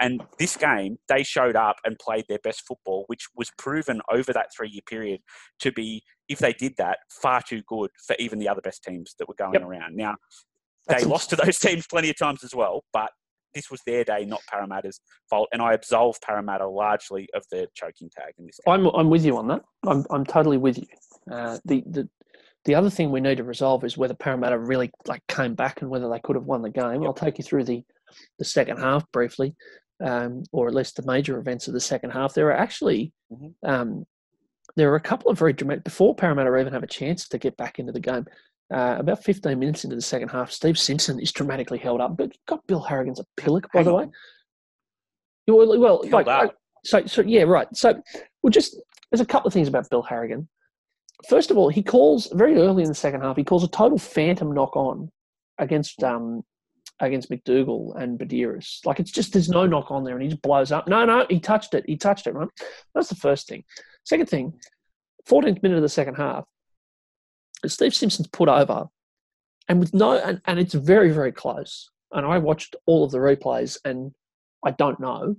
And 0.00 0.22
this 0.38 0.56
game, 0.56 0.98
they 1.08 1.22
showed 1.24 1.56
up 1.56 1.76
and 1.84 1.98
played 1.98 2.26
their 2.28 2.38
best 2.38 2.62
football, 2.66 3.04
which 3.08 3.26
was 3.34 3.50
proven 3.58 4.00
over 4.10 4.32
that 4.32 4.48
three 4.56 4.68
year 4.68 4.82
period 4.86 5.20
to 5.60 5.72
be, 5.72 6.04
if 6.28 6.38
they 6.38 6.52
did 6.52 6.74
that, 6.78 6.98
far 7.10 7.42
too 7.42 7.62
good 7.66 7.90
for 8.06 8.16
even 8.18 8.38
the 8.38 8.48
other 8.48 8.60
best 8.62 8.82
teams 8.84 9.14
that 9.18 9.28
were 9.28 9.34
going 9.34 9.54
Yep. 9.54 9.62
around. 9.62 9.96
Now, 9.96 10.16
they 10.88 10.96
int- 11.00 11.06
lost 11.08 11.30
to 11.30 11.36
those 11.36 11.58
teams 11.58 11.86
plenty 11.86 12.10
of 12.10 12.16
times 12.18 12.42
as 12.44 12.54
well, 12.54 12.84
but 12.92 13.10
this 13.54 13.70
was 13.70 13.80
their 13.86 14.02
day, 14.04 14.24
not 14.24 14.40
Parramatta's 14.50 15.00
fault. 15.30 15.48
And 15.52 15.62
I 15.62 15.74
absolve 15.74 16.20
Parramatta 16.22 16.66
largely 16.66 17.28
of 17.34 17.44
the 17.50 17.68
choking 17.74 18.10
tag 18.10 18.34
in 18.38 18.46
this 18.46 18.58
game. 18.66 18.72
I'm 18.74 18.86
I'm 18.94 19.10
with 19.10 19.24
you 19.24 19.36
on 19.36 19.46
that. 19.48 19.62
I'm 19.86 20.04
I'm 20.10 20.24
totally 20.24 20.56
with 20.58 20.78
you. 20.78 20.86
Uh, 21.30 21.58
the 21.64 21.82
the 21.86 22.08
the 22.64 22.74
other 22.74 22.90
thing 22.90 23.10
we 23.12 23.20
need 23.20 23.36
to 23.36 23.44
resolve 23.44 23.84
is 23.84 23.96
whether 23.96 24.14
Parramatta 24.14 24.58
really 24.58 24.90
like 25.06 25.22
came 25.28 25.54
back 25.54 25.82
and 25.82 25.90
whether 25.90 26.08
they 26.08 26.18
could 26.20 26.34
have 26.36 26.46
won 26.46 26.62
the 26.62 26.70
game. 26.70 27.04
I'll 27.04 27.12
take 27.14 27.38
you 27.38 27.44
through 27.44 27.64
the 27.64 27.84
the 28.38 28.44
second 28.44 28.78
half 28.78 29.04
briefly, 29.12 29.54
um, 30.02 30.42
or 30.50 30.66
at 30.66 30.74
least 30.74 30.96
the 30.96 31.06
major 31.06 31.38
events 31.38 31.68
of 31.68 31.74
the 31.74 31.80
second 31.80 32.10
half. 32.10 32.34
There 32.34 32.48
are 32.48 32.56
actually 32.56 33.12
Mhm. 33.32 33.54
um, 33.62 34.04
there 34.76 34.92
are 34.92 34.96
a 34.96 35.00
couple 35.00 35.30
of 35.30 35.38
very 35.38 35.52
dramatic 35.52 35.84
before 35.84 36.14
Parramatta 36.14 36.58
even 36.58 36.72
have 36.72 36.82
a 36.82 36.88
chance 36.88 37.28
to 37.28 37.38
get 37.38 37.56
back 37.56 37.78
into 37.78 37.92
the 37.92 38.00
game. 38.00 38.26
Uh, 38.72 38.96
about 38.98 39.22
15 39.22 39.58
minutes 39.58 39.84
into 39.84 39.94
the 39.94 40.02
second 40.02 40.28
half, 40.28 40.50
Steve 40.50 40.78
Simpson 40.78 41.20
is 41.20 41.32
dramatically 41.32 41.78
held 41.78 42.00
up, 42.00 42.16
but 42.16 42.32
got 42.46 42.66
Bill 42.66 42.80
Harrigan's 42.80 43.20
a 43.20 43.26
pillock, 43.36 43.70
by 43.72 43.80
Hang 43.80 43.84
the 43.84 43.94
on. 43.94 43.98
way. 43.98 44.12
Well, 45.46 45.78
well 45.78 46.04
like, 46.10 46.52
so, 46.84 47.04
so 47.06 47.22
yeah, 47.22 47.42
right. 47.42 47.68
So, 47.74 47.94
well, 48.42 48.50
just 48.50 48.80
there's 49.10 49.20
a 49.20 49.26
couple 49.26 49.48
of 49.48 49.52
things 49.52 49.68
about 49.68 49.88
Bill 49.90 50.02
Harrigan. 50.02 50.48
First 51.28 51.50
of 51.50 51.58
all, 51.58 51.68
he 51.68 51.82
calls 51.82 52.28
very 52.32 52.56
early 52.56 52.82
in 52.82 52.88
the 52.88 52.94
second 52.94 53.20
half. 53.20 53.36
He 53.36 53.44
calls 53.44 53.64
a 53.64 53.68
total 53.68 53.98
phantom 53.98 54.52
knock 54.52 54.76
on 54.76 55.10
against 55.58 56.02
um 56.02 56.42
against 57.00 57.30
MacDougall 57.30 57.94
and 57.94 58.18
Buderus. 58.18 58.84
Like 58.84 59.00
it's 59.00 59.10
just 59.10 59.32
there's 59.32 59.48
no 59.48 59.66
knock 59.66 59.90
on 59.90 60.04
there, 60.04 60.14
and 60.14 60.22
he 60.22 60.28
just 60.28 60.42
blows 60.42 60.72
up. 60.72 60.88
No, 60.88 61.04
no, 61.04 61.26
he 61.28 61.40
touched 61.40 61.74
it. 61.74 61.84
He 61.86 61.96
touched 61.96 62.26
it. 62.26 62.34
Right. 62.34 62.48
That's 62.94 63.08
the 63.08 63.14
first 63.14 63.48
thing. 63.48 63.64
Second 64.04 64.28
thing, 64.28 64.54
14th 65.28 65.62
minute 65.62 65.76
of 65.76 65.82
the 65.82 65.88
second 65.88 66.14
half, 66.14 66.44
Steve 67.66 67.94
Simpson's 67.94 68.28
put 68.28 68.48
over, 68.48 68.86
and 69.68 69.80
with 69.80 69.94
no, 69.94 70.18
and, 70.18 70.40
and 70.44 70.58
it's 70.58 70.74
very 70.74 71.10
very 71.10 71.32
close. 71.32 71.90
And 72.12 72.26
I 72.26 72.38
watched 72.38 72.76
all 72.86 73.04
of 73.04 73.10
the 73.10 73.18
replays, 73.18 73.78
and 73.84 74.12
I 74.64 74.72
don't 74.72 75.00
know. 75.00 75.36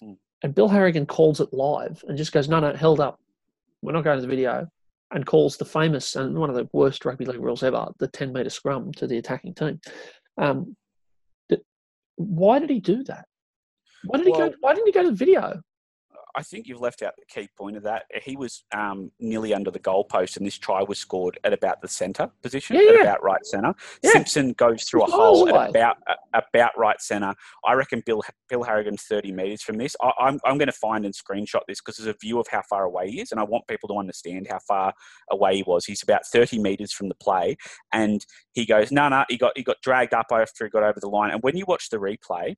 Hmm. 0.00 0.12
And 0.42 0.54
Bill 0.54 0.68
Harrigan 0.68 1.06
calls 1.06 1.40
it 1.40 1.52
live 1.52 2.04
and 2.06 2.16
just 2.16 2.32
goes, 2.32 2.48
no, 2.48 2.60
no, 2.60 2.74
held 2.74 3.00
up. 3.00 3.18
We're 3.82 3.92
not 3.92 4.04
going 4.04 4.18
to 4.18 4.22
the 4.22 4.28
video. 4.28 4.68
And 5.12 5.24
calls 5.24 5.56
the 5.56 5.64
famous 5.64 6.16
and 6.16 6.36
one 6.36 6.50
of 6.50 6.56
the 6.56 6.68
worst 6.72 7.04
rugby 7.04 7.26
league 7.26 7.40
rules 7.40 7.62
ever, 7.62 7.86
the 8.00 8.08
10 8.08 8.32
metre 8.32 8.50
scrum 8.50 8.90
to 8.94 9.06
the 9.06 9.18
attacking 9.18 9.54
team. 9.54 9.80
Um, 10.36 10.76
why 12.16 12.58
did 12.58 12.70
he 12.70 12.80
do 12.80 13.04
that? 13.04 13.26
Why 14.04 14.18
did 14.18 14.26
he 14.26 14.32
go? 14.32 14.52
Why 14.60 14.74
didn't 14.74 14.86
he 14.86 14.92
go 14.92 15.02
to 15.02 15.10
the 15.10 15.16
video? 15.16 15.60
I 16.36 16.42
think 16.42 16.66
you've 16.66 16.80
left 16.80 17.02
out 17.02 17.14
the 17.16 17.24
key 17.28 17.48
point 17.56 17.76
of 17.76 17.82
that. 17.84 18.04
He 18.22 18.36
was 18.36 18.64
um, 18.74 19.10
nearly 19.18 19.54
under 19.54 19.70
the 19.70 19.78
goalpost, 19.78 20.36
and 20.36 20.46
this 20.46 20.58
try 20.58 20.82
was 20.82 20.98
scored 20.98 21.38
at 21.44 21.52
about 21.52 21.80
the 21.80 21.88
centre 21.88 22.30
position, 22.42 22.76
Yeah, 22.76 22.82
at 22.82 22.94
yeah. 22.94 23.00
about 23.02 23.22
right 23.22 23.44
centre. 23.46 23.74
Yeah. 24.02 24.10
Simpson 24.12 24.52
goes 24.52 24.84
through 24.84 25.04
a 25.04 25.10
hole 25.10 25.48
at 25.48 25.70
about 25.70 25.96
a- 26.06 26.42
about 26.52 26.76
right 26.76 27.00
centre. 27.00 27.34
I 27.64 27.72
reckon 27.72 28.02
Bill 28.04 28.22
Bill 28.48 28.62
Harrigan's 28.62 29.02
thirty 29.02 29.32
metres 29.32 29.62
from 29.62 29.78
this. 29.78 29.96
I, 30.02 30.10
I'm 30.20 30.38
I'm 30.44 30.58
going 30.58 30.66
to 30.66 30.72
find 30.72 31.04
and 31.06 31.14
screenshot 31.14 31.60
this 31.66 31.80
because 31.80 31.96
there's 31.96 32.14
a 32.14 32.18
view 32.20 32.38
of 32.38 32.46
how 32.48 32.62
far 32.68 32.84
away 32.84 33.10
he 33.10 33.20
is, 33.20 33.32
and 33.32 33.40
I 33.40 33.44
want 33.44 33.66
people 33.66 33.88
to 33.88 33.96
understand 33.98 34.46
how 34.50 34.58
far 34.58 34.92
away 35.30 35.56
he 35.56 35.62
was. 35.62 35.86
He's 35.86 36.02
about 36.02 36.26
thirty 36.26 36.58
metres 36.58 36.92
from 36.92 37.08
the 37.08 37.14
play, 37.14 37.56
and 37.92 38.24
he 38.52 38.66
goes, 38.66 38.92
no, 38.92 39.08
no, 39.08 39.24
he 39.28 39.38
got 39.38 39.52
he 39.56 39.62
got 39.62 39.80
dragged 39.82 40.12
up 40.12 40.26
after 40.30 40.64
he 40.64 40.70
got 40.70 40.82
over 40.82 41.00
the 41.00 41.08
line. 41.08 41.30
And 41.30 41.42
when 41.42 41.56
you 41.56 41.64
watch 41.66 41.88
the 41.88 41.96
replay, 41.98 42.56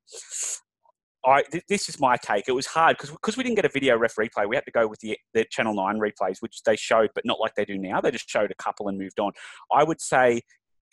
I 1.28 1.42
th- 1.42 1.64
this 1.68 1.88
is 1.88 2.00
my 2.00 2.16
take. 2.16 2.48
It 2.48 2.52
was 2.52 2.66
hard 2.66 2.96
because 2.96 3.10
because 3.10 3.36
we 3.36 3.42
didn't 3.42 3.56
get 3.56 3.64
a 3.64 3.70
video 3.70 3.96
ref 3.96 4.14
replay. 4.16 4.48
We 4.48 4.56
had 4.56 4.64
to 4.64 4.70
go 4.70 4.86
with 4.86 5.00
the 5.00 5.18
the 5.34 5.44
Channel 5.50 5.74
Nine 5.74 5.98
replays, 5.98 6.40
which 6.40 6.62
they 6.64 6.76
showed, 6.76 7.10
but 7.14 7.24
not 7.24 7.40
like 7.40 7.54
they 7.54 7.64
do 7.64 7.78
now. 7.78 8.00
They 8.00 8.10
just 8.10 8.28
showed 8.28 8.50
a 8.50 8.54
couple 8.54 8.88
and 8.88 8.98
moved 8.98 9.20
on. 9.20 9.32
I 9.72 9.84
would 9.84 10.00
say 10.00 10.42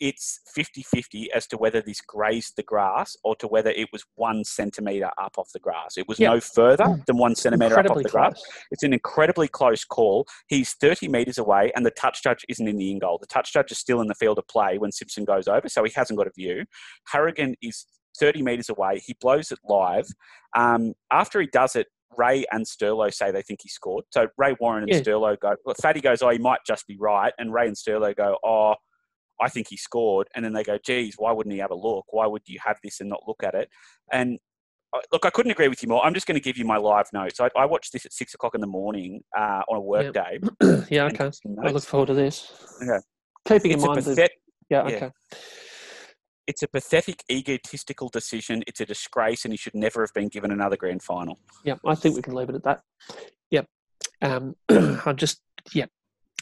it's 0.00 0.40
50-50 0.56 1.28
as 1.34 1.46
to 1.46 1.56
whether 1.56 1.80
this 1.80 2.00
grazed 2.00 2.54
the 2.56 2.62
grass 2.62 3.16
or 3.24 3.34
to 3.36 3.48
whether 3.48 3.70
it 3.70 3.88
was 3.92 4.04
one 4.16 4.44
centimeter 4.44 5.10
up 5.20 5.38
off 5.38 5.50
the 5.52 5.58
grass. 5.58 5.96
It 5.96 6.06
was 6.06 6.18
Yeah. 6.18 6.30
no 6.30 6.40
further 6.40 6.84
mm. 6.84 7.06
than 7.06 7.16
one 7.16 7.34
centimeter 7.34 7.78
up 7.78 7.90
off 7.90 7.96
Incredibly 7.96 8.02
the 8.02 8.10
grass. 8.10 8.42
It's 8.70 8.82
an 8.82 8.92
incredibly 8.92 9.48
close 9.48 9.84
call. 9.84 10.26
He's 10.48 10.74
30 10.74 11.08
metres 11.08 11.38
away, 11.38 11.72
and 11.74 11.86
the 11.86 11.90
touch 11.90 12.22
judge 12.22 12.44
isn't 12.48 12.68
in 12.68 12.76
the 12.76 12.90
in 12.90 12.98
goal. 12.98 13.18
The 13.18 13.26
touch 13.26 13.52
judge 13.52 13.72
is 13.72 13.78
still 13.78 14.00
in 14.00 14.08
the 14.08 14.14
field 14.14 14.38
of 14.38 14.46
play 14.48 14.78
when 14.78 14.92
Simpson 14.92 15.24
goes 15.24 15.48
over, 15.48 15.68
so 15.68 15.82
he 15.84 15.92
hasn't 15.94 16.18
got 16.18 16.26
a 16.26 16.32
view. 16.36 16.66
Harrigan 17.06 17.54
is 17.62 17.86
30 18.16 18.42
metres 18.42 18.68
away. 18.68 19.00
He 19.04 19.14
blows 19.20 19.50
it 19.52 19.58
live. 19.68 20.06
Um, 20.56 20.94
after 21.10 21.40
he 21.40 21.46
does 21.46 21.76
it, 21.76 21.86
Ray 22.16 22.44
and 22.52 22.64
Sterlo 22.64 23.12
say 23.12 23.30
they 23.30 23.42
think 23.42 23.60
he 23.62 23.68
scored. 23.68 24.04
So 24.10 24.28
Ray 24.38 24.56
Warren 24.60 24.84
and 24.84 24.92
Yeah. 24.92 25.00
Sterlo 25.00 25.38
go. 25.38 25.54
Well, 25.64 25.74
Fatty 25.82 26.00
goes, 26.00 26.22
"Oh, 26.22 26.30
he 26.30 26.38
might 26.38 26.60
just 26.66 26.86
be 26.86 26.96
right," 26.98 27.32
and 27.38 27.52
Ray 27.52 27.66
and 27.66 27.76
Sterlo 27.76 28.16
go, 28.16 28.38
"Oh, 28.42 28.74
I 29.40 29.48
think 29.50 29.66
he 29.68 29.76
scored." 29.76 30.28
And 30.34 30.44
then 30.44 30.52
they 30.54 30.62
go, 30.64 30.78
"Geez, 30.78 31.16
why 31.18 31.32
wouldn't 31.32 31.52
he 31.52 31.58
have 31.60 31.70
a 31.72 31.74
look? 31.74 32.06
Why 32.10 32.26
would 32.26 32.42
you 32.46 32.58
have 32.64 32.78
this 32.82 33.00
and 33.00 33.10
not 33.10 33.20
look 33.26 33.42
at 33.42 33.54
it?" 33.54 33.68
And 34.12 34.38
uh, 34.94 35.00
look, 35.12 35.26
I 35.26 35.30
couldn't 35.30 35.50
agree 35.52 35.68
with 35.68 35.82
you 35.82 35.88
more. 35.88 36.02
I'm 36.06 36.14
just 36.14 36.26
going 36.26 36.36
to 36.36 36.42
give 36.42 36.56
you 36.56 36.64
my 36.64 36.76
live 36.78 37.12
notes. 37.12 37.38
I, 37.40 37.50
I 37.56 37.66
watched 37.66 37.92
this 37.92 38.06
at 38.06 38.12
six 38.14 38.32
o'clock 38.34 38.54
in 38.54 38.60
the 38.62 38.66
morning 38.68 39.22
uh, 39.36 39.62
on 39.68 39.76
a 39.76 39.80
work 39.80 40.14
Yep. 40.14 40.14
day. 40.14 40.86
yeah, 40.88 41.04
okay. 41.06 41.30
I 41.62 41.70
look 41.70 41.82
forward 41.84 42.06
to 42.06 42.14
this. 42.14 42.52
Okay. 42.82 42.98
Keeping 43.46 43.72
in 43.72 43.76
It's 43.78 43.84
a 43.84 43.86
mind 43.88 44.02
that. 44.04 44.16
pathet- 44.16 44.28
Yeah, 44.70 44.88
yeah. 44.88 44.96
okay. 44.96 45.10
It's 46.46 46.62
a 46.62 46.68
pathetic, 46.68 47.24
egotistical 47.30 48.08
decision. 48.08 48.62
It's 48.66 48.80
a 48.80 48.86
disgrace, 48.86 49.44
and 49.44 49.52
he 49.52 49.56
should 49.56 49.74
never 49.74 50.02
have 50.02 50.14
been 50.14 50.28
given 50.28 50.50
another 50.52 50.76
grand 50.76 51.02
final. 51.02 51.38
Yeah, 51.64 51.74
I 51.84 51.94
think 51.94 52.14
we 52.14 52.22
can 52.22 52.34
leave 52.34 52.48
it 52.48 52.54
at 52.54 52.62
that. 52.64 52.82
Yep. 53.50 53.66
Um, 54.22 54.54
I'm 54.68 55.16
just, 55.16 55.40
yeah, 55.72 55.86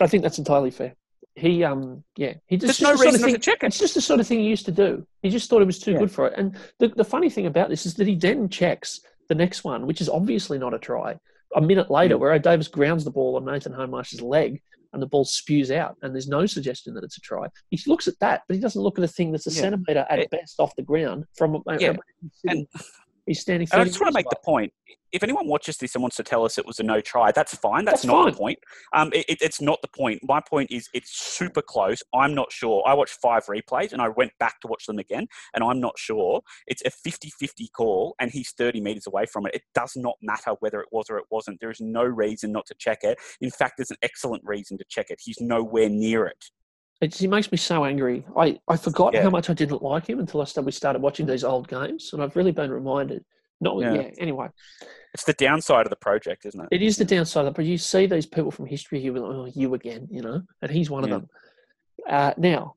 I 0.00 0.06
think 0.06 0.22
that's 0.22 0.38
entirely 0.38 0.70
fair. 0.70 0.94
He, 1.36 1.64
um, 1.64 2.04
yeah, 2.16 2.34
he 2.46 2.56
just 2.56 2.78
There's 2.78 2.78
just 2.78 2.82
no 2.82 2.90
the 2.92 2.96
sort 2.98 3.06
of 3.08 3.12
reason 3.14 3.26
thing, 3.26 3.34
to 3.34 3.40
check 3.40 3.62
it. 3.64 3.66
It's 3.66 3.78
just 3.78 3.94
the 3.94 4.00
sort 4.00 4.20
of 4.20 4.26
thing 4.26 4.38
he 4.40 4.46
used 4.46 4.66
to 4.66 4.72
do. 4.72 5.06
He 5.22 5.30
just 5.30 5.50
thought 5.50 5.62
it 5.62 5.66
was 5.66 5.80
too 5.80 5.92
Yeah. 5.92 5.98
good 5.98 6.10
for 6.10 6.28
it. 6.28 6.34
And 6.36 6.56
the, 6.78 6.88
the 6.88 7.04
funny 7.04 7.28
thing 7.30 7.46
about 7.46 7.70
this 7.70 7.86
is 7.86 7.94
that 7.94 8.06
he 8.06 8.14
then 8.14 8.48
checks 8.48 9.00
the 9.28 9.34
next 9.34 9.64
one, 9.64 9.86
which 9.86 10.00
is 10.00 10.08
obviously 10.08 10.58
not 10.58 10.74
a 10.74 10.78
try. 10.78 11.18
A 11.56 11.60
minute 11.60 11.90
later, 11.90 12.16
Mm. 12.16 12.20
where 12.20 12.38
Davis 12.38 12.68
grounds 12.68 13.04
the 13.04 13.10
ball 13.10 13.36
on 13.36 13.44
Nathan 13.46 13.72
Hindmarsh's 13.72 14.20
leg 14.22 14.60
and 14.94 15.02
the 15.02 15.06
ball 15.06 15.24
spews 15.24 15.70
out, 15.70 15.96
and 16.02 16.14
there's 16.14 16.28
no 16.28 16.46
suggestion 16.46 16.94
that 16.94 17.04
it's 17.04 17.18
a 17.18 17.20
try. 17.20 17.46
He 17.70 17.78
looks 17.86 18.08
at 18.08 18.18
that, 18.20 18.42
but 18.48 18.54
he 18.54 18.60
doesn't 18.62 18.80
look 18.80 18.98
at 18.98 19.04
a 19.04 19.08
thing 19.08 19.32
that's 19.32 19.46
a 19.46 19.50
Yeah. 19.50 19.60
centimetre 19.60 20.06
at 20.08 20.18
It- 20.20 20.30
best 20.30 20.58
off 20.58 20.74
the 20.76 20.82
ground 20.82 21.26
from. 21.36 21.62
Yeah. 21.78 21.96
He's, 22.22 22.30
sitting, 22.46 22.68
he's 23.26 23.40
standing. 23.40 23.68
I 23.72 23.84
just 23.84 24.00
want 24.00 24.12
to 24.12 24.14
make 24.18 24.28
the 24.30 24.36
point: 24.44 24.72
if 25.12 25.22
anyone 25.22 25.46
watches 25.46 25.76
this 25.76 25.94
and 25.94 26.02
wants 26.02 26.16
to 26.16 26.22
tell 26.22 26.44
us 26.44 26.58
it 26.58 26.66
was 26.66 26.78
a 26.80 26.82
no 26.82 27.00
try, 27.00 27.30
that's 27.32 27.54
fine. 27.56 27.84
That's, 27.84 28.02
That's 28.02 28.06
not 28.06 28.24
fine. 28.24 28.32
the 28.32 28.38
point. 28.38 28.58
Um, 28.92 29.10
it, 29.12 29.24
it- 29.28 29.38
it's 29.42 29.60
not 29.60 29.80
the 29.82 29.88
point. 29.88 30.20
My 30.22 30.40
point 30.40 30.70
is 30.70 30.88
it's 30.94 31.10
super 31.10 31.62
close. 31.62 32.02
I'm 32.14 32.34
not 32.34 32.50
sure. 32.50 32.82
I 32.86 32.94
watched 32.94 33.14
five 33.22 33.44
replays 33.46 33.92
and 33.92 34.00
I 34.02 34.08
went 34.08 34.32
back 34.40 34.60
to 34.60 34.68
watch 34.68 34.86
them 34.86 34.98
again, 34.98 35.26
and 35.54 35.62
I'm 35.62 35.80
not 35.80 35.98
sure. 35.98 36.40
It's 36.66 36.82
a 36.84 36.90
50-50 36.90 37.66
call, 37.76 38.14
and 38.20 38.30
he's 38.30 38.52
30 38.58 38.80
meters 38.80 39.06
away 39.06 39.26
from 39.26 39.46
it. 39.46 39.54
It 39.54 39.62
does 39.74 39.92
not 39.96 40.14
matter 40.22 40.52
whether 40.60 40.80
it 40.80 40.88
was 40.92 41.06
or 41.10 41.18
it 41.18 41.24
wasn't. 41.30 41.60
There 41.60 41.70
is 41.70 41.80
no 41.80 42.02
reason 42.04 42.52
not 42.52 42.66
to 42.66 42.74
check 42.78 42.98
it. 43.02 43.18
In 43.40 43.50
fact, 43.50 43.74
there's 43.78 43.90
an 43.90 43.98
excellent 44.02 44.42
reason 44.44 44.78
to 44.78 44.84
check 44.88 45.06
it. 45.10 45.20
He's 45.22 45.40
nowhere 45.40 45.88
near 45.88 46.26
it. 46.26 46.46
It, 47.00 47.14
he 47.14 47.26
makes 47.26 47.50
me 47.50 47.58
so 47.58 47.84
angry. 47.84 48.24
I, 48.36 48.58
I 48.68 48.76
forgot 48.76 49.14
Yeah. 49.14 49.22
how 49.22 49.30
much 49.30 49.50
I 49.50 49.54
didn't 49.54 49.82
like 49.82 50.06
him 50.08 50.20
until 50.20 50.40
I 50.40 50.44
started, 50.44 50.66
we 50.66 50.72
started 50.72 51.02
watching 51.02 51.26
these 51.26 51.44
old 51.44 51.68
games, 51.68 52.10
and 52.12 52.22
I've 52.22 52.36
really 52.36 52.52
been 52.52 52.70
reminded. 52.70 53.24
Not 53.60 53.78
yeah. 53.80 53.94
Yeah. 53.94 54.10
Anyway, 54.18 54.48
It's 55.12 55.24
the 55.24 55.32
downside 55.32 55.86
of 55.86 55.90
the 55.90 55.96
project, 55.96 56.44
isn't 56.46 56.60
it? 56.60 56.68
it 56.70 56.82
is 56.82 56.96
the 56.96 57.04
downside. 57.04 57.52
But 57.54 57.64
you 57.64 57.78
see 57.78 58.06
these 58.06 58.26
people 58.26 58.50
from 58.50 58.66
history, 58.66 59.00
you 59.00 59.12
like, 59.12 59.22
oh, 59.22 59.50
you 59.54 59.74
again, 59.74 60.08
you 60.10 60.22
know, 60.22 60.42
and 60.62 60.70
he's 60.70 60.90
one 60.90 61.06
Yeah. 61.08 61.14
of 61.16 61.20
them. 61.22 61.30
Uh, 62.08 62.34
now, 62.36 62.74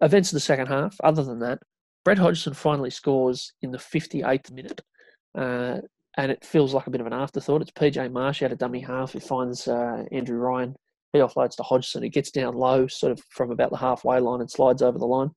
events 0.00 0.30
of 0.30 0.34
the 0.36 0.40
second 0.40 0.66
half. 0.66 0.96
Other 1.02 1.22
than 1.24 1.38
that, 1.40 1.60
Brett 2.04 2.18
Hodgson 2.18 2.54
finally 2.54 2.90
scores 2.90 3.52
in 3.62 3.72
the 3.72 3.78
58th 3.78 4.50
minute, 4.52 4.80
uh, 5.36 5.78
and 6.16 6.30
it 6.32 6.44
feels 6.44 6.72
like 6.74 6.86
a 6.86 6.90
bit 6.90 7.00
of 7.00 7.06
an 7.06 7.12
afterthought. 7.12 7.62
It's 7.62 7.70
PJ 7.72 8.10
Marsh 8.12 8.42
out 8.42 8.52
of 8.52 8.58
dummy 8.58 8.80
half. 8.80 9.12
He 9.12 9.20
finds 9.20 9.66
uh, 9.68 10.04
Andrew 10.12 10.38
Ryan. 10.38 10.76
He 11.12 11.20
offloads 11.20 11.56
to 11.56 11.62
Hodgson. 11.62 12.04
It 12.04 12.10
gets 12.10 12.30
down 12.30 12.54
low, 12.54 12.86
sort 12.86 13.12
of 13.12 13.22
from 13.30 13.50
about 13.50 13.70
the 13.70 13.76
halfway 13.76 14.20
line, 14.20 14.40
and 14.40 14.50
slides 14.50 14.82
over 14.82 14.98
the 14.98 15.06
line. 15.06 15.30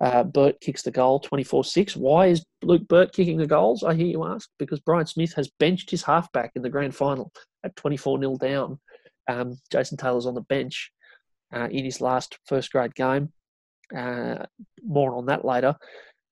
Uh, 0.00 0.22
Burt 0.22 0.60
kicks 0.60 0.82
the 0.82 0.90
goal, 0.90 1.20
24-6. 1.20 1.96
Why 1.96 2.26
is 2.26 2.44
Luke 2.62 2.86
Burt 2.86 3.12
kicking 3.12 3.36
the 3.36 3.46
goals? 3.46 3.82
I 3.82 3.94
hear 3.94 4.06
you 4.06 4.24
ask. 4.24 4.48
Because 4.58 4.80
Brian 4.80 5.06
Smith 5.06 5.34
has 5.34 5.50
benched 5.58 5.90
his 5.90 6.02
halfback 6.02 6.52
in 6.54 6.62
the 6.62 6.70
grand 6.70 6.94
final 6.94 7.32
at 7.64 7.74
24-0 7.76 8.38
down. 8.38 8.78
Um, 9.28 9.58
Jason 9.70 9.96
Taylor's 9.96 10.26
on 10.26 10.34
the 10.34 10.40
bench 10.42 10.92
uh, 11.52 11.68
in 11.70 11.84
his 11.84 12.00
last 12.00 12.38
first 12.46 12.70
grade 12.70 12.94
game. 12.94 13.32
Uh, 13.94 14.44
more 14.84 15.14
on 15.14 15.26
that 15.26 15.44
later. 15.44 15.74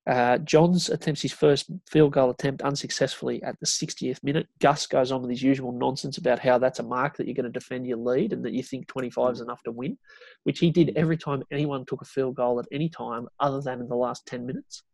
Uh, 0.07 0.39
Johns 0.39 0.89
attempts 0.89 1.23
his 1.23 1.33
first 1.33 1.69
field 1.91 2.13
goal 2.13 2.31
attempt 2.31 2.63
unsuccessfully 2.63 3.43
at 3.43 3.59
the 3.59 3.67
60th 3.67 4.23
minute. 4.23 4.47
Gus 4.61 4.87
goes 4.87 5.11
on 5.11 5.23
with 5.23 5.31
his 5.31 5.43
usual 5.43 5.73
nonsense 5.73 6.17
about 6.17 6.39
how 6.39 6.59
that's 6.59 6.79
a 6.79 6.85
mark 6.85 7.17
that 7.17 7.27
you're 7.27 7.35
going 7.35 7.45
to 7.45 7.51
defend 7.51 7.87
your 7.87 7.99
lead 7.99 8.33
and 8.33 8.45
that 8.45 8.53
you 8.53 8.63
think 8.63 8.87
25 8.87 9.33
is 9.33 9.41
enough 9.41 9.63
to 9.65 9.73
win, 9.73 9.99
which 10.45 10.61
he 10.61 10.71
did 10.71 10.93
every 10.95 11.17
time 11.17 11.43
anyone 11.51 11.85
took 11.87 12.03
a 12.03 12.05
field 12.05 12.37
goal 12.37 12.61
at 12.61 12.67
any 12.71 12.89
time 12.89 13.27
other 13.41 13.61
than 13.61 13.81
in 13.81 13.89
the 13.89 13.97
last 13.97 14.25
10 14.27 14.47
minutes. 14.47 14.85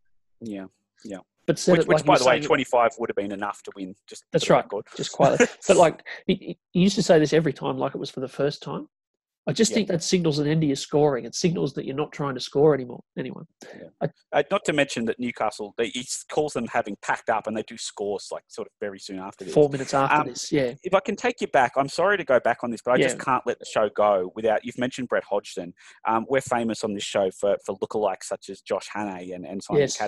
Yeah. 0.40 0.66
Yeah. 1.04 1.18
But 1.46 1.56
Which, 1.66 1.80
it 1.80 1.88
which 1.88 1.98
like 1.98 2.04
by 2.04 2.18
the 2.18 2.24
way, 2.24 2.34
saying 2.34 2.44
25 2.44 2.92
would 2.98 3.10
have 3.10 3.16
been 3.16 3.32
enough 3.32 3.62
to 3.64 3.72
win. 3.74 3.96
Just 4.06 4.24
That's 4.32 4.48
right. 4.48 4.64
just 4.96 5.12
quietly. 5.12 5.46
but 5.66 5.76
like 5.76 6.06
he, 6.26 6.56
he 6.70 6.80
used 6.80 6.94
to 6.94 7.02
say 7.02 7.18
this 7.18 7.32
every 7.32 7.52
time, 7.52 7.78
like 7.78 7.94
it 7.94 7.98
was 7.98 8.10
for 8.10 8.20
the 8.20 8.28
first 8.28 8.62
time. 8.62 8.88
I 9.46 9.52
just 9.52 9.72
Yeah. 9.72 9.76
think 9.76 9.88
that 9.88 10.04
signals 10.04 10.38
an 10.38 10.46
end 10.46 10.60
to 10.60 10.66
your 10.68 10.76
scoring. 10.76 11.24
It 11.24 11.34
signals 11.34 11.72
that 11.74 11.84
you're 11.84 11.96
not 11.96 12.12
trying 12.12 12.34
to 12.34 12.40
score 12.40 12.74
anymore. 12.74 13.02
Anyway, 13.18 13.42
Uh, 14.00 14.42
not 14.50 14.64
to 14.64 14.72
mention 14.72 15.04
that 15.06 15.18
Newcastle, 15.18 15.74
they, 15.76 15.88
he 15.88 16.06
calls 16.30 16.52
them 16.52 16.66
having 16.68 16.96
packed 17.02 17.28
up, 17.28 17.46
and 17.46 17.56
they 17.56 17.62
do 17.64 17.76
scores 17.76 18.28
like 18.30 18.44
sort 18.48 18.68
of 18.68 18.72
very 18.80 19.00
soon 19.00 19.18
after 19.18 19.44
this. 19.44 19.52
four 19.52 19.68
minutes 19.68 19.94
after 19.94 20.20
Um, 20.20 20.28
this, 20.28 20.52
yeah, 20.52 20.74
If 20.84 20.94
I 20.94 21.00
can 21.00 21.16
take 21.16 21.40
you 21.40 21.48
back, 21.48 21.72
I'm 21.76 21.88
sorry 21.88 22.16
to 22.16 22.24
go 22.24 22.38
back 22.38 22.62
on 22.62 22.70
this, 22.70 22.80
but 22.84 22.92
I 22.92 22.98
just 22.98 23.18
can't 23.18 23.44
let 23.46 23.58
the 23.58 23.64
show 23.66 23.88
go 23.88 24.32
without. 24.36 24.64
You've 24.64 24.78
mentioned 24.78 25.08
Brett 25.08 25.24
Hodgson. 25.24 25.74
Um, 26.06 26.24
we're 26.28 26.40
famous 26.40 26.84
on 26.84 26.94
this 26.94 27.04
show 27.04 27.30
for, 27.32 27.56
for 27.66 27.76
lookalikes 27.78 28.24
such 28.24 28.48
as 28.48 28.60
Josh 28.60 28.88
Hannay 28.94 29.34
and, 29.34 29.44
and 29.44 29.62
Simon 29.62 29.80
Yes. 29.82 30.00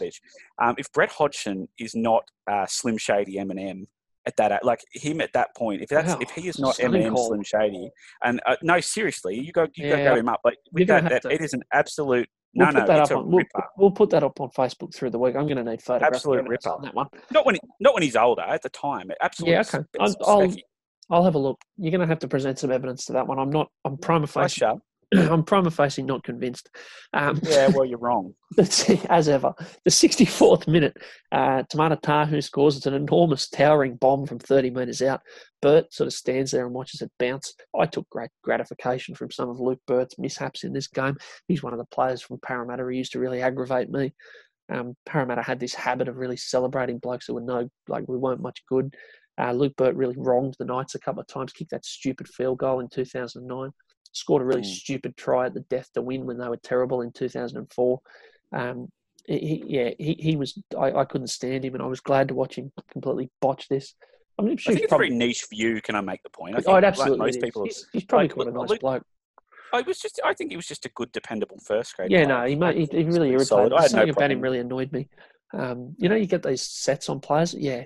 Um, 0.63 0.75
if 0.79 0.91
Brett 0.93 1.11
Hodgson 1.11 1.69
is 1.79 1.95
not 1.95 2.31
uh, 2.47 2.67
Slim 2.67 2.99
Shady 2.99 3.37
Eminem 3.37 3.87
at 4.27 4.37
that, 4.37 4.65
like 4.65 4.81
him 4.93 5.21
at 5.21 5.33
that 5.35 5.55
point, 5.57 5.83
if 5.83 5.89
that's 5.89 6.13
Wow, 6.15 6.19
if 6.21 6.31
he 6.31 6.49
is 6.49 6.59
not 6.59 6.77
Eminem. 6.77 7.17
Slim 7.17 7.43
Shady, 7.43 7.91
and 8.23 8.41
uh, 8.47 8.57
no, 8.63 8.81
seriously, 8.81 9.39
you 9.39 9.53
go 9.53 9.67
you 9.75 9.91
go 9.91 9.97
Yeah. 9.97 10.03
grab 10.05 10.17
him 10.19 10.29
up. 10.29 10.41
But 10.43 10.55
You're 10.73 10.81
with 10.81 10.89
that, 10.89 11.09
that 11.11 11.23
to. 11.23 11.31
it 11.33 11.41
is 11.41 11.53
an 11.53 11.63
absolute 11.73 12.29
we'll 12.55 12.67
no, 12.67 12.81
put 12.81 12.81
no, 12.81 12.87
that 12.87 12.99
up 13.01 13.19
on 13.19 13.31
we'll, 13.31 13.45
we'll 13.77 13.91
put 13.91 14.11
that 14.11 14.23
up 14.23 14.41
on 14.41 14.49
Facebook 14.51 14.95
through 14.95 15.11
the 15.11 15.19
week. 15.19 15.37
I'm 15.37 15.47
going 15.47 15.57
to 15.63 15.65
need 15.65 15.83
photographic 15.83 16.17
Absolute 16.17 16.49
ripper. 16.49 16.71
on 16.71 16.83
that 16.83 16.95
one. 16.95 17.09
Not 17.33 17.45
when 17.47 17.57
he, 17.57 17.61
not 17.81 17.95
when 17.95 18.03
he's 18.03 18.17
older. 18.17 18.43
At 18.43 18.63
the 18.63 18.69
time, 18.71 19.11
absolutely. 19.23 19.55
Yeah, 19.55 19.61
okay. 19.61 19.79
I'll, 20.01 20.15
I'll. 20.25 20.55
I'll 21.11 21.25
have 21.25 21.35
a 21.35 21.39
look. 21.39 21.61
You're 21.77 21.91
going 21.91 22.01
to 22.01 22.07
have 22.07 22.21
to 22.21 22.29
present 22.29 22.59
some 22.59 22.73
evidence 22.73 23.05
to 23.07 23.13
that 23.13 23.27
one. 23.27 23.39
I'm 23.39 23.51
not. 23.51 23.69
I'm 23.85 23.99
prima 23.99 24.27
facie. 24.27 24.61
shove. 24.61 24.81
I'm 25.31 25.45
prima 25.45 25.71
facie 25.71 26.03
not 26.03 26.25
convinced. 26.25 26.71
Um, 27.13 27.41
Yeah, 27.43 27.69
well, 27.69 27.85
you're 27.85 27.99
wrong. 27.99 28.35
As 28.59 29.29
ever. 29.29 29.53
The 29.85 29.91
64th 29.91 30.67
minute, 30.67 30.97
uh, 31.33 31.63
Timana 31.73 32.01
Tahu 32.01 32.43
scores. 32.43 32.77
It's 32.77 32.87
an 32.87 32.95
enormous 32.95 33.49
towering 33.49 33.97
bomb 33.97 34.27
from 34.27 34.39
30 34.39 34.71
metres 34.71 35.03
out. 35.03 35.21
Burt 35.63 35.93
sort 35.93 36.07
of 36.07 36.13
stands 36.13 36.51
there 36.51 36.67
and 36.67 36.75
watches 36.75 37.01
it 37.01 37.11
bounce. 37.19 37.55
I 37.79 37.87
took 37.87 38.09
great 38.11 38.31
gratification 38.43 39.15
from 39.15 39.31
some 39.31 39.49
of 39.49 39.61
Luke 39.61 39.81
Burt's 39.87 40.19
mishaps 40.19 40.65
in 40.65 40.73
this 40.73 40.89
game. 40.89 41.17
He's 41.49 41.63
one 41.63 41.73
of 41.73 41.79
the 41.79 41.87
players 41.87 42.21
from 42.21 42.39
Parramatta 42.45 42.83
who 42.83 42.91
used 42.91 43.13
to 43.13 43.19
really 43.19 43.41
aggravate 43.41 43.91
me. 43.91 44.13
Um, 44.73 44.95
Parramatta 45.07 45.43
had 45.43 45.61
this 45.61 45.75
habit 45.75 46.09
of 46.09 46.17
really 46.17 46.37
celebrating 46.37 46.99
blokes 46.99 47.27
that 47.27 47.35
were 47.35 47.41
no, 47.41 47.69
like 47.89 48.05
we 48.09 48.17
weren't 48.17 48.43
much 48.43 48.63
good. 48.69 48.95
Uh, 49.41 49.53
Luke 49.53 49.75
Burt 49.77 49.97
really 49.97 50.15
wronged 50.17 50.55
the 50.59 50.65
Knights 50.65 50.95
a 50.95 51.01
couple 51.01 51.21
of 51.21 51.27
times, 51.27 51.53
kicked 51.53 51.73
that 51.73 51.85
stupid 51.85 52.29
field 52.29 52.59
goal 52.59 52.81
in 52.81 52.89
2009, 52.89 53.71
scored 54.15 54.41
a 54.43 54.45
really 54.47 54.63
Mm. 54.63 54.67
stupid 54.67 55.17
try 55.17 55.47
at 55.47 55.55
the 55.55 55.61
death 55.61 55.91
to 55.93 56.01
win 56.03 56.25
when 56.25 56.39
they 56.39 56.49
were 56.49 56.57
terrible 56.57 57.03
in 57.03 57.13
2004. 57.13 58.01
Um, 58.53 58.89
he, 59.27 59.63
yeah, 59.67 59.91
he, 59.99 60.15
he 60.19 60.37
was. 60.37 60.59
I, 60.79 60.93
I 60.93 61.05
couldn't 61.05 61.29
stand 61.29 61.65
him, 61.65 61.75
and 61.75 61.83
I 61.83 61.87
was 61.87 62.01
glad 62.01 62.29
to 62.29 62.35
watch 62.35 62.57
him 62.57 62.73
completely 62.91 63.31
botch 63.41 63.69
this. 63.69 63.95
I'm 64.39 64.47
I 64.47 64.57
sure 64.57 64.73
think 64.73 64.85
it's 64.85 64.89
probably. 64.91 65.09
very 65.09 65.17
niche 65.19 65.47
view. 65.51 65.81
Can 65.81 65.95
I 65.95 66.01
make 66.01 66.23
the 66.23 66.31
point? 66.31 66.55
I 66.57 66.59
think 66.59 66.69
Oh, 66.69 66.73
it 66.73 66.75
like 66.77 66.85
absolutely 66.85 67.19
most 67.19 67.37
is. 67.37 67.43
people. 67.43 67.65
He's, 67.65 67.87
he's 67.93 68.05
probably 68.05 68.29
like, 68.29 68.35
quite 68.35 68.49
a 68.49 68.51
nice 68.53 68.69
look- 68.71 68.81
bloke. 68.81 69.05
I 69.73 69.81
was 69.81 69.99
just. 69.99 70.21
I 70.25 70.35
think 70.35 70.51
he 70.51 70.57
was 70.57 70.67
just 70.67 70.85
a 70.87 70.91
good, 70.91 71.11
dependable 71.13 71.59
first 71.65 71.97
grade. 71.97 72.11
Yeah, 72.11 72.25
player. 72.25 72.39
no, 72.41 72.45
he, 72.47 72.55
ma- 72.55 72.73
he, 72.73 72.85
he 72.91 73.03
really 73.05 73.29
irritated. 73.31 73.47
solid. 73.49 73.73
I 73.73 73.83
had 73.83 73.93
no 73.93 73.99
Something 73.99 74.11
about 74.11 74.31
him 74.31 74.41
really 74.41 74.59
annoyed 74.61 74.93
me. 74.93 75.09
Um, 75.53 75.95
you 75.99 76.09
know, 76.09 76.15
you 76.17 76.27
get 76.27 76.43
these 76.43 76.63
sets 76.63 77.09
on 77.09 77.21
players. 77.21 77.55
Yeah. 77.55 77.85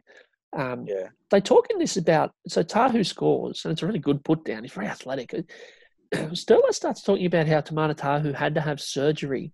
Um, 0.56 0.86
Yeah, 0.86 1.08
they 1.30 1.40
talk 1.40 1.68
in 1.70 1.78
this 1.78 1.96
about 1.98 2.32
so 2.48 2.62
Tahu 2.62 3.04
scores, 3.06 3.64
and 3.64 3.72
it's 3.72 3.82
a 3.82 3.86
really 3.86 3.98
good 4.00 4.24
put 4.24 4.44
down. 4.44 4.64
He's 4.64 4.72
very 4.72 4.86
athletic. 4.88 5.34
Sterlo 6.14 6.72
starts 6.72 7.02
talking 7.02 7.26
about 7.26 7.46
how 7.46 7.60
Timana 7.60 7.94
Tahu 7.94 8.34
had 8.34 8.54
to 8.54 8.60
have 8.60 8.80
surgery 8.80 9.52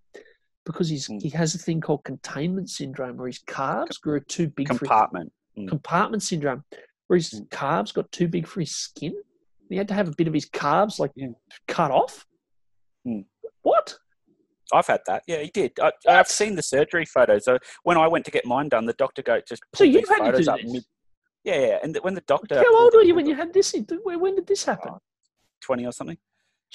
because 0.64 0.89
he's 0.89 1.09
Mm. 1.09 1.20
he 1.20 1.28
has 1.31 1.55
a 1.55 1.59
thing 1.59 1.81
called 1.81 2.05
containment 2.05 2.70
syndrome, 2.70 3.16
where 3.16 3.26
his 3.26 3.40
calves 3.47 3.98
grew 3.98 4.20
too 4.20 4.48
big 4.48 4.68
for 4.68 4.74
his 4.74 4.78
compartment. 4.81 5.32
Mm. 5.59 5.68
compartment 5.68 6.22
syndrome, 6.22 6.64
where 7.09 7.16
his 7.16 7.31
Mm. 7.32 7.51
calves 7.51 7.93
got 7.93 8.10
too 8.12 8.28
big 8.28 8.47
for 8.47 8.60
his 8.60 8.74
skin. 8.74 9.14
He 9.68 9.76
had 9.76 9.89
to 9.89 9.94
have 9.94 10.09
a 10.09 10.12
bit 10.16 10.28
of 10.28 10.35
his 10.35 10.44
calves 10.47 10.98
like 10.98 11.10
Yeah. 11.16 11.28
cut 11.66 11.90
off. 11.90 12.26
Mm. 13.06 13.26
What? 13.62 13.98
I've 14.72 14.86
had 14.86 15.01
that. 15.06 15.22
Yeah, 15.26 15.39
he 15.39 15.51
did. 15.51 15.78
I, 15.81 15.93
I've 16.09 16.28
seen 16.28 16.55
the 16.56 16.62
surgery 16.62 17.05
photos. 17.05 17.44
So 17.44 17.59
when 17.82 17.97
I 17.98 18.09
went 18.09 18.24
to 18.26 18.31
get 18.31 18.47
mine 18.47 18.68
done, 18.68 18.86
the 18.86 18.94
doctor 18.94 19.22
go 19.22 19.40
just 19.47 19.62
So 19.74 19.85
you 19.85 20.02
had 20.09 20.31
to 20.32 20.43
do 20.43 20.51
up. 20.51 20.60
this? 20.60 20.85
Yeah, 21.44 21.60
yeah. 21.60 21.78
And 21.82 21.97
when 22.02 22.14
the 22.14 22.22
doctor, 22.22 22.56
How 22.56 22.78
old 22.81 22.94
were 22.94 23.02
you 23.02 23.14
when 23.14 23.26
you 23.26 23.35
had 23.35 23.52
this? 23.52 23.74
When 24.05 24.20
when 24.20 24.35
did 24.36 24.47
this 24.47 24.64
happen? 24.64 24.94
twenty 25.60 25.85
or 25.86 25.93
something? 25.93 26.16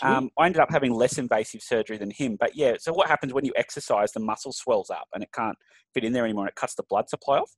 Um, 0.03 0.29
I 0.37 0.45
ended 0.45 0.61
up 0.61 0.71
having 0.71 0.93
less 0.93 1.17
invasive 1.17 1.61
surgery 1.61 1.97
than 1.97 2.11
him. 2.11 2.37
But 2.39 2.55
yeah, 2.55 2.75
so 2.79 2.93
what 2.93 3.07
happens 3.07 3.33
when 3.33 3.45
you 3.45 3.53
exercise? 3.55 4.11
The 4.11 4.19
muscle 4.19 4.53
swells 4.53 4.89
up 4.89 5.07
and 5.13 5.23
it 5.23 5.29
can't 5.33 5.57
fit 5.93 6.03
in 6.03 6.13
there 6.13 6.25
anymore. 6.25 6.45
And 6.45 6.49
it 6.49 6.55
cuts 6.55 6.75
the 6.75 6.83
blood 6.89 7.09
supply 7.09 7.39
off. 7.39 7.51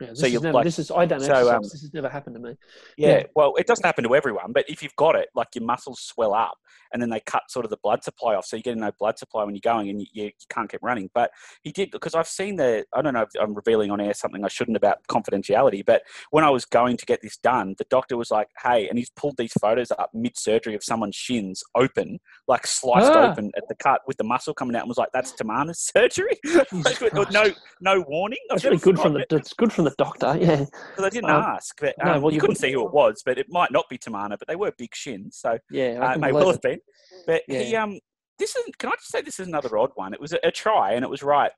Yeah, 0.00 0.08
this 0.08 0.20
So 0.20 0.26
you 0.26 0.40
never, 0.40 0.52
like- 0.54 0.64
this 0.64 0.78
is 0.78 0.90
I 0.90 1.06
don't 1.06 1.20
so, 1.20 1.54
um, 1.54 1.62
this 1.62 1.72
has 1.72 1.90
never 1.94 2.08
happened 2.08 2.36
to 2.36 2.40
me. 2.42 2.56
Yeah, 2.96 3.08
Yeah. 3.18 3.22
well, 3.34 3.54
it 3.56 3.66
doesn't 3.66 3.84
happen 3.84 4.04
to 4.04 4.14
everyone, 4.14 4.52
but 4.52 4.64
if 4.68 4.82
you've 4.82 4.96
got 4.96 5.16
it, 5.16 5.28
like 5.34 5.48
your 5.54 5.64
muscles 5.64 6.00
swell 6.00 6.34
up 6.34 6.56
and 6.92 7.00
then 7.02 7.10
they 7.10 7.20
cut 7.20 7.42
sort 7.50 7.64
of 7.64 7.70
the 7.70 7.78
blood 7.82 8.04
supply 8.04 8.34
off. 8.34 8.44
So 8.44 8.56
you're 8.56 8.62
getting 8.62 8.80
no 8.80 8.92
blood 8.98 9.18
supply 9.18 9.42
when 9.44 9.54
you're 9.54 9.60
going 9.64 9.88
and 9.88 10.00
you, 10.00 10.06
you 10.12 10.30
can't 10.50 10.70
keep 10.70 10.82
running. 10.82 11.10
But 11.14 11.30
he 11.62 11.72
did, 11.72 11.90
because 11.90 12.14
I've 12.14 12.28
seen 12.28 12.56
the, 12.56 12.84
I 12.94 13.02
don't 13.02 13.14
know 13.14 13.22
if 13.22 13.30
I'm 13.40 13.54
revealing 13.54 13.90
on 13.90 14.00
air 14.00 14.12
something 14.14 14.44
I 14.44 14.48
shouldn't 14.48 14.76
about 14.76 14.98
confidentiality, 15.08 15.84
but 15.84 16.02
when 16.30 16.44
I 16.44 16.50
was 16.50 16.64
going 16.64 16.96
to 16.98 17.06
get 17.06 17.22
this 17.22 17.36
done, 17.38 17.74
the 17.78 17.86
doctor 17.90 18.16
was 18.16 18.30
like, 18.30 18.48
hey, 18.62 18.88
and 18.88 18.98
he's 18.98 19.10
pulled 19.10 19.36
these 19.36 19.52
photos 19.60 19.90
up 19.92 20.10
mid 20.14 20.38
surgery 20.38 20.74
of 20.74 20.84
someone's 20.84 21.16
shins 21.16 21.64
open, 21.74 22.20
like 22.46 22.66
sliced 22.66 23.10
Ah. 23.10 23.30
open 23.32 23.50
at 23.56 23.66
the 23.68 23.74
cut 23.76 24.02
with 24.06 24.16
the 24.18 24.24
muscle 24.24 24.54
coming 24.54 24.76
out 24.76 24.82
and 24.82 24.88
was 24.88 24.98
like, 24.98 25.10
that's 25.12 25.32
Timana's 25.32 25.80
surgery. 25.96 26.38
Jesus 26.44 26.70
With 27.00 27.12
Christ. 27.12 27.32
no, 27.32 27.50
no 27.80 28.04
warning. 28.08 28.38
That's 28.50 28.64
really 28.64 28.76
good 28.78 28.98
from 28.98 29.14
the. 29.14 29.20
it. 29.20 29.32
It's 29.32 29.52
good 29.54 29.72
from 29.72 29.84
the 29.86 29.94
doctor. 29.96 30.36
Yeah. 30.40 30.64
Because 30.64 31.04
I 31.04 31.08
didn't 31.08 31.30
Um, 31.30 31.42
ask, 31.42 31.80
but 31.80 31.94
no, 32.04 32.14
um, 32.14 32.22
well, 32.22 32.30
you 32.30 32.36
you 32.36 32.40
couldn't 32.40 32.56
see 32.56 32.72
who 32.72 32.84
it 32.86 32.92
was, 32.92 33.22
but 33.24 33.38
it 33.38 33.46
might 33.48 33.72
not 33.72 33.88
be 33.88 33.98
Timana, 33.98 34.38
but 34.38 34.46
they 34.48 34.56
were 34.56 34.72
big 34.76 34.94
shins, 34.94 35.38
so 35.38 35.58
Yeah. 35.70 35.98
Uh, 36.02 36.14
it 36.14 36.20
may 36.20 36.32
well 36.32 36.50
have 36.50 36.60
been. 36.60 36.80
But 37.26 37.42
he, 37.48 37.74
um, 37.76 37.98
this 38.38 38.54
is. 38.56 38.64
Can 38.78 38.90
I 38.90 38.94
just 38.96 39.10
say 39.10 39.22
this 39.22 39.40
is 39.40 39.48
another 39.48 39.76
odd 39.78 39.90
one? 39.94 40.12
It 40.12 40.20
was 40.20 40.32
a, 40.32 40.38
a 40.44 40.50
try, 40.50 40.92
and 40.92 41.04
it 41.04 41.10
was 41.10 41.22
right 41.22 41.52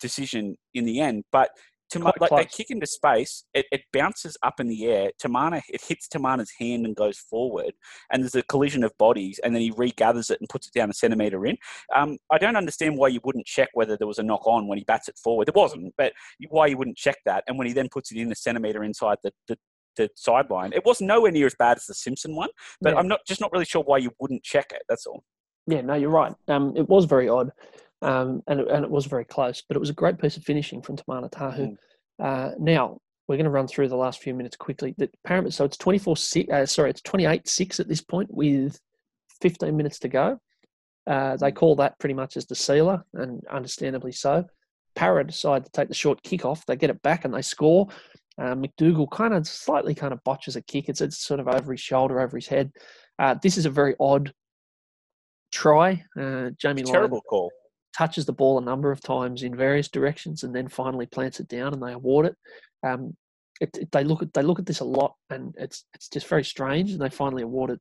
decision 0.00 0.56
in 0.74 0.84
the 0.84 1.00
end, 1.00 1.24
but. 1.32 1.50
Tama- 1.90 2.12
Quite 2.16 2.30
like 2.32 2.50
they 2.50 2.56
kick 2.56 2.70
into 2.70 2.86
space, 2.86 3.44
it, 3.54 3.66
it 3.70 3.82
bounces 3.92 4.36
up 4.42 4.58
in 4.58 4.68
the 4.68 4.86
air. 4.86 5.10
Timana, 5.22 5.62
it 5.68 5.82
hits 5.82 6.08
Timana's 6.08 6.52
hand 6.58 6.84
and 6.84 6.96
goes 6.96 7.18
forward, 7.18 7.72
and 8.10 8.22
there's 8.22 8.34
a 8.34 8.42
collision 8.42 8.82
of 8.82 8.92
bodies, 8.98 9.38
and 9.44 9.54
then 9.54 9.62
he 9.62 9.70
regathers 9.72 10.30
it 10.30 10.40
and 10.40 10.48
puts 10.48 10.66
it 10.66 10.72
down 10.72 10.90
a 10.90 10.92
centimeter 10.94 11.46
in. 11.46 11.56
Um, 11.94 12.18
I 12.30 12.38
don't 12.38 12.56
understand 12.56 12.98
why 12.98 13.08
you 13.08 13.20
wouldn't 13.24 13.46
check 13.46 13.68
whether 13.74 13.96
there 13.96 14.06
was 14.08 14.18
a 14.18 14.22
knock 14.22 14.46
on 14.46 14.66
when 14.66 14.78
he 14.78 14.84
bats 14.84 15.08
it 15.08 15.16
forward. 15.22 15.46
There 15.46 15.60
wasn't, 15.60 15.94
but 15.96 16.12
why 16.48 16.66
you 16.66 16.76
wouldn't 16.76 16.96
check 16.96 17.18
that. 17.24 17.44
And 17.46 17.56
when 17.58 17.66
he 17.66 17.72
then 17.72 17.88
puts 17.88 18.10
it 18.10 18.18
in 18.18 18.32
a 18.32 18.34
centimeter 18.34 18.82
inside 18.82 19.18
the, 19.22 19.30
the, 19.46 19.56
the 19.96 20.10
sideline, 20.16 20.72
it 20.72 20.84
was 20.84 21.00
nowhere 21.00 21.30
near 21.30 21.46
as 21.46 21.54
bad 21.56 21.76
as 21.76 21.86
the 21.86 21.94
Simpson 21.94 22.34
one. 22.34 22.50
But 22.80 22.94
Yeah. 22.94 22.98
I'm 22.98 23.08
not 23.08 23.20
just 23.26 23.40
not 23.40 23.52
really 23.52 23.64
sure 23.64 23.82
why 23.82 23.98
you 23.98 24.10
wouldn't 24.18 24.42
check 24.42 24.72
it. 24.72 24.82
That's 24.88 25.06
all. 25.06 25.22
Yeah, 25.68 25.80
no, 25.80 25.94
you're 25.94 26.10
right. 26.10 26.32
Um, 26.48 26.74
it 26.76 26.88
was 26.88 27.06
very 27.06 27.28
odd, 27.28 27.50
um, 28.02 28.42
and 28.46 28.60
it, 28.60 28.68
and 28.68 28.84
it 28.84 28.90
was 28.90 29.06
very 29.06 29.24
close, 29.24 29.62
but 29.66 29.76
it 29.76 29.80
was 29.80 29.90
a 29.90 29.94
great 29.94 30.18
piece 30.18 30.36
of 30.36 30.44
finishing 30.44 30.82
from 30.82 30.96
Timana 30.96 31.30
Tahu. 31.30 31.68
Mm. 31.68 31.76
Uh, 32.18 32.50
now 32.58 32.98
we're 33.28 33.36
going 33.36 33.44
to 33.44 33.50
run 33.50 33.66
through 33.66 33.88
the 33.88 33.96
last 33.96 34.22
few 34.22 34.34
minutes 34.34 34.56
quickly. 34.56 34.94
The 34.96 35.10
Paramount, 35.24 35.54
so 35.54 35.64
it's 35.64 35.76
24 35.76 36.16
six. 36.16 36.52
Uh, 36.52 36.66
sorry, 36.66 36.90
it's 36.90 37.02
28 37.02 37.48
six 37.48 37.80
at 37.80 37.88
this 37.88 38.00
point 38.00 38.32
with 38.32 38.78
15 39.40 39.76
minutes 39.76 39.98
to 40.00 40.08
go. 40.08 40.40
Uh, 41.06 41.36
they 41.36 41.52
call 41.52 41.76
that 41.76 41.98
pretty 41.98 42.14
much 42.14 42.36
as 42.36 42.46
the 42.46 42.54
sealer, 42.54 43.04
and 43.14 43.42
understandably 43.50 44.12
so. 44.12 44.44
Para 44.94 45.24
decide 45.24 45.64
to 45.64 45.70
take 45.72 45.88
the 45.88 45.94
short 45.94 46.22
kick 46.22 46.44
off. 46.44 46.64
They 46.66 46.76
get 46.76 46.90
it 46.90 47.02
back 47.02 47.24
and 47.24 47.34
they 47.34 47.42
score. 47.42 47.88
Uh, 48.38 48.54
MacDougall 48.54 49.08
kind 49.08 49.34
of 49.34 49.46
slightly 49.46 49.94
kind 49.94 50.12
of 50.12 50.22
botches 50.24 50.56
a 50.56 50.62
kick. 50.62 50.88
It's, 50.88 51.00
it's 51.00 51.18
sort 51.18 51.40
of 51.40 51.48
over 51.48 51.72
his 51.72 51.80
shoulder, 51.80 52.20
over 52.20 52.36
his 52.36 52.46
head. 52.46 52.72
Uh, 53.18 53.34
this 53.42 53.56
is 53.56 53.66
a 53.66 53.70
very 53.70 53.94
odd 54.00 54.32
try. 55.52 56.02
Uh, 56.18 56.50
Jamie 56.58 56.82
Lyon 56.82 56.92
Terrible 56.92 57.20
call. 57.22 57.50
Touches 57.96 58.26
the 58.26 58.32
ball 58.32 58.58
a 58.58 58.64
number 58.64 58.90
of 58.90 59.00
times 59.00 59.42
in 59.42 59.56
various 59.56 59.88
directions 59.88 60.42
and 60.42 60.54
then 60.54 60.68
finally 60.68 61.06
plants 61.06 61.40
it 61.40 61.48
down 61.48 61.72
and 61.72 61.82
they 61.82 61.92
award 61.92 62.26
it. 62.26 62.36
Um, 62.86 63.16
it, 63.60 63.70
it- 63.78 63.92
they 63.92 64.04
look 64.04 64.22
at 64.22 64.32
they 64.34 64.42
look 64.42 64.58
at 64.58 64.66
this 64.66 64.80
a 64.80 64.84
lot 64.84 65.14
and 65.30 65.54
it's 65.58 65.84
it's 65.94 66.08
just 66.08 66.26
very 66.28 66.44
strange 66.44 66.92
and 66.92 67.00
they 67.00 67.08
finally 67.08 67.42
award 67.42 67.70
it. 67.70 67.80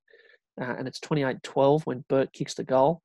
Uh, 0.60 0.74
and 0.78 0.88
it's 0.88 1.02
28-12 1.02 1.82
when 1.86 2.06
Burt 2.08 2.32
kicks 2.32 2.54
the 2.54 2.64
goal. 2.64 3.02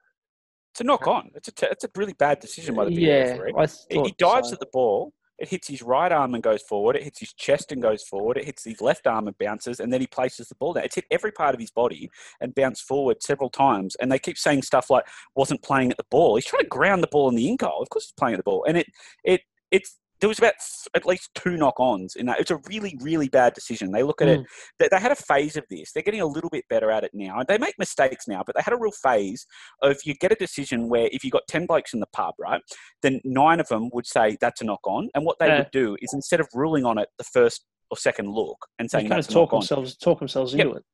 It's 0.73 0.81
a 0.81 0.85
knock 0.85 1.09
on. 1.09 1.31
It's 1.35 1.49
a 1.49 1.71
it's 1.71 1.83
a 1.83 1.91
really 1.97 2.13
bad 2.13 2.39
decision 2.39 2.77
by 2.77 2.85
the 2.85 2.93
yeah, 2.93 3.37
referee. 3.37 3.53
He 3.91 4.15
dives 4.19 4.49
so. 4.49 4.55
at 4.55 4.61
the 4.61 4.69
ball. 4.73 5.13
It 5.41 5.49
hits 5.49 5.69
his 5.69 5.83
right 5.83 6.13
arm 6.13 6.35
and 6.35 6.43
goes 6.43 6.63
forward. 6.63 6.97
It 6.97 7.03
hits 7.03 7.19
his 7.19 7.33
chest 7.33 7.73
and 7.73 7.81
goes 7.81 8.03
forward. 8.03 8.37
It 8.37 8.45
hits 8.45 8.65
his 8.65 8.81
left 8.81 9.07
arm 9.07 9.27
and 9.27 9.39
bounces, 9.39 9.81
and 9.81 9.93
then 9.93 10.01
he 10.01 10.07
places 10.07 10.49
the 10.49 10.55
ball 10.57 10.75
down. 10.75 10.85
It's 10.85 10.97
hit 10.97 11.07
every 11.11 11.33
part 11.33 11.55
of 11.55 11.61
his 11.61 11.71
body 11.71 12.11
and 12.41 12.55
bounced 12.55 12.83
forward 12.83 13.23
several 13.23 13.49
times. 13.51 13.97
And 13.97 14.13
they 14.13 14.19
keep 14.19 14.37
saying 14.37 14.63
stuff 14.63 14.91
like 14.91 15.07
"wasn't 15.35 15.63
playing 15.63 15.91
at 15.91 15.97
the 15.97 16.07
ball." 16.11 16.37
He's 16.37 16.45
trying 16.45 16.63
to 16.63 16.69
ground 16.69 17.03
the 17.03 17.09
ball 17.09 17.29
in 17.29 17.37
the 17.37 17.49
in 17.49 17.57
goal. 17.57 17.81
Of 17.81 17.89
course, 17.89 18.05
he's 18.07 18.13
playing 18.13 18.35
at 18.35 18.39
the 18.39 18.45
ball. 18.45 18.65
And 18.69 18.77
it 18.77 18.87
it 19.25 19.41
it's 19.71 19.97
there 20.21 20.29
was 20.29 20.39
about 20.39 20.55
at 20.95 21.07
least 21.07 21.31
two 21.35 21.57
knock-ons 21.57 22.17
in 22.17 22.27
that. 22.27 22.41
It's 22.41 22.51
a 22.51 22.59
really 22.69 22.97
really 23.01 23.29
bad 23.29 23.55
decision. 23.55 23.91
They 23.91 24.03
look 24.03 24.21
at 24.21 24.29
it. 24.29 24.41
Mm. 24.41 24.45
They, 24.79 24.89
they 24.91 25.01
had 25.01 25.13
a 25.13 25.17
phase 25.17 25.57
of 25.57 25.65
this. 25.71 25.93
They're 25.93 26.03
getting 26.03 26.21
a 26.21 26.27
little 26.27 26.51
bit 26.51 26.65
better 26.69 26.91
at 26.91 27.05
it 27.05 27.11
now. 27.15 27.43
They 27.47 27.59
make 27.59 27.79
mistakes 27.79 28.29
now, 28.29 28.43
but 28.45 28.55
they 28.55 28.63
had 28.63 28.75
a 28.75 28.79
real 28.79 28.93
phase 28.93 29.47
of 29.83 29.99
you 30.05 30.15
get 30.15 30.33
a 30.33 30.37
decision 30.37 30.89
where 30.89 31.09
if 31.13 31.25
you 31.25 31.31
got 31.31 31.43
ten 31.49 31.67
blokes 31.67 31.93
in 31.95 32.01
the 32.01 32.07
pub, 32.13 32.35
right, 32.39 32.61
then 33.03 33.21
nine 33.25 33.61
of 33.61 33.69
them 33.69 33.91
would 33.93 34.07
say 34.07 34.37
that's 34.41 34.61
a 34.61 34.65
knock 34.65 34.87
on, 34.87 35.09
and 35.15 35.25
what 35.25 35.39
they 35.39 35.47
Yeah. 35.47 35.59
would 35.59 35.71
do 35.73 35.97
is 36.01 36.13
instead 36.13 36.41
of 36.41 36.49
ruling 36.55 36.85
on 36.85 36.99
it 36.99 37.09
the 37.19 37.25
first 37.25 37.65
or 37.91 37.97
second 37.97 38.31
look 38.31 38.67
and 38.79 38.89
They 38.89 38.99
saying 38.99 39.09
kind 39.09 39.19
that's 39.19 39.29
of 39.29 39.35
talk 39.35 39.51
themselves 39.51 39.97
talk 39.97 40.19
themselves 40.21 40.55
Yep. 40.55 40.67
into 40.67 40.77
it. 40.79 40.85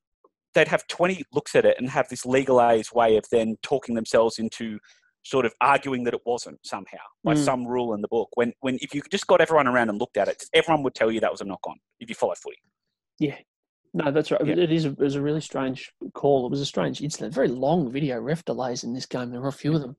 they'd 0.54 0.68
have 0.68 0.86
twenty 0.86 1.22
looks 1.32 1.54
at 1.54 1.66
it 1.66 1.76
and 1.78 1.90
have 1.90 2.08
this 2.08 2.24
legalized 2.24 2.90
way 2.94 3.18
of 3.18 3.24
then 3.30 3.56
talking 3.62 3.94
themselves 3.94 4.38
into 4.38 4.78
sort 5.26 5.44
of 5.44 5.52
arguing 5.60 6.04
that 6.04 6.14
it 6.14 6.20
wasn't 6.24 6.64
somehow 6.64 6.98
by 7.24 7.34
Mm. 7.34 7.44
some 7.44 7.66
rule 7.66 7.94
in 7.94 8.00
the 8.00 8.08
book. 8.08 8.28
When 8.34 8.52
when 8.60 8.78
if 8.80 8.94
you 8.94 9.02
just 9.10 9.26
got 9.26 9.40
everyone 9.40 9.66
around 9.66 9.88
and 9.90 9.98
looked 9.98 10.16
at 10.16 10.28
it, 10.28 10.44
everyone 10.54 10.82
would 10.84 10.94
tell 10.94 11.10
you 11.10 11.18
that 11.20 11.32
was 11.32 11.40
a 11.40 11.44
knock 11.44 11.66
on 11.66 11.76
if 11.98 12.08
you 12.08 12.14
follow 12.14 12.34
footy. 12.34 12.58
Yeah. 13.18 13.36
No, 13.92 14.10
that's 14.12 14.30
right. 14.30 14.44
Yeah. 14.46 14.54
It 14.54 14.70
is. 14.70 14.84
A, 14.84 14.90
it 14.90 14.98
was 14.98 15.14
a 15.16 15.22
really 15.22 15.40
strange 15.40 15.92
call. 16.14 16.46
It 16.46 16.50
was 16.50 16.60
a 16.60 16.66
strange 16.66 17.00
incident. 17.02 17.34
Very 17.34 17.48
long 17.48 17.90
video 17.90 18.20
ref 18.20 18.44
delays 18.44 18.84
in 18.84 18.92
this 18.92 19.06
game. 19.06 19.30
There 19.30 19.40
were 19.40 19.48
a 19.48 19.52
few 19.52 19.74
of 19.74 19.80
them. 19.80 19.96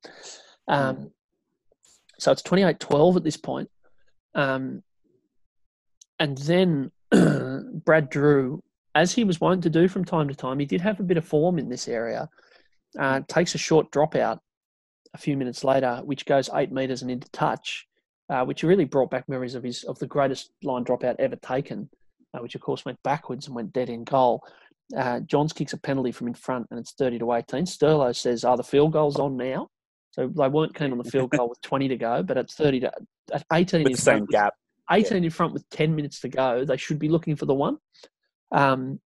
Um, 0.67 1.11
so 2.19 2.31
it's 2.31 2.41
28-12 2.43 3.15
at 3.17 3.23
this 3.23 3.37
point. 3.37 3.69
Um, 4.35 4.83
and 6.19 6.37
then 6.37 6.91
Brad 7.85 8.09
Drew, 8.09 8.63
as 8.95 9.11
he 9.13 9.23
was 9.23 9.41
wont 9.41 9.63
to 9.63 9.69
do 9.69 9.87
from 9.87 10.05
time 10.05 10.27
to 10.27 10.35
time, 10.35 10.59
he 10.59 10.65
did 10.65 10.81
have 10.81 10.99
a 10.99 11.03
bit 11.03 11.17
of 11.17 11.25
form 11.25 11.57
in 11.59 11.69
this 11.69 11.87
area. 11.87 12.29
Uh, 12.97 13.21
takes 13.27 13.55
a 13.55 13.57
short 13.57 13.91
dropout 13.91 14.39
a 15.13 15.17
few 15.17 15.37
minutes 15.37 15.63
later, 15.63 16.01
which 16.03 16.25
goes 16.25 16.49
eight 16.55 16.71
meters 16.71 17.01
and 17.01 17.11
into 17.11 17.29
touch, 17.31 17.87
uh, 18.29 18.43
which 18.43 18.63
really 18.63 18.85
brought 18.85 19.09
back 19.09 19.27
memories 19.27 19.55
of 19.55 19.63
his 19.63 19.83
of 19.83 19.99
the 19.99 20.07
greatest 20.07 20.51
line 20.63 20.83
dropout 20.83 21.15
ever 21.19 21.35
taken, 21.37 21.89
uh, 22.33 22.39
which 22.39 22.55
of 22.55 22.61
course 22.61 22.85
went 22.85 23.01
backwards 23.03 23.47
and 23.47 23.55
went 23.55 23.73
dead 23.73 23.89
in 23.89 24.03
goal. 24.03 24.41
Uh, 24.95 25.19
Johns 25.21 25.53
kicks 25.53 25.73
a 25.73 25.77
penalty 25.77 26.11
from 26.11 26.27
in 26.27 26.33
front, 26.33 26.67
and 26.71 26.79
it's 26.79 26.93
thirty 26.93 27.19
to 27.19 27.33
eighteen. 27.33 27.65
Sterlo 27.65 28.15
says, 28.15 28.43
"Are 28.43 28.57
the 28.57 28.63
field 28.63 28.93
goals 28.93 29.19
on 29.19 29.37
now?" 29.37 29.69
So 30.11 30.27
they 30.27 30.47
weren't 30.47 30.75
keen 30.75 30.91
on 30.91 30.97
the 30.97 31.09
field 31.09 31.31
goal 31.31 31.49
with 31.49 31.61
twenty 31.61 31.87
to 31.89 31.97
go, 31.97 32.23
but 32.23 32.37
at 32.37 32.49
thirty 32.49 32.79
to 32.81 32.91
at 33.33 33.45
eighteen 33.53 33.83
With 33.83 33.91
in 33.91 33.95
the 33.95 34.01
same 34.01 34.17
front, 34.19 34.29
gap. 34.29 34.53
18 34.91 35.23
in 35.23 35.29
front 35.29 35.53
with 35.53 35.69
10 35.69 35.95
minutes 35.95 36.21
to 36.21 36.29
go. 36.29 36.65
They 36.65 36.77
should 36.77 36.99
be 36.99 37.09
looking 37.09 37.35
for 37.35 37.45
the 37.45 37.53
one. 37.53 37.77
Um, 38.51 38.99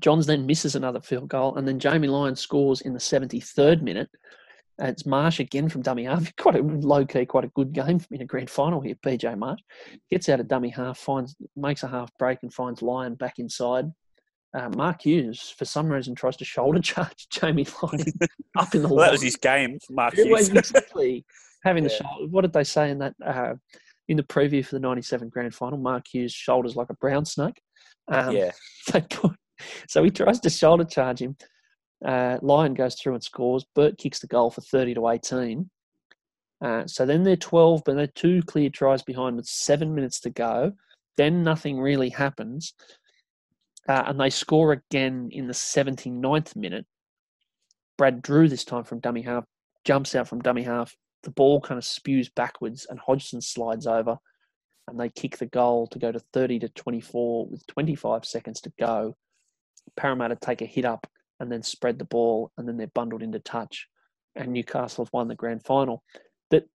Johns 0.00 0.26
then 0.26 0.46
misses 0.46 0.74
another 0.74 1.00
field 1.00 1.28
goal, 1.28 1.56
and 1.56 1.68
then 1.68 1.78
Jamie 1.78 2.08
Lyon 2.08 2.34
scores 2.34 2.80
in 2.80 2.94
the 2.94 2.98
73rd 2.98 3.82
minute. 3.82 4.10
It's 4.78 5.04
Marsh 5.06 5.38
again 5.40 5.68
from 5.68 5.82
dummy 5.82 6.04
half. 6.04 6.34
Quite 6.40 6.56
a 6.56 6.62
low 6.62 7.04
key, 7.04 7.26
quite 7.26 7.44
a 7.44 7.48
good 7.54 7.72
game 7.72 8.00
in 8.10 8.22
a 8.22 8.24
grand 8.24 8.50
final 8.50 8.80
here. 8.80 8.94
PJ 9.04 9.36
Marsh 9.38 9.60
gets 10.10 10.28
out 10.28 10.40
of 10.40 10.48
dummy 10.48 10.70
half, 10.70 10.98
finds 10.98 11.36
makes 11.56 11.82
a 11.82 11.88
half 11.88 12.10
break, 12.18 12.38
and 12.42 12.52
finds 12.52 12.82
Lyon 12.82 13.14
back 13.14 13.38
inside. 13.38 13.86
Uh, 14.54 14.68
Mark 14.76 15.02
Hughes, 15.02 15.54
for 15.56 15.64
some 15.64 15.88
reason, 15.88 16.14
tries 16.14 16.36
to 16.38 16.44
shoulder 16.44 16.80
charge 16.82 17.28
Jamie 17.30 17.66
Lyon 17.82 18.04
up 18.58 18.74
in 18.74 18.82
the 18.82 18.88
Well, 18.88 18.98
that 18.98 19.12
was 19.12 19.22
his 19.22 19.36
game, 19.36 19.78
Mark 19.90 20.14
Yeah, 20.16 20.24
Hughes. 20.24 20.48
exactly. 20.48 21.24
Having 21.64 21.84
the 21.84 21.90
shoulder. 21.90 22.26
What 22.30 22.42
did 22.42 22.52
they 22.52 22.64
say 22.64 22.90
in 22.90 22.98
that 22.98 23.14
uh, 23.24 23.54
in 24.08 24.16
the 24.16 24.22
preview 24.24 24.64
for 24.66 24.74
the 24.74 24.80
'97 24.80 25.28
Grand 25.28 25.54
Final? 25.54 25.78
Mark 25.78 26.06
Hughes 26.12 26.32
shoulders 26.32 26.74
like 26.76 26.90
a 26.90 26.94
brown 26.94 27.24
snake. 27.24 27.60
Um, 28.08 28.34
yeah. 28.34 28.50
they 28.92 29.00
put- 29.02 29.36
so 29.88 30.02
he 30.02 30.10
tries 30.10 30.40
to 30.40 30.50
shoulder 30.50 30.82
charge 30.84 31.20
him. 31.22 31.36
Uh, 32.04 32.38
Lyon 32.42 32.74
goes 32.74 32.94
through 32.94 33.14
and 33.14 33.22
scores. 33.22 33.64
Burt 33.74 33.98
kicks 33.98 34.20
the 34.20 34.26
goal 34.26 34.50
for 34.50 34.60
30 34.60 34.94
to 34.94 35.08
18. 35.08 35.70
Uh, 36.60 36.86
so 36.86 37.04
then 37.06 37.22
they're 37.22 37.36
12, 37.36 37.82
but 37.84 37.96
they're 37.96 38.06
two 38.06 38.42
clear 38.42 38.70
tries 38.70 39.02
behind 39.02 39.36
with 39.36 39.46
seven 39.46 39.94
minutes 39.94 40.20
to 40.20 40.30
go. 40.30 40.72
Then 41.16 41.42
nothing 41.42 41.80
really 41.80 42.08
happens. 42.08 42.74
Uh, 43.88 44.04
and 44.06 44.20
they 44.20 44.30
score 44.30 44.72
again 44.72 45.28
in 45.32 45.46
the 45.46 45.52
79th 45.52 46.54
minute. 46.54 46.86
Brad 47.98 48.22
Drew, 48.22 48.48
this 48.48 48.64
time 48.64 48.84
from 48.84 49.00
dummy 49.00 49.22
half, 49.22 49.44
jumps 49.84 50.14
out 50.14 50.28
from 50.28 50.40
dummy 50.40 50.62
half. 50.62 50.94
The 51.24 51.30
ball 51.30 51.60
kind 51.60 51.78
of 51.78 51.84
spews 51.84 52.28
backwards, 52.28 52.86
and 52.88 52.98
Hodgson 52.98 53.40
slides 53.40 53.86
over, 53.86 54.16
and 54.88 54.98
they 54.98 55.08
kick 55.08 55.38
the 55.38 55.46
goal 55.46 55.88
to 55.88 55.98
go 55.98 56.10
to 56.10 56.20
30 56.32 56.60
to 56.60 56.68
24 56.68 57.46
with 57.46 57.66
25 57.66 58.24
seconds 58.24 58.60
to 58.62 58.72
go. 58.78 59.16
Parramatta 59.96 60.36
take 60.36 60.62
a 60.62 60.66
hit 60.66 60.84
up 60.84 61.06
and 61.42 61.50
then 61.50 61.62
spread 61.62 61.98
the 61.98 62.04
ball, 62.04 62.52
and 62.56 62.68
then 62.68 62.76
they're 62.76 62.86
bundled 62.86 63.22
into 63.22 63.40
touch. 63.40 63.88
And 64.36 64.52
Newcastle 64.52 65.04
have 65.04 65.12
won 65.12 65.26
the 65.26 65.34
grand 65.34 65.64
final. 65.64 66.04
That 66.50 66.68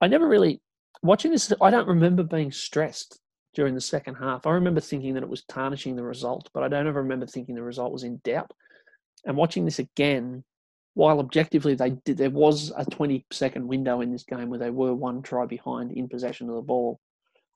I 0.00 0.06
never 0.06 0.28
really 0.28 0.60
watching 1.02 1.30
this. 1.30 1.50
I 1.60 1.70
don't 1.70 1.88
remember 1.88 2.22
being 2.22 2.52
stressed 2.52 3.18
during 3.54 3.74
the 3.74 3.80
second 3.80 4.16
half. 4.16 4.46
I 4.46 4.50
remember 4.50 4.80
thinking 4.80 5.14
that 5.14 5.22
it 5.22 5.28
was 5.28 5.44
tarnishing 5.44 5.96
the 5.96 6.02
result, 6.02 6.50
but 6.52 6.62
I 6.62 6.68
don't 6.68 6.86
ever 6.86 7.02
remember 7.02 7.26
thinking 7.26 7.54
the 7.54 7.62
result 7.62 7.92
was 7.92 8.04
in 8.04 8.20
doubt. 8.24 8.52
And 9.24 9.38
watching 9.38 9.64
this 9.64 9.78
again, 9.78 10.44
while 10.92 11.18
objectively 11.18 11.74
they 11.74 11.90
did, 12.04 12.18
there 12.18 12.30
was 12.30 12.72
a 12.76 12.84
20 12.84 13.24
second 13.32 13.66
window 13.66 14.02
in 14.02 14.12
this 14.12 14.24
game 14.24 14.50
where 14.50 14.58
they 14.58 14.70
were 14.70 14.94
one 14.94 15.22
try 15.22 15.46
behind 15.46 15.92
in 15.92 16.10
possession 16.10 16.50
of 16.50 16.56
the 16.56 16.62
ball. 16.62 17.00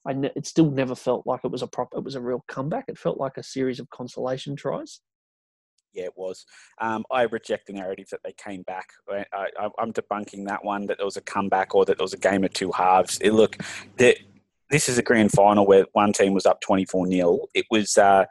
I 0.06 0.12
ne- 0.12 0.32
it 0.36 0.46
still 0.46 0.70
never 0.70 0.94
felt 0.94 1.26
like 1.26 1.40
it 1.44 1.50
was 1.50 1.62
a 1.62 1.66
proper, 1.66 1.98
it 1.98 2.04
was 2.04 2.14
a 2.14 2.20
real 2.20 2.44
comeback. 2.48 2.86
It 2.88 2.98
felt 2.98 3.18
like 3.18 3.36
a 3.36 3.42
series 3.42 3.80
of 3.80 3.88
consolation 3.90 4.56
tries. 4.56 5.00
Yeah, 5.92 6.04
it 6.04 6.16
was. 6.16 6.44
Um, 6.80 7.04
I 7.10 7.22
reject 7.22 7.68
the 7.68 7.72
narrative 7.72 8.08
that 8.10 8.20
they 8.24 8.32
came 8.32 8.62
back. 8.62 8.88
I, 9.08 9.24
I, 9.32 9.68
I'm 9.78 9.92
debunking 9.92 10.46
that 10.48 10.64
one 10.64 10.86
that 10.86 10.98
there 10.98 11.06
was 11.06 11.16
a 11.16 11.22
comeback 11.22 11.74
or 11.74 11.84
that 11.84 11.98
there 11.98 12.04
was 12.04 12.12
a 12.12 12.18
game 12.18 12.42
of 12.44 12.52
two 12.52 12.72
halves. 12.72 13.18
It, 13.20 13.30
look, 13.32 13.58
the, 13.96 14.16
this 14.70 14.88
is 14.88 14.98
a 14.98 15.02
grand 15.02 15.30
final 15.30 15.66
where 15.66 15.86
one 15.92 16.12
team 16.12 16.34
was 16.34 16.46
up 16.46 16.60
24 16.62 17.06
0. 17.06 17.38
It 17.54 17.66
was 17.70 17.96
uh, 17.96 18.24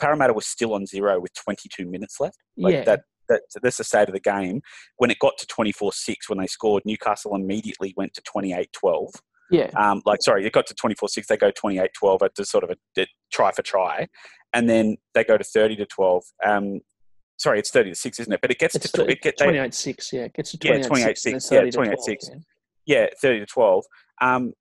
Parramatta 0.00 0.32
was 0.32 0.46
still 0.46 0.74
on 0.74 0.86
zero 0.86 1.20
with 1.20 1.34
22 1.34 1.86
minutes 1.86 2.18
left. 2.18 2.38
Like 2.56 2.74
yeah, 2.74 2.84
that, 2.84 3.02
that, 3.28 3.42
that's 3.62 3.76
the 3.76 3.84
state 3.84 4.08
of 4.08 4.14
the 4.14 4.20
game. 4.20 4.62
When 4.96 5.10
it 5.10 5.18
got 5.18 5.36
to 5.38 5.46
24 5.46 5.92
6, 5.92 6.28
when 6.28 6.38
they 6.38 6.46
scored, 6.46 6.82
Newcastle 6.86 7.36
immediately 7.36 7.92
went 7.96 8.14
to 8.14 8.22
28 8.22 8.72
12. 8.72 9.12
Yeah, 9.52 9.70
Um, 9.76 10.02
like, 10.04 10.20
sorry, 10.22 10.44
it 10.46 10.52
got 10.52 10.66
to 10.66 10.74
24 10.74 11.08
6, 11.08 11.26
they 11.26 11.36
go 11.36 11.50
28 11.50 11.90
12 11.98 12.22
at 12.22 12.34
the 12.34 12.44
sort 12.44 12.64
of 12.64 12.70
a, 12.70 13.00
a 13.00 13.06
try 13.32 13.52
for 13.52 13.62
try. 13.62 14.08
And 14.52 14.68
then 14.68 14.96
they 15.14 15.24
go 15.24 15.38
to 15.38 15.44
30 15.44 15.76
to 15.76 15.86
12. 15.86 16.24
Um, 16.44 16.80
sorry, 17.38 17.58
it's 17.58 17.70
30 17.70 17.90
to 17.90 17.96
6, 17.96 18.20
isn't 18.20 18.32
it? 18.32 18.40
But 18.40 18.50
it 18.50 18.58
gets 18.58 18.74
it's 18.74 18.90
to, 18.92 19.04
it 19.06 19.22
get, 19.22 19.36
they, 19.38 19.44
28 19.46 19.74
6. 19.74 20.12
Yeah, 20.12 20.20
it 20.22 20.34
gets 20.34 20.52
to 20.52 20.58
Yeah, 20.62 20.82
28 20.82 21.16
28-6, 21.16 21.18
6. 21.18 21.52
yeah, 21.52 21.60
28-6. 21.62 22.42
yeah, 22.86 23.06
30 23.20 23.40
to 23.40 23.46
12. 23.46 23.84
Um, 24.20 24.52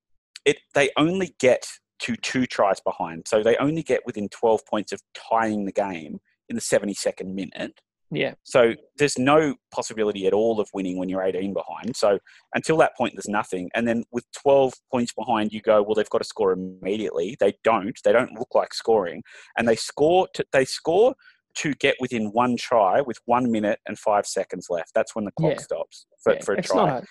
it, 0.46 0.58
they 0.74 0.90
only 0.98 1.36
get 1.40 1.66
to 2.00 2.16
two 2.18 2.46
tries 2.46 2.80
behind. 2.82 3.26
So 3.28 3.44
they 3.44 3.56
only 3.58 3.84
get 3.84 4.02
within 4.06 4.28
12 4.30 4.62
points 4.70 4.92
of 4.92 5.02
tying 5.32 5.66
the 5.66 5.72
game 5.72 6.20
in 6.50 6.56
the 6.56 6.62
72nd 6.62 7.34
minute. 7.34 7.80
Yeah, 8.14 8.34
So 8.44 8.74
there's 8.98 9.18
no 9.18 9.56
possibility 9.74 10.28
at 10.28 10.34
all 10.34 10.60
of 10.60 10.68
winning 10.74 10.98
when 10.98 11.08
you're 11.08 11.24
18 11.24 11.54
behind. 11.54 11.96
So 11.96 12.20
until 12.54 12.76
that 12.78 12.96
point, 12.98 13.14
there's 13.16 13.30
nothing. 13.30 13.70
And 13.74 13.88
then 13.88 14.04
with 14.12 14.26
12 14.34 14.74
points 14.92 15.14
behind, 15.14 15.54
you 15.54 15.62
go, 15.62 15.82
well, 15.82 15.96
they've 15.96 16.10
got 16.10 16.18
to 16.18 16.26
score 16.26 16.52
immediately. 16.52 17.38
They 17.40 17.54
don't. 17.64 17.98
They 18.04 18.12
don't 18.12 18.34
look 18.34 18.54
like 18.54 18.74
scoring, 18.74 19.24
and 19.58 19.68
they 19.68 19.78
score. 19.78 20.28
To, 20.34 20.46
they 20.52 20.66
score 20.66 21.16
to 21.54 21.74
get 21.76 21.96
within 22.00 22.28
one 22.28 22.56
try 22.58 23.02
with 23.02 23.20
one 23.26 23.52
minute 23.52 23.80
and 23.88 23.98
five 24.00 24.26
seconds 24.26 24.68
left. 24.70 24.92
That's 24.94 25.16
when 25.16 25.26
the 25.26 25.32
clock 25.40 25.54
Yeah. 25.54 25.60
stops 25.60 26.06
for, 26.24 26.34
yeah. 26.34 26.42
for 26.44 26.54
a 26.56 26.60
it's 26.60 26.68
try. 26.70 26.86
not 26.88 27.04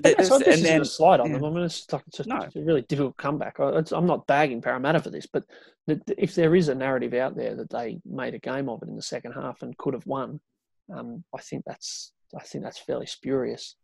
But 0.00 0.18
not, 0.18 0.44
this 0.44 0.56
and 0.56 0.64
then 0.64 0.80
a 0.80 0.84
slight 0.84 1.20
on 1.20 1.26
yeah. 1.30 1.38
them. 1.38 1.44
I 1.44 1.50
mean, 1.50 1.64
it's, 1.64 1.90
like, 1.92 2.02
it's, 2.06 2.16
just, 2.18 2.28
No. 2.28 2.36
it's 2.38 2.56
a 2.56 2.62
really 2.62 2.82
difficult 2.82 3.16
comeback. 3.16 3.60
I, 3.60 3.70
it's, 3.78 3.92
I'm 3.92 4.06
not 4.06 4.26
bagging 4.26 4.62
Parramatta 4.62 5.00
for 5.00 5.10
this, 5.10 5.26
but 5.26 5.44
the, 5.86 6.00
the- 6.06 6.22
if 6.22 6.34
there 6.34 6.54
is 6.54 6.68
a 6.68 6.74
narrative 6.74 7.14
out 7.14 7.36
there 7.36 7.54
that 7.56 7.70
they 7.70 8.00
made 8.04 8.34
a 8.34 8.38
game 8.38 8.68
of 8.68 8.82
it 8.82 8.88
in 8.88 8.96
the 8.96 9.02
second 9.02 9.32
half 9.32 9.62
and 9.62 9.76
could 9.76 9.94
have 9.94 10.06
won, 10.06 10.40
um, 10.94 11.24
I 11.34 11.40
think 11.40 11.64
that's 11.66 12.12
I 12.38 12.42
think 12.42 12.64
that's 12.64 12.78
fairly 12.78 13.06
spurious. 13.06 13.76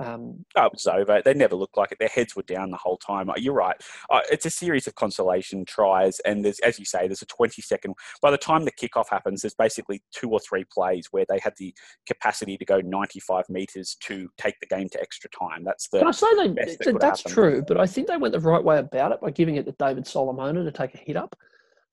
Um, 0.00 0.44
Oh, 0.56 0.66
it 0.66 0.72
was 0.72 0.86
over. 0.86 1.22
They 1.24 1.34
never 1.34 1.54
looked 1.54 1.76
like 1.76 1.92
it. 1.92 1.98
Their 1.98 2.08
heads 2.08 2.34
were 2.34 2.42
down 2.42 2.70
the 2.70 2.76
whole 2.76 2.96
time. 2.96 3.30
Uh, 3.30 3.34
You're 3.36 3.54
right. 3.54 3.76
Uh, 4.10 4.20
it's 4.30 4.46
a 4.46 4.50
series 4.50 4.86
of 4.86 4.94
consolation 4.94 5.64
tries, 5.64 6.20
and 6.20 6.44
there's, 6.44 6.58
as 6.60 6.78
you 6.78 6.84
say, 6.84 7.06
there's 7.06 7.22
a 7.22 7.26
20 7.26 7.62
second. 7.62 7.94
By 8.20 8.30
the 8.30 8.38
time 8.38 8.64
the 8.64 8.72
kickoff 8.72 9.08
happens, 9.08 9.42
there's 9.42 9.54
basically 9.54 10.02
two 10.12 10.30
or 10.30 10.40
three 10.40 10.64
plays 10.64 11.08
where 11.10 11.24
they 11.28 11.38
had 11.38 11.54
the 11.58 11.74
capacity 12.06 12.56
to 12.56 12.64
go 12.64 12.80
95 12.80 13.48
meters 13.48 13.96
to 14.00 14.28
take 14.36 14.58
the 14.60 14.66
game 14.66 14.88
to 14.90 15.00
extra 15.00 15.30
time. 15.30 15.64
That's 15.64 15.88
the 15.88 15.98
can 15.98 16.08
I 16.08 16.12
say 16.12 16.26
they, 16.36 16.48
that 16.48 16.78
that 16.84 17.00
that's 17.00 17.20
happen. 17.22 17.32
true, 17.32 17.64
but 17.66 17.78
I 17.78 17.86
think 17.86 18.08
they 18.08 18.16
went 18.16 18.32
the 18.32 18.40
right 18.40 18.62
way 18.62 18.78
about 18.78 19.12
it 19.12 19.20
by 19.20 19.30
giving 19.30 19.56
it 19.56 19.66
to 19.66 19.72
David 19.72 20.06
Solomona 20.06 20.64
to 20.64 20.72
take 20.72 20.94
a 20.94 20.98
hit 20.98 21.16
up. 21.16 21.36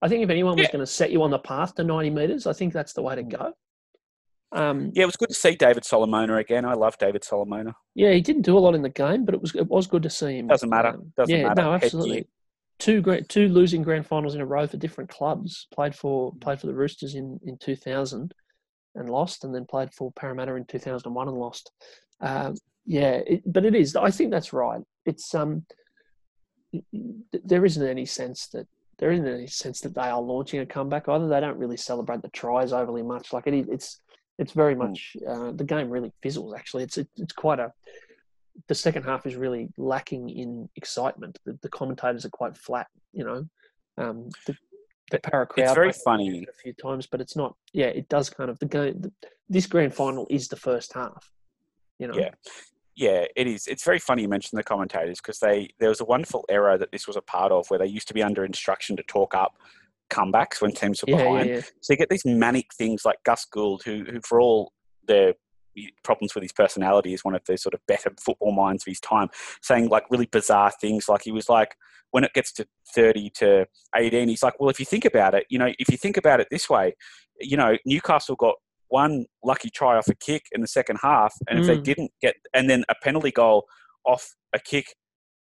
I 0.02 0.08
think 0.08 0.24
if 0.24 0.30
anyone 0.32 0.58
was 0.58 0.68
going 0.68 0.80
to 0.80 0.88
set 0.88 1.12
you 1.12 1.22
on 1.22 1.30
the 1.30 1.40
path 1.40 1.76
to 1.76 1.84
90 1.84 2.10
metres, 2.10 2.48
I 2.48 2.54
think 2.54 2.74
that's 2.74 2.94
the 2.94 3.04
way 3.04 3.16
to 3.16 3.24
go. 3.24 3.54
Um, 4.54 4.92
yeah. 4.94 5.04
It 5.04 5.06
was 5.06 5.16
good 5.16 5.30
to 5.30 5.36
see 5.36 5.56
David 5.56 5.86
Solomona 5.86 6.36
again. 6.38 6.66
I 6.66 6.74
love 6.74 6.98
David 6.98 7.24
Solomona. 7.24 7.76
Yeah, 7.96 8.12
he 8.12 8.22
didn't 8.22 8.42
do 8.42 8.58
a 8.58 8.60
lot 8.60 8.76
in 8.76 8.82
the 8.82 8.90
game, 8.90 9.26
but 9.26 9.34
it 9.34 9.42
was 9.42 9.56
it 9.56 9.68
was 9.68 9.88
good 9.88 10.04
to 10.04 10.10
see 10.10 10.38
him. 10.38 10.48
Doesn't 10.48 10.70
matter. 10.70 10.90
Um, 10.90 11.14
Doesn't 11.16 11.36
yeah, 11.36 11.48
matter. 11.50 11.62
no, 11.62 11.74
absolutely. 11.74 12.28
Two 12.80 13.02
great, 13.02 13.30
two 13.30 13.48
losing 13.48 13.84
grand 13.84 14.08
finals 14.08 14.36
in 14.36 14.42
a 14.42 14.46
row 14.46 14.68
for 14.68 14.78
different 14.78 15.10
clubs. 15.10 15.68
Played 15.74 15.96
for 15.96 16.34
played 16.42 16.60
for 16.60 16.68
the 16.68 16.74
Roosters 16.74 17.16
in 17.16 17.40
in 17.46 17.58
two 17.58 17.76
thousand 17.76 18.34
and 18.96 19.10
lost, 19.10 19.44
and 19.44 19.56
then 19.56 19.66
played 19.66 19.94
for 19.94 20.12
Parramatta 20.14 20.56
in 20.56 20.66
two 20.66 20.80
thousand 20.80 21.08
and 21.08 21.16
one 21.16 21.28
and 21.28 21.38
lost. 21.38 21.72
Um, 22.20 22.56
yeah, 22.86 23.22
it, 23.26 23.42
but 23.46 23.66
it 23.66 23.76
is. 23.76 23.96
I 23.96 24.12
think 24.12 24.32
that's 24.32 24.52
right. 24.52 24.82
It's 25.06 25.34
um, 25.34 25.66
there 27.44 27.66
isn't 27.66 27.88
any 27.88 28.06
sense 28.06 28.48
that 28.48 28.68
there 28.98 29.12
isn't 29.12 29.28
any 29.28 29.48
sense 29.48 29.82
that 29.82 29.96
they 29.96 30.02
are 30.02 30.22
launching 30.22 30.60
a 30.60 30.66
comeback 30.66 31.08
either. 31.08 31.28
They 31.28 31.40
don't 31.40 31.58
really 31.58 31.78
celebrate 31.78 32.22
the 32.22 32.30
tries 32.30 32.74
overly 32.74 33.04
much. 33.04 33.34
Like 33.34 33.48
it, 33.48 33.68
it's 33.70 34.00
it's 34.38 34.54
very 34.54 34.76
much 34.76 35.16
uh, 35.28 35.52
the 35.52 35.64
game 35.64 35.90
really 35.90 36.12
fizzles. 36.22 36.54
Actually, 36.54 36.84
it's 36.84 36.98
it, 36.98 37.08
it's 37.18 37.34
quite 37.34 37.60
a 37.60 37.72
the 38.68 38.76
second 38.76 39.04
half 39.04 39.26
is 39.26 39.36
really 39.36 39.70
lacking 39.78 40.30
in 40.30 40.70
excitement. 40.76 41.40
The, 41.46 41.58
the 41.62 41.70
commentators 41.70 42.26
are 42.26 42.30
quite 42.30 42.58
flat. 42.58 42.88
You 43.14 43.24
know, 43.24 43.46
um, 43.98 44.30
the, 44.48 44.56
the 45.12 45.20
para 45.20 45.46
crowd. 45.46 45.64
It's 45.64 45.74
very 45.74 45.94
funny. 45.94 46.46
a 46.50 46.54
few 46.54 46.74
times, 46.74 47.08
but 47.08 47.22
it's 47.22 47.36
not. 47.36 47.56
Yeah, 47.74 47.88
it 47.88 48.10
does 48.10 48.30
kind 48.30 48.50
of 48.50 48.60
the 48.60 48.66
game. 48.66 49.02
The, 49.02 49.12
this 49.50 49.68
grand 49.68 49.94
final 49.94 50.28
is 50.30 50.48
the 50.48 50.56
first 50.56 50.94
half. 50.94 51.32
You 52.00 52.08
know. 52.08 52.16
Yeah. 52.16 52.32
Yeah, 52.94 53.26
it 53.38 53.48
is. 53.48 53.68
It's 53.68 53.86
very 53.86 54.00
funny 54.00 54.24
you 54.24 54.28
mentioned 54.28 54.60
the 54.60 54.64
commentators 54.64 55.22
because 55.22 55.40
they 55.40 55.70
there 55.80 55.88
was 55.90 56.02
a 56.02 56.06
wonderful 56.06 56.44
era 56.50 56.78
that 56.78 56.92
this 56.92 57.08
was 57.08 57.16
a 57.16 57.22
part 57.22 57.52
of 57.52 57.66
where 57.70 57.80
they 57.80 57.88
used 57.88 58.08
to 58.10 58.14
be 58.14 58.22
under 58.22 58.44
instruction 58.44 58.98
to 58.98 59.04
talk 59.04 59.34
up 59.34 59.54
comebacks 60.12 60.62
when 60.62 60.72
teams 60.72 61.02
were 61.02 61.08
Yeah, 61.12 61.18
behind. 61.18 61.50
yeah, 61.50 61.56
yeah. 61.56 61.62
So 61.82 61.94
you 61.94 61.98
get 61.98 62.10
these 62.10 62.26
manic 62.26 62.68
things 62.74 63.04
like 63.06 63.18
Gus 63.24 63.46
Gould, 63.46 63.82
who, 63.84 64.04
who 64.04 64.20
for 64.28 64.40
all 64.40 64.74
their 65.08 65.34
problems 66.04 66.36
with 66.36 66.44
his 66.44 66.52
personality, 66.52 67.14
is 67.14 67.24
one 67.24 67.34
of 67.36 67.42
the 67.46 67.58
sort 67.58 67.74
of 67.74 67.80
better 67.88 68.12
football 68.20 68.52
minds 68.52 68.84
of 68.84 68.92
his 68.92 69.00
time, 69.00 69.30
saying 69.62 69.90
like 69.90 70.04
really 70.12 70.28
bizarre 70.28 70.72
things. 70.82 71.08
Like 71.10 71.24
he 71.24 71.32
was 71.32 71.50
like, 71.50 71.76
when 72.12 72.24
it 72.26 72.34
gets 72.34 72.52
to 72.54 72.68
30 72.94 73.30
to 73.36 73.66
18, 73.96 74.28
he's 74.28 74.44
like, 74.44 74.60
well, 74.60 74.70
if 74.70 74.80
you 74.80 74.86
think 74.86 75.06
about 75.06 75.34
it, 75.34 75.46
you 75.50 75.58
know, 75.58 75.72
if 75.80 75.90
you 75.90 75.98
think 75.98 76.18
about 76.18 76.42
it 76.42 76.48
this 76.52 76.70
way, 76.70 76.94
you 77.40 77.56
know, 77.56 77.78
Newcastle 77.86 78.36
got 78.36 78.56
one 78.90 79.26
lucky 79.46 79.70
try 79.70 79.98
off 79.98 80.10
a 80.10 80.16
kick 80.16 80.44
in 80.52 80.60
the 80.60 80.68
second 80.68 81.00
half, 81.02 81.34
and 81.48 81.58
if 81.58 81.66
they 81.66 81.78
Mm. 81.78 81.84
didn't 81.84 82.12
get, 82.22 82.36
and 82.54 82.70
then 82.70 82.84
a 82.90 82.96
penalty 83.02 83.32
goal 83.32 83.66
off 84.06 84.36
a 84.54 84.60
kick, 84.60 84.94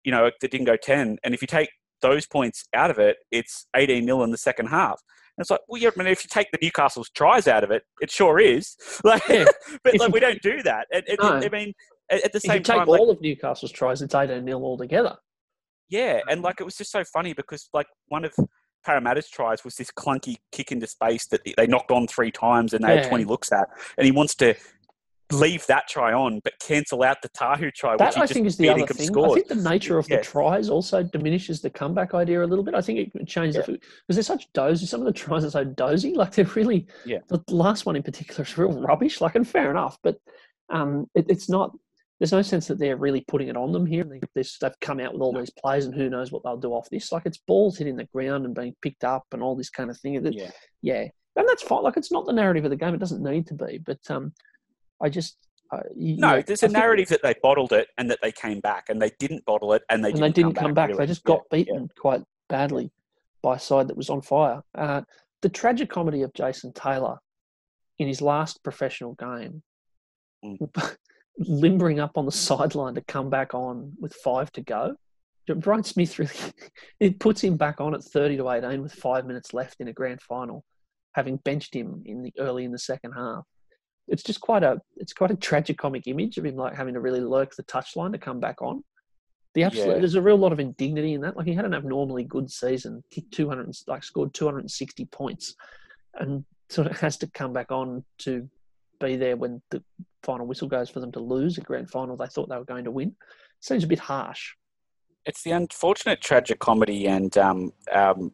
you 0.04 0.12
know, 0.12 0.30
that 0.40 0.50
didn't 0.50 0.66
go 0.66 0.76
10, 0.76 1.18
and 1.24 1.34
if 1.34 1.42
you 1.42 1.48
take 1.48 1.70
those 2.02 2.26
points 2.26 2.64
out 2.74 2.90
of 2.90 2.98
it, 2.98 3.16
it's 3.30 3.66
18 3.76 4.04
nil 4.04 4.22
in 4.24 4.30
the 4.30 4.38
second 4.38 4.66
half. 4.66 5.00
And 5.36 5.42
it's 5.44 5.50
like, 5.50 5.60
well, 5.68 5.80
yeah, 5.80 5.90
I 5.94 5.98
mean, 5.98 6.08
if 6.08 6.24
you 6.24 6.28
take 6.30 6.48
the 6.52 6.58
Newcastle's 6.60 7.08
tries 7.10 7.46
out 7.48 7.64
of 7.64 7.70
it, 7.70 7.82
it 8.00 8.10
sure 8.10 8.38
is. 8.40 8.76
Like, 9.04 9.22
Yeah. 9.28 9.44
but 9.84 9.98
like, 9.98 10.12
we 10.12 10.20
don't 10.26 10.42
do 10.42 10.62
that. 10.64 10.86
And, 10.92 11.04
and- 11.08 11.18
No. 11.20 11.28
I 11.36 11.48
mean, 11.48 11.72
at, 12.10 12.32
the 12.32 12.36
If 12.38 12.42
same 12.42 12.52
you 12.54 12.58
take 12.60 12.76
time, 12.78 12.88
like, 12.88 13.00
all 13.00 13.10
of 13.10 13.20
Newcastle's 13.20 13.70
tries, 13.72 14.02
it's 14.02 14.14
18 14.14 14.44
nil 14.44 14.62
altogether. 14.64 15.16
yeah, 15.88 16.20
and 16.28 16.42
like 16.42 16.60
it 16.60 16.64
was 16.64 16.76
just 16.76 16.90
so 16.90 17.04
funny 17.04 17.32
because 17.32 17.68
like 17.72 17.86
one 18.08 18.24
of 18.24 18.32
Parramatta's 18.84 19.28
tries 19.28 19.62
was 19.64 19.76
this 19.76 19.90
clunky 19.90 20.36
kick 20.52 20.72
into 20.72 20.86
space 20.86 21.26
that 21.28 21.42
they 21.56 21.66
knocked 21.66 21.90
on 21.90 22.06
three 22.06 22.30
times 22.30 22.72
and 22.72 22.82
they 22.82 22.94
Yeah. 22.94 23.00
had 23.02 23.08
20 23.08 23.24
looks 23.24 23.52
at, 23.52 23.68
and 23.98 24.04
he 24.06 24.10
wants 24.10 24.34
to 24.36 24.54
leave 25.32 25.66
that 25.66 25.88
try 25.88 26.12
on 26.12 26.40
but 26.44 26.52
cancel 26.60 27.02
out 27.02 27.22
the 27.22 27.28
Tahu 27.30 27.70
try, 27.72 27.92
which 27.92 27.98
That 27.98 28.16
I 28.16 28.20
just 28.22 28.32
think 28.32 28.46
is 28.46 28.56
the 28.56 28.68
other 28.68 28.86
thing. 28.86 29.10
I 29.16 29.34
think 29.34 29.48
the 29.48 29.54
nature 29.56 29.98
of 29.98 30.08
Yeah. 30.08 30.16
the 30.18 30.22
tries 30.22 30.68
also 30.68 31.02
diminishes 31.02 31.60
the 31.60 31.70
comeback 31.70 32.14
idea 32.14 32.42
a 32.42 32.46
little 32.46 32.64
bit. 32.64 32.74
I 32.74 32.80
think 32.80 33.14
it 33.14 33.26
changes 33.28 33.56
Yeah. 33.56 33.62
the 33.66 33.72
because 33.72 34.16
they're 34.16 34.22
such 34.22 34.52
dozy. 34.52 34.86
Some 34.86 35.00
of 35.00 35.06
the 35.06 35.12
tries 35.12 35.44
are 35.44 35.50
so 35.50 35.64
dozy. 35.64 36.14
Like 36.14 36.32
they're 36.32 36.44
really. 36.56 36.86
Yeah. 37.04 37.18
The 37.28 37.42
last 37.48 37.86
one 37.86 37.96
in 37.96 38.02
particular 38.02 38.42
is 38.44 38.56
real 38.58 38.80
rubbish. 38.80 39.20
Like 39.20 39.34
and 39.34 39.46
fair 39.48 39.70
enough, 39.70 39.98
but 40.02 40.18
um, 40.68 41.06
it, 41.14 41.26
it's 41.28 41.48
not. 41.48 41.72
There's 42.18 42.32
no 42.32 42.42
sense 42.42 42.66
that 42.66 42.78
they're 42.78 42.98
really 42.98 43.22
putting 43.22 43.48
it 43.48 43.56
on 43.56 43.72
them 43.72 43.86
here. 43.86 44.04
They, 44.04 44.20
they've 44.34 44.80
come 44.82 45.00
out 45.00 45.14
with 45.14 45.22
all 45.22 45.32
No. 45.32 45.40
these 45.40 45.48
plays, 45.50 45.86
and 45.86 45.94
who 45.94 46.10
knows 46.10 46.30
what 46.30 46.42
they'll 46.44 46.58
do 46.58 46.72
off 46.74 46.90
this. 46.90 47.10
Like 47.12 47.24
it's 47.24 47.38
balls 47.38 47.78
hitting 47.78 47.96
the 47.96 48.04
ground 48.04 48.44
and 48.44 48.54
being 48.54 48.76
picked 48.82 49.04
up, 49.04 49.24
and 49.32 49.42
all 49.42 49.56
this 49.56 49.70
kind 49.70 49.88
of 49.88 49.98
thing. 49.98 50.14
It- 50.16 50.34
Yeah. 50.34 50.50
yeah, 50.82 51.08
and 51.36 51.48
that's 51.48 51.62
fine. 51.62 51.82
Like 51.82 51.96
it's 51.96 52.12
not 52.12 52.26
the 52.26 52.32
narrative 52.34 52.64
of 52.66 52.70
the 52.70 52.76
game. 52.76 52.92
It 52.94 52.98
doesn't 53.00 53.22
need 53.22 53.46
to 53.46 53.54
be. 53.54 53.78
But 53.78 54.00
um, 54.10 54.34
I 55.00 55.08
just. 55.08 55.36
Uh, 55.72 55.80
you 55.96 56.16
No, 56.16 56.32
know, 56.36 56.42
there's 56.42 56.64
a 56.64 56.68
narrative 56.68 57.08
that 57.08 57.22
they 57.22 57.34
bottled 57.42 57.72
it 57.72 57.88
and 57.96 58.10
that 58.10 58.18
they 58.22 58.32
came 58.32 58.58
back, 58.60 58.88
and 58.88 59.00
they 59.00 59.10
didn't 59.20 59.44
bottle 59.44 59.72
it 59.72 59.82
and 59.88 60.04
they 60.04 60.08
and 60.10 60.18
didn't, 60.18 60.34
they 60.34 60.42
didn't 60.42 60.56
come 60.56 60.74
back. 60.74 60.88
really. 60.88 60.98
They 60.98 61.06
just 61.06 61.22
Yeah, 61.24 61.34
got 61.36 61.42
beaten 61.50 61.88
quite 61.96 62.22
badly 62.48 62.90
by 63.42 63.54
a 63.56 63.58
side 63.58 63.86
that 63.88 63.96
was 63.96 64.10
on 64.10 64.20
fire. 64.20 64.62
Uh, 64.74 65.02
the 65.42 65.48
tragic 65.48 65.88
comedy 65.88 66.22
of 66.22 66.32
Jason 66.34 66.72
Taylor 66.72 67.18
in 67.98 68.08
his 68.08 68.20
last 68.20 68.62
professional 68.62 69.14
game, 69.14 69.62
Mm. 70.44 70.96
limbering 71.38 72.00
up 72.00 72.12
on 72.16 72.24
the 72.26 72.32
sideline 72.32 72.94
to 72.94 73.02
come 73.02 73.28
back 73.30 73.52
on 73.54 73.92
with 74.00 74.14
five 74.14 74.50
to 74.52 74.62
go. 74.62 74.94
Brian 75.56 75.82
Smith 75.84 76.18
really 76.18 76.32
it 77.00 77.18
puts 77.20 77.42
him 77.42 77.56
back 77.56 77.80
on 77.80 77.94
at 77.94 78.02
30 78.04 78.36
to 78.38 78.50
18 78.50 78.80
with 78.82 78.92
five 78.92 79.26
minutes 79.26 79.52
left 79.52 79.76
in 79.80 79.88
a 79.88 79.92
grand 79.92 80.20
final, 80.22 80.64
having 81.14 81.36
benched 81.38 81.74
him 81.74 82.02
in 82.06 82.22
the 82.22 82.32
early 82.38 82.64
in 82.64 82.72
the 82.72 82.78
second 82.78 83.12
half. 83.12 83.44
It's 84.08 84.22
just 84.22 84.40
quite 84.40 84.62
a 84.62 84.80
it's 84.96 85.12
quite 85.12 85.30
a 85.30 85.36
tragic 85.36 85.78
comic 85.78 86.06
image 86.06 86.36
of 86.38 86.44
him 86.44 86.56
like 86.56 86.74
having 86.74 86.94
to 86.94 87.00
really 87.00 87.20
lurk 87.20 87.54
the 87.54 87.62
touchline 87.64 88.12
to 88.12 88.18
come 88.18 88.40
back 88.40 88.60
on. 88.60 88.82
The 89.54 89.64
absolute 89.64 89.94
Yeah. 89.94 89.98
there's 89.98 90.14
a 90.14 90.22
real 90.22 90.36
lot 90.36 90.52
of 90.52 90.60
indignity 90.60 91.14
in 91.14 91.20
that. 91.22 91.36
Like 91.36 91.46
he 91.46 91.54
had 91.54 91.64
an 91.64 91.74
abnormally 91.74 92.24
good 92.24 92.50
season, 92.50 93.02
kicked 93.10 93.32
200 93.32 93.74
like 93.86 94.04
scored 94.04 94.34
260 94.34 95.04
points, 95.06 95.54
and 96.14 96.44
sort 96.68 96.86
of 96.86 96.98
has 97.00 97.16
to 97.18 97.26
come 97.28 97.52
back 97.52 97.70
on 97.70 98.04
to 98.18 98.48
be 99.00 99.16
there 99.16 99.36
when 99.36 99.62
the 99.70 99.82
final 100.22 100.46
whistle 100.46 100.68
goes 100.68 100.90
for 100.90 101.00
them 101.00 101.10
to 101.12 101.20
lose 101.20 101.56
a 101.56 101.60
grand 101.62 101.90
final 101.90 102.16
they 102.16 102.26
thought 102.26 102.48
they 102.48 102.56
were 102.56 102.64
going 102.64 102.84
to 102.84 102.90
win. 102.90 103.16
Seems 103.60 103.84
a 103.84 103.86
bit 103.86 103.98
harsh. 103.98 104.52
it's 105.26 105.42
the 105.42 105.50
unfortunate 105.50 106.20
tragic 106.20 106.58
comedy 106.58 107.06
and 107.06 107.36
um, 107.36 107.72
um, 107.92 108.32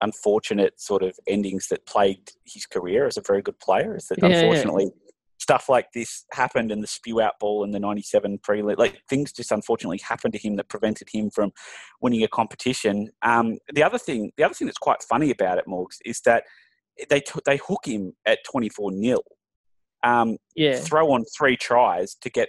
unfortunate 0.00 0.80
sort 0.80 1.02
of 1.02 1.16
endings 1.26 1.68
that 1.68 1.86
plagued 1.86 2.32
his 2.44 2.66
career 2.66 3.06
as 3.06 3.16
a 3.16 3.22
very 3.26 3.42
good 3.42 3.58
player. 3.58 3.96
Is 3.96 4.06
that 4.08 4.18
Yeah, 4.18 4.28
yeah. 4.52 4.64
Stuff 5.44 5.68
like 5.68 5.86
this 5.92 6.24
happened 6.32 6.72
and 6.72 6.82
the 6.82 6.86
spew 6.86 7.20
out 7.20 7.34
ball 7.38 7.64
in 7.64 7.70
the 7.70 7.78
97 7.78 8.38
pre 8.42 8.62
like 8.62 8.94
things 9.10 9.30
just 9.30 9.52
unfortunately 9.52 10.00
happened 10.02 10.32
to 10.32 10.38
him 10.38 10.56
that 10.56 10.68
prevented 10.70 11.06
him 11.12 11.28
from 11.30 11.52
winning 12.00 12.22
a 12.22 12.28
competition 12.28 13.10
um, 13.22 13.58
the 13.74 13.82
other 13.82 13.98
thing 13.98 14.32
the 14.38 14.44
other 14.44 14.54
thing 14.54 14.66
that's 14.66 14.78
quite 14.88 15.02
funny 15.02 15.30
about 15.30 15.58
it 15.58 15.66
morgs 15.68 15.96
is 16.06 16.20
that 16.24 16.44
they 17.10 17.20
t- 17.20 17.40
they 17.44 17.58
hook 17.68 17.82
him 17.84 18.12
at 18.24 18.38
24 18.50 18.92
nil 18.92 19.22
um, 20.02 20.36
Yeah. 20.56 20.76
throw 20.78 21.12
on 21.12 21.24
three 21.36 21.56
tries 21.56 22.14
to 22.22 22.30
get 22.30 22.48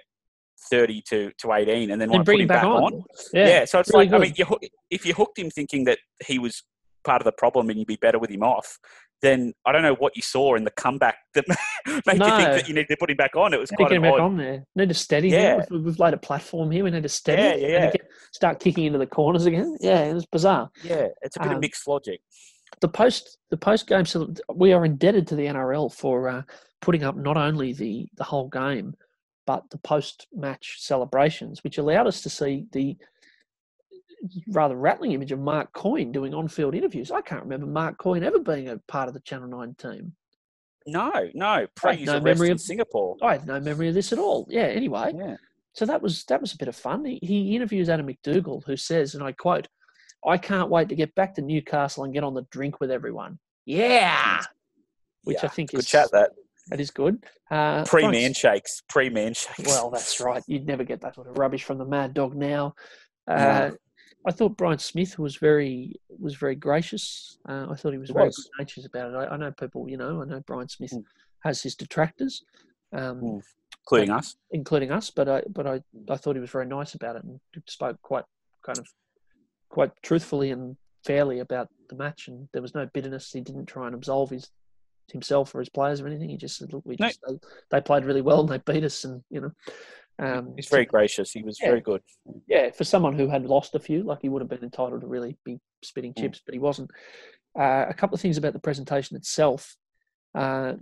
30 0.69 1.01
to, 1.09 1.31
to 1.41 1.53
18 1.53 1.91
and 1.91 2.01
then 2.01 2.07
And 2.07 2.11
want 2.11 2.21
to 2.21 2.31
bring 2.31 2.37
put 2.37 2.41
him 2.43 2.47
back, 2.47 2.63
on. 2.63 3.03
yeah. 3.33 3.47
Yeah. 3.47 3.65
so 3.65 3.79
it's 3.79 3.93
really 3.93 4.07
like 4.07 4.13
I 4.13 4.23
mean, 4.23 4.33
you, 4.37 4.45
if 4.89 5.05
you 5.05 5.13
hooked 5.13 5.37
him 5.37 5.49
thinking 5.49 5.83
that 5.85 5.99
he 6.25 6.39
was 6.39 6.63
part 7.03 7.21
of 7.21 7.25
the 7.25 7.31
problem 7.33 7.69
and 7.69 7.77
you'd 7.77 7.87
be 7.87 7.97
better 7.97 8.19
with 8.19 8.31
him 8.31 8.43
off, 8.43 8.79
then 9.25 9.53
I 9.65 9.71
don't 9.71 9.81
know 9.81 9.95
what 9.95 10.15
you 10.15 10.21
saw 10.21 10.55
in 10.55 10.63
the 10.63 10.71
comeback 10.71 11.17
that 11.33 11.45
made 11.87 11.95
you 11.95 12.03
think 12.03 12.49
that 12.51 12.67
you 12.67 12.73
need 12.75 12.87
to 12.87 12.97
put 12.97 13.09
him 13.09 13.17
back 13.17 13.35
on. 13.35 13.53
It 13.53 13.59
was 13.59 13.71
quite 13.71 13.89
get 13.89 13.95
him 13.97 14.03
back 14.03 14.13
odd. 14.13 14.19
on 14.21 14.37
there. 14.37 14.63
Need 14.75 14.89
to 14.89 14.95
steady 14.95 15.29
Yeah. 15.29 15.57
him. 15.57 15.65
We've, 15.71 15.83
we've 15.85 15.99
laid 15.99 16.13
a 16.13 16.17
platform 16.17 16.71
here. 16.71 16.83
We 16.83 16.91
need 16.91 17.03
to 17.03 17.09
steady 17.09 17.41
Yeah, 17.41 17.55
yeah, 17.55 17.67
yeah. 17.85 17.91
get- 17.91 18.07
start 18.31 18.59
kicking 18.59 18.85
into 18.85 18.99
the 18.99 19.07
corners 19.07 19.45
again. 19.45 19.75
Yeah, 19.81 20.01
it 20.05 20.13
was 20.13 20.25
bizarre. 20.25 20.69
Yeah, 20.83 21.07
it's 21.21 21.35
a 21.37 21.39
bit 21.39 21.49
Um, 21.49 21.55
of 21.55 21.61
mixed 21.61 21.87
logic. 21.87 22.21
the 22.81 22.87
post 22.89 23.37
the 23.51 23.57
post 23.57 23.87
game 23.87 24.05
so 24.05 24.31
we 24.53 24.73
are 24.73 24.83
indebted 24.85 25.25
to 25.27 25.35
the 25.35 25.45
NRL 25.45 25.93
for 25.93 26.27
uh, 26.29 26.41
putting 26.81 27.03
up 27.03 27.15
not 27.15 27.37
only 27.37 27.73
the 27.73 28.07
the 28.17 28.23
whole 28.23 28.49
game 28.49 28.93
but 29.47 29.63
the 29.69 29.77
post 29.77 30.27
match 30.33 30.75
celebrations 30.79 31.63
which 31.63 31.77
allowed 31.77 32.07
us 32.07 32.21
to 32.21 32.29
see 32.29 32.65
the 32.73 32.97
rather 34.49 34.75
rattling 34.75 35.11
image 35.13 35.31
of 35.31 35.39
Mark 35.39 35.73
Coyne 35.73 36.11
doing 36.11 36.33
on-field 36.33 36.75
interviews. 36.75 37.11
I 37.11 37.21
can't 37.21 37.43
remember 37.43 37.65
Mark 37.67 37.97
Coyne 37.97 38.23
ever 38.23 38.39
being 38.39 38.69
a 38.69 38.77
part 38.87 39.07
of 39.07 39.13
the 39.13 39.19
Channel 39.21 39.47
9 39.49 39.75
team. 39.75 40.13
No, 40.87 41.11
no, 41.33 41.65
pre 41.75 42.03
no 42.05 42.19
memory 42.19 42.51
of- 42.51 42.61
Singapore. 42.61 43.17
I 43.21 43.33
had 43.33 43.47
no 43.47 43.59
memory 43.59 43.87
of 43.89 43.95
this 43.95 44.13
at 44.13 44.19
all. 44.19 44.45
Yeah, 44.49 44.63
anyway, 44.67 45.13
Yeah. 45.15 45.37
so 45.73 45.85
that 45.87 46.01
was 46.01 46.23
that 46.25 46.39
was 46.41 46.53
a 46.53 46.57
bit 46.57 46.67
of 46.67 46.75
fun. 46.75 47.03
He, 47.05 47.19
he 47.23 47.55
interviews 47.55 47.89
Adam 47.89 48.05
MacDougall, 48.05 48.61
who 48.67 48.77
says, 48.77 49.15
and 49.15 49.23
I 49.23 49.31
quote, 49.31 49.67
"I 50.23 50.37
can't 50.37 50.69
wait 50.69 50.89
to 50.89 50.95
get 50.95 51.15
back 51.15 51.33
to 51.35 51.41
Newcastle 51.41 52.03
and 52.03 52.13
get 52.13 52.23
on 52.23 52.35
the 52.35 52.43
drink 52.51 52.79
with 52.79 52.91
everyone." 52.91 53.39
Yeah, 53.65 54.41
which 55.23 55.37
Yeah, 55.41 55.45
I 55.45 55.47
think 55.47 55.71
Good 55.71 55.79
is 55.79 55.87
chat 55.87 56.11
that. 56.11 56.33
that 56.67 56.79
is 56.79 56.91
good. 56.91 57.23
Uh, 57.49 57.83
pre 57.85 58.07
man 58.07 58.33
shakes. 58.33 58.83
Pre 58.87 59.09
man 59.09 59.33
shakes. 59.33 59.63
Well, 59.65 59.89
that's 59.89 60.19
right. 60.19 60.43
You'd 60.45 60.67
never 60.67 60.83
get 60.83 61.01
that 61.01 61.15
sort 61.15 61.27
of 61.27 61.39
rubbish 61.39 61.63
from 61.63 61.79
the 61.79 61.85
Mad 61.85 62.13
Dog 62.13 62.35
now. 62.35 62.75
No. 63.27 63.75
I 64.27 64.31
thought 64.31 64.57
Brian 64.57 64.79
Smith 64.79 65.19
was 65.19 65.35
very 65.37 65.95
was 66.19 66.35
very 66.35 66.55
gracious. 66.55 67.37
Uh, 67.47 67.67
I 67.69 67.75
thought 67.75 67.91
he 67.93 67.99
was 67.99 68.09
very 68.09 68.29
good 68.29 68.45
natured 68.59 68.85
about 68.85 69.11
it. 69.11 69.15
I, 69.15 69.33
I 69.33 69.37
know 69.37 69.51
people, 69.51 69.87
you 69.87 69.97
know, 69.97 70.21
I 70.21 70.25
know 70.25 70.41
Brian 70.47 70.67
Smith 70.69 70.91
Mm. 70.93 71.03
has 71.43 71.61
his 71.61 71.75
detractors, 71.75 72.43
um, 72.91 73.21
Mm. 73.21 73.43
including 73.81 74.09
us. 74.11 74.35
including 74.51 74.91
us, 74.91 75.11
but 75.11 75.29
I 75.29 75.43
but 75.49 75.67
I, 75.67 75.81
I 76.09 76.17
thought 76.17 76.35
he 76.35 76.39
was 76.41 76.49
very 76.49 76.65
nice 76.65 76.95
about 76.95 77.17
it 77.17 77.23
and 77.23 77.39
spoke 77.67 78.01
quite 78.01 78.25
kind 78.65 78.79
of 78.79 78.87
quite 79.69 79.91
truthfully 80.01 80.49
and 80.51 80.75
fairly 81.03 81.39
about 81.39 81.69
the 81.89 81.95
match. 81.95 82.27
And 82.27 82.47
there 82.51 82.61
was 82.63 82.73
no 82.73 82.87
bitterness. 82.87 83.31
He 83.31 83.41
didn't 83.41 83.67
try 83.67 83.85
and 83.85 83.95
absolve 83.95 84.31
his 84.31 84.49
himself 85.11 85.53
or 85.53 85.59
his 85.59 85.69
players 85.69 86.01
or 86.01 86.07
anything. 86.07 86.29
He 86.29 86.37
just 86.37 86.57
said, 86.57 86.73
"Look, 86.73 86.83
we 86.83 86.95
No. 86.99 87.07
just 87.07 87.19
they, 87.27 87.37
they 87.69 87.81
played 87.81 88.05
really 88.05 88.21
well 88.21 88.39
and 88.39 88.49
they 88.49 88.57
beat 88.57 88.83
us." 88.83 89.03
And 89.03 89.23
you 89.29 89.41
know, 89.41 89.51
um, 90.19 90.53
He's 90.55 90.69
very 90.69 90.85
gracious. 90.85 91.31
He 91.31 91.43
was 91.43 91.59
Yeah. 91.61 91.67
very 91.69 91.81
good. 91.81 92.01
yeah, 92.47 92.71
for 92.71 92.83
someone 92.83 93.13
who 93.17 93.27
had 93.27 93.45
lost 93.45 93.75
a 93.75 93.79
few, 93.79 94.03
like 94.03 94.21
he 94.21 94.29
would 94.29 94.41
have 94.41 94.49
been 94.49 94.63
entitled 94.63 95.01
to 95.01 95.07
really 95.07 95.37
be 95.43 95.59
spitting 95.83 96.13
Mm. 96.13 96.19
chips, 96.21 96.41
but 96.45 96.53
he 96.53 96.59
wasn't. 96.59 96.89
Uh, 97.57 97.85
a 97.87 97.93
couple 97.93 98.15
of 98.15 98.21
things 98.21 98.37
about 98.37 98.53
the 98.53 98.59
presentation 98.59 99.15
itself. 99.15 99.75
Uh, 100.33 100.73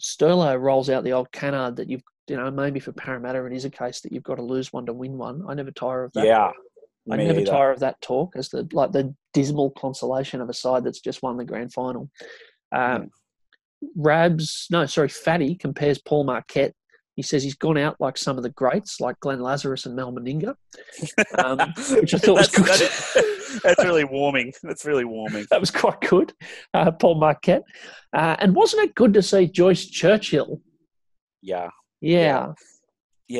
Sterlo 0.00 0.58
rolls 0.60 0.88
out 0.90 1.04
the 1.04 1.12
old 1.12 1.30
canard 1.32 1.76
that 1.76 1.88
you've, 1.90 2.02
you 2.28 2.36
know, 2.36 2.50
maybe 2.50 2.80
for 2.80 2.92
Parramatta 2.92 3.44
it 3.44 3.52
is 3.52 3.64
a 3.64 3.70
case 3.70 4.00
that 4.00 4.12
you've 4.12 4.22
got 4.22 4.36
to 4.36 4.42
lose 4.42 4.72
one 4.72 4.86
to 4.86 4.92
win 4.92 5.18
one. 5.18 5.42
I 5.48 5.54
never 5.54 5.70
tire 5.70 6.04
of 6.04 6.12
that. 6.14 6.24
Yeah. 6.26 6.50
I 7.10 7.16
never 7.16 7.40
either. 7.40 7.50
tire 7.50 7.70
of 7.72 7.80
that 7.80 8.00
talk 8.00 8.36
as 8.36 8.48
the 8.48 8.66
like 8.72 8.92
the 8.92 9.14
dismal 9.34 9.70
consolation 9.72 10.40
of 10.40 10.48
a 10.48 10.54
side 10.54 10.84
that's 10.84 11.00
just 11.00 11.22
won 11.22 11.36
the 11.36 11.44
grand 11.44 11.72
final. 11.72 12.08
Um, 12.70 13.10
Rabs, 13.96 14.68
no, 14.70 14.86
sorry, 14.86 15.08
Fatty 15.08 15.56
compares 15.56 16.00
Paul 16.00 16.24
Marquet. 16.24 16.72
He 17.14 17.22
says 17.22 17.42
he's 17.42 17.54
gone 17.54 17.76
out 17.76 18.00
like 18.00 18.16
some 18.16 18.38
of 18.38 18.42
the 18.42 18.50
greats, 18.50 19.00
like 19.00 19.20
Glenn 19.20 19.40
Lazarus 19.40 19.84
and 19.84 19.94
Mal 19.94 20.12
Meninga. 20.12 20.54
Um, 21.38 21.58
which 22.00 22.14
I 22.14 22.18
thought 22.18 22.38
was 22.38 22.48
that's, 22.50 22.56
good. 22.56 22.66
that 22.66 23.60
that's 23.62 23.84
really 23.84 24.04
warming. 24.04 24.52
That's 24.62 24.84
really 24.84 25.04
warming. 25.04 25.46
that 25.50 25.60
was 25.60 25.70
quite 25.70 26.00
good, 26.00 26.32
uh, 26.72 26.90
Paul 26.92 27.16
Marquet. 27.16 27.60
Uh, 28.12 28.36
and 28.38 28.54
wasn't 28.54 28.84
it 28.84 28.94
good 28.94 29.12
to 29.14 29.22
see 29.22 29.46
Joyce 29.46 29.86
Churchill? 29.86 30.60
Yeah. 31.42 31.70
Yeah, 32.00 32.18
Yeah, 32.20 32.52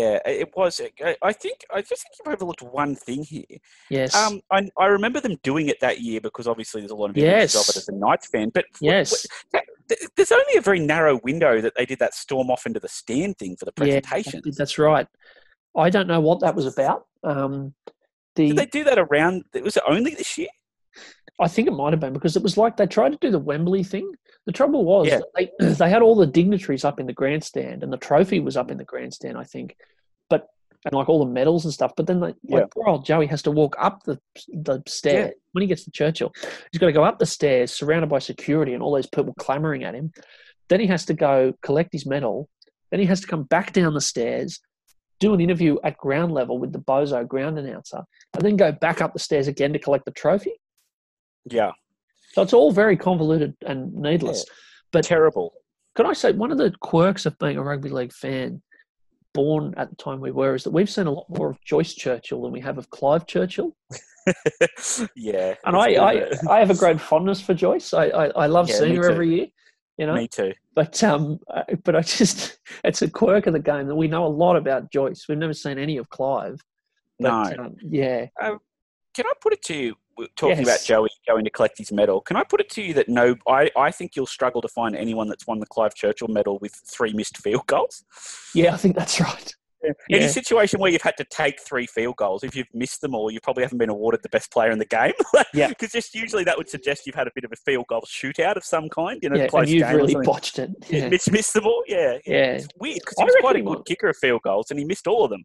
it 0.00 0.50
was. 0.56 0.80
I- 1.04 1.16
I 1.22 1.32
think 1.32 1.64
I 1.72 1.80
just 1.82 2.02
think 2.02 2.14
you've 2.18 2.32
overlooked 2.34 2.62
one 2.62 2.94
thing 2.94 3.22
here. 3.22 3.44
yes, 3.90 4.14
Um, 4.14 4.40
I, 4.50 4.68
I 4.78 4.86
remember 4.86 5.20
them 5.20 5.36
doing 5.42 5.68
it 5.68 5.80
that 5.80 6.00
year 6.00 6.20
because 6.20 6.46
obviously 6.46 6.80
there's 6.80 6.90
a 6.90 6.94
lot 6.96 7.10
of 7.10 7.16
images 7.18 7.54
of 7.54 7.60
Yes. 7.60 7.68
it 7.70 7.76
as 7.76 7.88
a 7.88 7.92
Knights 7.92 8.28
fan. 8.28 8.50
But 8.50 8.64
what- 8.78 8.80
yes. 8.82 9.26
what- 9.50 9.64
th- 9.88 10.00
there's 10.16 10.32
only 10.32 10.56
a 10.56 10.60
very 10.60 10.78
narrow 10.80 11.20
window 11.22 11.60
that 11.60 11.74
they 11.76 11.84
did 11.86 11.98
that 11.98 12.14
storm 12.14 12.50
off 12.50 12.66
into 12.66 12.80
the 12.80 12.88
stand 12.88 13.38
thing 13.38 13.56
for 13.56 13.64
the 13.66 13.72
Yeah, 13.78 14.00
presentation. 14.00 14.42
that's 14.56 14.78
right. 14.78 15.06
I 15.76 15.90
don't 15.90 16.06
know 16.06 16.20
what 16.20 16.40
that 16.40 16.54
was 16.54 16.66
about. 16.66 17.06
Um, 17.24 17.74
the 18.36 18.48
Did 18.48 18.56
they 18.58 18.66
do 18.66 18.84
that 18.84 18.98
around? 18.98 19.44
Was 19.62 19.76
it 19.76 19.82
only 19.86 20.14
this 20.14 20.38
year? 20.38 20.48
I 21.40 21.48
think 21.48 21.66
it 21.68 21.72
might 21.72 21.92
have 21.92 22.00
been 22.00 22.12
because 22.12 22.36
it 22.36 22.42
was 22.42 22.56
like 22.56 22.76
they 22.76 22.86
tried 22.86 23.12
to 23.12 23.18
do 23.20 23.30
the 23.30 23.38
Wembley 23.38 23.82
thing. 23.82 24.12
The 24.46 24.52
trouble 24.52 24.84
was 24.84 25.06
Yeah. 25.08 25.20
they 25.36 25.50
they 25.60 25.90
had 25.90 26.02
all 26.02 26.16
the 26.16 26.26
dignitaries 26.26 26.84
up 26.84 26.98
in 27.00 27.06
the 27.06 27.12
grandstand 27.12 27.82
and 27.82 27.92
the 27.92 27.96
trophy 27.96 28.40
was 28.40 28.56
up 28.56 28.70
in 28.70 28.78
the 28.78 28.84
grandstand, 28.84 29.38
I 29.38 29.44
think. 29.44 29.76
But 30.28 30.48
and 30.84 30.94
like 30.94 31.08
all 31.08 31.24
the 31.24 31.30
medals 31.30 31.64
and 31.64 31.72
stuff. 31.72 31.92
But 31.96 32.06
then 32.08 32.18
like, 32.20 32.34
Yeah. 32.42 32.56
like 32.58 32.70
poor 32.72 32.88
old 32.88 33.04
Joey 33.04 33.26
has 33.26 33.42
to 33.42 33.50
walk 33.50 33.76
up 33.78 34.02
the 34.04 34.18
the 34.48 34.82
stair 34.86 35.34
when 35.52 35.62
he 35.62 35.68
gets 35.68 35.84
to 35.84 35.90
Churchill. 35.92 36.32
He's 36.72 36.78
got 36.80 36.86
to 36.86 36.92
go 36.92 37.04
up 37.04 37.18
the 37.18 37.26
stairs 37.26 37.72
surrounded 37.72 38.08
by 38.08 38.18
security 38.18 38.74
and 38.74 38.82
all 38.82 38.92
those 38.92 39.06
people 39.06 39.34
clamoring 39.38 39.84
at 39.84 39.94
him. 39.94 40.12
Then 40.68 40.80
he 40.80 40.86
has 40.88 41.04
to 41.06 41.14
go 41.14 41.52
collect 41.62 41.92
his 41.92 42.06
medal. 42.06 42.48
Then 42.90 43.00
he 43.00 43.06
has 43.06 43.20
to 43.20 43.26
come 43.26 43.44
back 43.44 43.72
down 43.72 43.94
the 43.94 44.00
stairs, 44.00 44.60
do 45.20 45.32
an 45.34 45.40
interview 45.40 45.76
at 45.84 45.96
ground 45.96 46.32
level 46.32 46.58
with 46.58 46.72
the 46.72 46.78
Bozo 46.78 47.26
ground 47.26 47.58
announcer, 47.58 48.02
and 48.34 48.42
then 48.42 48.56
go 48.56 48.72
back 48.72 49.00
up 49.00 49.12
the 49.12 49.18
stairs 49.18 49.46
again 49.48 49.72
to 49.72 49.78
collect 49.78 50.04
the 50.04 50.10
trophy. 50.10 50.52
Yeah, 51.44 51.72
So 52.32 52.42
it's 52.42 52.52
all 52.52 52.72
very 52.72 52.96
convoluted 52.96 53.54
and 53.66 53.92
needless. 53.94 54.44
But 54.90 55.04
terrible. 55.04 55.54
Can 55.94 56.06
I 56.06 56.14
say 56.14 56.32
one 56.32 56.50
of 56.50 56.58
the 56.58 56.72
quirks 56.80 57.26
of 57.26 57.38
being 57.38 57.58
a 57.58 57.62
rugby 57.62 57.90
league 57.90 58.12
fan, 58.12 58.62
born 59.34 59.74
at 59.76 59.90
the 59.90 59.96
time 59.96 60.20
we 60.20 60.30
were, 60.30 60.54
is 60.54 60.64
that 60.64 60.70
we've 60.70 60.88
seen 60.88 61.06
a 61.06 61.10
lot 61.10 61.26
more 61.28 61.50
of 61.50 61.62
Joyce 61.62 61.94
Churchill 61.94 62.42
than 62.42 62.52
we 62.52 62.60
have 62.60 62.78
of 62.78 62.88
Clive 62.90 63.26
Churchill. 63.26 63.76
yeah, 65.16 65.54
And 65.66 65.76
I, 65.76 65.94
I, 65.94 66.30
I 66.48 66.58
have 66.60 66.70
a 66.70 66.74
great 66.74 67.00
fondness 67.00 67.40
for 67.40 67.52
Joyce. 67.52 67.92
I, 67.92 68.06
I, 68.06 68.26
I 68.28 68.46
love 68.46 68.68
Yeah, 68.68 68.76
seeing 68.76 68.96
her 68.96 69.02
too. 69.02 69.12
every 69.12 69.34
year. 69.34 69.46
You 69.98 70.06
know, 70.06 70.14
me 70.14 70.26
too. 70.26 70.54
but 70.74 71.04
um, 71.04 71.38
but 71.84 71.94
I 71.94 72.00
just 72.00 72.58
it's 72.84 73.02
a 73.02 73.10
quirk 73.10 73.46
of 73.46 73.52
the 73.52 73.60
game 73.60 73.88
that 73.88 73.94
we 73.94 74.08
know 74.08 74.24
a 74.24 74.28
lot 74.28 74.56
about 74.56 74.90
Joyce. 74.90 75.26
We've 75.28 75.36
never 75.36 75.52
seen 75.52 75.78
any 75.78 75.98
of 75.98 76.08
Clive. 76.08 76.58
But, 77.20 77.56
no, 77.56 77.64
um, 77.64 77.76
yeah, 77.82 78.26
can 78.40 79.26
I 79.26 79.32
put 79.40 79.52
it 79.52 79.62
to 79.64 79.74
you? 79.74 79.96
We're 80.16 80.26
Talking 80.36 80.58
about 80.60 80.66
Yes. 80.72 80.86
Joey 80.86 81.08
going 81.26 81.44
to 81.44 81.50
collect 81.50 81.78
his 81.78 81.92
medal, 81.92 82.20
can 82.20 82.36
I 82.36 82.44
put 82.44 82.60
it 82.60 82.70
to 82.70 82.82
you 82.82 82.94
that 82.94 83.08
no, 83.08 83.36
I, 83.48 83.70
I 83.76 83.90
think 83.90 84.16
you'll 84.16 84.26
struggle 84.26 84.60
to 84.62 84.68
find 84.68 84.94
anyone 84.96 85.28
that's 85.28 85.46
won 85.46 85.58
the 85.60 85.66
Clive 85.66 85.94
Churchill 85.94 86.28
medal 86.28 86.58
with 86.60 86.72
three 86.86 87.12
missed 87.12 87.38
field 87.38 87.66
goals. 87.66 88.04
yeah, 88.54 88.74
I 88.74 88.76
think 88.76 88.96
that's 88.96 89.20
right. 89.20 89.54
Any 89.84 90.20
Yeah. 90.26 90.28
situation 90.28 90.78
where 90.78 90.92
you've 90.92 91.02
had 91.02 91.16
to 91.16 91.24
take 91.24 91.60
three 91.60 91.86
field 91.86 92.14
goals, 92.16 92.44
if 92.44 92.54
you've 92.54 92.68
missed 92.72 93.00
them 93.00 93.16
all, 93.16 93.32
you 93.32 93.40
probably 93.40 93.64
haven't 93.64 93.78
been 93.78 93.88
awarded 93.88 94.22
the 94.22 94.28
best 94.28 94.52
player 94.52 94.70
in 94.70 94.78
the 94.78 94.84
game. 94.84 95.12
Yeah. 95.54 95.68
Because 95.68 95.90
just 95.90 96.14
usually 96.14 96.44
that 96.44 96.56
would 96.56 96.68
suggest 96.68 97.04
you've 97.04 97.16
had 97.16 97.26
a 97.26 97.32
bit 97.34 97.42
of 97.44 97.50
a 97.52 97.56
field 97.56 97.86
goal 97.88 98.02
shootout 98.06 98.54
of 98.56 98.64
some 98.64 98.88
kind. 98.88 99.18
You 99.22 99.30
know, 99.30 99.36
Yeah, 99.36 99.48
close 99.48 99.62
and 99.62 99.70
you've 99.70 99.90
really 99.90 100.14
botched 100.24 100.58
it. 100.60 100.70
Yeah, 100.88 101.08
Miss, 101.08 101.28
missed 101.30 101.52
them 101.54 101.66
all, 101.66 101.82
yeah. 101.88 102.18
yeah. 102.24 102.52
It's 102.52 102.68
weird 102.78 103.00
because 103.00 103.16
he 103.18 103.24
was 103.24 103.34
quite 103.40 103.56
a 103.56 103.60
good 103.62 103.84
kicker 103.84 104.08
of 104.08 104.16
field 104.16 104.42
goals, 104.44 104.70
and 104.70 104.78
he 104.78 104.84
missed 104.84 105.06
all 105.08 105.24
of 105.24 105.30
them. 105.30 105.42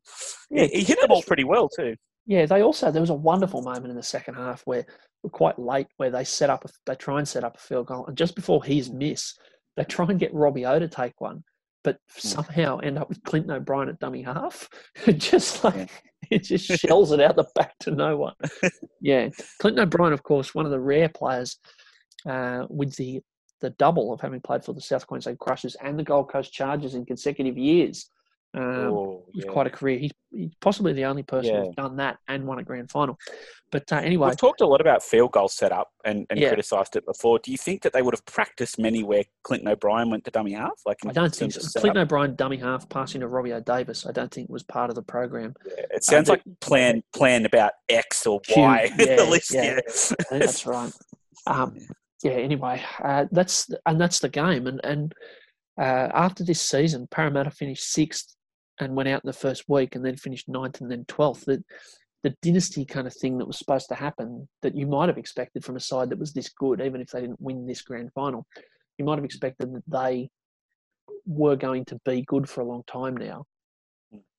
Yeah, 0.51 0.65
he, 0.65 0.79
he 0.79 0.83
hit 0.83 1.01
them 1.01 1.11
all 1.11 1.23
pretty 1.23 1.43
well 1.43 1.67
too. 1.67 1.95
Yeah, 2.27 2.45
they 2.45 2.61
also 2.61 2.91
there 2.91 3.01
was 3.01 3.09
a 3.09 3.15
wonderful 3.15 3.61
moment 3.61 3.87
in 3.89 3.95
the 3.95 4.03
second 4.03 4.35
half 4.35 4.61
where 4.65 4.85
we're 5.23 5.29
quite 5.31 5.57
late 5.57 5.87
where 5.97 6.11
they 6.11 6.23
set 6.25 6.49
up 6.49 6.65
a, 6.65 6.69
they 6.85 6.95
try 6.95 7.17
and 7.17 7.27
set 7.27 7.43
up 7.43 7.55
a 7.55 7.59
field 7.59 7.87
goal 7.87 8.05
and 8.05 8.17
just 8.17 8.35
before 8.35 8.63
his 8.63 8.91
miss 8.91 9.33
they 9.77 9.83
try 9.85 10.05
and 10.09 10.19
get 10.19 10.33
Robbie 10.33 10.65
O 10.65 10.77
to 10.77 10.87
take 10.87 11.19
one, 11.21 11.43
but 11.83 11.99
somehow 12.09 12.79
end 12.79 12.97
up 12.97 13.07
with 13.09 13.23
Clinton 13.23 13.51
O'Brien 13.51 13.89
at 13.89 13.99
dummy 13.99 14.23
half. 14.23 14.67
just 15.17 15.63
like 15.63 15.75
Yeah. 15.75 15.85
it 16.31 16.39
just 16.43 16.65
shells 16.65 17.11
it 17.11 17.21
out 17.21 17.35
the 17.37 17.45
back 17.55 17.73
to 17.81 17.91
no 17.91 18.17
one. 18.17 18.33
yeah, 19.01 19.29
Clinton 19.59 19.83
O'Brien, 19.83 20.13
of 20.13 20.23
course, 20.23 20.53
one 20.53 20.65
of 20.65 20.71
the 20.71 20.79
rare 20.79 21.09
players 21.09 21.57
uh, 22.27 22.65
with 22.69 22.95
the 22.95 23.21
the 23.61 23.69
double 23.71 24.13
of 24.13 24.21
having 24.21 24.41
played 24.41 24.63
for 24.63 24.73
the 24.73 24.81
South 24.81 25.07
Queensland 25.07 25.39
Crushers 25.39 25.75
and 25.81 25.97
the 25.97 26.03
Gold 26.03 26.29
Coast 26.31 26.53
Chargers 26.53 26.93
in 26.93 27.05
consecutive 27.05 27.57
years. 27.57 28.09
Um, 28.53 28.63
Oh, 28.63 29.25
yeah. 29.33 29.51
quite 29.51 29.67
a 29.67 29.69
career. 29.69 29.99
He's, 29.99 30.11
he's 30.31 30.55
possibly 30.61 30.93
the 30.93 31.05
only 31.05 31.21
person 31.23 31.53
Yeah. 31.53 31.65
who's 31.65 31.75
done 31.75 31.97
that 31.97 32.17
and 32.27 32.45
won 32.47 32.59
a 32.59 32.63
grand 32.63 32.89
final. 32.89 33.17
But 33.71 33.91
uh, 33.91 33.97
anyway, 33.97 34.29
We've 34.29 34.37
talked 34.37 34.61
a 34.61 34.65
lot 34.65 34.79
about 34.81 35.03
field 35.03 35.33
goal 35.33 35.49
setup 35.49 35.89
and, 36.05 36.25
and 36.29 36.39
Yeah. 36.39 36.47
criticised 36.47 36.95
it 36.95 37.05
before. 37.05 37.37
Do 37.39 37.51
you 37.51 37.57
think 37.57 37.81
that 37.83 37.91
they 37.93 38.01
would 38.01 38.13
have 38.13 38.25
practiced 38.25 38.79
many 38.79 39.03
where 39.03 39.25
Clinton 39.43 39.67
O'Brien 39.67 40.09
went 40.09 40.23
to 40.25 40.31
dummy 40.31 40.53
half? 40.53 40.71
Like 40.85 40.97
I 41.05 41.11
don't 41.11 41.35
think 41.35 41.51
so. 41.51 41.79
Clinton 41.79 42.01
O'Brien 42.01 42.35
dummy 42.35 42.57
half 42.57 42.87
passing 42.89 43.21
to 43.21 43.27
Robbie 43.27 43.53
O'Davis. 43.53 44.07
I 44.07 44.11
don't 44.13 44.33
think 44.33 44.49
was 44.49 44.63
part 44.63 44.89
of 44.89 44.95
the 44.95 45.03
program. 45.03 45.53
Yeah, 45.65 45.83
It 45.91 46.03
sounds 46.05 46.29
Uh, 46.29 46.33
like 46.33 46.43
plan 46.61 47.03
plan 47.13 47.45
about 47.45 47.73
X 47.89 48.25
or 48.25 48.39
Huge, 48.47 48.57
Y. 48.57 48.89
yeah, 48.99 49.05
at 49.05 49.29
least, 49.29 49.53
yeah. 49.53 49.63
yeah. 49.85 50.13
That's 50.31 50.65
right. 50.65 50.91
Um, 51.45 51.75
yeah. 52.23 52.31
Anyway, 52.31 52.81
uh, 53.03 53.25
that's 53.31 53.69
and 53.85 53.99
that's 53.99 54.19
the 54.19 54.29
game. 54.29 54.65
And 54.67 54.79
and 54.85 55.13
uh, 55.79 56.09
after 56.13 56.43
this 56.45 56.61
season, 56.61 57.07
Parramatta 57.11 57.51
finished 57.51 57.83
sixth 57.83 58.33
and 58.79 58.95
went 58.95 59.09
out 59.09 59.23
in 59.23 59.27
the 59.27 59.33
first 59.33 59.65
week, 59.67 59.95
and 59.95 60.05
then 60.05 60.15
finished 60.15 60.47
ninth 60.49 60.81
and 60.81 60.91
then 60.91 61.05
twelfth. 61.05 61.45
The 61.45 61.63
the 62.23 62.35
dynasty 62.41 62.83
kind 62.83 63.05
of 63.07 63.13
thing 63.13 63.37
that 63.37 63.45
was 63.47 63.59
supposed 63.59 63.87
to 63.89 63.95
happen 63.95 64.49
that 64.63 64.75
you 64.75 64.87
might 64.87 65.07
have 65.07 65.19
expected 65.19 65.63
from 65.63 65.75
a 65.75 65.79
side 65.79 66.09
that 66.09 66.17
was 66.19 66.33
this 66.33 66.49
good, 66.49 66.81
even 66.81 66.99
if 66.99 67.09
they 67.11 67.21
didn't 67.21 67.39
win 67.39 67.67
this 67.67 67.81
grand 67.83 68.11
final, 68.13 68.45
you 68.97 69.05
might 69.05 69.17
have 69.17 69.23
expected 69.23 69.71
that 69.73 69.83
they 69.87 70.29
were 71.27 71.55
going 71.55 71.85
to 71.85 71.99
be 72.05 72.23
good 72.23 72.49
for 72.49 72.61
a 72.61 72.65
long 72.65 72.83
time 72.87 73.15
now. 73.15 73.45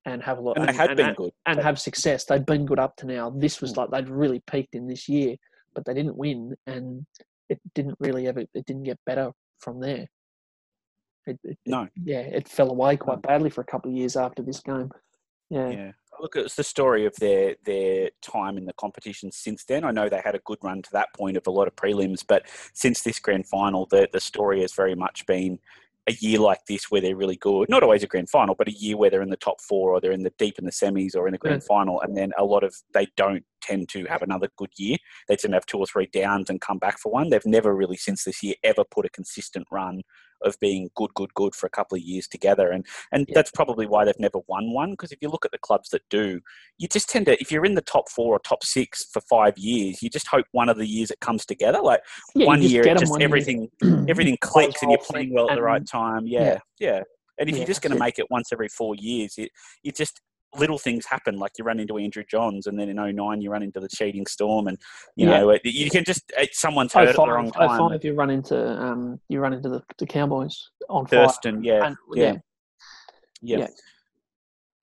And 0.04 0.22
have 0.22 0.38
a 0.38 0.40
lot, 0.40 0.58
And 0.58 0.68
they 0.68 0.72
had 0.72 0.90
and- 0.90 0.96
been 0.96 1.06
and- 1.08 1.16
good. 1.16 1.32
and 1.46 1.60
have 1.60 1.78
success. 1.78 2.24
They'd 2.24 2.44
been 2.46 2.66
good 2.66 2.78
up 2.80 2.96
to 2.96 3.06
now. 3.06 3.30
This 3.30 3.60
was 3.60 3.72
Mm. 3.72 3.76
like 3.76 3.90
they'd 3.90 4.08
really 4.08 4.40
peaked 4.40 4.74
in 4.74 4.86
this 4.88 5.08
year, 5.08 5.36
but 5.74 5.84
they 5.84 5.94
didn't 5.94 6.16
win, 6.16 6.56
and 6.66 7.06
it 7.48 7.60
didn't 7.74 7.96
really 8.00 8.26
ever. 8.26 8.40
It 8.40 8.64
didn't 8.66 8.84
get 8.84 8.98
better 9.06 9.32
from 9.60 9.80
there. 9.80 10.08
It, 11.28 11.38
it, 11.44 11.50
it- 11.50 11.58
No. 11.66 11.88
yeah, 12.04 12.20
it 12.20 12.48
fell 12.48 12.70
away 12.70 12.96
quite 12.96 13.22
badly 13.22 13.50
for 13.50 13.60
a 13.60 13.64
couple 13.64 13.90
of 13.90 13.96
years 13.96 14.16
after 14.16 14.42
this 14.42 14.60
game. 14.60 14.90
Yeah, 15.50 15.68
Yeah. 15.70 15.92
Look, 16.20 16.34
it's 16.34 16.56
the 16.56 16.64
story 16.64 17.06
of 17.06 17.14
their 17.16 17.54
their 17.64 18.10
time 18.22 18.58
in 18.58 18.64
the 18.64 18.72
competition 18.72 19.30
since 19.30 19.64
then. 19.64 19.84
I 19.84 19.92
know 19.92 20.08
they 20.08 20.20
had 20.24 20.34
a 20.34 20.40
good 20.40 20.58
run 20.62 20.82
to 20.82 20.90
that 20.92 21.14
point 21.16 21.36
of 21.36 21.46
a 21.46 21.50
lot 21.52 21.68
of 21.68 21.76
prelims, 21.76 22.24
but 22.26 22.42
since 22.74 23.02
this 23.02 23.20
grand 23.20 23.46
final, 23.46 23.86
the 23.86 24.08
the 24.12 24.18
story 24.18 24.62
has 24.62 24.72
very 24.74 24.96
much 24.96 25.24
been 25.26 25.60
a 26.08 26.12
year 26.14 26.40
like 26.40 26.64
this 26.66 26.90
where 26.90 27.00
they're 27.00 27.14
really 27.14 27.36
good. 27.36 27.68
Not 27.68 27.84
always 27.84 28.02
a 28.02 28.08
grand 28.08 28.30
final, 28.30 28.56
but 28.56 28.66
a 28.66 28.72
year 28.72 28.96
where 28.96 29.10
they're 29.10 29.22
in 29.22 29.28
the 29.30 29.36
top 29.36 29.60
four 29.60 29.92
or 29.92 30.00
they're 30.00 30.10
in 30.10 30.22
the 30.24 30.32
deep 30.38 30.58
in 30.58 30.64
the 30.64 30.72
semis 30.72 31.14
or 31.14 31.28
in 31.28 31.32
the 31.32 31.38
grand 31.38 31.62
final, 31.62 32.00
and 32.00 32.16
then 32.16 32.32
a 32.36 32.44
lot 32.44 32.64
of 32.64 32.74
they 32.94 33.06
don't 33.16 33.44
tend 33.62 33.88
to 33.90 34.04
have 34.06 34.22
another 34.22 34.48
good 34.56 34.70
year. 34.76 34.96
They 35.28 35.36
tend 35.36 35.52
to 35.52 35.56
have 35.56 35.66
two 35.66 35.78
or 35.78 35.86
three 35.86 36.06
downs 36.12 36.50
and 36.50 36.60
come 36.60 36.78
back 36.78 36.98
for 36.98 37.12
one. 37.12 37.28
They've 37.28 37.46
never 37.46 37.76
really 37.76 37.96
since 37.96 38.24
this 38.24 38.42
year 38.42 38.54
ever 38.64 38.82
put 38.90 39.06
a 39.06 39.10
consistent 39.10 39.68
run 39.70 40.02
of 40.42 40.58
being 40.60 40.90
good, 40.94 41.12
good, 41.14 41.32
good 41.34 41.54
for 41.54 41.66
a 41.66 41.70
couple 41.70 41.96
of 41.96 42.02
years 42.02 42.26
together. 42.28 42.70
And 42.70 42.86
and 43.12 43.26
Yeah. 43.28 43.34
that's 43.34 43.50
probably 43.50 43.86
why 43.86 44.04
they've 44.04 44.18
never 44.18 44.38
won 44.48 44.72
one. 44.72 44.90
Because 44.92 45.12
if 45.12 45.18
you 45.22 45.28
look 45.28 45.44
at 45.44 45.52
the 45.52 45.58
clubs 45.58 45.90
that 45.90 46.02
do, 46.10 46.40
you 46.78 46.88
just 46.88 47.08
tend 47.08 47.26
to 47.26 47.40
if 47.40 47.50
you're 47.52 47.64
in 47.64 47.74
the 47.74 47.82
top 47.82 48.08
four 48.08 48.34
or 48.34 48.38
top 48.40 48.64
six 48.64 49.04
for 49.12 49.20
five 49.22 49.56
years, 49.58 50.02
you 50.02 50.10
just 50.10 50.26
hope 50.28 50.46
one 50.52 50.68
of 50.68 50.76
the 50.76 50.86
years 50.86 51.10
it 51.10 51.20
comes 51.20 51.44
together. 51.46 51.80
Like 51.82 52.00
yeah. 52.34 52.46
one 52.46 52.62
year, 52.62 52.82
get 52.84 52.90
it 52.90 52.96
'em 52.96 52.98
just 53.00 53.10
one 53.12 53.20
year. 53.20 53.28
everything 53.28 53.68
everything 54.08 54.36
clicks 54.40 54.82
and 54.82 54.90
you're 54.90 55.00
playing 55.02 55.32
well 55.34 55.50
at 55.50 55.56
the 55.56 55.62
right 55.62 55.86
time. 55.86 56.26
yeah. 56.26 56.38
Yeah, 56.44 56.58
yeah. 56.80 57.02
And 57.40 57.48
if 57.48 57.56
you're 57.56 57.66
just 57.66 57.82
going 57.82 57.92
to 57.92 57.98
make 57.98 58.18
it 58.18 58.26
once 58.30 58.52
every 58.52 58.68
four 58.68 58.94
years, 58.96 59.34
it 59.38 59.50
it 59.84 59.94
just 59.96 60.20
little 60.56 60.78
things 60.78 61.04
happen. 61.06 61.36
Like 61.38 61.52
you 61.58 61.64
run 61.64 61.78
into 61.80 61.98
Andrew 61.98 62.24
Johns, 62.28 62.66
and 62.66 62.78
then 62.78 62.88
in 62.88 62.96
09 62.96 63.40
you 63.40 63.50
run 63.50 63.62
into 63.62 63.80
the 63.80 63.88
cheating 63.88 64.26
storm, 64.26 64.68
and 64.68 64.78
you 65.16 65.26
Yeah. 65.26 65.40
know 65.40 65.58
you 65.64 65.90
can 65.90 66.04
just 66.04 66.22
it, 66.38 66.54
someone's 66.54 66.94
Oh 66.94 67.00
hurt 67.00 67.08
at 67.10 67.12
the 67.14 67.18
five, 67.18 67.28
wrong 67.28 67.52
oh 67.56 67.66
time. 67.66 67.90
five, 67.90 68.04
you 68.04 68.14
run 68.14 68.30
into 68.30 68.56
um, 68.58 69.20
you 69.28 69.40
run 69.40 69.52
into 69.52 69.68
the, 69.68 69.82
the 69.98 70.06
Cowboys 70.06 70.70
on 70.88 71.06
fire. 71.06 71.28
Yeah, 71.62 71.86
And, 71.86 71.96
yeah, 72.14 72.36
yeah, 73.42 73.58
yeah. 73.58 73.68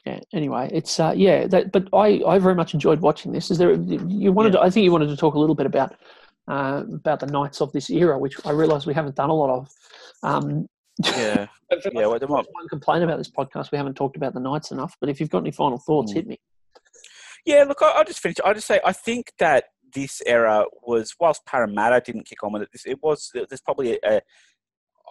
yeah. 0.06 0.20
Anyway, 0.34 0.70
it's 0.72 1.00
uh, 1.00 1.14
yeah. 1.16 1.48
That, 1.48 1.72
but 1.72 1.88
I, 1.94 2.22
I 2.28 2.38
very 2.40 2.56
much 2.56 2.74
enjoyed 2.74 3.02
watching 3.02 3.32
this. 3.32 3.50
Is 3.50 3.58
there 3.58 3.74
you 3.74 4.32
wanted? 4.32 4.52
To, 4.54 4.62
I 4.62 4.70
think 4.70 4.84
you 4.84 4.92
wanted 4.92 5.10
to 5.10 5.18
talk 5.18 5.34
a 5.34 5.40
little 5.40 5.56
bit 5.56 5.66
about 5.66 5.96
uh, 6.48 6.84
about 6.94 7.20
the 7.20 7.28
Knights 7.28 7.62
of 7.62 7.72
this 7.72 7.90
era, 7.90 8.20
which 8.20 8.36
I 8.46 8.52
realise 8.52 8.86
we 8.86 8.94
haven't 8.94 9.16
done 9.16 9.30
a 9.32 9.36
lot 9.36 9.50
of. 9.50 9.70
Um, 10.24 10.68
yeah. 11.04 11.48
Yeah, 11.92 12.06
well, 12.06 12.20
might- 12.20 12.30
one 12.30 12.68
complaint 12.70 13.04
about 13.04 13.18
this 13.18 13.30
podcast, 13.30 13.72
we 13.72 13.78
haven't 13.78 13.96
talked 13.96 14.16
about 14.16 14.34
the 14.34 14.40
Knights 14.40 14.72
enough. 14.72 14.96
But 15.02 15.10
if 15.10 15.20
you've 15.20 15.30
got 15.32 15.40
any 15.40 15.52
final 15.52 15.78
thoughts, 15.80 16.12
Mm. 16.12 16.16
hit 16.16 16.28
me. 16.28 16.40
Yeah, 17.46 17.64
look, 17.64 17.82
I- 17.82 17.92
I'll 17.92 18.06
just 18.06 18.20
finish. 18.20 18.38
I'll 18.46 18.54
just 18.54 18.68
say 18.68 18.80
I 18.86 18.92
think 18.94 19.32
that 19.40 19.66
this 19.94 20.22
era 20.26 20.66
was, 20.84 21.16
whilst 21.20 21.46
Parramatta 21.46 22.02
didn't 22.06 22.26
kick 22.28 22.44
on 22.44 22.54
with 22.54 22.62
it, 22.64 22.70
this, 22.72 22.86
it 22.86 23.00
was, 23.02 23.32
there's 23.34 23.62
probably 23.62 23.94
a, 24.04 24.18
a, 24.18 24.22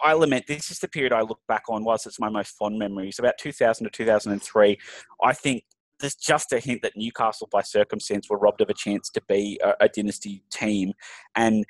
I 0.03 0.13
lament, 0.13 0.45
this 0.47 0.69
is 0.71 0.79
the 0.79 0.87
period 0.87 1.13
I 1.13 1.21
look 1.21 1.39
back 1.47 1.63
on, 1.69 1.83
whilst 1.83 2.05
it's 2.07 2.19
my 2.19 2.29
most 2.29 2.51
fond 2.57 2.77
memories, 2.79 3.17
about 3.19 3.37
2000 3.37 3.83
to 3.85 3.89
2003. 3.89 4.77
I 5.23 5.33
think 5.33 5.63
there's 5.99 6.15
just 6.15 6.51
a 6.51 6.59
hint 6.59 6.81
that 6.81 6.97
Newcastle, 6.97 7.47
by 7.51 7.61
circumstance, 7.61 8.29
were 8.29 8.37
robbed 8.37 8.61
of 8.61 8.69
a 8.69 8.73
chance 8.73 9.09
to 9.11 9.21
be 9.27 9.59
a, 9.63 9.73
a 9.81 9.89
dynasty 9.89 10.43
team. 10.51 10.93
And 11.35 11.65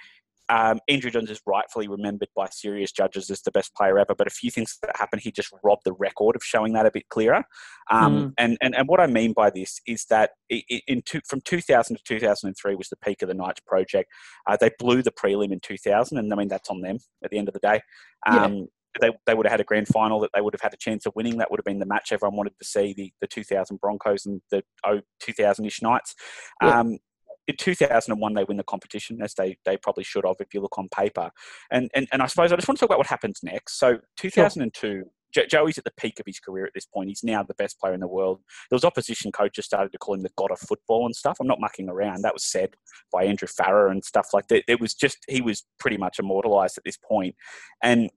um, 0.50 0.80
Andrew 0.88 1.10
Johns 1.10 1.32
is 1.32 1.42
rightfully 1.46 1.88
remembered 1.88 2.30
by 2.36 2.48
serious 2.50 2.92
judges 2.92 3.30
as 3.30 3.42
the 3.42 3.52
best 3.52 3.74
player 3.76 3.98
ever, 3.98 4.14
but 4.16 4.28
a 4.28 4.32
few 4.32 4.52
things 4.52 4.78
that 4.82 4.96
happened, 4.98 5.22
he 5.24 5.32
just 5.32 5.52
robbed 5.64 5.84
the 5.86 5.94
record 5.94 6.36
of 6.36 6.44
showing 6.44 6.74
that 6.74 6.86
a 6.86 6.92
bit 6.92 7.10
clearer. 7.10 7.44
Um, 7.90 8.34
and, 8.38 8.58
and 8.62 8.76
and 8.76 8.88
what 8.88 9.00
I 9.00 9.08
mean 9.08 9.34
by 9.34 9.50
this 9.50 9.80
is 9.88 10.06
that 10.10 10.32
in 10.50 11.02
two, 11.04 11.22
from 11.28 11.42
2000 11.42 11.98
to 11.98 12.04
2003 12.04 12.76
was 12.76 12.90
the 12.90 12.98
peak 12.98 13.22
of 13.22 13.28
the 13.28 13.34
Knights 13.34 13.62
project. 13.66 14.10
Uh, 14.48 14.58
they 14.60 14.72
blew 14.80 15.02
the 15.02 15.12
prelim 15.12 15.52
in 15.52 15.60
2000, 15.60 16.18
and 16.18 16.32
I 16.32 16.36
mean 16.36 16.48
that's 16.48 16.70
on 16.70 16.82
them 16.82 16.98
at 17.24 17.32
the 17.32 17.38
end 17.38 17.48
of 17.48 17.54
the 17.54 17.60
day. 17.60 17.82
Yeah. 18.28 18.44
Um, 18.44 18.68
They, 19.02 19.12
they 19.26 19.34
would 19.34 19.46
have 19.46 19.52
had 19.52 19.60
a 19.60 19.66
grand 19.66 19.90
final 19.90 20.22
that 20.22 20.30
they 20.34 20.40
would 20.40 20.54
have 20.54 20.62
had 20.62 20.74
a 20.74 20.78
chance 20.78 21.06
of 21.06 21.12
winning. 21.18 21.38
That 21.38 21.52
would 21.52 21.60
have 21.60 21.66
been 21.66 21.80
the 21.80 21.86
match 21.86 22.14
everyone 22.14 22.38
wanted 22.38 22.54
to 22.58 22.66
see 22.66 22.94
the, 22.96 23.12
the 23.20 23.28
2000 23.28 23.78
Broncos 23.82 24.26
and 24.26 24.42
the 24.52 24.64
2000 25.20 25.66
ish 25.66 25.82
Knights. 25.82 26.16
Yeah. 26.64 26.80
Um, 26.80 27.00
in 27.48 27.56
2001, 27.58 28.34
they 28.34 28.44
win 28.44 28.58
the 28.58 28.64
competition, 28.64 29.22
as 29.22 29.34
they, 29.34 29.58
they 29.66 29.78
probably 29.78 30.04
should 30.04 30.26
have 30.26 30.38
if 30.40 30.54
you 30.54 30.62
look 30.62 30.78
on 30.78 30.90
paper. 30.90 31.32
And, 31.72 31.90
and, 31.94 32.08
and 32.12 32.22
I 32.22 32.28
suppose 32.28 32.52
I 32.52 32.56
just 32.56 32.68
want 32.68 32.78
to 32.78 32.82
talk 32.82 32.90
about 32.90 32.98
what 32.98 33.08
happens 33.08 33.42
next. 33.44 33.80
So, 33.80 34.00
2002, 34.18 35.04
Jo- 35.36 35.46
Joey's 35.46 35.78
at 35.78 35.84
the 35.84 35.92
peak 35.98 36.20
of 36.20 36.26
his 36.26 36.40
career 36.40 36.66
at 36.66 36.74
this 36.74 36.86
point. 36.86 37.10
He's 37.10 37.24
now 37.24 37.44
the 37.44 37.54
best 37.56 37.80
player 37.80 37.94
in 37.94 38.00
the 38.00 38.08
world. 38.08 38.40
There 38.70 38.76
was 38.76 38.86
opposition 38.86 39.32
coaches 39.32 39.66
started 39.66 39.92
to 39.92 39.98
call 39.98 40.16
him 40.16 40.24
the 40.24 40.32
god 40.38 40.52
of 40.52 40.60
football 40.60 41.06
and 41.06 41.16
stuff. 41.16 41.38
I'm 41.40 41.48
not 41.48 41.60
mucking 41.60 41.90
around. 41.90 42.22
That 42.22 42.34
was 42.34 42.44
said 42.44 42.76
by 43.12 43.26
Andrew 43.26 43.48
Farrar 43.48 43.90
and 43.90 44.04
stuff 44.04 44.30
like 44.34 44.48
that. 44.48 44.64
It 44.68 44.80
was 44.80 44.94
just 44.94 45.18
he 45.28 45.42
was 45.42 45.66
pretty 45.78 45.98
much 45.98 46.20
immortalised 46.20 46.78
at 46.78 46.86
this 46.86 46.98
point. 46.98 47.36
And 47.84 48.10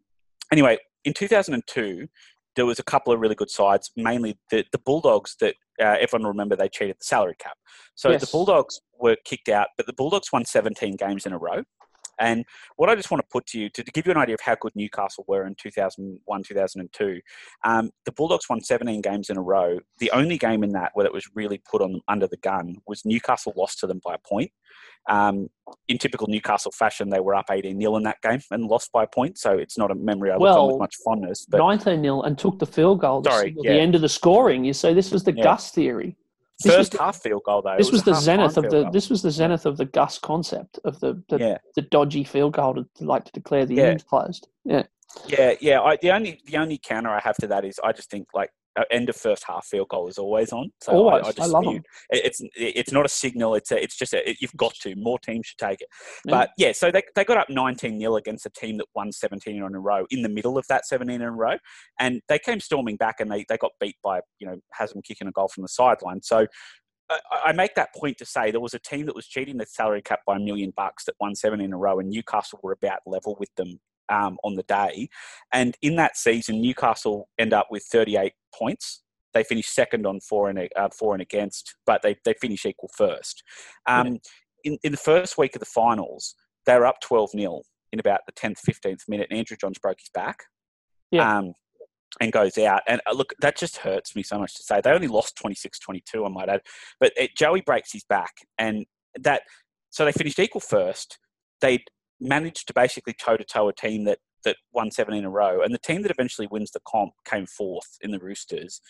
anyway, 0.52 0.78
in 1.05 1.12
2002, 1.12 2.06
there 2.55 2.66
was 2.66 2.78
a 2.78 2.84
couple 2.84 3.12
of 3.12 3.20
really 3.20 3.34
good 3.34 3.50
sides. 3.50 3.90
Mainly 3.96 4.38
the 4.50 4.64
the 4.70 4.78
Bulldogs 4.78 5.36
that 5.40 5.56
uh, 5.80 5.96
everyone 6.00 6.24
will 6.24 6.30
remember 6.30 6.56
they 6.56 6.68
cheated 6.68 6.96
the 6.98 7.05
salary 7.05 7.36
cap. 7.38 7.56
So 7.94 8.16
the 8.16 8.28
Bulldogs 8.30 8.80
were 8.98 9.16
kicked 9.24 9.48
out, 9.48 9.68
but 9.76 9.86
the 9.86 9.92
Bulldogs 9.92 10.32
won 10.32 10.44
17 10.44 10.96
games 10.96 11.26
in 11.26 11.32
a 11.32 11.38
row. 11.38 11.64
And 12.20 12.44
what 12.76 12.88
I 12.88 12.94
just 12.94 13.10
want 13.10 13.22
to 13.22 13.28
put 13.30 13.46
to 13.48 13.60
you, 13.60 13.68
to, 13.70 13.82
to 13.82 13.92
give 13.92 14.06
you 14.06 14.12
an 14.12 14.18
idea 14.18 14.34
of 14.34 14.40
how 14.40 14.56
good 14.60 14.72
Newcastle 14.74 15.24
were 15.28 15.46
in 15.46 15.54
2001, 15.54 16.42
2002, 16.42 17.20
um, 17.64 17.90
the 18.04 18.12
Bulldogs 18.12 18.48
won 18.48 18.60
17 18.60 19.00
games 19.00 19.30
in 19.30 19.36
a 19.36 19.42
row. 19.42 19.78
The 19.98 20.10
only 20.10 20.38
game 20.38 20.62
in 20.64 20.70
that 20.70 20.92
where 20.94 21.06
it 21.06 21.12
was 21.12 21.28
really 21.34 21.60
put 21.70 21.82
on 21.82 22.00
under 22.08 22.26
the 22.26 22.36
gun 22.38 22.76
was 22.86 23.04
Newcastle 23.04 23.52
lost 23.56 23.78
to 23.80 23.86
them 23.86 24.00
by 24.04 24.14
a 24.14 24.18
point. 24.18 24.50
Um, 25.08 25.48
in 25.88 25.98
typical 25.98 26.26
Newcastle 26.26 26.72
fashion, 26.72 27.08
they 27.08 27.20
were 27.20 27.34
up 27.34 27.46
18 27.50 27.80
0 27.80 27.96
in 27.96 28.02
that 28.02 28.20
game 28.22 28.40
and 28.50 28.64
lost 28.64 28.92
by 28.92 29.04
a 29.04 29.06
point. 29.06 29.38
So 29.38 29.52
it's 29.52 29.78
not 29.78 29.90
a 29.90 29.94
memory 29.94 30.30
I 30.30 30.36
look 30.36 30.56
on 30.56 30.68
with 30.68 30.78
much 30.78 30.96
fondness. 31.04 31.46
But 31.46 31.58
19 31.58 32.02
0 32.02 32.22
and 32.22 32.38
took 32.38 32.58
the 32.58 32.66
field 32.66 33.00
goal. 33.00 33.24
Sorry, 33.24 33.54
yeah. 33.58 33.72
the 33.72 33.80
end 33.80 33.94
of 33.94 34.00
the 34.00 34.08
scoring. 34.08 34.64
You 34.64 34.72
say 34.72 34.92
this 34.92 35.10
was 35.10 35.24
the 35.24 35.32
Yeah. 35.34 35.44
Gus 35.44 35.70
theory. 35.70 36.16
This 36.62 36.76
was 36.76 36.76
first 36.76 36.93
the- 36.93 36.98
half 36.98 37.20
field 37.22 37.43
goal, 37.44 37.62
though. 37.62 37.76
This 37.78 37.90
was, 37.93 38.02
a 38.02 38.06
the 38.06 38.14
zenith 38.14 38.56
of 38.56 38.64
the. 38.64 38.82
goal. 38.82 38.90
This 38.90 39.09
was 39.10 39.22
the 39.22 39.30
zenith 39.30 39.64
of 39.66 39.76
the 39.76 39.85
Gus 39.85 40.18
concept 40.18 40.78
of 40.85 40.98
the 41.01 41.22
the, 41.28 41.39
Yeah. 41.39 41.59
the 41.76 41.82
dodgy 41.82 42.24
field 42.24 42.55
goal 42.55 42.74
to, 42.74 42.86
to 42.97 43.05
like 43.05 43.24
to 43.24 43.32
declare 43.32 43.64
the 43.66 43.74
Yeah. 43.76 43.86
innings 43.86 44.02
closed. 44.05 44.48
Yeah, 44.64 44.82
Yeah, 45.26 45.55
yeah. 45.60 45.80
I, 45.80 45.97
the 45.97 46.10
only 46.10 46.40
the 46.47 46.56
only 46.56 46.78
counter 46.78 47.10
I 47.10 47.20
have 47.20 47.36
to 47.36 47.47
that 47.48 47.64
is 47.64 47.78
I 47.82 47.93
just 47.93 48.10
think 48.10 48.28
like 48.35 48.51
Uh, 48.78 48.84
end 48.92 49.09
of 49.09 49.16
first 49.16 49.42
half 49.44 49.66
field 49.66 49.88
goal 49.88 50.06
is 50.06 50.18
always 50.18 50.52
on. 50.52 50.70
So 50.80 50.92
Always. 50.92 51.24
I, 51.24 51.28
I 51.28 51.32
just 51.32 51.50
love 51.50 51.64
view- 51.64 51.82
it- 52.10 52.24
It's 52.26 52.40
it's 52.55 52.92
not 52.92 53.05
a 53.05 53.09
signal. 53.09 53.56
It's 53.56 53.72
a, 53.72 53.82
it's 53.82 53.96
just 53.98 54.14
a, 54.14 54.36
you've 54.40 54.56
got 54.56 54.72
to. 54.82 54.94
More 54.94 55.18
teams 55.18 55.46
should 55.48 55.59
take 55.59 55.80
it. 55.80 55.88
Yeah. 56.24 56.30
But 56.30 56.50
yeah, 56.56 56.70
so 56.72 56.90
they, 56.92 57.02
they 57.16 57.24
got 57.24 57.38
up 57.38 57.50
19 57.50 57.98
0 57.98 58.16
against 58.16 58.46
a 58.46 58.50
team 58.50 58.76
that 58.78 58.86
won 58.94 59.10
17 59.10 59.56
in 59.56 59.62
a 59.74 59.80
row 59.80 60.06
in 60.10 60.22
the 60.22 60.28
middle 60.28 60.56
of 60.56 60.64
that 60.68 60.86
17 60.86 61.12
in 61.16 61.22
a 61.22 61.30
row, 61.32 61.56
and 61.98 62.20
they 62.28 62.38
came 62.38 62.60
storming 62.60 62.96
back 62.96 63.16
and 63.20 63.30
they, 63.32 63.44
they 63.48 63.56
got 63.56 63.72
beat 63.80 63.96
by 64.05 64.20
you 64.38 64.46
know 64.46 64.59
Hazem 64.78 65.02
kicking 65.02 65.26
a 65.28 65.32
goal 65.32 65.48
from 65.48 65.62
the 65.62 65.68
sideline. 65.68 66.22
So. 66.22 66.46
I- 67.10 67.18
I 67.46 67.52
make 67.52 67.74
that 67.76 67.94
point 67.96 68.18
to 68.18 68.26
say 68.26 68.50
there 68.50 68.60
was 68.60 68.74
a 68.74 68.78
team 68.78 69.06
that 69.06 69.14
was 69.14 69.26
cheating 69.26 69.56
the 69.56 69.64
salary 69.64 70.02
cap 70.02 70.20
by 70.26 70.36
a 70.36 70.38
million 70.38 70.74
bucks 70.76 71.06
that 71.06 71.14
won 71.18 71.34
seven 71.34 71.59
in 71.59 71.72
a 71.72 71.76
row, 71.78 71.98
and 72.00 72.10
Newcastle 72.10 72.60
were 72.62 72.72
about 72.72 72.98
level 73.06 73.34
with 73.40 73.48
them 73.56 73.80
um, 74.09 74.39
on 74.44 74.55
the 74.55 74.62
day. 74.64 75.09
And 75.52 75.76
in 75.82 75.97
that 75.97 76.16
season, 76.16 76.60
Newcastle 76.60 77.28
end 77.39 77.52
up 77.52 77.68
with 77.70 77.85
38 77.85 78.32
points. 78.55 79.02
They 79.35 79.44
finish 79.44 79.68
second 79.68 80.06
on 80.06 80.20
four 80.20 80.48
and 80.48 80.68
uh, 80.74 80.89
four 80.97 81.14
and 81.14 81.22
against, 81.22 81.76
but 81.86 82.02
they 82.02 82.16
they 82.24 82.35
finish 82.40 82.64
equal 82.64 82.90
first. 82.97 83.43
Um, 83.86 84.18
in 84.64 84.78
in 84.82 84.90
the 84.93 84.98
first 84.98 85.36
week 85.36 85.55
of 85.55 85.60
the 85.60 85.66
finals, 85.66 86.35
they 86.66 86.76
were 86.76 86.86
up 86.86 87.01
12 87.02 87.30
0 87.32 87.62
in 87.93 88.01
about 88.01 88.20
the 88.26 88.32
10th 88.32 88.59
15th 88.68 89.09
minute, 89.09 89.28
and 89.30 89.39
Andrew 89.39 89.56
Johns 89.59 89.78
broke 89.78 90.01
his 90.01 90.10
back. 90.14 90.44
Yeah. 91.10 91.39
Um, 91.39 91.55
and 92.20 92.32
goes 92.32 92.56
out. 92.59 92.82
And 92.89 93.01
uh, 93.06 93.12
look, 93.12 93.35
that 93.40 93.56
just 93.56 93.78
hurts 93.78 94.16
me 94.16 94.22
so 94.22 94.39
much 94.39 94.55
to 94.56 94.62
say. 94.62 94.80
They 94.82 94.90
only 94.90 95.09
lost 95.09 95.36
26 95.36 95.78
22, 95.78 96.24
I 96.24 96.28
might 96.28 96.48
add. 96.48 96.62
But 97.01 97.12
it, 97.16 97.36
Joey 97.36 97.60
breaks 97.60 97.93
his 97.93 98.05
back. 98.05 98.32
And 98.56 98.86
that, 99.20 99.43
so 99.90 100.05
they 100.05 100.12
finished 100.12 100.39
equal 100.39 100.60
first. 100.60 101.18
They 101.60 101.85
managed 102.20 102.66
to 102.68 102.74
basically 102.74 103.12
toe 103.12 103.36
to 103.36 103.44
toe 103.44 103.68
a 103.68 103.72
team 103.72 104.04
that, 104.04 104.18
that 104.44 104.56
won 104.72 104.90
seven 104.90 105.14
in 105.14 105.24
a 105.24 105.30
row. 105.30 105.62
And 105.62 105.72
the 105.74 105.78
team 105.78 106.02
that 106.02 106.10
eventually 106.10 106.48
wins 106.50 106.70
the 106.70 106.80
comp 106.86 107.12
came 107.24 107.46
fourth 107.46 107.98
in 108.00 108.10
the 108.10 108.18
Roosters. 108.18 108.80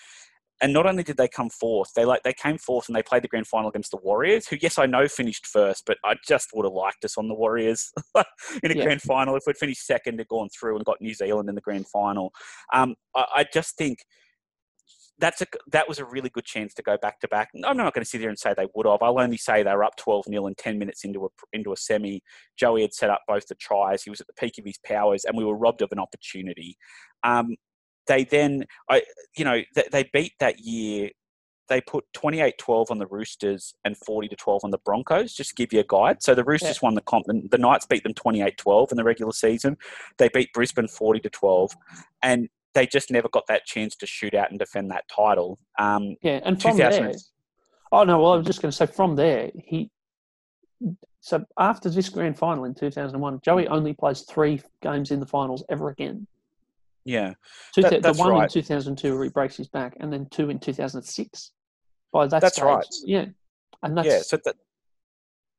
And 0.61 0.73
not 0.73 0.87
only 0.87 1.05
did 1.05 1.17
they 1.17 1.29
come 1.29 1.51
fourth, 1.51 1.93
they 1.95 2.05
like 2.05 2.25
they 2.25 2.33
came 2.33 2.59
fourth 2.59 2.89
and 2.89 2.97
they 2.97 3.03
played 3.03 3.23
the 3.23 3.29
grand 3.29 3.47
final 3.47 3.69
against 3.69 3.93
the 3.93 3.99
Warriors, 3.99 4.49
who 4.49 4.57
yes 4.61 4.77
I 4.77 4.87
know 4.87 5.07
finished 5.07 5.47
first, 5.47 5.85
but 5.87 5.99
I 6.05 6.17
just 6.27 6.49
would 6.53 6.65
have 6.65 6.73
liked 6.73 7.05
us 7.05 7.17
on 7.17 7.29
the 7.29 7.35
Warriors 7.35 7.93
in 8.63 8.73
a 8.73 8.75
yeah. 8.75 8.85
grand 8.85 9.03
final 9.03 9.37
if 9.37 9.45
we'd 9.47 9.57
finished 9.57 9.87
second 9.87 10.19
and 10.19 10.29
gone 10.29 10.49
through 10.49 10.75
and 10.75 10.85
got 10.85 11.01
New 11.01 11.15
Zealand 11.15 11.49
in 11.49 11.55
the 11.55 11.61
grand 11.61 11.87
final. 11.87 12.33
Um, 12.73 12.97
I, 13.15 13.25
I 13.37 13.47
just 13.53 13.77
think 13.77 14.01
that's 15.19 15.43
a 15.43 15.47
that 15.73 15.89
was 15.89 15.99
a 15.99 16.05
really 16.05 16.29
good 16.29 16.45
chance 16.45 16.73
to 16.75 16.83
go 16.83 16.97
back 16.97 17.21
to 17.21 17.29
back. 17.29 17.51
I'm 17.65 17.77
not 17.77 17.93
going 17.93 18.05
to 18.05 18.09
sit 18.09 18.21
here 18.21 18.29
and 18.29 18.39
say 18.39 18.55
they 18.57 18.69
would 18.75 18.87
have. 18.87 19.03
I'll 19.03 19.21
only 19.21 19.37
say 19.37 19.63
they 19.63 19.75
were 19.75 19.85
up 19.85 19.97
12 19.97 20.27
0 20.27 20.47
and 20.47 20.57
10 20.57 20.79
minutes 20.79 21.05
into 21.05 21.25
a 21.25 21.29
into 21.53 21.73
a 21.73 21.77
semi. 21.77 22.23
Joey 22.57 22.83
had 22.83 22.95
set 22.95 23.11
up 23.11 23.23
both 23.27 23.47
the 23.47 23.57
tries. 23.57 24.03
He 24.03 24.11
was 24.11 24.21
at 24.21 24.29
the 24.29 24.33
peak 24.35 24.59
of 24.59 24.65
his 24.65 24.79
powers, 24.79 25.25
and 25.25 25.37
we 25.37 25.45
were 25.45 25.57
robbed 25.57 25.83
of 25.83 25.91
an 25.93 25.99
opportunity. 25.99 26.77
Um, 27.25 27.57
they 28.07 28.25
then, 28.25 28.65
I 28.89 29.03
you 29.37 29.45
know, 29.45 29.61
they, 29.75 29.85
they 29.91 30.11
beat 30.13 30.33
that 30.41 30.61
year. 30.61 31.11
They 31.69 31.83
put 31.83 32.05
28-12 32.17 32.91
on 32.91 32.97
the 32.97 33.07
Roosters 33.07 33.75
and 33.85 33.95
40 33.95 34.29
to 34.29 34.37
12 34.37 34.63
on 34.65 34.71
the 34.71 34.79
Broncos. 34.79 35.35
Just 35.35 35.51
to 35.51 35.55
give 35.55 35.71
you 35.71 35.81
a 35.81 35.85
guide. 35.87 36.23
So 36.23 36.35
the 36.35 36.43
Roosters 36.43 36.77
yeah. 36.77 36.87
won 36.87 36.95
the 36.95 37.03
comp. 37.03 37.27
The 37.27 37.59
Knights 37.59 37.85
beat 37.85 38.05
them 38.05 38.15
28-12 38.15 38.93
in 38.93 38.97
the 38.97 39.05
regular 39.05 39.33
season. 39.33 39.77
They 40.17 40.31
beat 40.31 40.51
Brisbane 40.55 40.89
40 40.89 41.21
to 41.21 41.29
12, 41.29 41.77
and 42.23 42.49
they 42.79 42.87
just 42.87 43.11
never 43.11 43.29
got 43.29 43.45
that 43.49 43.67
chance 43.67 43.97
to 43.97 44.07
shoot 44.07 44.35
out 44.35 44.51
and 44.51 44.59
defend 44.59 44.93
that 44.93 45.05
title. 45.15 45.59
Um, 45.81 46.15
yeah, 46.23 46.41
and 46.45 46.63
from 46.63 46.77
there, 46.77 47.13
oh 47.91 48.05
no, 48.05 48.21
well 48.21 48.35
I 48.35 48.37
was 48.37 48.47
just 48.47 48.63
going 48.63 48.71
to 48.71 48.77
say 48.77 48.87
from 48.87 49.17
there 49.17 49.51
he. 49.57 49.91
So 51.21 51.45
after 51.59 51.91
this 51.91 52.09
grand 52.09 52.39
final 52.39 52.65
in 52.65 52.75
2001, 52.75 53.41
Joey 53.45 53.67
only 53.67 53.93
plays 53.95 54.23
three 54.23 54.63
games 54.81 55.11
in 55.11 55.19
the 55.19 55.27
finals 55.27 55.65
ever 55.69 55.89
again. 55.89 56.29
Yeah, 57.05 57.35
Two, 57.75 57.83
that, 57.83 58.03
the 58.03 58.13
one 58.13 58.31
right. 58.31 58.45
in 58.45 58.49
2002 58.49 59.15
where 59.15 59.25
he 59.25 59.31
breaks 59.31 59.57
his 59.57 59.67
back, 59.67 59.97
and 59.99 60.13
then 60.13 60.29
two 60.31 60.49
in 60.49 60.61
2006. 60.61 61.51
By 62.13 62.27
that 62.29 62.41
that's 62.41 62.55
stage, 62.55 62.65
right. 62.65 62.87
Yeah, 63.05 63.27
and 63.83 63.97
that's 63.97 64.07
yeah. 64.07 64.21
So 64.21 64.39
that 64.45 64.55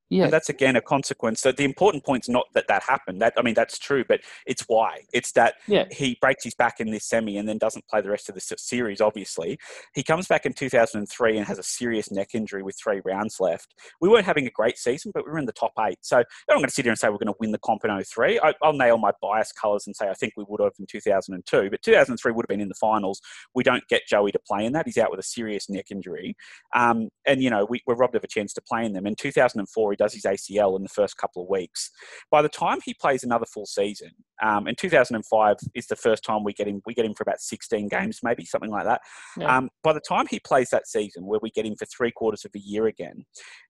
yeah, 0.09 0.23
and 0.25 0.33
that's 0.33 0.49
again 0.49 0.75
a 0.75 0.81
consequence. 0.81 1.41
So 1.41 1.51
the 1.51 1.63
important 1.63 2.03
point's 2.03 2.27
not 2.27 2.45
that 2.53 2.67
that 2.67 2.83
happened. 2.83 3.21
That 3.21 3.33
I 3.37 3.41
mean, 3.41 3.53
that's 3.53 3.77
true, 3.77 4.03
but 4.07 4.21
it's 4.45 4.63
why. 4.67 5.01
It's 5.13 5.31
that 5.33 5.55
yeah. 5.67 5.85
he 5.91 6.17
breaks 6.19 6.43
his 6.43 6.55
back 6.55 6.79
in 6.79 6.91
this 6.91 7.05
semi 7.05 7.37
and 7.37 7.47
then 7.47 7.57
doesn't 7.57 7.87
play 7.87 8.01
the 8.01 8.09
rest 8.09 8.29
of 8.29 8.35
the 8.35 8.41
series. 8.41 9.01
Obviously, 9.01 9.59
he 9.93 10.03
comes 10.03 10.27
back 10.27 10.45
in 10.45 10.53
2003 10.53 11.37
and 11.37 11.45
has 11.45 11.59
a 11.59 11.63
serious 11.63 12.11
neck 12.11 12.29
injury 12.33 12.63
with 12.63 12.77
three 12.81 13.01
rounds 13.05 13.39
left. 13.39 13.75
We 14.01 14.09
weren't 14.09 14.25
having 14.25 14.47
a 14.47 14.51
great 14.51 14.77
season, 14.77 15.11
but 15.13 15.25
we 15.25 15.31
were 15.31 15.37
in 15.37 15.45
the 15.45 15.51
top 15.51 15.73
eight. 15.79 15.99
So 16.01 16.17
I'm 16.17 16.25
not 16.49 16.55
going 16.55 16.65
to 16.65 16.71
sit 16.71 16.85
here 16.85 16.91
and 16.91 16.99
say 16.99 17.09
we're 17.09 17.17
going 17.17 17.27
to 17.27 17.35
win 17.39 17.51
the 17.51 17.59
comp 17.59 17.85
in 17.85 18.03
03. 18.03 18.39
I, 18.39 18.53
will 18.61 18.73
nail 18.73 18.97
my 18.97 19.11
bias 19.21 19.51
colours 19.51 19.85
and 19.85 19.95
say 19.95 20.09
I 20.09 20.13
think 20.13 20.33
we 20.35 20.45
would 20.47 20.61
have 20.61 20.73
in 20.79 20.87
2002, 20.87 21.69
but 21.69 21.81
2003 21.81 22.31
would 22.31 22.43
have 22.43 22.49
been 22.49 22.61
in 22.61 22.69
the 22.69 22.75
finals. 22.75 23.21
We 23.53 23.63
don't 23.63 23.87
get 23.87 24.07
Joey 24.07 24.31
to 24.31 24.39
play 24.39 24.65
in 24.65 24.73
that. 24.73 24.85
He's 24.85 24.97
out 24.97 25.11
with 25.11 25.19
a 25.19 25.23
serious 25.23 25.69
neck 25.69 25.87
injury, 25.91 26.35
um, 26.73 27.09
and 27.25 27.43
you 27.43 27.49
know 27.49 27.65
we, 27.69 27.81
we're 27.85 27.95
robbed 27.95 28.15
of 28.15 28.23
a 28.23 28.27
chance 28.27 28.53
to 28.53 28.61
play 28.61 28.85
in 28.85 28.93
them. 28.93 29.05
In 29.05 29.15
2004, 29.15 29.91
he 29.91 29.95
does 29.99 30.13
his 30.13 30.23
ACL 30.23 30.75
in 30.77 30.83
the 30.83 30.89
first 30.89 31.17
couple 31.17 31.43
of 31.43 31.49
weeks. 31.49 31.91
By 32.31 32.41
the 32.41 32.49
time 32.49 32.79
he 32.83 32.95
plays 32.95 33.23
another 33.23 33.45
full 33.45 33.65
season, 33.65 34.11
um, 34.41 34.67
in 34.67 34.75
2005 34.75 35.57
is 35.75 35.87
the 35.87 35.95
first 35.95 36.23
time 36.23 36.43
we 36.43 36.53
get 36.53 36.67
him. 36.67 36.81
We 36.85 36.93
get 36.95 37.05
him 37.05 37.13
for 37.13 37.23
about 37.23 37.41
16 37.41 37.87
games, 37.89 38.19
maybe 38.23 38.45
something 38.45 38.71
like 38.71 38.85
that. 38.85 39.01
Yeah. 39.37 39.57
Um, 39.57 39.69
by 39.83 39.93
the 39.93 39.99
time 39.99 40.25
he 40.27 40.39
plays 40.39 40.69
that 40.69 40.87
season, 40.87 41.25
where 41.25 41.39
we 41.41 41.51
get 41.51 41.65
him 41.65 41.75
for 41.75 41.85
three 41.85 42.11
quarters 42.11 42.45
of 42.45 42.51
a 42.55 42.59
year 42.59 42.87
again, 42.87 43.25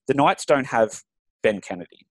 the 0.07 0.13
Knights 0.13 0.45
don't 0.45 0.67
have 0.67 1.01
Ben 1.43 1.59
Kennedy. 1.59 2.07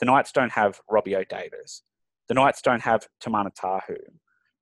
The 0.00 0.06
Knights 0.06 0.32
don't 0.32 0.52
have 0.52 0.80
Robbie 0.88 1.16
O'Davis. 1.16 1.82
The 2.28 2.34
Knights 2.34 2.62
don't 2.62 2.82
have 2.82 3.06
Timana 3.22 3.50
Tahu 3.54 3.96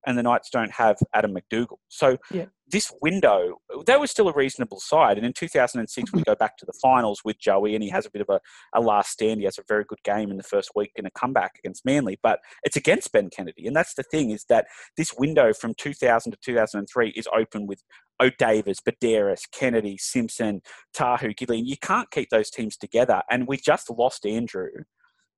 and 0.06 0.18
the 0.18 0.22
Knights 0.22 0.50
don't 0.50 0.72
have 0.72 0.96
Adam 1.14 1.32
MacDougall. 1.32 1.78
So 1.88 2.18
yeah. 2.30 2.46
this 2.68 2.92
window, 3.00 3.56
they 3.86 3.96
were 3.96 4.06
still 4.06 4.28
a 4.28 4.32
reasonable 4.32 4.80
side. 4.80 5.16
And 5.16 5.26
in 5.26 5.32
2006, 5.32 6.12
we 6.12 6.22
go 6.22 6.34
back 6.34 6.56
to 6.58 6.66
the 6.66 6.72
finals 6.82 7.20
with 7.24 7.38
Joey, 7.38 7.74
and 7.74 7.82
he 7.82 7.90
has 7.90 8.06
a 8.06 8.10
bit 8.10 8.22
of 8.22 8.28
a, 8.28 8.40
a 8.74 8.80
last 8.80 9.10
stand. 9.10 9.40
He 9.40 9.44
has 9.44 9.58
a 9.58 9.64
very 9.68 9.84
good 9.86 10.02
game 10.04 10.30
in 10.30 10.36
the 10.36 10.42
first 10.42 10.70
week 10.74 10.92
in 10.96 11.06
a 11.06 11.10
comeback 11.10 11.52
against 11.58 11.84
Manly, 11.84 12.18
but 12.22 12.40
it's 12.62 12.76
against 12.76 13.12
Ben 13.12 13.30
Kennedy. 13.30 13.66
And 13.66 13.76
that's 13.76 13.94
the 13.94 14.04
thing 14.04 14.30
is 14.30 14.44
that 14.48 14.66
this 14.96 15.14
window 15.16 15.52
from 15.52 15.74
2000 15.74 16.32
to 16.32 16.38
2003 16.42 17.10
is 17.10 17.28
open 17.36 17.66
with 17.66 17.82
O'Davis, 18.22 18.78
Buderus, 18.80 19.42
Kennedy, 19.52 19.96
Simpson, 19.98 20.62
Tahu, 20.96 21.34
Gillian. 21.36 21.66
You 21.66 21.76
can't 21.76 22.10
keep 22.10 22.30
those 22.30 22.50
teams 22.50 22.76
together. 22.76 23.22
And 23.30 23.46
we 23.48 23.56
just 23.56 23.90
lost 23.90 24.24
Andrew 24.24 24.68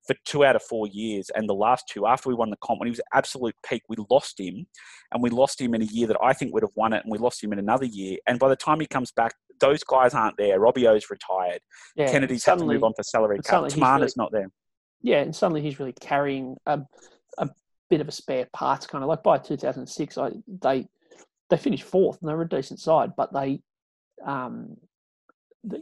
for 0.07 0.17
two 0.25 0.45
out 0.45 0.57
of 0.57 0.63
four 0.63 0.87
years. 0.87 1.31
And 1.35 1.49
the 1.49 1.55
last 1.55 1.89
two, 1.89 2.07
after 2.07 2.29
we 2.29 2.35
won 2.35 2.51
the 2.51 2.57
comp, 2.63 2.81
when 2.81 2.87
he 2.87 2.91
was 2.91 3.01
absolute 3.15 3.55
peak, 3.69 3.83
we 3.89 3.97
lost 4.11 4.39
him. 4.39 4.67
And 5.13 5.23
we 5.23 5.31
lost 5.31 5.61
him 5.61 5.75
in 5.75 5.83
a 5.83 5.87
year 5.87 6.07
that 6.09 6.19
I 6.23 6.33
think 6.33 6.53
would 6.55 6.63
have 6.63 6.75
won 6.75 6.93
it. 6.93 7.03
And 7.05 7.11
we 7.11 7.19
lost 7.19 7.43
him 7.43 7.53
in 7.53 7.59
another 7.59 7.87
year. 7.87 8.19
And 8.27 8.39
by 8.39 8.49
the 8.49 8.57
time 8.57 8.81
he 8.81 8.87
comes 8.87 9.13
back, 9.13 9.33
those 9.61 9.83
guys 9.83 10.15
aren't 10.15 10.37
there. 10.37 10.61
Robbie 10.61 10.87
O's 10.87 11.11
retired. 11.11 11.61
Yeah, 11.97 12.11
Kennedy's 12.11 12.45
had 12.45 12.59
to 12.59 12.65
move 12.65 12.85
on 12.85 12.93
for 12.95 13.03
salary 13.03 13.39
cap. 13.39 13.65
Timana's 13.65 14.01
really, 14.01 14.13
not 14.17 14.33
there. 14.33 14.51
Yeah, 15.03 15.21
and 15.21 15.35
suddenly 15.35 15.63
he's 15.63 15.79
really 15.79 15.95
carrying 16.01 16.57
a, 16.67 16.81
a 17.39 17.49
bit 17.89 18.01
of 18.01 18.09
a 18.09 18.13
spare 18.13 18.47
parts 18.53 18.87
kind 18.87 19.05
of 19.05 19.09
like 19.09 19.23
by 19.23 19.39
2006 19.39 20.19
I, 20.19 20.31
they 20.63 20.89
they 21.49 21.57
finished 21.57 21.85
fourth 21.85 22.19
and 22.21 22.29
they 22.29 22.35
were 22.35 22.43
a 22.43 22.49
decent 22.49 22.81
side 22.81 23.13
but 23.17 23.33
they 23.33 23.61
um, 24.25 24.77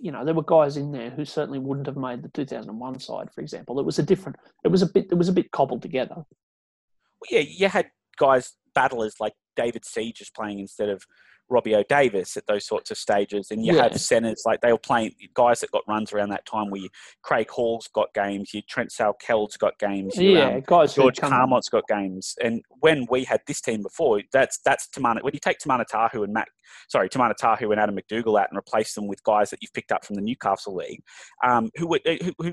you 0.01 0.13
know, 0.13 0.25
there 0.25 0.35
were 0.35 0.43
guys 0.43 0.77
in 0.77 0.93
there 0.93 1.11
who 1.11 1.25
certainly 1.25 1.59
wouldn't 1.59 1.87
have 1.87 1.97
made 1.97 2.23
the 2.23 2.29
2001 2.29 3.01
side, 3.01 3.29
for 3.33 3.41
example. 3.41 3.79
It 3.79 3.87
was 3.87 3.99
a 3.99 4.03
different, 4.03 4.37
it 4.65 4.69
was 4.69 4.83
a 4.83 4.87
bit, 4.87 5.09
it 5.11 5.17
was 5.17 5.29
a 5.29 5.33
bit 5.33 5.51
cobbled 5.51 5.83
together. 5.83 6.17
Well, 6.17 7.29
yeah, 7.31 7.41
you 7.41 7.69
had 7.69 7.91
guys, 8.19 8.55
battlers 8.75 9.15
like 9.21 9.35
David 9.57 9.83
Seegers 9.83 10.33
playing 10.35 10.59
instead 10.59 10.89
of 10.89 11.05
Robbie 11.49 11.75
O'Davis 11.75 12.37
at 12.37 12.47
those 12.47 12.67
sorts 12.67 12.91
of 12.91 12.99
stages. 12.99 13.51
And 13.51 13.65
you 13.65 13.75
yeah. 13.75 13.85
had 13.85 14.01
centres 14.01 14.43
like 14.47 14.61
they 14.61 14.73
were 14.73 14.79
playing 14.79 15.15
guys 15.35 15.61
that 15.61 15.71
got 15.71 15.83
runs 15.89 16.13
around 16.13 16.31
that 16.31 16.47
time 16.47 16.71
where 16.71 16.83
you, 16.83 16.89
Craig 17.23 17.51
Hall's 17.51 17.89
got 17.89 18.13
games, 18.15 18.53
you 18.55 18.63
Trent 18.63 18.91
Salkeld's 18.91 19.57
got 19.57 19.79
games, 19.79 20.17
you, 20.17 20.31
yeah, 20.31 20.55
um, 20.55 20.63
guys 20.67 20.95
George 20.95 21.19
Carmont's 21.19 21.69
got 21.69 21.87
games. 21.89 22.35
And 22.43 22.63
when 22.81 23.07
we 23.11 23.25
had 23.25 23.41
this 23.47 23.61
team 23.61 23.83
before, 23.83 24.23
that's 24.33 24.59
that's 24.65 24.89
Timana. 24.89 25.23
When 25.23 25.35
you 25.35 25.41
take 25.41 25.59
Timana 25.59 25.85
Tahu 25.87 26.23
and 26.23 26.33
Matt, 26.33 26.49
sorry, 26.89 27.09
Timana 27.09 27.35
Tahu 27.37 27.71
and 27.71 27.81
Adam 27.81 27.95
MacDougall 27.95 28.37
out 28.37 28.49
and 28.51 28.59
replace 28.59 28.95
them 28.95 29.07
with 29.07 29.23
guys 29.25 29.51
that 29.51 29.61
you've 29.63 29.73
picked 29.73 29.93
up 29.93 30.05
from 30.05 30.17
the 30.17 30.23
Newcastle 30.23 30.75
League, 30.75 31.03
um, 31.47 31.71
who, 31.77 31.97
who, 32.05 32.33
who 32.39 32.53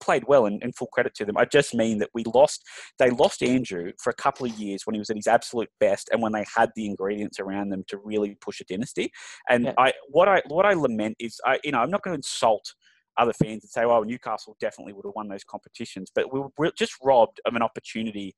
played 0.00 0.24
well 0.26 0.46
and, 0.46 0.62
and, 0.62 0.74
full 0.74 0.88
credit 0.88 1.14
to 1.14 1.24
them. 1.24 1.36
I 1.36 1.44
just 1.44 1.74
mean 1.74 1.98
that 1.98 2.10
we 2.14 2.24
lost, 2.24 2.62
they 2.98 3.10
lost 3.10 3.42
Andrew 3.42 3.92
for 4.02 4.10
a 4.10 4.14
couple 4.14 4.46
of 4.46 4.52
years 4.58 4.86
when 4.86 4.94
he 4.94 4.98
was 4.98 5.10
at 5.10 5.16
his 5.16 5.26
absolute 5.26 5.70
best 5.78 6.08
and 6.12 6.22
when 6.22 6.32
they 6.32 6.44
had 6.56 6.70
the 6.76 6.86
ingredients 6.86 7.40
around 7.40 7.70
them 7.70 7.84
to 7.88 7.98
really 7.98 8.36
push 8.40 8.60
a 8.60 8.64
dynasty. 8.64 9.10
And 9.48 9.64
yeah. 9.64 9.74
I, 9.78 9.92
what 10.08 10.28
I, 10.28 10.42
what 10.48 10.66
I 10.66 10.74
lament 10.74 11.16
is, 11.18 11.40
I, 11.44 11.58
you 11.64 11.72
know, 11.72 11.78
I'm 11.78 11.90
not 11.90 12.02
going 12.02 12.14
to 12.14 12.18
insult 12.18 12.74
other 13.16 13.32
fans 13.32 13.62
and 13.62 13.70
say, 13.70 13.82
"Oh, 13.84 14.02
Newcastle 14.02 14.56
definitely 14.60 14.92
would 14.92 15.04
have 15.04 15.14
won 15.14 15.28
those 15.28 15.44
competitions," 15.44 16.10
but 16.14 16.32
we 16.32 16.40
were 16.56 16.72
just 16.76 16.94
robbed 17.02 17.40
of 17.44 17.54
an 17.54 17.62
opportunity 17.62 18.34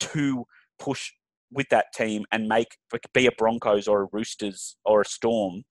to 0.00 0.44
push 0.78 1.12
with 1.52 1.68
that 1.70 1.86
team 1.94 2.24
and 2.32 2.48
make 2.48 2.76
be 3.12 3.26
a 3.26 3.32
Broncos 3.32 3.86
or 3.86 4.02
a 4.02 4.08
Roosters 4.12 4.76
or 4.84 5.02
a 5.02 5.04
Storm 5.04 5.64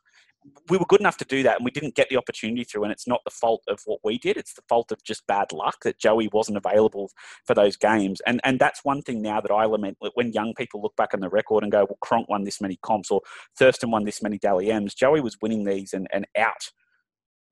we 0.70 0.78
were 0.78 0.86
good 0.86 1.00
enough 1.00 1.18
to 1.18 1.26
do 1.26 1.44
that 1.44 1.58
and 1.58 1.66
we 1.66 1.72
didn't 1.72 1.96
get 1.96 2.10
the 2.10 2.18
opportunity 2.18 2.64
through 2.64 2.84
and 2.84 2.92
it's 2.92 3.08
not 3.08 3.22
the 3.26 3.32
fault 3.32 3.62
of 3.68 3.80
what 3.86 4.00
we 4.04 4.18
did 4.18 4.38
it's 4.38 4.54
the 4.54 4.64
fault 4.68 4.92
of 4.92 5.04
just 5.04 5.26
bad 5.28 5.52
luck 5.52 5.78
that 5.84 6.00
joey 6.00 6.30
wasn't 6.34 6.58
available 6.58 7.12
for 7.46 7.54
those 7.54 7.78
games 7.78 8.22
and 8.26 8.42
and 8.44 8.60
that's 8.60 8.84
one 8.84 9.02
thing 9.02 9.22
now 9.22 9.40
that 9.40 9.52
i 9.52 9.66
lament 9.66 9.98
when 10.16 10.32
young 10.32 10.54
people 10.56 10.82
look 10.82 10.96
back 10.96 11.14
on 11.14 11.20
the 11.20 11.30
record 11.30 11.64
and 11.64 11.72
go 11.72 11.86
well 11.86 11.98
cronk 12.02 12.28
won 12.28 12.44
this 12.44 12.62
many 12.62 12.78
comps 12.82 13.12
or 13.12 13.22
thurston 13.58 13.92
won 13.92 14.04
this 14.04 14.22
many 14.22 14.38
dally 14.38 14.72
m's 14.72 14.96
joey 14.96 15.22
was 15.22 15.38
winning 15.42 15.64
these 15.64 15.94
and, 15.94 16.08
and 16.12 16.26
out 16.38 16.72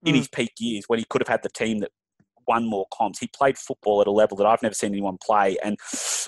in 0.03 0.15
mm. 0.15 0.17
his 0.17 0.27
peak 0.27 0.51
years 0.59 0.85
when 0.87 0.99
he 0.99 1.05
could 1.09 1.21
have 1.21 1.27
had 1.27 1.43
the 1.43 1.49
team 1.49 1.79
that 1.79 1.91
won 2.47 2.65
more 2.67 2.87
comps. 2.91 3.19
He 3.19 3.27
played 3.27 3.57
football 3.57 4.01
at 4.01 4.07
a 4.07 4.11
level 4.11 4.35
that 4.37 4.47
I've 4.47 4.63
never 4.63 4.73
seen 4.73 4.91
anyone 4.91 5.17
play, 5.23 5.57
and 5.63 5.77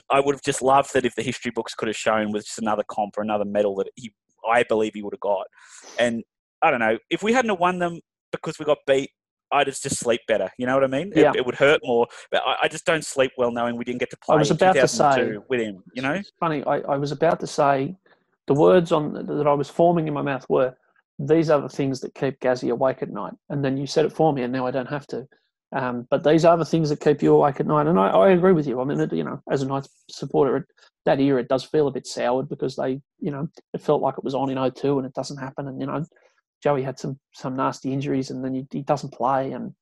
I 0.10 0.20
would 0.20 0.36
have 0.36 0.44
just 0.44 0.62
loved 0.62 0.94
that 0.94 1.04
if 1.04 1.16
the 1.16 1.24
history 1.24 1.52
books 1.52 1.74
could 1.74 1.88
have 1.88 1.98
shown 1.98 2.32
with 2.32 2.46
just 2.46 2.60
another 2.60 2.84
comp 2.88 3.18
or 3.18 3.22
another 3.22 3.44
medal 3.44 3.76
that 3.76 3.88
he, 3.96 4.14
I 4.50 4.64
believe 4.64 4.94
he 4.94 5.02
would 5.02 5.14
have 5.14 5.20
got. 5.20 5.48
And 5.98 6.24
I 6.62 6.72
don't 6.72 6.80
know. 6.80 6.98
If 7.10 7.24
we 7.24 7.34
hadn't 7.34 7.50
have 7.50 7.60
won 7.60 7.80
them 7.80 8.00
because 8.32 8.60
we 8.60 8.66
got 8.66 8.80
beat, 8.88 9.10
I'd 9.52 9.68
have 9.68 9.80
just 9.80 9.98
sleep 9.98 10.22
better. 10.28 10.50
You 10.58 10.66
know 10.66 10.76
what 10.76 10.84
I 10.84 10.88
mean? 10.88 11.12
Yeah. 11.16 11.32
It, 11.32 11.38
it 11.38 11.46
would 11.46 11.56
hurt 11.56 11.82
more. 11.84 12.08
But 12.32 12.42
I, 12.46 12.56
I, 12.64 12.68
just 12.68 12.86
don't 12.86 13.04
sleep 13.04 13.32
well 13.38 13.52
knowing 13.52 13.76
we 13.76 13.84
didn't 13.84 14.00
get 14.00 14.10
to 14.12 14.18
play. 14.18 14.36
I 14.36 14.40
was 14.40 14.52
about 14.52 14.74
to 14.74 14.88
say 14.88 15.38
with 15.50 15.60
him. 15.60 15.84
You 15.94 16.02
know, 16.02 16.14
it's 16.14 16.32
funny. 16.40 16.64
I, 16.64 16.78
I 16.80 16.98
was 16.98 17.12
about 17.12 17.40
to 17.42 17.48
say 17.48 17.96
the 18.48 18.54
words 18.54 18.92
on 18.92 19.14
that 19.14 19.48
I 19.48 19.54
was 19.54 19.70
forming 19.70 20.08
in 20.08 20.14
my 20.14 20.22
mouth 20.22 20.46
were, 20.50 20.74
"These 21.20 21.50
are 21.50 21.60
the 21.60 21.70
things 21.70 22.00
that 22.02 22.16
keep 22.16 22.40
Gazzy 22.40 22.72
awake 22.72 23.02
at 23.02 23.10
night." 23.10 23.34
And 23.50 23.64
then 23.64 23.78
you 23.78 23.88
said 23.88 24.06
it 24.06 24.14
for 24.14 24.32
me, 24.32 24.44
and 24.44 24.54
now 24.54 24.66
I 24.66 24.72
don't 24.72 24.90
have 24.90 25.08
to. 25.08 25.28
Um, 25.74 26.06
but 26.10 26.24
these 26.24 26.44
are 26.44 26.58
the 26.58 26.66
things 26.66 26.90
that 26.90 27.00
keep 27.00 27.22
you 27.22 27.34
awake 27.34 27.60
at 27.60 27.68
night, 27.68 27.88
and 27.88 27.98
I, 27.98 28.10
I 28.10 28.30
agree 28.32 28.52
with 28.52 28.68
you. 28.68 28.82
I 28.82 28.84
mean, 28.84 29.00
it, 29.00 29.14
you 29.14 29.24
know, 29.24 29.42
as 29.50 29.62
a 29.62 29.66
Knights 29.66 29.90
supporter, 30.10 30.58
it, 30.58 30.66
that 31.06 31.20
year 31.20 31.40
it 31.40 31.48
does 31.48 31.64
feel 31.64 31.88
a 31.88 31.92
bit 31.92 32.06
soured 32.06 32.50
because 32.50 32.76
they, 32.76 33.02
you 33.20 33.32
know, 33.32 33.48
it 33.74 33.82
felt 33.82 34.02
like 34.02 34.16
it 34.18 34.24
was 34.24 34.36
on 34.36 34.50
in 34.50 34.72
02 34.72 34.98
and 34.98 35.08
it 35.08 35.14
doesn't 35.14 35.38
happen, 35.38 35.68
and 35.68 35.80
you 35.80 35.88
know, 35.88 36.04
Joey 36.62 36.84
had 36.84 37.00
some 37.00 37.20
some 37.34 37.56
nasty 37.56 37.92
injuries, 37.94 38.30
and 38.30 38.44
then 38.44 38.54
he, 38.54 38.68
he 38.72 38.82
doesn't 38.82 39.14
play, 39.14 39.52
and 39.52 39.74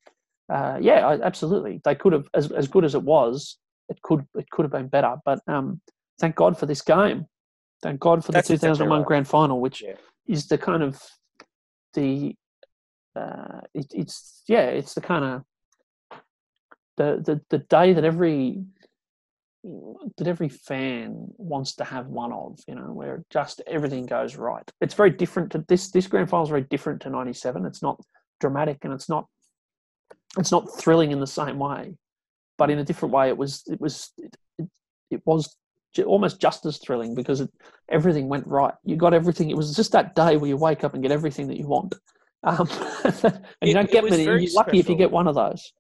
uh, 0.52 0.78
yeah, 0.82 1.08
I, 1.08 1.22
absolutely, 1.22 1.82
they 1.84 1.96
could 1.96 2.14
have 2.14 2.28
as 2.34 2.52
as 2.52 2.68
good 2.68 2.86
as 2.86 2.96
it 2.96 3.04
was, 3.04 3.58
it 3.90 4.02
could 4.02 4.26
it 4.36 4.50
could 4.50 4.64
have 4.64 4.72
been 4.72 4.88
better, 4.88 5.16
but 5.26 5.40
um, 5.48 5.82
thank 6.20 6.36
God 6.36 6.58
for 6.58 6.66
this 6.66 6.82
game, 6.82 7.26
thank 7.84 8.00
God 8.00 8.24
for 8.24 8.32
That's 8.32 8.48
the 8.48 8.58
2001 8.58 9.00
right. 9.00 9.08
grand 9.08 9.28
final, 9.28 9.60
which 9.60 9.82
Yeah. 9.82 9.96
is 10.28 10.48
the 10.48 10.58
kind 10.58 10.84
of 10.84 11.02
the 11.94 12.36
uh, 13.16 13.62
it, 13.74 13.88
it's 13.94 14.44
yeah, 14.48 14.66
it's 14.68 14.94
the 14.94 15.02
kind 15.02 15.26
of 15.26 15.44
the, 16.98 17.22
the 17.26 17.42
the 17.50 17.58
day 17.66 17.94
that 17.94 18.04
every 18.04 18.64
that 19.64 20.27
every 20.27 20.49
fan 20.49 21.27
wants 21.38 21.76
to 21.76 21.84
have 21.84 22.07
one 22.07 22.31
of, 22.31 22.60
you 22.68 22.76
know, 22.76 22.94
where 22.94 23.23
just 23.30 23.61
everything 23.68 24.06
goes 24.06 24.36
right. 24.36 24.64
It's 24.81 24.94
very 24.94 25.10
different 25.10 25.52
to 25.52 25.65
this. 25.68 25.91
This 25.91 26.07
grand 26.07 26.30
final 26.30 26.44
is 26.44 26.49
very 26.49 26.65
different 26.69 27.02
to 27.02 27.10
'97. 27.10 27.65
It's 27.65 27.81
not 27.81 27.99
dramatic 28.40 28.80
and 28.84 28.94
it's 28.94 29.10
not 29.10 29.27
it's 30.38 30.52
not 30.52 30.69
thrilling 30.80 31.11
in 31.11 31.19
the 31.19 31.27
same 31.27 31.60
way, 31.60 31.95
but 32.57 32.69
in 32.69 32.80
a 32.80 32.84
different 32.84 33.14
way. 33.14 33.30
It 33.30 33.38
was 33.38 33.64
it 33.68 33.81
was 33.81 34.11
it, 34.18 34.36
it, 34.57 34.69
it 35.11 35.22
was 35.26 35.56
almost 36.06 36.40
just 36.40 36.65
as 36.65 36.77
thrilling 36.77 37.15
because 37.15 37.41
it, 37.41 37.49
everything 37.90 38.30
went 38.30 38.48
right. 38.48 38.73
You 38.86 38.95
got 38.95 39.14
everything. 39.14 39.49
It 39.49 39.57
was 39.57 39.76
just 39.76 39.91
that 39.91 40.15
day 40.15 40.38
where 40.38 40.48
you 40.48 40.57
wake 40.57 40.84
up 40.84 40.94
and 40.94 41.03
get 41.03 41.11
everything 41.11 41.48
that 41.48 41.57
you 41.57 41.68
want. 41.68 41.95
Um, 42.44 42.69
and 43.03 43.41
you 43.61 43.73
don't 43.73 43.91
get 43.91 44.03
many. 44.06 44.23
You're 44.23 44.53
lucky 44.53 44.80
if 44.80 44.88
you 44.88 44.95
get 44.95 45.11
one 45.11 45.27
of 45.27 45.36
those. 45.36 45.73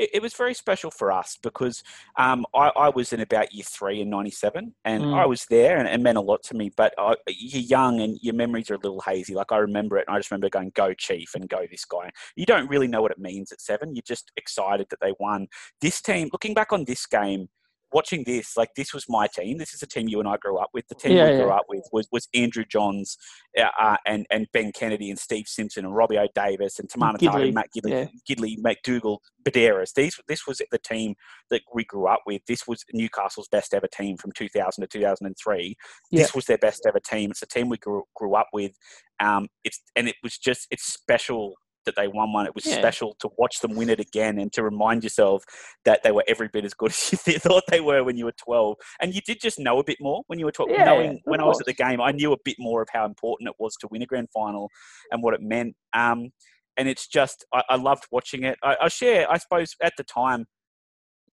It, 0.00 0.10
it 0.14 0.22
was 0.22 0.34
very 0.34 0.54
special 0.54 0.90
for 0.90 1.12
us 1.12 1.38
because 1.42 1.82
um, 2.16 2.46
I, 2.54 2.70
I 2.76 2.88
was 2.88 3.12
in 3.12 3.20
about 3.20 3.52
year 3.52 3.64
three 3.64 4.00
in 4.00 4.10
97 4.10 4.74
and 4.84 5.00
Mm. 5.00 5.14
I 5.14 5.26
was 5.26 5.46
there 5.46 5.78
and 5.78 5.88
it 5.88 6.00
meant 6.00 6.18
a 6.18 6.20
lot 6.20 6.42
to 6.44 6.54
me. 6.54 6.70
But 6.76 6.94
I, 6.98 7.14
you're 7.26 7.62
young 7.62 8.00
and 8.00 8.18
your 8.22 8.34
memories 8.34 8.70
are 8.70 8.74
a 8.74 8.78
little 8.78 9.00
hazy. 9.00 9.34
Like 9.34 9.50
I 9.50 9.56
remember 9.58 9.96
it 9.98 10.04
and 10.06 10.14
I 10.14 10.18
just 10.18 10.30
remember 10.30 10.48
going, 10.48 10.72
go 10.74 10.92
Chief 10.94 11.34
and 11.34 11.48
go 11.48 11.66
this 11.70 11.84
guy. 11.84 12.10
You 12.36 12.46
don't 12.46 12.68
really 12.68 12.86
know 12.86 13.02
what 13.02 13.12
it 13.12 13.18
means 13.18 13.50
at 13.50 13.60
seven. 13.60 13.94
You're 13.94 14.02
just 14.06 14.30
excited 14.36 14.86
that 14.90 15.00
they 15.00 15.14
won. 15.18 15.48
This 15.80 16.00
team, 16.00 16.28
looking 16.32 16.54
back 16.54 16.72
on 16.72 16.84
this 16.84 17.06
game, 17.06 17.48
watching 17.92 18.24
this, 18.24 18.56
like 18.56 18.70
this 18.76 18.92
was 18.94 19.06
my 19.08 19.26
team. 19.26 19.58
This 19.58 19.74
is 19.74 19.82
a 19.82 19.86
team 19.86 20.08
you 20.08 20.20
and 20.20 20.28
I 20.28 20.36
grew 20.36 20.58
up 20.58 20.70
with. 20.72 20.86
The 20.88 20.94
team 20.94 21.16
Yeah, 21.16 21.30
we 21.30 21.36
grew 21.38 21.50
up 21.50 21.66
with 21.68 21.84
was, 21.92 22.08
was 22.12 22.28
Andrew 22.34 22.64
Johns 22.64 23.16
uh, 23.58 23.68
uh, 23.78 23.96
and, 24.06 24.26
and 24.30 24.46
Ben 24.52 24.72
Kennedy 24.72 25.10
and 25.10 25.18
Steve 25.18 25.46
Simpson 25.46 25.84
and 25.84 25.94
Robbie 25.94 26.18
O'Davis 26.18 26.78
and 26.78 26.88
Timana 26.88 27.16
Gidley, 27.16 27.32
Tahu, 27.32 27.52
Matt 27.52 27.68
Gidley, 27.76 27.90
yeah. 27.90 28.06
Gidley, 28.28 28.56
MacDougall, 28.58 29.20
Buderus. 29.44 29.94
These 29.94 30.18
this 30.28 30.46
was 30.46 30.60
the 30.70 30.78
team 30.78 31.14
that 31.50 31.62
we 31.74 31.84
grew 31.84 32.06
up 32.06 32.20
with. 32.26 32.42
This 32.46 32.66
was 32.66 32.84
Newcastle's 32.92 33.48
best 33.48 33.74
ever 33.74 33.88
team 33.88 34.16
from 34.16 34.32
2000 34.32 34.82
to 34.82 34.88
2003. 34.88 35.76
Yeah. 36.10 36.22
This 36.22 36.34
was 36.34 36.46
their 36.46 36.58
best 36.58 36.84
ever 36.86 37.00
team. 37.00 37.30
It's 37.30 37.42
a 37.42 37.46
team 37.46 37.68
we 37.68 37.78
grew, 37.78 38.04
grew 38.14 38.34
up 38.34 38.48
with. 38.52 38.72
Um, 39.20 39.48
it's 39.64 39.80
and 39.96 40.08
it 40.08 40.16
was 40.22 40.38
just 40.38 40.66
it's 40.70 40.84
special 40.84 41.54
that 41.86 41.96
they 41.96 42.08
won 42.08 42.32
one. 42.32 42.46
It 42.46 42.54
was 42.54 42.66
Yeah. 42.66 42.78
special 42.78 43.14
to 43.20 43.30
watch 43.38 43.60
them 43.60 43.74
win 43.74 43.88
it 43.90 44.00
again 44.00 44.38
and 44.38 44.52
to 44.52 44.62
remind 44.62 45.02
yourself 45.02 45.44
that 45.84 46.02
they 46.02 46.12
were 46.12 46.24
every 46.28 46.48
bit 46.48 46.64
as 46.64 46.74
good 46.74 46.90
as 47.12 47.12
you 47.26 47.38
thought 47.38 47.64
they 47.68 47.80
were 47.80 48.04
when 48.04 48.16
you 48.16 48.24
were 48.26 48.34
12. 48.42 48.76
And 49.00 49.14
you 49.14 49.20
did 49.26 49.40
just 49.40 49.58
know 49.58 49.78
a 49.78 49.84
bit 49.84 49.98
more 50.00 50.22
when 50.26 50.38
you 50.38 50.44
were 50.44 50.52
12. 50.52 50.70
Yeah, 50.70 50.84
Knowing 50.84 51.20
when 51.24 51.40
I 51.40 51.44
was 51.44 51.60
at 51.60 51.66
the 51.66 51.74
game, 51.74 52.00
I 52.00 52.12
knew 52.12 52.32
a 52.32 52.36
bit 52.44 52.56
more 52.58 52.82
of 52.82 52.88
how 52.92 53.04
important 53.04 53.48
it 53.48 53.56
was 53.58 53.76
to 53.76 53.88
win 53.90 54.02
a 54.02 54.06
grand 54.06 54.28
final 54.32 54.68
and 55.10 55.22
what 55.22 55.34
it 55.34 55.42
meant. 55.42 55.74
Um, 55.92 56.30
and 56.76 56.88
it's 56.88 57.06
just 57.06 57.44
I, 57.52 57.62
I 57.70 57.76
loved 57.76 58.04
watching 58.10 58.44
it. 58.44 58.58
I, 58.62 58.76
I 58.82 58.88
share, 58.88 59.30
I 59.30 59.38
suppose, 59.38 59.74
at 59.82 59.92
the 59.96 60.04
time, 60.04 60.46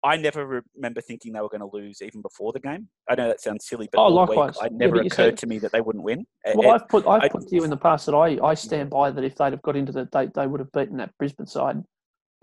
I 0.04 0.16
never 0.18 0.64
remember 0.76 1.02
thinking 1.02 1.34
they 1.34 1.42
were 1.42 1.50
going 1.50 1.62
to 1.62 1.70
lose 1.72 2.02
even 2.02 2.22
before 2.22 2.54
the 2.54 2.60
game. 2.60 2.88
I 3.10 3.16
know 3.16 3.28
that 3.28 3.42
sounds 3.42 3.68
silly, 3.68 3.90
but 3.92 4.00
Oh, 4.00 4.04
all 4.04 4.28
week, 4.28 4.38
likewise. 4.38 4.58
it 4.64 4.74
never 4.74 4.96
but 4.98 5.04
you 5.04 5.08
occurred 5.08 5.32
said- 5.32 5.38
to 5.40 5.48
me 5.48 5.60
that 5.60 5.72
they 5.72 5.82
wouldn't 5.82 6.04
win. 6.04 6.26
Well, 6.56 6.72
I've 6.72 6.88
put 6.88 7.08
I've 7.08 7.24
I- 7.24 7.30
put 7.30 7.48
to 7.48 7.56
you 7.56 7.64
in 7.64 7.70
the 7.70 7.78
past 7.78 8.06
that 8.06 8.14
I, 8.16 8.38
I 8.46 8.54
stand 8.54 8.90
by 8.92 9.10
that 9.12 9.24
if 9.24 9.36
they'd 9.36 9.54
have 9.54 9.62
got 9.64 9.76
into 9.76 9.92
the 9.92 10.08
they, 10.12 10.28
they 10.28 10.48
would 10.48 10.60
have 10.60 10.72
beaten 10.72 10.98
that 10.98 11.18
Brisbane 11.18 11.48
side 11.48 11.84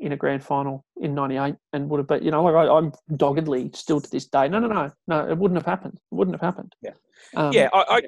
in 0.01 0.11
a 0.13 0.17
grand 0.17 0.43
final 0.43 0.85
in 1.01 1.15
'98 1.15 1.55
and 1.73 1.89
would 1.89 1.99
have 1.99 2.09
beat 2.09 2.23
you 2.23 2.33
know 2.33 2.43
like 2.43 2.55
I, 2.57 2.67
I'm 2.69 2.93
doggedly 3.17 3.71
still 3.75 4.01
to 4.01 4.11
this 4.11 4.27
day 4.27 4.49
no 4.49 4.59
no 4.59 4.67
no 4.67 4.91
no 5.07 5.29
it 5.31 5.39
wouldn't 5.39 5.57
have 5.57 5.67
happened 5.67 5.95
it 5.95 6.15
wouldn't 6.15 6.35
have 6.35 6.41
happened 6.55 6.75
Yeah. 6.83 6.91
um, 7.37 7.53
yeah, 7.53 7.69
I, 7.73 7.85
I, 7.89 8.03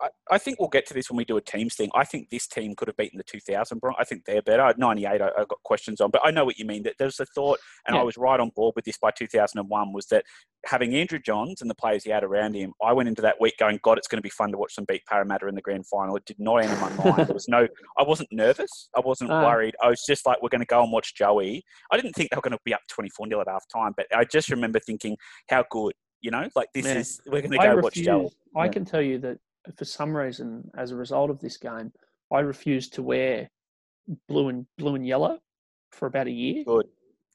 I, 0.00 0.08
I 0.30 0.38
think 0.38 0.58
we'll 0.60 0.68
get 0.68 0.86
to 0.86 0.94
this 0.94 1.10
when 1.10 1.16
we 1.16 1.24
do 1.24 1.36
a 1.36 1.40
teams 1.40 1.74
thing. 1.74 1.90
I 1.94 2.04
think 2.04 2.30
this 2.30 2.46
team 2.46 2.74
could 2.76 2.88
have 2.88 2.96
beaten 2.96 3.18
the 3.18 3.24
2000 3.24 3.78
Bron. 3.80 3.94
I 3.98 4.04
think 4.04 4.24
they're 4.24 4.42
better. 4.42 4.72
98, 4.76 5.20
I, 5.20 5.26
I 5.26 5.30
got 5.48 5.62
questions 5.64 6.00
on, 6.00 6.10
but 6.10 6.22
I 6.24 6.30
know 6.30 6.44
what 6.44 6.58
you 6.58 6.64
mean. 6.64 6.82
That 6.84 6.94
there's 6.98 7.20
a 7.20 7.26
thought, 7.26 7.58
and 7.86 7.94
Yeah. 7.94 8.00
I 8.00 8.04
was 8.04 8.16
right 8.16 8.38
on 8.38 8.50
board 8.54 8.74
with 8.76 8.84
this 8.84 8.98
by 8.98 9.10
2001. 9.10 9.92
Was 9.92 10.06
that 10.06 10.24
having 10.66 10.94
Andrew 10.94 11.18
Johns 11.18 11.60
and 11.60 11.70
the 11.70 11.74
players 11.74 12.04
he 12.04 12.10
had 12.10 12.24
around 12.24 12.54
him? 12.54 12.72
I 12.82 12.92
went 12.92 13.08
into 13.08 13.22
that 13.22 13.40
week 13.40 13.54
going, 13.58 13.78
God, 13.82 13.98
it's 13.98 14.08
going 14.08 14.18
to 14.18 14.22
be 14.22 14.30
fun 14.30 14.52
to 14.52 14.58
watch 14.58 14.74
them 14.76 14.84
beat 14.88 15.04
Parramatta 15.06 15.46
in 15.48 15.54
the 15.54 15.62
grand 15.62 15.86
final. 15.86 16.16
It 16.16 16.24
did 16.24 16.38
not 16.38 16.56
enter 16.58 16.76
my 16.80 16.90
mind. 16.90 17.26
There 17.28 17.34
was 17.34 17.48
no, 17.48 17.66
I 17.98 18.02
wasn't 18.02 18.28
nervous. 18.32 18.88
I 18.96 19.00
wasn't 19.00 19.30
No. 19.30 19.42
worried. 19.42 19.74
I 19.82 19.88
was 19.88 20.04
just 20.06 20.26
like, 20.26 20.40
we're 20.42 20.48
going 20.48 20.60
to 20.60 20.66
go 20.66 20.82
and 20.82 20.92
watch 20.92 21.14
Joey. 21.14 21.64
I 21.90 21.96
didn't 21.96 22.12
think 22.14 22.30
they 22.30 22.36
were 22.36 22.42
going 22.42 22.52
to 22.52 22.58
be 22.64 22.74
up 22.74 22.80
24 22.88 23.28
0 23.28 23.40
at 23.40 23.48
half 23.48 23.64
time, 23.72 23.92
but 23.96 24.06
I 24.14 24.24
just 24.24 24.48
remember 24.50 24.78
thinking, 24.80 25.16
how 25.50 25.64
good, 25.70 25.92
you 26.20 26.30
know, 26.30 26.48
like 26.54 26.68
this 26.74 26.86
Yeah. 26.86 26.94
is, 26.98 27.20
we're 27.26 27.42
going 27.42 27.50
to 27.52 27.60
I 27.60 27.66
go 27.74 27.76
watch 27.76 27.96
refuse. 27.96 28.06
Joey. 28.06 28.28
I 28.56 28.64
Yeah. 28.66 28.70
can 28.72 28.84
tell 28.84 29.02
you 29.02 29.18
that 29.18 29.38
for 29.76 29.84
some 29.84 30.16
reason, 30.16 30.70
as 30.76 30.90
a 30.90 30.96
result 30.96 31.30
of 31.30 31.40
this 31.40 31.56
game, 31.56 31.92
I 32.32 32.40
refused 32.40 32.94
to 32.94 33.02
wear 33.02 33.48
blue 34.28 34.48
and 34.48 34.66
blue 34.78 34.94
and 34.94 35.06
yellow 35.06 35.38
for 35.92 36.06
about 36.06 36.26
a 36.26 36.30
year. 36.30 36.64
Good. 36.64 36.86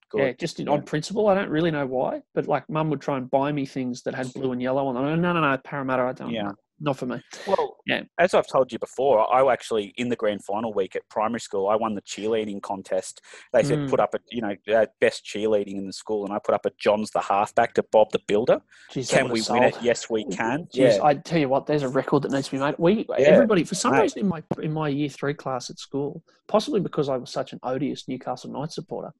Good. 0.10 0.18
Yeah, 0.22 0.32
just 0.34 0.60
in, 0.60 0.66
Yeah. 0.66 0.74
on 0.74 0.84
principle. 0.84 1.28
I 1.28 1.36
don't 1.36 1.50
really 1.50 1.72
know 1.72 1.86
why, 1.86 2.24
but 2.34 2.48
like 2.48 2.68
mum 2.70 2.90
would 2.90 3.02
try 3.02 3.18
and 3.18 3.30
buy 3.30 3.52
me 3.52 3.66
things 3.66 4.02
that 4.04 4.16
had 4.16 4.34
blue 4.34 4.52
and 4.52 4.62
yellow 4.62 4.88
on 4.88 4.96
them. 4.96 5.04
No, 5.04 5.16
no, 5.16 5.34
no, 5.34 5.52
no 5.52 5.58
Parramatta, 5.64 6.04
I 6.04 6.14
don't. 6.14 6.32
Yeah. 6.32 6.52
Not 6.82 6.98
for 6.98 7.06
me. 7.06 7.22
Well, 7.46 7.78
Yeah. 7.86 8.04
as 8.18 8.34
I've 8.34 8.48
told 8.48 8.72
you 8.72 8.80
before, 8.80 9.32
I 9.34 9.52
actually 9.52 9.94
in 9.98 10.10
the 10.10 10.16
grand 10.16 10.44
final 10.44 10.74
week 10.74 10.96
at 10.96 11.08
primary 11.10 11.40
school, 11.40 11.68
I 11.68 11.76
won 11.76 11.96
the 11.96 12.02
cheerleading 12.02 12.62
contest. 12.62 13.22
They 13.54 13.64
said 13.64 13.80
Mm. 13.80 13.90
put 13.90 14.00
up 14.00 14.14
a 14.16 14.20
you 14.32 14.42
know 14.42 14.56
uh, 14.74 14.86
best 15.02 15.26
cheerleading 15.26 15.78
in 15.78 15.88
the 15.88 15.94
school, 15.94 16.26
and 16.26 16.34
I 16.34 16.40
put 16.40 16.56
up 16.56 16.66
a 16.66 16.72
John's 16.80 17.12
the 17.12 17.20
halfback 17.22 17.74
to 17.76 17.84
Bob 17.84 18.12
the 18.12 18.20
Builder. 18.28 18.62
Jeez, 18.92 19.10
Can 19.10 19.30
we 19.30 19.42
sold. 19.42 19.60
win 19.60 19.70
it? 19.70 19.76
Yes, 19.82 20.10
we 20.10 20.24
can. 20.26 20.66
Jeez, 20.66 20.98
yeah, 20.98 21.00
I 21.04 21.16
tell 21.16 21.40
you 21.40 21.50
what, 21.50 21.66
there's 21.66 21.84
a 21.84 21.90
record 21.90 22.24
that 22.24 22.32
needs 22.32 22.48
to 22.48 22.52
be 22.54 22.60
made. 22.60 22.76
We 22.78 23.06
Yeah, 23.10 23.26
everybody 23.26 23.64
for 23.64 23.76
some 23.76 23.92
mate. 23.94 24.02
reason 24.04 24.20
in 24.20 24.28
my 24.28 24.44
in 24.62 24.72
my 24.74 24.88
year 24.90 25.10
three 25.10 25.34
class 25.34 25.70
at 25.70 25.78
school, 25.80 26.24
possibly 26.48 26.80
because 26.80 27.10
I 27.10 27.18
was 27.18 27.30
such 27.30 27.54
an 27.54 27.60
odious 27.64 28.08
Newcastle 28.08 28.52
Knights 28.52 28.76
supporter, 28.76 29.12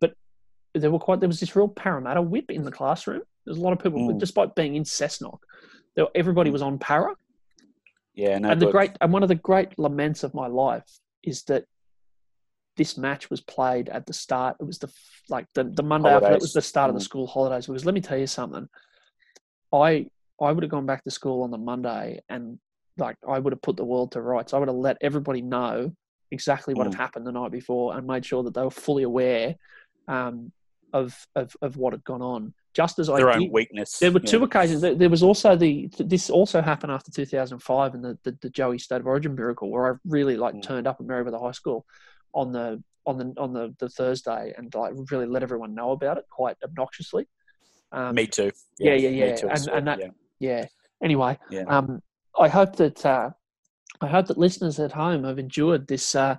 but 0.00 0.14
there 0.74 0.90
were 0.90 0.98
quite 0.98 1.20
there 1.20 1.28
was 1.28 1.40
this 1.40 1.54
real 1.56 1.68
Parramatta 1.68 2.22
whip 2.22 2.50
in 2.50 2.64
the 2.64 2.72
classroom. 2.72 3.22
There's 3.44 3.58
a 3.58 3.60
lot 3.60 3.72
of 3.72 3.80
people, 3.80 3.98
Mm. 3.98 4.18
despite 4.20 4.54
being 4.54 4.76
in 4.76 4.84
Cessnock, 4.84 5.40
everybody 6.14 6.50
was 6.50 6.62
on 6.62 6.78
Para. 6.78 7.14
yeah. 8.14 8.38
No 8.38 8.50
and 8.50 8.60
the 8.60 8.70
great 8.70 8.92
and 9.00 9.12
one 9.12 9.22
of 9.22 9.28
the 9.28 9.34
great 9.34 9.78
laments 9.78 10.22
of 10.24 10.34
my 10.34 10.46
life 10.46 10.84
is 11.22 11.42
that 11.44 11.64
this 12.76 12.96
match 12.96 13.28
was 13.28 13.40
played 13.40 13.88
at 13.90 14.06
the 14.06 14.12
start. 14.14 14.56
It 14.60 14.64
was 14.64 14.78
the 14.78 14.90
like 15.28 15.46
the, 15.54 15.64
the 15.64 15.82
Monday 15.82 16.08
after 16.08 16.30
that 16.30 16.40
was 16.40 16.52
the 16.54 16.62
start 16.62 16.88
of 16.88 16.94
the 16.94 17.00
Mm. 17.00 17.04
school 17.04 17.26
holidays. 17.26 17.66
Because 17.66 17.84
let 17.84 17.94
me 17.94 18.00
tell 18.00 18.18
you 18.18 18.26
something, 18.26 18.66
I 19.72 20.06
I 20.40 20.50
would 20.52 20.62
have 20.64 20.70
gone 20.70 20.86
back 20.86 21.04
to 21.04 21.10
school 21.10 21.42
on 21.42 21.50
the 21.50 21.58
Monday 21.58 22.20
and 22.28 22.58
like 22.98 23.16
I 23.28 23.38
would 23.38 23.52
have 23.52 23.62
put 23.62 23.76
the 23.76 23.84
world 23.84 24.12
to 24.12 24.20
rights. 24.22 24.52
I 24.54 24.58
would 24.58 24.68
have 24.68 24.76
let 24.76 24.96
everybody 25.00 25.42
know 25.42 25.92
exactly 26.30 26.72
what 26.74 26.86
Mm. 26.86 26.92
had 26.92 27.00
happened 27.00 27.26
the 27.26 27.32
night 27.32 27.52
before 27.52 27.94
and 27.96 28.06
made 28.06 28.24
sure 28.24 28.42
that 28.44 28.54
they 28.54 28.62
were 28.62 28.70
fully 28.70 29.02
aware 29.02 29.54
um, 30.08 30.50
of, 30.92 31.26
of 31.36 31.54
of 31.62 31.76
what 31.76 31.92
had 31.92 32.04
gone 32.04 32.22
on. 32.22 32.54
Just 32.74 32.98
as 32.98 33.08
their 33.08 33.30
I 33.30 33.34
own 33.34 33.40
did, 33.42 33.52
weakness. 33.52 33.98
there 33.98 34.10
were 34.10 34.20
yeah. 34.24 34.30
two 34.30 34.42
occasions. 34.44 34.80
There, 34.80 35.10
was 35.10 35.22
also 35.22 35.56
the 35.56 35.90
this 35.98 36.30
also 36.30 36.62
happened 36.62 36.90
after 36.92 37.10
2005 37.10 37.94
and 37.94 38.02
the, 38.04 38.18
the, 38.22 38.38
the 38.40 38.48
Joey 38.50 38.78
State 38.78 39.00
of 39.00 39.06
Origin 39.06 39.34
miracle, 39.34 39.70
where 39.70 39.92
I 39.94 39.96
really 40.06 40.36
like 40.36 40.54
Mm. 40.54 40.62
turned 40.62 40.86
up 40.86 40.96
at 41.00 41.06
Merewether 41.06 41.40
High 41.40 41.52
School 41.52 41.84
on 42.34 42.50
the 42.52 42.82
on 43.04 43.18
the 43.18 43.34
on 43.36 43.52
the, 43.52 43.74
the 43.78 43.88
Thursday 43.90 44.54
and 44.56 44.74
like 44.74 44.94
really 45.10 45.26
let 45.26 45.42
everyone 45.42 45.74
know 45.74 45.90
about 45.90 46.16
it 46.18 46.24
quite 46.30 46.56
obnoxiously. 46.64 47.26
Um, 47.92 48.14
Me 48.14 48.26
too. 48.26 48.50
Yeah, 48.78 48.94
yeah, 48.94 49.10
me 49.10 49.18
yeah. 49.18 49.36
too, 49.36 49.48
And- 49.48 49.68
and 49.68 49.86
that- 49.88 49.98
yeah. 50.00 50.08
yeah. 50.40 50.66
Anyway, 51.02 51.38
Yeah. 51.50 51.64
um, 51.68 52.00
I 52.38 52.48
hope 52.48 52.76
that 52.76 53.04
uh, 53.04 53.30
I 54.00 54.06
hope 54.06 54.28
that 54.28 54.38
listeners 54.38 54.78
at 54.80 54.92
home 54.92 55.24
have 55.24 55.38
enjoyed 55.38 55.86
this 55.88 56.14
uh, 56.14 56.36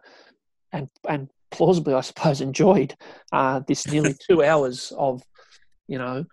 and 0.72 0.90
and 1.08 1.30
plausibly, 1.52 1.94
I 1.94 2.02
suppose, 2.02 2.42
enjoyed 2.42 2.96
uh, 3.32 3.60
this 3.68 3.86
nearly 3.86 4.16
two 4.28 4.44
hours 4.44 4.92
of 4.98 5.22
you 5.94 6.00
know 6.00 6.26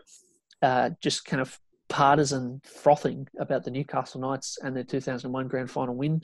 uh, 0.63 0.89
just 1.03 1.27
kind 1.27 1.43
of 1.43 1.61
partisan 1.91 2.63
frothing 2.65 3.29
about 3.39 3.63
the 3.63 3.71
Newcastle 3.71 4.21
Knights 4.21 4.57
and 4.63 4.75
their 4.75 4.85
2001 4.85 5.49
grand 5.49 5.71
final 5.71 5.95
win. 5.95 6.23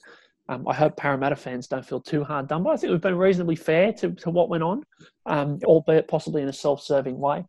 Um, 0.49 0.67
I 0.67 0.73
hope 0.73 0.97
Parramatta 0.97 1.37
fans 1.37 1.67
don't 1.67 1.85
feel 1.85 2.01
too 2.01 2.25
hard 2.25 2.49
done 2.49 2.63
by. 2.63 2.73
I 2.73 2.77
think 2.77 2.93
we've 2.93 3.01
been 3.01 3.19
reasonably 3.19 3.57
fair 3.57 3.93
to, 3.95 4.13
to 4.13 4.31
what 4.31 4.49
went 4.49 4.63
on, 4.63 4.85
um, 5.27 5.59
albeit 5.65 6.09
possibly 6.09 6.41
in 6.41 6.49
a 6.49 6.53
self-serving 6.53 7.19
way. 7.19 7.45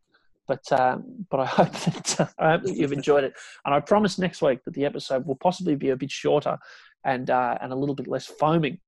But 0.46 0.70
um, 0.74 1.26
but 1.30 1.40
I 1.40 1.46
hope 1.60 1.72
that 1.72 2.20
uh, 2.20 2.28
I 2.38 2.52
hope 2.52 2.64
that 2.64 2.76
you've 2.76 2.94
enjoyed 2.94 3.24
it, 3.24 3.34
and 3.66 3.74
I 3.74 3.80
promise 3.80 4.18
next 4.18 4.42
week 4.42 4.64
that 4.66 4.74
the 4.74 4.86
episode 4.86 5.26
will 5.26 5.36
possibly 5.36 5.76
be 5.76 5.90
a 5.90 5.96
bit 5.96 6.12
shorter 6.12 6.58
and 7.06 7.30
uh, 7.30 7.58
and 7.62 7.72
a 7.72 7.76
little 7.76 7.96
bit 7.96 8.08
less 8.08 8.26
foaming. 8.26 8.80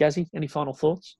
Gazzy, 0.00 0.26
any 0.34 0.48
final 0.48 0.72
thoughts? 0.72 1.16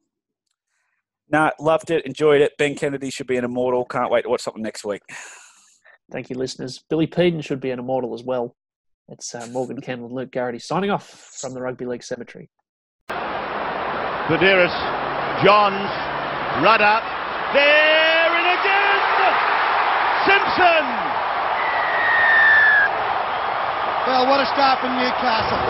Nah, 1.33 1.51
loved 1.59 1.91
it, 1.91 2.05
enjoyed 2.05 2.43
it. 2.43 2.53
Ben 2.59 2.75
Kennedy 2.77 3.09
should 3.09 3.27
be 3.27 3.39
an 3.39 3.45
immortal. 3.45 3.87
Can't 3.87 4.11
wait 4.11 4.23
to 4.23 4.29
watch 4.29 4.43
something 4.43 4.63
next 4.63 4.85
week. 4.85 5.01
Thank 6.13 6.29
you, 6.29 6.37
listeners. 6.37 6.85
Billy 6.91 7.07
Peden 7.07 7.41
should 7.41 7.59
be 7.59 7.71
an 7.71 7.79
immortal 7.79 8.13
as 8.13 8.23
well. 8.23 8.55
It's 9.09 9.35
uh, 9.35 9.49
Morgan 9.51 9.81
Campbell 9.81 10.07
and 10.07 10.15
Luke 10.15 10.31
Garrity 10.31 10.59
signing 10.59 10.91
off 10.91 11.09
from 11.41 11.55
the 11.55 11.63
Rugby 11.63 11.87
League 11.87 12.05
Cemetery. 12.05 12.51
Buderus, 14.29 14.77
Johns, 15.43 15.91
Rudder, 16.61 17.01
there 17.57 18.29
and 18.29 18.49
again! 18.61 19.01
Simpson! 20.29 20.85
Well, 24.07 24.29
what 24.29 24.41
a 24.41 24.47
start 24.53 24.81
from 24.81 24.99
Newcastle. 24.99 25.63